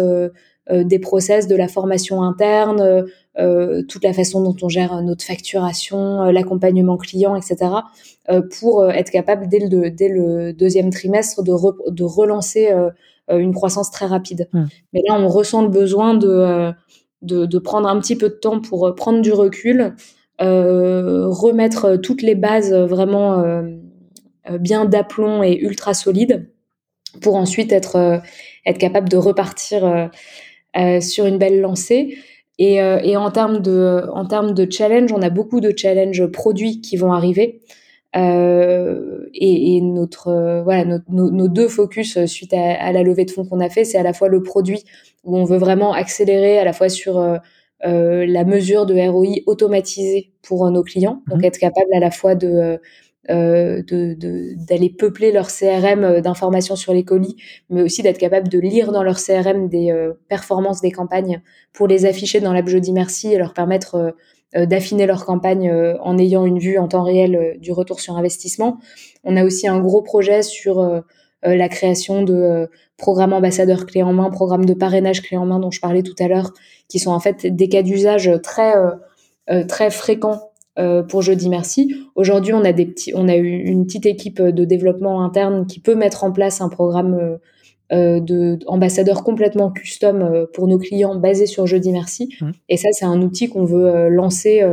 des 0.70 1.00
process 1.00 1.48
de 1.48 1.56
la 1.56 1.68
formation 1.68 2.22
interne, 2.22 2.80
euh, 2.82 3.04
toute 3.88 4.04
la 4.04 4.14
façon 4.14 4.42
dont 4.42 4.56
on 4.62 4.70
gère 4.70 5.02
notre 5.02 5.24
facturation, 5.24 6.24
euh, 6.24 6.32
l'accompagnement 6.32 6.98
client, 6.98 7.36
etc., 7.36 7.72
euh, 8.30 8.42
pour 8.60 8.90
être 8.92 9.12
capable 9.12 9.48
dès 9.48 9.60
le, 9.60 9.90
dès 9.92 10.10
le 10.10 10.54
deuxième 10.54 10.90
trimestre 10.90 11.44
de, 11.44 11.54
de 11.92 12.04
relancer 12.04 12.72
une 13.32 13.54
croissance 13.54 13.92
très 13.92 14.08
rapide. 14.08 14.50
Mmh. 14.54 14.64
Mais 14.94 15.02
là, 15.08 15.16
on 15.20 15.28
ressent 15.28 15.62
le 15.62 15.70
besoin 15.70 16.16
de, 16.16 16.72
de, 17.22 17.46
de, 17.46 17.60
prendre 17.60 17.88
un 17.88 18.00
petit 18.00 18.16
peu 18.16 18.30
de 18.30 18.34
temps 18.36 18.60
pour 18.60 18.94
prendre 18.96 19.22
du 19.22 19.32
recul, 19.32 19.96
remettre 20.40 21.98
toutes 21.98 22.24
les 22.24 22.36
bases 22.36 22.74
vraiment 22.74 23.64
bien 24.60 24.86
d'aplomb 24.86 25.44
et 25.44 25.58
ultra 25.60 25.94
solides 25.94 26.50
pour 27.22 27.36
ensuite 27.36 27.72
être, 27.72 28.22
être 28.66 28.78
capable 28.80 29.10
de 29.10 29.18
repartir 29.18 30.10
sur 31.02 31.26
une 31.26 31.38
belle 31.38 31.62
lancée. 31.62 32.18
Et, 32.60 32.82
euh, 32.82 33.00
et 33.02 33.18
en 33.18 33.32
termes 33.32 33.62
de 33.62 34.04
en 34.14 34.26
termes 34.26 34.54
de 34.54 34.70
challenge, 34.70 35.12
on 35.14 35.22
a 35.22 35.30
beaucoup 35.30 35.62
de 35.62 35.74
challenges 35.76 36.28
produits 36.28 36.82
qui 36.82 36.98
vont 36.98 37.14
arriver. 37.14 37.62
Euh, 38.16 39.30
et, 39.36 39.78
et, 39.78 39.82
notre 39.82 40.30
euh, 40.30 40.64
voilà 40.64 40.84
nos, 40.84 41.30
nos, 41.30 41.48
deux 41.48 41.68
focus 41.68 42.26
suite 42.26 42.56
à, 42.56 42.74
à, 42.74 42.92
la 42.92 43.04
levée 43.04 43.24
de 43.24 43.32
fonds 43.32 43.46
qu'on 43.46 43.60
a 43.60 43.70
fait, 43.70 43.84
c'est 43.86 44.00
à 44.00 44.04
la 44.04 44.14
fois 44.14 44.30
le 44.30 44.42
produit 44.42 44.84
où 45.24 45.38
on 45.38 45.44
veut 45.44 45.60
vraiment 45.60 45.94
accélérer 45.94 46.58
à 46.58 46.64
la 46.64 46.74
fois 46.74 46.90
sur 46.90 47.20
euh, 47.20 48.26
la 48.28 48.44
mesure 48.44 48.86
de 48.86 48.96
ROI 48.96 49.44
automatisée 49.46 50.32
pour 50.42 50.70
nos 50.70 50.84
clients, 50.84 51.22
donc 51.28 51.40
mhm. 51.40 51.46
être 51.46 51.60
capable 51.60 51.94
à 51.96 52.00
la 52.00 52.12
fois 52.12 52.36
de 52.36 52.82
euh, 53.30 53.84
d'aller 54.56 54.90
peupler 54.90 55.32
leur 55.32 55.50
CRM 55.50 56.04
euh, 56.04 56.22
d'informations 56.22 56.76
sur 56.76 56.94
les 56.94 57.04
colis, 57.04 57.36
mais 57.70 57.84
aussi 57.84 58.02
d'être 58.02 58.18
capable 58.18 58.48
de 58.48 58.58
lire 58.58 58.92
dans 58.92 59.04
leur 59.04 59.18
CRM 59.18 59.70
des 59.70 59.92
euh, 59.92 60.14
performances 60.30 60.82
des 60.82 60.92
campagnes 60.92 61.42
pour 61.72 61.88
les 61.88 62.08
afficher 62.08 62.40
dans 62.40 62.54
l'app 62.54 62.68
Jeudi 62.68 62.92
Merci 62.92 63.32
et 63.32 63.38
leur 63.38 63.54
permettre 63.54 64.16
d'affiner 64.56 65.06
leur 65.06 65.26
campagne 65.26 65.72
en 66.02 66.18
ayant 66.18 66.44
une 66.44 66.58
vue 66.58 66.80
en 66.80 66.88
temps 66.88 67.04
réel 67.04 67.58
du 67.60 67.72
retour 67.72 68.00
sur 68.00 68.18
investissement. 68.18 68.80
On 69.24 69.38
a 69.38 69.44
aussi 69.44 69.68
un 69.68 69.80
gros 69.80 70.02
projet 70.02 70.42
sur 70.42 71.04
la 71.44 71.70
création 71.70 72.24
de 72.24 72.68
programmes 72.98 73.34
ambassadeurs 73.34 73.86
clés 73.86 74.02
en 74.02 74.12
main, 74.12 74.32
programmes 74.32 74.66
de 74.66 74.74
parrainage 74.74 75.22
clés 75.22 75.38
en 75.38 75.46
main 75.46 75.60
dont 75.60 75.70
je 75.70 75.80
parlais 75.80 76.02
tout 76.02 76.16
à 76.18 76.28
l'heure, 76.28 76.52
qui 76.88 76.98
sont 76.98 77.12
en 77.12 77.20
fait 77.20 77.46
des 77.46 77.70
cas 77.70 77.84
d'usage 77.84 78.32
très 78.42 78.74
très 79.68 79.92
fréquents 79.92 80.49
pour 81.10 81.22
Jeudi 81.22 81.50
Merci. 81.50 81.94
Aujourd'hui, 82.16 82.54
on 82.54 82.64
a 82.64 82.74
des 82.74 82.86
petits, 82.86 83.12
on 83.16 83.28
a 83.28 83.36
eu 83.36 83.50
une 83.50 83.86
petite 83.86 84.06
équipe 84.06 84.42
de 84.42 84.66
développement 84.66 85.24
interne 85.24 85.66
qui 85.66 85.80
peut 85.80 85.96
mettre 85.96 86.24
en 86.24 86.32
place 86.32 86.62
un 86.62 86.70
programme 86.70 87.14
euh, 87.14 87.38
euh 87.92 88.20
de 88.20 88.60
ambassadeur 88.68 89.24
complètement 89.24 89.72
custom 89.72 90.22
euh, 90.22 90.46
pour 90.54 90.68
nos 90.68 90.78
clients 90.78 91.16
basé 91.16 91.46
sur 91.48 91.66
Jeudi 91.68 91.92
Merci. 91.92 92.36
Mmh. 92.40 92.52
Et 92.70 92.78
ça, 92.78 92.90
c'est 92.92 93.06
un 93.06 93.22
outil 93.22 93.50
qu'on 93.50 93.66
veut 93.66 94.10
lancer 94.10 94.64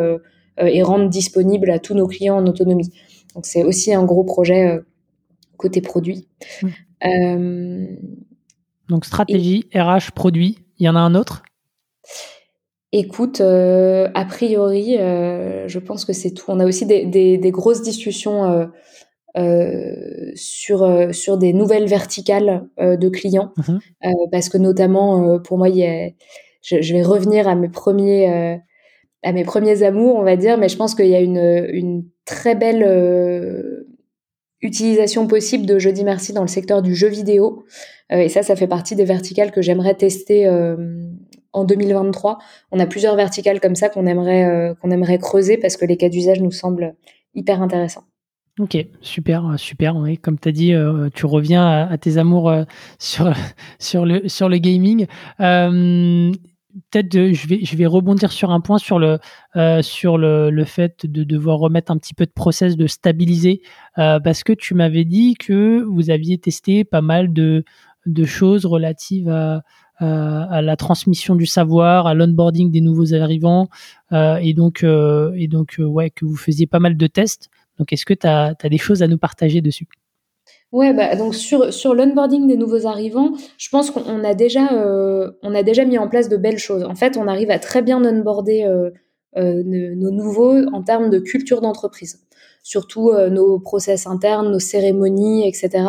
et 0.58 0.82
rendre 0.82 1.08
disponible 1.08 1.70
à 1.70 1.78
tous 1.78 1.94
nos 1.94 2.06
clients 2.06 2.36
en 2.36 2.46
autonomie. 2.46 2.90
Donc, 3.34 3.46
c'est 3.46 3.64
aussi 3.64 3.92
un 3.92 4.04
gros 4.04 4.24
projet 4.24 4.80
côté 5.56 5.80
produit. 5.80 6.28
Mmh. 6.62 7.86
Donc, 8.88 9.04
stratégie, 9.04 9.68
RH, 9.74 10.12
produit. 10.14 10.58
Il 10.78 10.86
y 10.86 10.88
en 10.88 10.96
a 10.96 11.00
un 11.00 11.14
autre? 11.14 11.42
Écoute, 12.92 13.40
euh, 13.40 14.08
a 14.14 14.24
priori, 14.24 14.96
euh, 14.98 15.66
je 15.66 15.78
pense 15.78 16.04
que 16.04 16.12
c'est 16.12 16.30
tout. 16.30 16.44
On 16.48 16.60
a 16.60 16.66
aussi 16.66 16.86
des, 16.86 17.04
des, 17.04 17.36
des 17.36 17.50
grosses 17.50 17.82
discussions 17.82 18.70
euh, 19.36 20.32
sur, 20.34 21.08
sur 21.12 21.36
des 21.36 21.52
nouvelles 21.52 21.86
verticales 21.86 22.68
de 22.78 23.08
clients, 23.08 23.52
mmh 23.56 23.78
parce 24.30 24.48
que 24.48 24.58
notamment, 24.58 25.38
pour 25.40 25.58
moi, 25.58 25.68
il 25.68 25.76
y 25.76 25.84
a, 25.84 26.10
je, 26.62 26.80
je, 26.80 26.94
vais 26.94 27.02
revenir 27.02 27.48
à 27.48 27.54
mes 27.54 27.68
premiers, 27.68 28.60
à 29.22 29.32
mes 29.32 29.44
premiers 29.44 29.82
amours, 29.82 30.16
on 30.16 30.22
va 30.22 30.36
dire, 30.36 30.56
mais 30.56 30.68
je 30.68 30.76
pense 30.76 30.94
qu'il 30.94 31.08
y 31.08 31.14
a 31.14 31.20
une, 31.20 31.66
une 31.70 32.04
très 32.24 32.54
belle 32.54 33.84
utilisation 34.62 35.26
possible 35.26 35.66
de 35.66 35.78
Jeudi 35.78 36.04
Merci 36.04 36.32
dans 36.32 36.42
le 36.42 36.48
secteur 36.48 36.82
du 36.82 36.94
jeu 36.94 37.08
vidéo. 37.08 37.64
et 38.10 38.28
ça, 38.28 38.42
ça 38.42 38.56
fait 38.56 38.68
partie 38.68 38.94
des 38.94 39.04
verticales 39.04 39.50
que 39.50 39.60
j'aimerais 39.60 39.94
tester 39.94 40.46
en 41.56 41.64
2023. 41.64 42.38
On 42.70 42.78
a 42.78 42.86
plusieurs 42.86 43.16
verticales 43.16 43.60
comme 43.60 43.74
ça 43.74 43.88
qu'on 43.88 44.06
aimerait, 44.06 44.44
euh, 44.44 44.74
qu'on 44.74 44.90
aimerait 44.90 45.18
creuser 45.18 45.56
parce 45.56 45.76
que 45.76 45.84
les 45.84 45.96
cas 45.96 46.08
d'usage 46.08 46.40
nous 46.40 46.52
semblent 46.52 46.94
hyper 47.34 47.62
intéressants. 47.62 48.04
Ok, 48.58 48.76
super, 49.00 49.46
euh, 49.46 49.56
super. 49.56 49.96
Comme 50.22 50.38
tu 50.38 50.48
as 50.48 50.52
dit, 50.52 50.72
euh, 50.72 51.08
tu 51.14 51.26
reviens 51.26 51.88
à, 51.88 51.98
tes 51.98 52.18
amours 52.18 52.52
sur, 52.98 53.32
sur, 53.78 54.06
le, 54.06 54.28
sur 54.28 54.48
le 54.48 54.58
gaming. 54.58 55.06
Peut-être 56.90 57.32
je 57.32 57.48
vais, 57.48 57.64
je 57.64 57.74
vais 57.74 57.86
rebondir 57.86 58.30
sur 58.30 58.50
un 58.50 58.60
point 58.60 58.76
sur 58.76 58.98
le, 58.98 59.18
sur 59.80 60.18
le, 60.18 60.50
le, 60.50 60.64
fait 60.64 61.06
de 61.06 61.24
devoir 61.24 61.58
remettre 61.58 61.90
un 61.90 61.96
petit 61.96 62.12
peu 62.12 62.26
de 62.26 62.30
process, 62.30 62.76
de 62.76 62.86
stabiliser, 62.86 63.62
parce 63.96 64.44
que 64.44 64.52
tu 64.52 64.74
m'avais 64.74 65.06
dit 65.06 65.36
que 65.36 65.82
vous 65.84 66.10
aviez 66.10 66.36
testé 66.36 66.84
pas 66.84 67.00
mal 67.00 67.32
de, 67.32 67.64
de 68.06 68.24
choses 68.24 68.64
relatives 68.64 69.28
à, 69.28 69.56
euh, 69.56 69.60
à 69.98 70.62
la 70.62 70.76
transmission 70.76 71.34
du 71.34 71.46
savoir, 71.46 72.06
à 72.06 72.14
l'onboarding 72.14 72.70
des 72.70 72.80
nouveaux 72.80 73.14
arrivants, 73.14 73.68
euh, 74.12 74.36
et 74.36 74.54
donc, 74.54 74.84
euh, 74.84 75.32
et 75.36 75.48
donc 75.48 75.76
ouais, 75.78 76.10
que 76.10 76.24
vous 76.24 76.36
faisiez 76.36 76.66
pas 76.66 76.78
mal 76.78 76.96
de 76.96 77.06
tests. 77.06 77.48
Donc, 77.78 77.92
est-ce 77.92 78.04
que 78.04 78.14
tu 78.14 78.26
as, 78.26 78.54
des 78.54 78.78
choses 78.78 79.02
à 79.02 79.08
nous 79.08 79.18
partager 79.18 79.60
dessus? 79.60 79.86
Ouais, 80.72 80.92
bah, 80.92 81.16
donc 81.16 81.34
sur, 81.34 81.72
sur 81.72 81.94
l'onboarding 81.94 82.46
des 82.46 82.56
nouveaux 82.56 82.86
arrivants, 82.86 83.32
je 83.58 83.68
pense 83.68 83.90
qu'on 83.90 84.24
a 84.24 84.34
déjà, 84.34 84.66
a 84.66 85.62
déjà 85.62 85.84
mis 85.84 85.98
en 85.98 86.08
place 86.08 86.28
de 86.28 86.36
belles 86.36 86.58
choses. 86.58 86.84
En 86.84 86.94
fait, 86.94 87.16
on 87.16 87.28
arrive 87.28 87.50
à 87.50 87.58
très 87.58 87.82
bien 87.82 88.04
onboarder 88.04 88.68
nos 89.36 90.10
nouveaux 90.10 90.66
en 90.72 90.82
termes 90.82 91.10
de 91.10 91.18
culture 91.18 91.60
d'entreprise. 91.60 92.25
Surtout 92.66 93.12
nos 93.30 93.60
process 93.60 94.06
internes, 94.06 94.50
nos 94.50 94.58
cérémonies, 94.58 95.46
etc. 95.46 95.84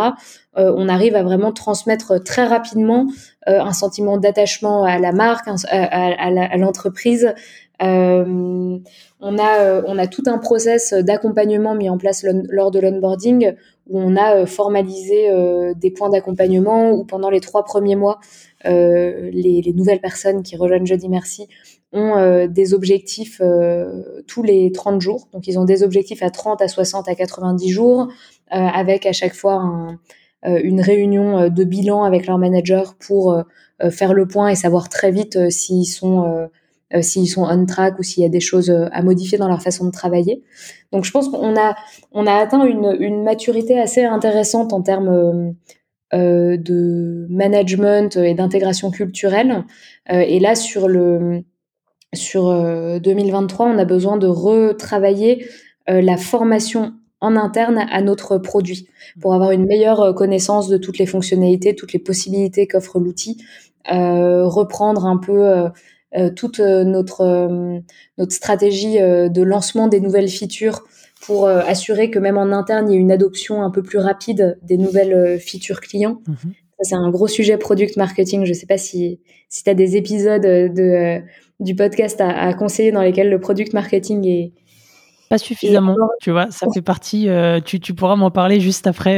on 0.55 0.87
arrive 0.87 1.15
à 1.15 1.23
vraiment 1.23 1.51
transmettre 1.51 2.23
très 2.23 2.45
rapidement 2.45 3.07
un 3.47 3.73
sentiment 3.73 4.17
d'attachement 4.17 4.83
à 4.83 4.99
la 4.99 5.11
marque, 5.11 5.47
à 5.47 6.57
l'entreprise, 6.57 7.33
euh, 7.81 8.79
on 9.19 9.37
a 9.37 9.59
euh, 9.59 9.97
a 9.97 10.07
tout 10.07 10.23
un 10.25 10.39
process 10.39 10.93
d'accompagnement 10.93 11.75
mis 11.75 11.89
en 11.89 11.97
place 11.97 12.25
lors 12.49 12.71
de 12.71 12.79
l'onboarding 12.79 13.53
où 13.87 13.99
on 13.99 14.15
a 14.15 14.35
euh, 14.35 14.45
formalisé 14.47 15.29
des 15.75 15.91
points 15.91 16.09
d'accompagnement 16.09 16.91
où 16.91 17.03
pendant 17.03 17.29
les 17.29 17.39
trois 17.39 17.63
premiers 17.63 17.95
mois 17.95 18.19
les, 18.65 19.61
les, 19.63 19.73
nouvelles 19.73 20.01
personnes 20.01 20.43
qui 20.43 20.57
rejoignent 20.57 20.85
Jeudi 20.85 21.07
Merci 21.07 21.47
ont 21.93 22.47
des 22.47 22.73
objectifs 22.73 23.41
tous 24.27 24.43
les 24.43 24.71
30 24.71 24.99
jours. 24.99 25.29
Donc 25.31 25.47
ils 25.47 25.57
ont 25.57 25.63
des 25.63 25.83
objectifs 25.83 26.21
à 26.21 26.29
30, 26.29 26.61
à 26.61 26.67
60, 26.67 27.07
à 27.07 27.15
90 27.15 27.69
jours, 27.69 28.07
avec 28.49 29.05
à 29.05 29.13
chaque 29.13 29.33
fois 29.33 29.53
un, 29.53 29.99
une 30.43 30.81
réunion 30.81 31.49
de 31.49 31.63
bilan 31.63 32.03
avec 32.03 32.27
leur 32.27 32.37
manager 32.37 32.95
pour 32.95 33.41
faire 33.89 34.13
le 34.13 34.27
point 34.27 34.49
et 34.49 34.55
savoir 34.55 34.89
très 34.89 35.11
vite 35.11 35.49
s'ils 35.49 35.87
sont 35.87 36.49
euh, 36.95 37.01
s'ils 37.01 37.27
sont 37.27 37.43
on 37.43 37.65
track 37.65 37.99
ou 37.99 38.03
s'il 38.03 38.23
y 38.23 38.25
a 38.25 38.29
des 38.29 38.39
choses 38.39 38.69
euh, 38.69 38.87
à 38.93 39.01
modifier 39.01 39.37
dans 39.37 39.49
leur 39.49 39.61
façon 39.61 39.85
de 39.85 39.91
travailler. 39.91 40.43
Donc 40.93 41.03
je 41.03 41.11
pense 41.11 41.27
qu'on 41.27 41.57
a 41.57 41.75
on 42.13 42.25
a 42.25 42.33
atteint 42.33 42.63
une, 42.65 42.95
une 42.99 43.23
maturité 43.23 43.77
assez 43.77 44.05
intéressante 44.05 44.71
en 44.71 44.81
termes 44.81 45.53
euh, 46.13 46.57
de 46.57 47.27
management 47.29 48.15
et 48.15 48.33
d'intégration 48.33 48.89
culturelle. 48.91 49.65
et 50.09 50.39
là 50.39 50.55
sur 50.55 50.87
le 50.87 51.43
sur 52.17 52.51
2023, 52.99 53.67
on 53.67 53.77
a 53.77 53.85
besoin 53.85 54.17
de 54.17 54.27
retravailler 54.27 55.47
la 55.87 56.17
formation 56.17 56.93
en 57.21 57.35
interne 57.35 57.85
à 57.89 58.01
notre 58.01 58.37
produit 58.37 58.87
pour 59.21 59.33
avoir 59.33 59.51
une 59.51 59.65
meilleure 59.65 60.13
connaissance 60.13 60.67
de 60.67 60.77
toutes 60.77 60.97
les 60.97 61.05
fonctionnalités, 61.05 61.75
toutes 61.75 61.93
les 61.93 61.99
possibilités 61.99 62.67
qu'offre 62.67 62.99
l'outil, 62.99 63.41
reprendre 63.85 65.05
un 65.05 65.17
peu 65.17 65.69
euh, 66.15 66.29
toute 66.29 66.61
euh, 66.61 66.85
notre, 66.85 67.21
euh, 67.21 67.79
notre 68.17 68.31
stratégie 68.31 68.97
de 68.97 69.41
lancement 69.41 69.87
des 69.87 69.99
nouvelles 69.99 70.29
features 70.29 70.83
pour 71.25 71.47
assurer 71.47 72.11
que 72.11 72.19
même 72.19 72.37
en 72.37 72.51
interne, 72.51 72.89
il 72.89 72.93
y 72.93 72.95
ait 72.95 73.01
une 73.01 73.11
adoption 73.11 73.63
un 73.63 73.71
peu 73.71 73.81
plus 73.81 73.97
rapide 73.97 74.57
des 74.61 74.77
nouvelles 74.77 75.39
features 75.39 75.81
clients. 75.81 76.21
Mhm. 76.27 76.53
Ça, 76.79 76.89
c'est 76.89 76.95
un 76.95 77.09
gros 77.09 77.27
sujet 77.27 77.57
product 77.57 77.97
marketing. 77.97 78.45
Je 78.45 78.51
ne 78.51 78.53
sais 78.53 78.67
pas 78.67 78.77
si, 78.77 79.19
si 79.49 79.63
tu 79.63 79.69
as 79.69 79.73
des 79.73 79.97
épisodes 79.97 80.43
de, 80.43 81.21
du 81.59 81.75
podcast 81.75 82.21
à, 82.21 82.29
à, 82.29 82.53
conseiller 82.53 82.91
dans 82.91 83.01
lesquels 83.01 83.29
le 83.29 83.39
product 83.39 83.73
marketing 83.73 84.25
est, 84.27 84.53
pas 85.29 85.37
suffisamment, 85.37 85.95
tu 86.21 86.31
vois, 86.31 86.49
ça 86.51 86.67
fait 86.73 86.81
partie. 86.81 87.27
tu, 87.65 87.81
tu, 87.81 87.93
pourras 87.93 88.15
m'en 88.15 88.31
parler 88.31 88.61
juste 88.61 88.87
après 88.87 89.17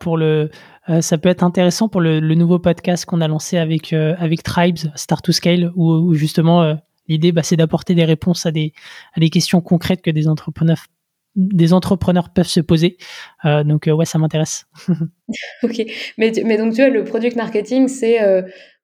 pour 0.00 0.16
le 0.16 0.50
euh, 0.90 1.00
ça 1.00 1.18
peut 1.18 1.28
être 1.28 1.44
intéressant 1.44 1.88
pour 1.88 2.00
le, 2.00 2.20
nouveau 2.20 2.58
podcast 2.58 3.04
qu'on 3.04 3.20
a 3.20 3.28
lancé 3.28 3.58
avec 3.58 3.92
euh, 3.92 4.14
avec 4.18 4.42
Tribes 4.42 4.78
Start 4.96 5.24
to 5.24 5.32
Scale 5.32 5.70
où, 5.76 6.14
justement 6.14 6.62
euh, 6.62 6.74
l'idée 7.06 7.32
bah, 7.32 7.42
c'est 7.42 7.56
d'apporter 7.56 7.94
des 7.94 8.04
réponses 8.04 8.46
à 8.46 8.50
des 8.50 8.72
à 9.14 9.20
des 9.20 9.30
questions 9.30 9.60
concrètes 9.60 10.02
que 10.02 10.10
des 10.10 10.26
entrepreneurs 10.26 10.86
des 11.36 11.72
entrepreneurs 11.72 12.30
peuvent 12.30 12.46
se 12.46 12.60
poser. 12.60 12.96
donc 13.44 13.86
ouais, 13.86 14.04
ça 14.04 14.18
m'intéresse. 14.18 14.66
ok, 15.62 15.82
mais, 16.18 16.30
donc 16.30 16.74
tu 16.74 16.82
vois, 16.82 16.90
le 16.90 17.04
product 17.04 17.36
marketing, 17.36 17.88
c'est 17.88 18.18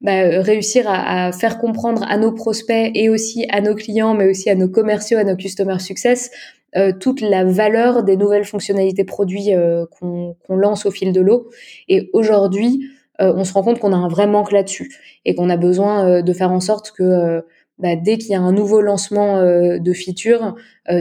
bah, 0.00 0.42
réussir 0.42 0.84
à, 0.86 1.32
faire 1.32 1.58
comprendre 1.58 2.04
à 2.08 2.18
nos 2.18 2.32
prospects 2.32 2.90
et 2.94 3.08
aussi 3.08 3.46
à 3.50 3.60
nos 3.60 3.74
clients, 3.74 4.14
mais 4.14 4.28
aussi 4.28 4.50
à 4.50 4.54
nos 4.54 4.68
commerciaux, 4.68 5.18
à 5.18 5.24
nos 5.24 5.36
customer 5.36 5.78
success, 5.78 6.30
euh, 6.76 6.92
toute 6.92 7.22
la 7.22 7.44
valeur 7.44 8.02
des 8.02 8.16
nouvelles 8.16 8.44
fonctionnalités 8.44 9.04
produits 9.04 9.54
euh, 9.54 9.86
qu'on 9.98 10.36
lance 10.50 10.84
au 10.84 10.90
fil 10.90 11.12
de 11.12 11.20
l'eau. 11.20 11.48
Et 11.88 12.10
aujourd'hui, 12.12 12.90
euh, 13.20 13.32
on 13.34 13.44
se 13.44 13.54
rend 13.54 13.62
compte 13.62 13.78
qu'on 13.78 13.94
a 13.94 13.96
un 13.96 14.08
vrai 14.08 14.26
manque 14.26 14.52
là-dessus 14.52 14.94
et 15.24 15.34
qu'on 15.34 15.48
a 15.48 15.56
besoin 15.56 16.20
de 16.20 16.32
faire 16.34 16.52
en 16.52 16.60
sorte 16.60 16.92
que 16.92 17.42
bah, 17.78 17.96
dès 17.96 18.18
qu'il 18.18 18.30
y 18.30 18.34
a 18.34 18.40
un 18.40 18.52
nouveau 18.52 18.80
lancement 18.80 19.42
de 19.42 19.92
features, 19.92 20.54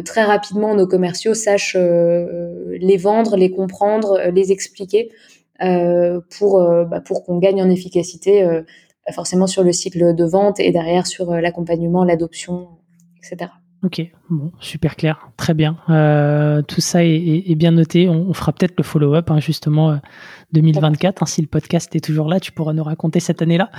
très 0.03 0.23
rapidement 0.23 0.75
nos 0.75 0.87
commerciaux 0.87 1.33
sachent 1.33 1.77
les 1.77 2.97
vendre, 2.97 3.37
les 3.37 3.51
comprendre, 3.51 4.19
les 4.33 4.51
expliquer 4.51 5.11
pour 5.59 6.59
bah, 6.59 7.01
pour 7.01 7.23
qu'on 7.23 7.37
gagne 7.37 7.61
en 7.61 7.69
efficacité, 7.69 8.45
forcément 9.13 9.47
sur 9.47 9.63
le 9.63 9.71
cycle 9.71 10.13
de 10.15 10.25
vente 10.25 10.59
et 10.59 10.71
derrière 10.71 11.07
sur 11.07 11.31
l'accompagnement, 11.31 12.03
l'adoption, 12.03 12.67
etc. 13.17 13.51
Ok, 13.85 14.01
bon, 14.31 14.51
super 14.59 14.95
clair, 14.95 15.29
très 15.37 15.53
bien. 15.53 15.77
Euh, 15.89 16.63
tout 16.63 16.81
ça 16.81 17.03
est, 17.03 17.53
bien 17.55 17.69
noté. 17.69 18.09
On, 18.09 18.33
fera 18.33 18.51
peut-être 18.51 18.73
le 18.77 18.83
follow-up, 18.83 19.29
hein, 19.29 19.39
justement, 19.39 19.99
2024. 20.53 21.05
Euh, 21.05 21.21
hein, 21.21 21.25
si 21.27 21.41
le 21.41 21.47
podcast 21.47 21.95
est 21.95 22.03
toujours 22.03 22.27
là, 22.27 22.39
tu 22.39 22.51
pourras 22.51 22.73
nous 22.73 22.83
raconter 22.83 23.19
cette 23.19 23.43
année-là. 23.43 23.69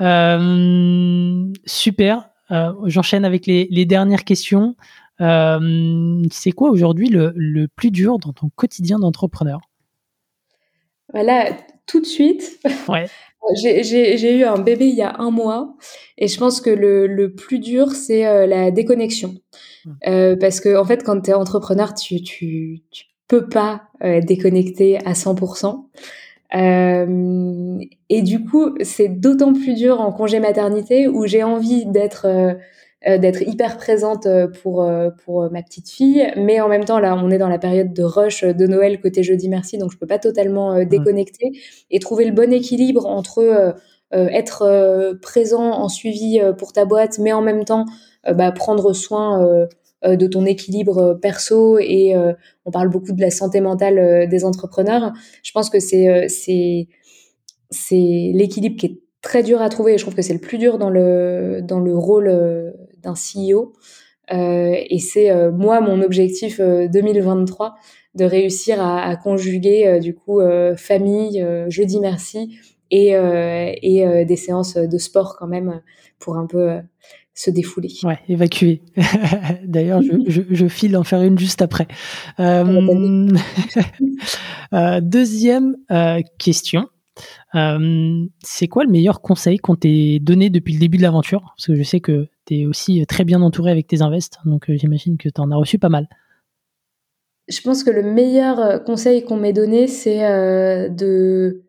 Euh, 0.00 1.44
super. 1.66 2.29
J'enchaîne 2.86 3.24
avec 3.24 3.46
les, 3.46 3.86
dernières 3.86 4.24
questions. 4.24 4.76
C'est 5.18 6.52
quoi 6.52 6.70
aujourd'hui 6.70 7.08
le, 7.08 7.66
plus 7.76 7.90
dur 7.90 8.18
dans 8.18 8.32
ton 8.32 8.50
quotidien 8.54 8.98
d'entrepreneur? 8.98 9.60
Voilà, 11.12 11.50
tout 11.86 12.00
de 12.00 12.06
suite. 12.06 12.60
Ouais. 12.88 13.06
J'ai 13.62 14.38
eu 14.38 14.44
un 14.44 14.58
bébé 14.58 14.86
il 14.86 14.94
y 14.94 15.02
a 15.02 15.16
un 15.18 15.30
mois 15.30 15.74
et 16.18 16.28
je 16.28 16.38
pense 16.38 16.60
que 16.60 16.70
le, 16.70 17.06
le 17.06 17.34
plus 17.34 17.58
dur, 17.58 17.92
c'est 17.92 18.26
euh, 18.26 18.46
la 18.46 18.70
déconnexion. 18.70 19.34
Mmh. 19.84 19.90
Euh, 20.06 20.36
parce 20.36 20.60
que 20.60 20.76
en 20.76 20.84
fait, 20.84 21.02
quand 21.02 21.20
tu 21.22 21.30
es 21.30 21.34
entrepreneur, 21.34 21.94
tu, 21.94 22.22
tu, 22.22 22.82
tu 22.90 23.04
peux 23.28 23.48
pas 23.48 23.82
euh, 24.04 24.20
déconnecter 24.20 24.98
à 25.06 25.12
100%. 25.12 25.86
Euh, 26.54 27.78
et 28.08 28.22
du 28.22 28.44
coup, 28.44 28.74
c'est 28.82 29.08
d'autant 29.08 29.52
plus 29.52 29.74
dur 29.74 30.00
en 30.00 30.12
congé 30.12 30.40
maternité 30.40 31.08
où 31.08 31.26
j'ai 31.26 31.42
envie 31.42 31.86
d'être 31.86 32.26
euh, 33.08 33.16
d'être 33.16 33.40
hyper 33.40 33.78
présente 33.78 34.26
euh, 34.26 34.46
pour 34.46 34.82
euh, 34.82 35.08
pour 35.24 35.50
ma 35.50 35.62
petite 35.62 35.88
fille, 35.88 36.30
mais 36.36 36.60
en 36.60 36.68
même 36.68 36.84
temps 36.84 36.98
là, 36.98 37.16
on 37.16 37.30
est 37.30 37.38
dans 37.38 37.48
la 37.48 37.58
période 37.58 37.94
de 37.94 38.02
rush 38.02 38.44
de 38.44 38.66
Noël 38.66 39.00
côté 39.00 39.22
jeudi 39.22 39.48
merci, 39.48 39.78
donc 39.78 39.90
je 39.90 39.96
peux 39.96 40.06
pas 40.06 40.18
totalement 40.18 40.84
déconnecter. 40.84 41.52
Et 41.90 41.98
trouver 41.98 42.26
le 42.26 42.32
bon 42.32 42.52
équilibre 42.52 43.06
entre 43.06 43.74
être 44.12 45.18
présent 45.22 45.72
en 45.72 45.88
suivi 45.88 46.40
pour 46.58 46.74
ta 46.74 46.84
boîte, 46.84 47.18
mais 47.18 47.32
en 47.32 47.40
même 47.40 47.64
temps 47.64 47.86
bah, 48.30 48.52
prendre 48.52 48.92
soin 48.92 49.66
de 50.04 50.26
ton 50.26 50.46
équilibre 50.46 51.18
perso 51.20 51.78
et 51.78 52.14
on 52.64 52.70
parle 52.70 52.88
beaucoup 52.88 53.12
de 53.12 53.20
la 53.20 53.30
santé 53.30 53.60
mentale 53.60 54.28
des 54.28 54.44
entrepreneurs. 54.44 55.12
Je 55.42 55.52
pense 55.52 55.70
que 55.70 55.78
c'est 55.78 56.28
c'est 56.28 56.86
l'équilibre 58.34 58.76
qui 58.76 58.86
est 58.86 59.00
très 59.22 59.42
dur 59.42 59.60
à 59.60 59.68
trouver 59.68 59.94
et 59.94 59.98
je 59.98 60.02
trouve 60.02 60.14
que 60.14 60.22
c'est 60.22 60.32
le 60.32 60.40
plus 60.40 60.58
dur 60.58 60.78
dans 60.78 60.90
le 60.90 61.60
dans 61.62 61.80
le 61.80 61.96
rôle 61.96 62.74
d'un 63.02 63.14
CEO. 63.14 63.72
Euh, 64.32 64.76
et 64.88 64.98
c'est 64.98 65.30
euh, 65.30 65.50
moi 65.50 65.80
mon 65.80 66.02
objectif 66.02 66.60
2023 66.60 67.66
euh, 67.66 67.70
de 68.14 68.24
réussir 68.24 68.80
à, 68.80 69.02
à 69.02 69.16
conjuguer 69.16 69.98
du 70.00 70.14
coup 70.14 70.40
famille, 70.76 71.46
jeudi 71.68 72.00
merci 72.00 72.58
et, 72.90 73.10
et 73.10 74.24
des 74.24 74.36
séances 74.36 74.76
de 74.76 74.98
sport 74.98 75.36
quand 75.38 75.46
même 75.46 75.80
pour 76.18 76.36
un 76.36 76.46
peu 76.46 76.80
se 77.34 77.50
défouler. 77.50 77.90
Ouais, 78.02 78.18
évacuer. 78.28 78.82
D'ailleurs, 79.64 80.02
je, 80.02 80.12
je, 80.26 80.42
je, 80.50 80.68
file 80.68 80.96
en 80.96 81.04
faire 81.04 81.22
une 81.22 81.38
juste 81.38 81.62
après. 81.62 81.88
Euh, 84.72 85.00
deuxième 85.00 85.76
euh, 85.90 86.20
question. 86.38 86.86
Euh, 87.54 88.26
c'est 88.42 88.68
quoi 88.68 88.84
le 88.84 88.90
meilleur 88.90 89.20
conseil 89.20 89.58
qu'on 89.58 89.76
t'ait 89.76 90.18
donné 90.20 90.50
depuis 90.50 90.74
le 90.74 90.80
début 90.80 90.96
de 90.96 91.02
l'aventure? 91.02 91.40
Parce 91.56 91.66
que 91.66 91.74
je 91.74 91.82
sais 91.82 92.00
que 92.00 92.28
tu 92.46 92.60
es 92.60 92.66
aussi 92.66 93.04
très 93.06 93.24
bien 93.24 93.42
entouré 93.42 93.70
avec 93.70 93.86
tes 93.86 94.02
invests, 94.02 94.38
donc 94.44 94.70
euh, 94.70 94.76
j'imagine 94.76 95.16
que 95.16 95.28
tu 95.28 95.40
en 95.40 95.50
as 95.50 95.56
reçu 95.56 95.78
pas 95.78 95.88
mal. 95.88 96.08
Je 97.48 97.60
pense 97.62 97.82
que 97.82 97.90
le 97.90 98.02
meilleur 98.02 98.60
euh, 98.60 98.78
conseil 98.78 99.24
qu'on 99.24 99.36
m'ait 99.36 99.52
donné, 99.52 99.88
c'est 99.88 100.20
de 100.90 101.62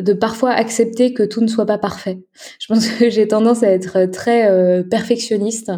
de 0.00 0.12
parfois 0.12 0.50
accepter 0.50 1.12
que 1.12 1.22
tout 1.22 1.40
ne 1.40 1.48
soit 1.48 1.66
pas 1.66 1.78
parfait. 1.78 2.20
Je 2.58 2.66
pense 2.66 2.86
que 2.86 3.10
j'ai 3.10 3.28
tendance 3.28 3.62
à 3.62 3.68
être 3.68 4.06
très 4.06 4.84
perfectionniste 4.84 5.72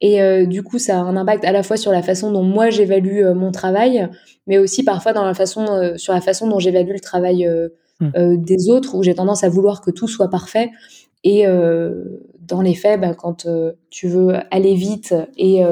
et 0.00 0.46
du 0.46 0.62
coup 0.62 0.78
ça 0.78 0.98
a 0.98 1.02
un 1.02 1.16
impact 1.16 1.44
à 1.44 1.52
la 1.52 1.62
fois 1.62 1.76
sur 1.76 1.90
la 1.92 2.02
façon 2.02 2.30
dont 2.30 2.42
moi 2.42 2.70
j'évalue 2.70 3.24
mon 3.34 3.50
travail, 3.50 4.08
mais 4.46 4.58
aussi 4.58 4.84
parfois 4.84 5.12
dans 5.12 5.24
la 5.24 5.34
façon 5.34 5.94
sur 5.96 6.12
la 6.12 6.20
façon 6.20 6.46
dont 6.46 6.60
j'évalue 6.60 6.92
le 6.92 7.00
travail 7.00 7.48
Mmh. 8.02 8.10
Euh, 8.16 8.36
des 8.36 8.68
autres 8.68 8.96
où 8.96 9.02
j'ai 9.04 9.14
tendance 9.14 9.44
à 9.44 9.48
vouloir 9.48 9.80
que 9.80 9.90
tout 9.90 10.08
soit 10.08 10.28
parfait. 10.28 10.70
Et 11.22 11.46
euh, 11.46 12.04
dans 12.40 12.60
les 12.60 12.74
faits, 12.74 13.00
bah, 13.00 13.14
quand 13.14 13.46
euh, 13.46 13.72
tu 13.90 14.08
veux 14.08 14.34
aller 14.50 14.74
vite 14.74 15.14
et 15.36 15.62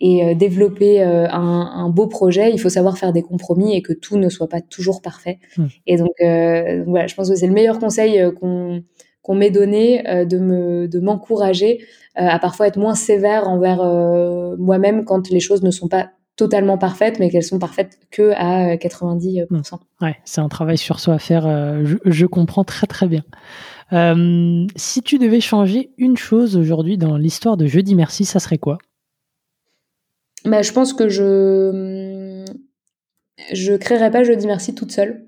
et 0.00 0.34
développer 0.34 1.02
un, 1.02 1.88
beau 1.88 2.06
projet, 2.06 2.52
il 2.52 2.60
faut 2.60 2.68
savoir 2.68 2.98
faire 2.98 3.12
des 3.12 3.22
compromis 3.22 3.74
et 3.74 3.82
que 3.82 3.92
tout 3.92 4.18
ne 4.18 4.28
soit 4.28 4.48
pas 4.48 4.60
toujours 4.60 5.00
parfait. 5.00 5.38
Mmh. 5.56 5.66
Et 5.86 5.96
donc, 5.96 6.14
voilà, 6.20 7.06
je 7.06 7.14
pense 7.14 7.30
que 7.30 7.34
c'est 7.34 7.46
le 7.46 7.54
meilleur 7.54 7.78
conseil 7.78 8.22
qu'on 8.38 8.82
qu'on 9.22 9.34
m'ait 9.34 9.50
donné 9.50 10.04
de 10.26 10.38
me 10.38 10.86
de 10.86 11.00
m'encourager 11.00 11.84
à 12.14 12.38
parfois 12.38 12.68
être 12.68 12.78
moins 12.78 12.94
sévère 12.94 13.48
envers 13.48 13.82
moi-même 14.58 15.04
quand 15.04 15.30
les 15.30 15.40
choses 15.40 15.62
ne 15.62 15.70
sont 15.70 15.88
pas 15.88 16.10
totalement 16.36 16.76
parfaites, 16.76 17.18
mais 17.18 17.30
qu'elles 17.30 17.42
sont 17.42 17.58
parfaites 17.58 17.98
que 18.10 18.32
à 18.36 18.76
90%. 18.76 19.46
Mmh. 19.48 19.60
Ouais, 20.02 20.16
c'est 20.24 20.42
un 20.42 20.48
travail 20.48 20.76
sur 20.76 21.00
soi 21.00 21.14
à 21.14 21.18
faire. 21.18 21.44
je, 22.04 22.26
comprends 22.26 22.64
très 22.64 22.86
très 22.86 23.08
bien. 23.08 23.24
si 24.76 25.02
tu 25.02 25.18
devais 25.18 25.40
changer 25.40 25.90
une 25.96 26.18
chose 26.18 26.56
aujourd'hui 26.58 26.98
dans 26.98 27.16
l'histoire 27.16 27.56
de 27.56 27.66
Jeudi 27.66 27.94
Merci, 27.94 28.26
ça 28.26 28.40
serait 28.40 28.58
quoi? 28.58 28.76
Bah, 30.46 30.62
je 30.62 30.72
pense 30.72 30.92
que 30.92 31.08
je 31.08 32.44
je 33.52 33.74
créerais 33.74 34.10
pas 34.10 34.24
Jeudi 34.24 34.46
Merci 34.46 34.74
toute 34.74 34.92
seule. 34.92 35.26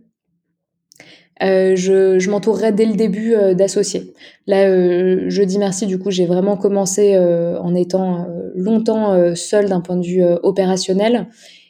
Euh, 1.42 1.76
je, 1.76 2.18
je 2.18 2.30
m'entourerai 2.30 2.72
dès 2.72 2.84
le 2.84 2.94
début 2.94 3.34
euh, 3.34 3.54
d'associés. 3.54 4.12
Là, 4.46 4.68
euh, 4.68 5.26
je 5.28 5.42
dis 5.42 5.58
merci, 5.58 5.86
du 5.86 5.98
coup, 5.98 6.10
j'ai 6.10 6.26
vraiment 6.26 6.56
commencé 6.56 7.16
en 7.18 7.74
étant 7.74 8.26
longtemps 8.54 9.34
seule 9.34 9.68
d'un 9.68 9.80
point 9.80 9.96
de 9.96 10.06
vue 10.06 10.24
opérationnel. 10.42 11.28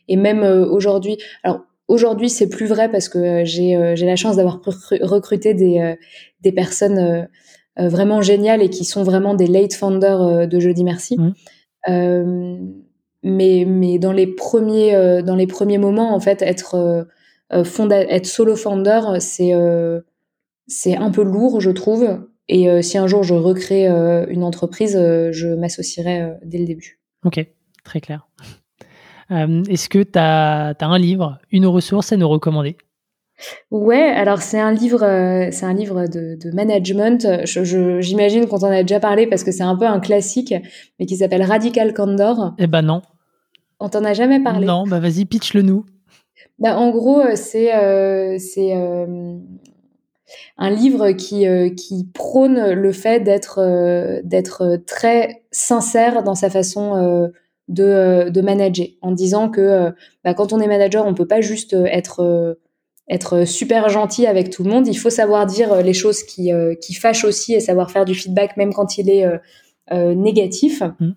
Et 0.09 0.17
même 0.17 0.43
aujourd'hui, 0.43 1.19
alors 1.43 1.61
aujourd'hui, 1.87 2.31
c'est 2.31 2.49
plus 2.49 2.67
vrai 2.67 2.91
parce 2.91 3.09
que 3.09 3.45
j'ai 3.45 3.93
j'ai 3.95 4.07
la 4.07 4.17
chance 4.17 4.37
d'avoir 4.37 4.61
recruté 5.03 5.55
des, 5.55 5.97
des 6.41 6.53
personnes 6.53 7.29
vraiment 7.77 8.23
géniales 8.23 8.63
et 8.63 8.71
qui 8.71 8.85
sont 8.85 9.03
vraiment 9.03 9.35
des 9.35 9.47
late 9.47 9.75
founders 9.75 10.49
de 10.49 10.61
Jeudi 10.61 10.85
Merci. 10.85 11.19
Mmh. 11.19 12.88
Mais, 13.23 13.65
mais 13.67 13.99
dans 13.99 14.13
les 14.13 14.27
premiers 14.27 15.23
dans 15.23 15.37
les 15.37 15.47
premiers 15.47 15.79
moments, 15.79 16.15
en 16.15 16.21
fait, 16.21 16.43
être 16.43 17.07
euh, 17.53 17.65
être 17.91 18.27
solo 18.27 18.57
founder, 18.57 19.01
c'est 19.21 19.55
euh, 19.55 20.01
c'est 20.67 20.97
un 20.97 21.11
peu 21.11 21.23
lourd, 21.23 21.61
je 21.61 21.71
trouve. 21.71 22.27
Et 22.49 22.69
euh, 22.69 22.83
si 22.83 22.99
un 22.99 23.07
jour 23.07 23.23
je 23.23 23.35
recrée 23.35 23.87
une 23.87 24.43
entreprise, 24.45 24.95
je 24.97 25.55
m'associerai 25.55 26.35
dès 26.45 26.59
le 26.59 26.67
début. 26.67 27.01
Ok, 27.25 27.45
très 27.85 28.01
clair. 28.01 28.29
Est-ce 29.31 29.89
que 29.91 30.03
tu 30.03 30.19
as, 30.19 30.75
un 30.81 30.99
livre, 30.99 31.39
une 31.51 31.67
ressource 31.67 32.13
à 32.13 32.17
nous 32.17 32.29
recommander? 32.29 32.77
Ouais, 33.71 34.03
alors 34.03 34.43
c'est 34.43 34.59
un 34.59 34.73
livre, 34.73 35.01
c'est 35.53 35.65
un 35.65 35.75
livre 35.75 36.07
de, 36.09 36.37
de 36.37 36.51
management. 36.55 37.45
J'imagine 37.45 38.47
qu'on 38.47 38.59
en 38.59 38.71
a 38.71 38.83
déjà 38.83 39.01
parlé 39.01 39.27
parce 39.27 39.45
que 39.45 39.53
c'est 39.53 39.63
un 39.63 39.77
peu 39.77 39.87
un 39.87 40.01
classique, 40.01 40.55
mais 40.99 41.07
qui 41.07 41.17
s'appelle 41.17 41.43
Radical 41.43 41.95
Candor. 41.95 42.55
Eh 42.59 42.67
ben 42.67 42.83
non. 42.83 43.03
On 43.81 43.89
t'en 43.89 44.05
a 44.05 44.13
jamais 44.13 44.43
parlé? 44.43 44.67
Non, 44.67 44.85
bah 44.87 44.99
vas-y, 44.99 45.25
pitch-le 45.25 45.63
nous. 45.63 45.85
Bah, 46.59 46.77
en 46.77 46.91
gros, 46.91 47.21
euh, 47.21 47.37
c'est 47.37 47.73
euh, 47.75 48.37
c'est 48.39 48.75
euh, 48.75 49.37
un 50.57 50.71
livre 50.71 51.13
qui, 51.13 51.47
qui 51.77 52.09
prône 52.13 52.73
le 52.73 52.93
fait 52.93 53.21
d'être 53.21 54.21
d'être 54.25 54.81
très 54.87 55.45
sincère 55.53 56.25
dans 56.25 56.35
sa 56.35 56.51
façon 56.51 57.31
de, 57.69 58.29
de 58.29 58.41
manager, 58.41 58.89
en 59.01 59.13
disant 59.13 59.49
que 59.49 59.93
bah, 60.25 60.35
quand 60.35 60.53
on 60.53 60.61
est 60.61 60.67
manager, 60.67 61.07
on 61.07 61.15
peut 61.15 61.29
pas 61.29 61.41
juste 61.41 61.75
être 61.75 62.59
être 63.11 63.45
super 63.47 63.89
gentil 63.89 64.27
avec 64.27 64.51
tout 64.51 64.65
le 64.65 64.71
monde. 64.71 64.87
Il 64.87 64.99
faut 64.99 65.11
savoir 65.11 65.47
dire 65.47 65.83
les 65.83 65.95
choses 65.95 66.23
qui, 66.23 66.51
qui 66.81 66.95
fâchent 66.95 67.25
aussi 67.25 67.55
et 67.55 67.61
savoir 67.61 67.91
faire 67.91 68.05
du 68.05 68.15
feedback 68.15 68.57
même 68.57 68.73
quand 68.73 68.99
il 68.99 69.09
est 69.11 69.27
négatif. 69.91 70.83
Mmh. 71.01 71.13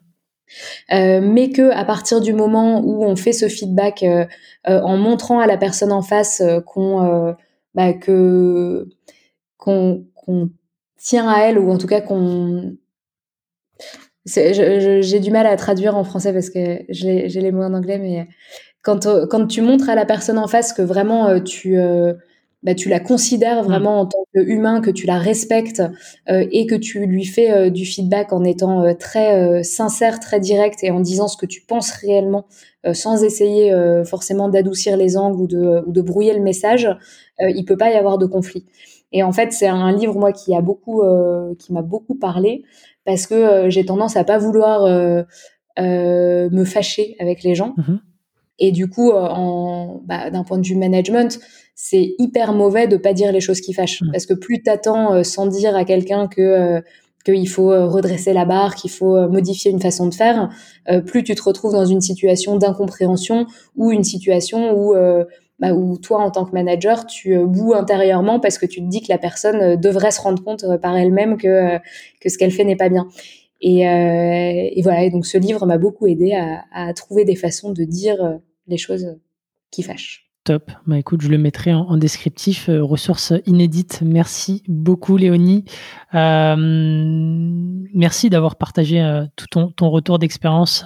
Euh, 0.91 1.21
mais 1.21 1.49
que 1.49 1.71
à 1.71 1.85
partir 1.85 2.21
du 2.21 2.33
moment 2.33 2.81
où 2.81 3.03
on 3.03 3.15
fait 3.15 3.33
ce 3.33 3.47
feedback 3.47 4.03
euh, 4.03 4.25
euh, 4.67 4.81
en 4.81 4.97
montrant 4.97 5.39
à 5.39 5.47
la 5.47 5.57
personne 5.57 5.91
en 5.91 6.01
face 6.01 6.41
qu'on 6.65 7.35
bah, 7.73 7.93
que 7.93 8.87
qu'on 9.57 10.05
tient 10.97 11.29
à 11.29 11.39
elle 11.39 11.57
ou 11.57 11.71
en 11.71 11.77
tout 11.77 11.87
cas 11.87 12.01
qu'on 12.01 12.75
j'ai 14.25 15.19
du 15.19 15.31
mal 15.31 15.47
à 15.47 15.55
traduire 15.55 15.95
en 15.95 16.03
français 16.03 16.33
parce 16.33 16.49
que 16.49 16.81
j'ai 16.89 17.27
les 17.27 17.51
mots 17.51 17.63
en 17.63 17.73
anglais 17.73 17.97
mais 17.97 18.27
quand 18.83 19.07
quand 19.27 19.47
tu 19.47 19.61
montres 19.61 19.89
à 19.89 19.95
la 19.95 20.05
personne 20.05 20.37
en 20.37 20.47
face 20.47 20.73
que 20.73 20.81
vraiment 20.81 21.39
tu 21.41 21.77
bah, 22.63 22.75
tu 22.75 22.89
la 22.89 22.99
considères 22.99 23.63
vraiment 23.63 24.01
en 24.01 24.05
tant 24.05 24.23
qu'humain, 24.33 24.81
que 24.81 24.91
tu 24.91 25.07
la 25.07 25.17
respectes 25.17 25.81
euh, 26.29 26.45
et 26.51 26.67
que 26.67 26.75
tu 26.75 27.07
lui 27.07 27.25
fais 27.25 27.51
euh, 27.51 27.69
du 27.71 27.85
feedback 27.85 28.33
en 28.33 28.43
étant 28.43 28.83
euh, 28.83 28.93
très 28.93 29.63
sincère, 29.63 30.19
très 30.19 30.39
direct 30.39 30.83
et 30.83 30.91
en 30.91 30.99
disant 30.99 31.27
ce 31.27 31.37
que 31.37 31.47
tu 31.47 31.61
penses 31.61 31.91
réellement, 31.91 32.45
sans 32.93 33.23
essayer 33.23 33.71
forcément 34.05 34.49
d'adoucir 34.49 34.97
les 34.97 35.15
angles 35.15 35.39
ou 35.39 35.47
de, 35.47 35.83
ou 35.85 35.91
de 35.91 36.01
brouiller 36.01 36.33
le 36.33 36.39
message, 36.39 36.89
il 37.39 37.63
peut 37.63 37.77
pas 37.77 37.91
y 37.91 37.93
avoir 37.93 38.17
de 38.17 38.25
conflit. 38.25 38.65
Et 39.11 39.21
en 39.21 39.31
fait, 39.31 39.53
c'est 39.53 39.67
un 39.67 39.91
livre 39.91 40.15
moi 40.15 40.31
qui 40.31 40.55
a 40.55 40.61
beaucoup, 40.61 41.03
qui 41.59 41.73
m'a 41.73 41.83
beaucoup 41.83 42.15
parlé 42.15 42.63
parce 43.05 43.27
que 43.27 43.69
j'ai 43.69 43.85
tendance 43.85 44.17
à 44.17 44.23
pas 44.23 44.39
vouloir 44.39 44.87
me 45.77 46.65
fâcher 46.65 47.15
avec 47.19 47.43
les 47.43 47.53
gens. 47.53 47.75
Mmh 47.77 48.10
et 48.63 48.71
du 48.71 48.87
coup, 48.87 49.11
en, 49.11 50.01
bah, 50.05 50.29
d'un 50.29 50.43
point 50.43 50.59
de 50.59 50.65
vue 50.65 50.75
management, 50.75 51.39
c'est 51.73 52.13
hyper 52.19 52.53
mauvais 52.53 52.87
de 52.87 52.95
pas 52.95 53.11
dire 53.11 53.31
les 53.31 53.41
choses 53.41 53.59
qui 53.59 53.73
fâchent. 53.73 54.03
Mmh. 54.03 54.11
Parce 54.11 54.27
que 54.27 54.35
plus 54.35 54.61
t'attends 54.61 55.15
euh, 55.15 55.23
sans 55.23 55.47
dire 55.47 55.75
à 55.75 55.83
quelqu'un 55.83 56.27
que 56.27 56.41
euh, 56.41 56.81
qu'il 57.25 57.49
faut 57.49 57.71
euh, 57.71 57.87
redresser 57.87 58.33
la 58.33 58.45
barre, 58.45 58.75
qu'il 58.75 58.91
faut 58.91 59.27
modifier 59.27 59.71
une 59.71 59.81
façon 59.81 60.07
de 60.07 60.13
faire, 60.13 60.49
plus 61.05 61.23
tu 61.23 61.35
te 61.35 61.41
retrouves 61.41 61.73
dans 61.73 61.85
une 61.85 62.01
situation 62.01 62.55
d'incompréhension 62.57 63.45
ou 63.75 63.91
une 63.91 64.03
situation 64.03 64.75
où 64.75 64.95
bah, 65.59 65.73
où 65.73 65.99
toi 65.99 66.19
en 66.19 66.31
tant 66.31 66.45
que 66.45 66.53
manager 66.53 67.05
tu 67.05 67.37
boues 67.45 67.75
intérieurement 67.75 68.39
parce 68.39 68.57
que 68.57 68.65
tu 68.65 68.81
te 68.81 68.87
dis 68.87 69.01
que 69.01 69.09
la 69.09 69.19
personne 69.19 69.75
devrait 69.75 70.09
se 70.09 70.19
rendre 70.19 70.43
compte 70.43 70.65
par 70.81 70.97
elle-même 70.97 71.37
que 71.37 71.77
que 72.19 72.29
ce 72.29 72.39
qu'elle 72.39 72.49
fait 72.49 72.63
n'est 72.63 72.75
pas 72.75 72.89
bien. 72.89 73.07
Et, 73.61 73.81
et, 73.81 74.81
voilà. 74.81 75.03
Et 75.03 75.11
donc 75.11 75.27
ce 75.27 75.37
livre 75.37 75.67
m'a 75.67 75.77
beaucoup 75.77 76.07
aidé 76.07 76.33
à, 76.33 76.63
à, 76.73 76.91
trouver 76.95 77.23
des 77.23 77.35
façons 77.35 77.71
de 77.71 77.83
dire 77.83 78.39
les 78.71 78.77
choses 78.77 79.15
qui 79.69 79.83
fâchent. 79.83 80.31
Top. 80.43 80.71
Bah 80.87 80.97
écoute, 80.97 81.21
je 81.21 81.29
le 81.29 81.37
mettrai 81.37 81.71
en, 81.71 81.97
descriptif. 81.97 82.67
Euh, 82.67 82.81
ressources 82.81 83.31
inédites. 83.45 84.01
Merci 84.03 84.63
beaucoup, 84.67 85.15
Léonie. 85.15 85.65
Euh, 86.15 86.55
merci 87.93 88.31
d'avoir 88.31 88.55
partagé 88.55 88.99
euh, 89.01 89.25
tout 89.35 89.45
ton, 89.51 89.69
ton 89.69 89.91
retour 89.91 90.17
d'expérience 90.17 90.83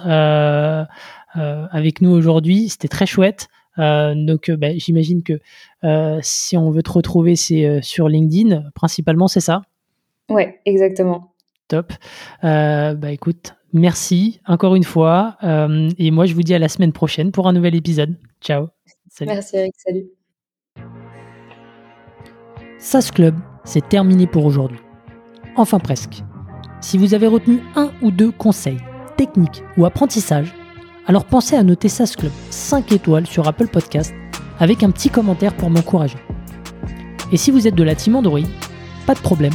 avec 1.34 2.02
nous 2.02 2.10
aujourd'hui. 2.10 2.68
C'était 2.68 2.88
très 2.88 3.06
chouette. 3.06 3.48
donc, 3.78 4.50
bah, 4.50 4.76
j'imagine 4.76 5.22
que 5.22 5.40
si 6.20 6.56
on 6.58 6.70
veut 6.70 6.82
te 6.82 6.92
retrouver, 6.92 7.34
c'est 7.34 7.80
sur 7.80 8.08
LinkedIn, 8.08 8.70
principalement, 8.74 9.26
c'est 9.26 9.40
ça? 9.40 9.62
Ouais, 10.28 10.60
exactement. 10.66 11.32
Top. 11.68 11.92
bah 12.42 13.10
écoute, 13.10 13.55
merci 13.72 14.40
encore 14.46 14.74
une 14.74 14.84
fois. 14.84 15.36
et 15.42 16.10
moi, 16.10 16.26
je 16.26 16.34
vous 16.34 16.42
dis 16.42 16.54
à 16.54 16.58
la 16.58 16.68
semaine 16.68 16.92
prochaine 16.92 17.32
pour 17.32 17.48
un 17.48 17.52
nouvel 17.52 17.74
épisode. 17.74 18.16
Ciao. 18.40 18.68
Merci 19.20 19.56
Eric, 19.56 19.74
salut. 19.78 20.06
SAS 22.78 23.10
Club, 23.10 23.34
c'est 23.64 23.88
terminé 23.88 24.26
pour 24.26 24.44
aujourd'hui. 24.44 24.78
Enfin 25.56 25.78
presque. 25.78 26.22
Si 26.80 26.98
vous 26.98 27.14
avez 27.14 27.26
retenu 27.26 27.60
un 27.74 27.90
ou 28.02 28.10
deux 28.10 28.30
conseils, 28.30 28.78
techniques 29.16 29.62
ou 29.76 29.86
apprentissages, 29.86 30.54
alors 31.06 31.24
pensez 31.24 31.56
à 31.56 31.62
noter 31.62 31.88
SAS 31.88 32.14
Club 32.16 32.32
5 32.50 32.92
étoiles 32.92 33.26
sur 33.26 33.48
Apple 33.48 33.68
Podcast 33.68 34.14
avec 34.58 34.82
un 34.82 34.90
petit 34.90 35.08
commentaire 35.08 35.56
pour 35.56 35.70
m'encourager. 35.70 36.18
Et 37.32 37.36
si 37.36 37.50
vous 37.50 37.66
êtes 37.66 37.74
de 37.74 37.82
la 37.82 37.94
team 37.94 38.16
Android, 38.16 38.40
pas 39.06 39.14
de 39.14 39.20
problème, 39.20 39.54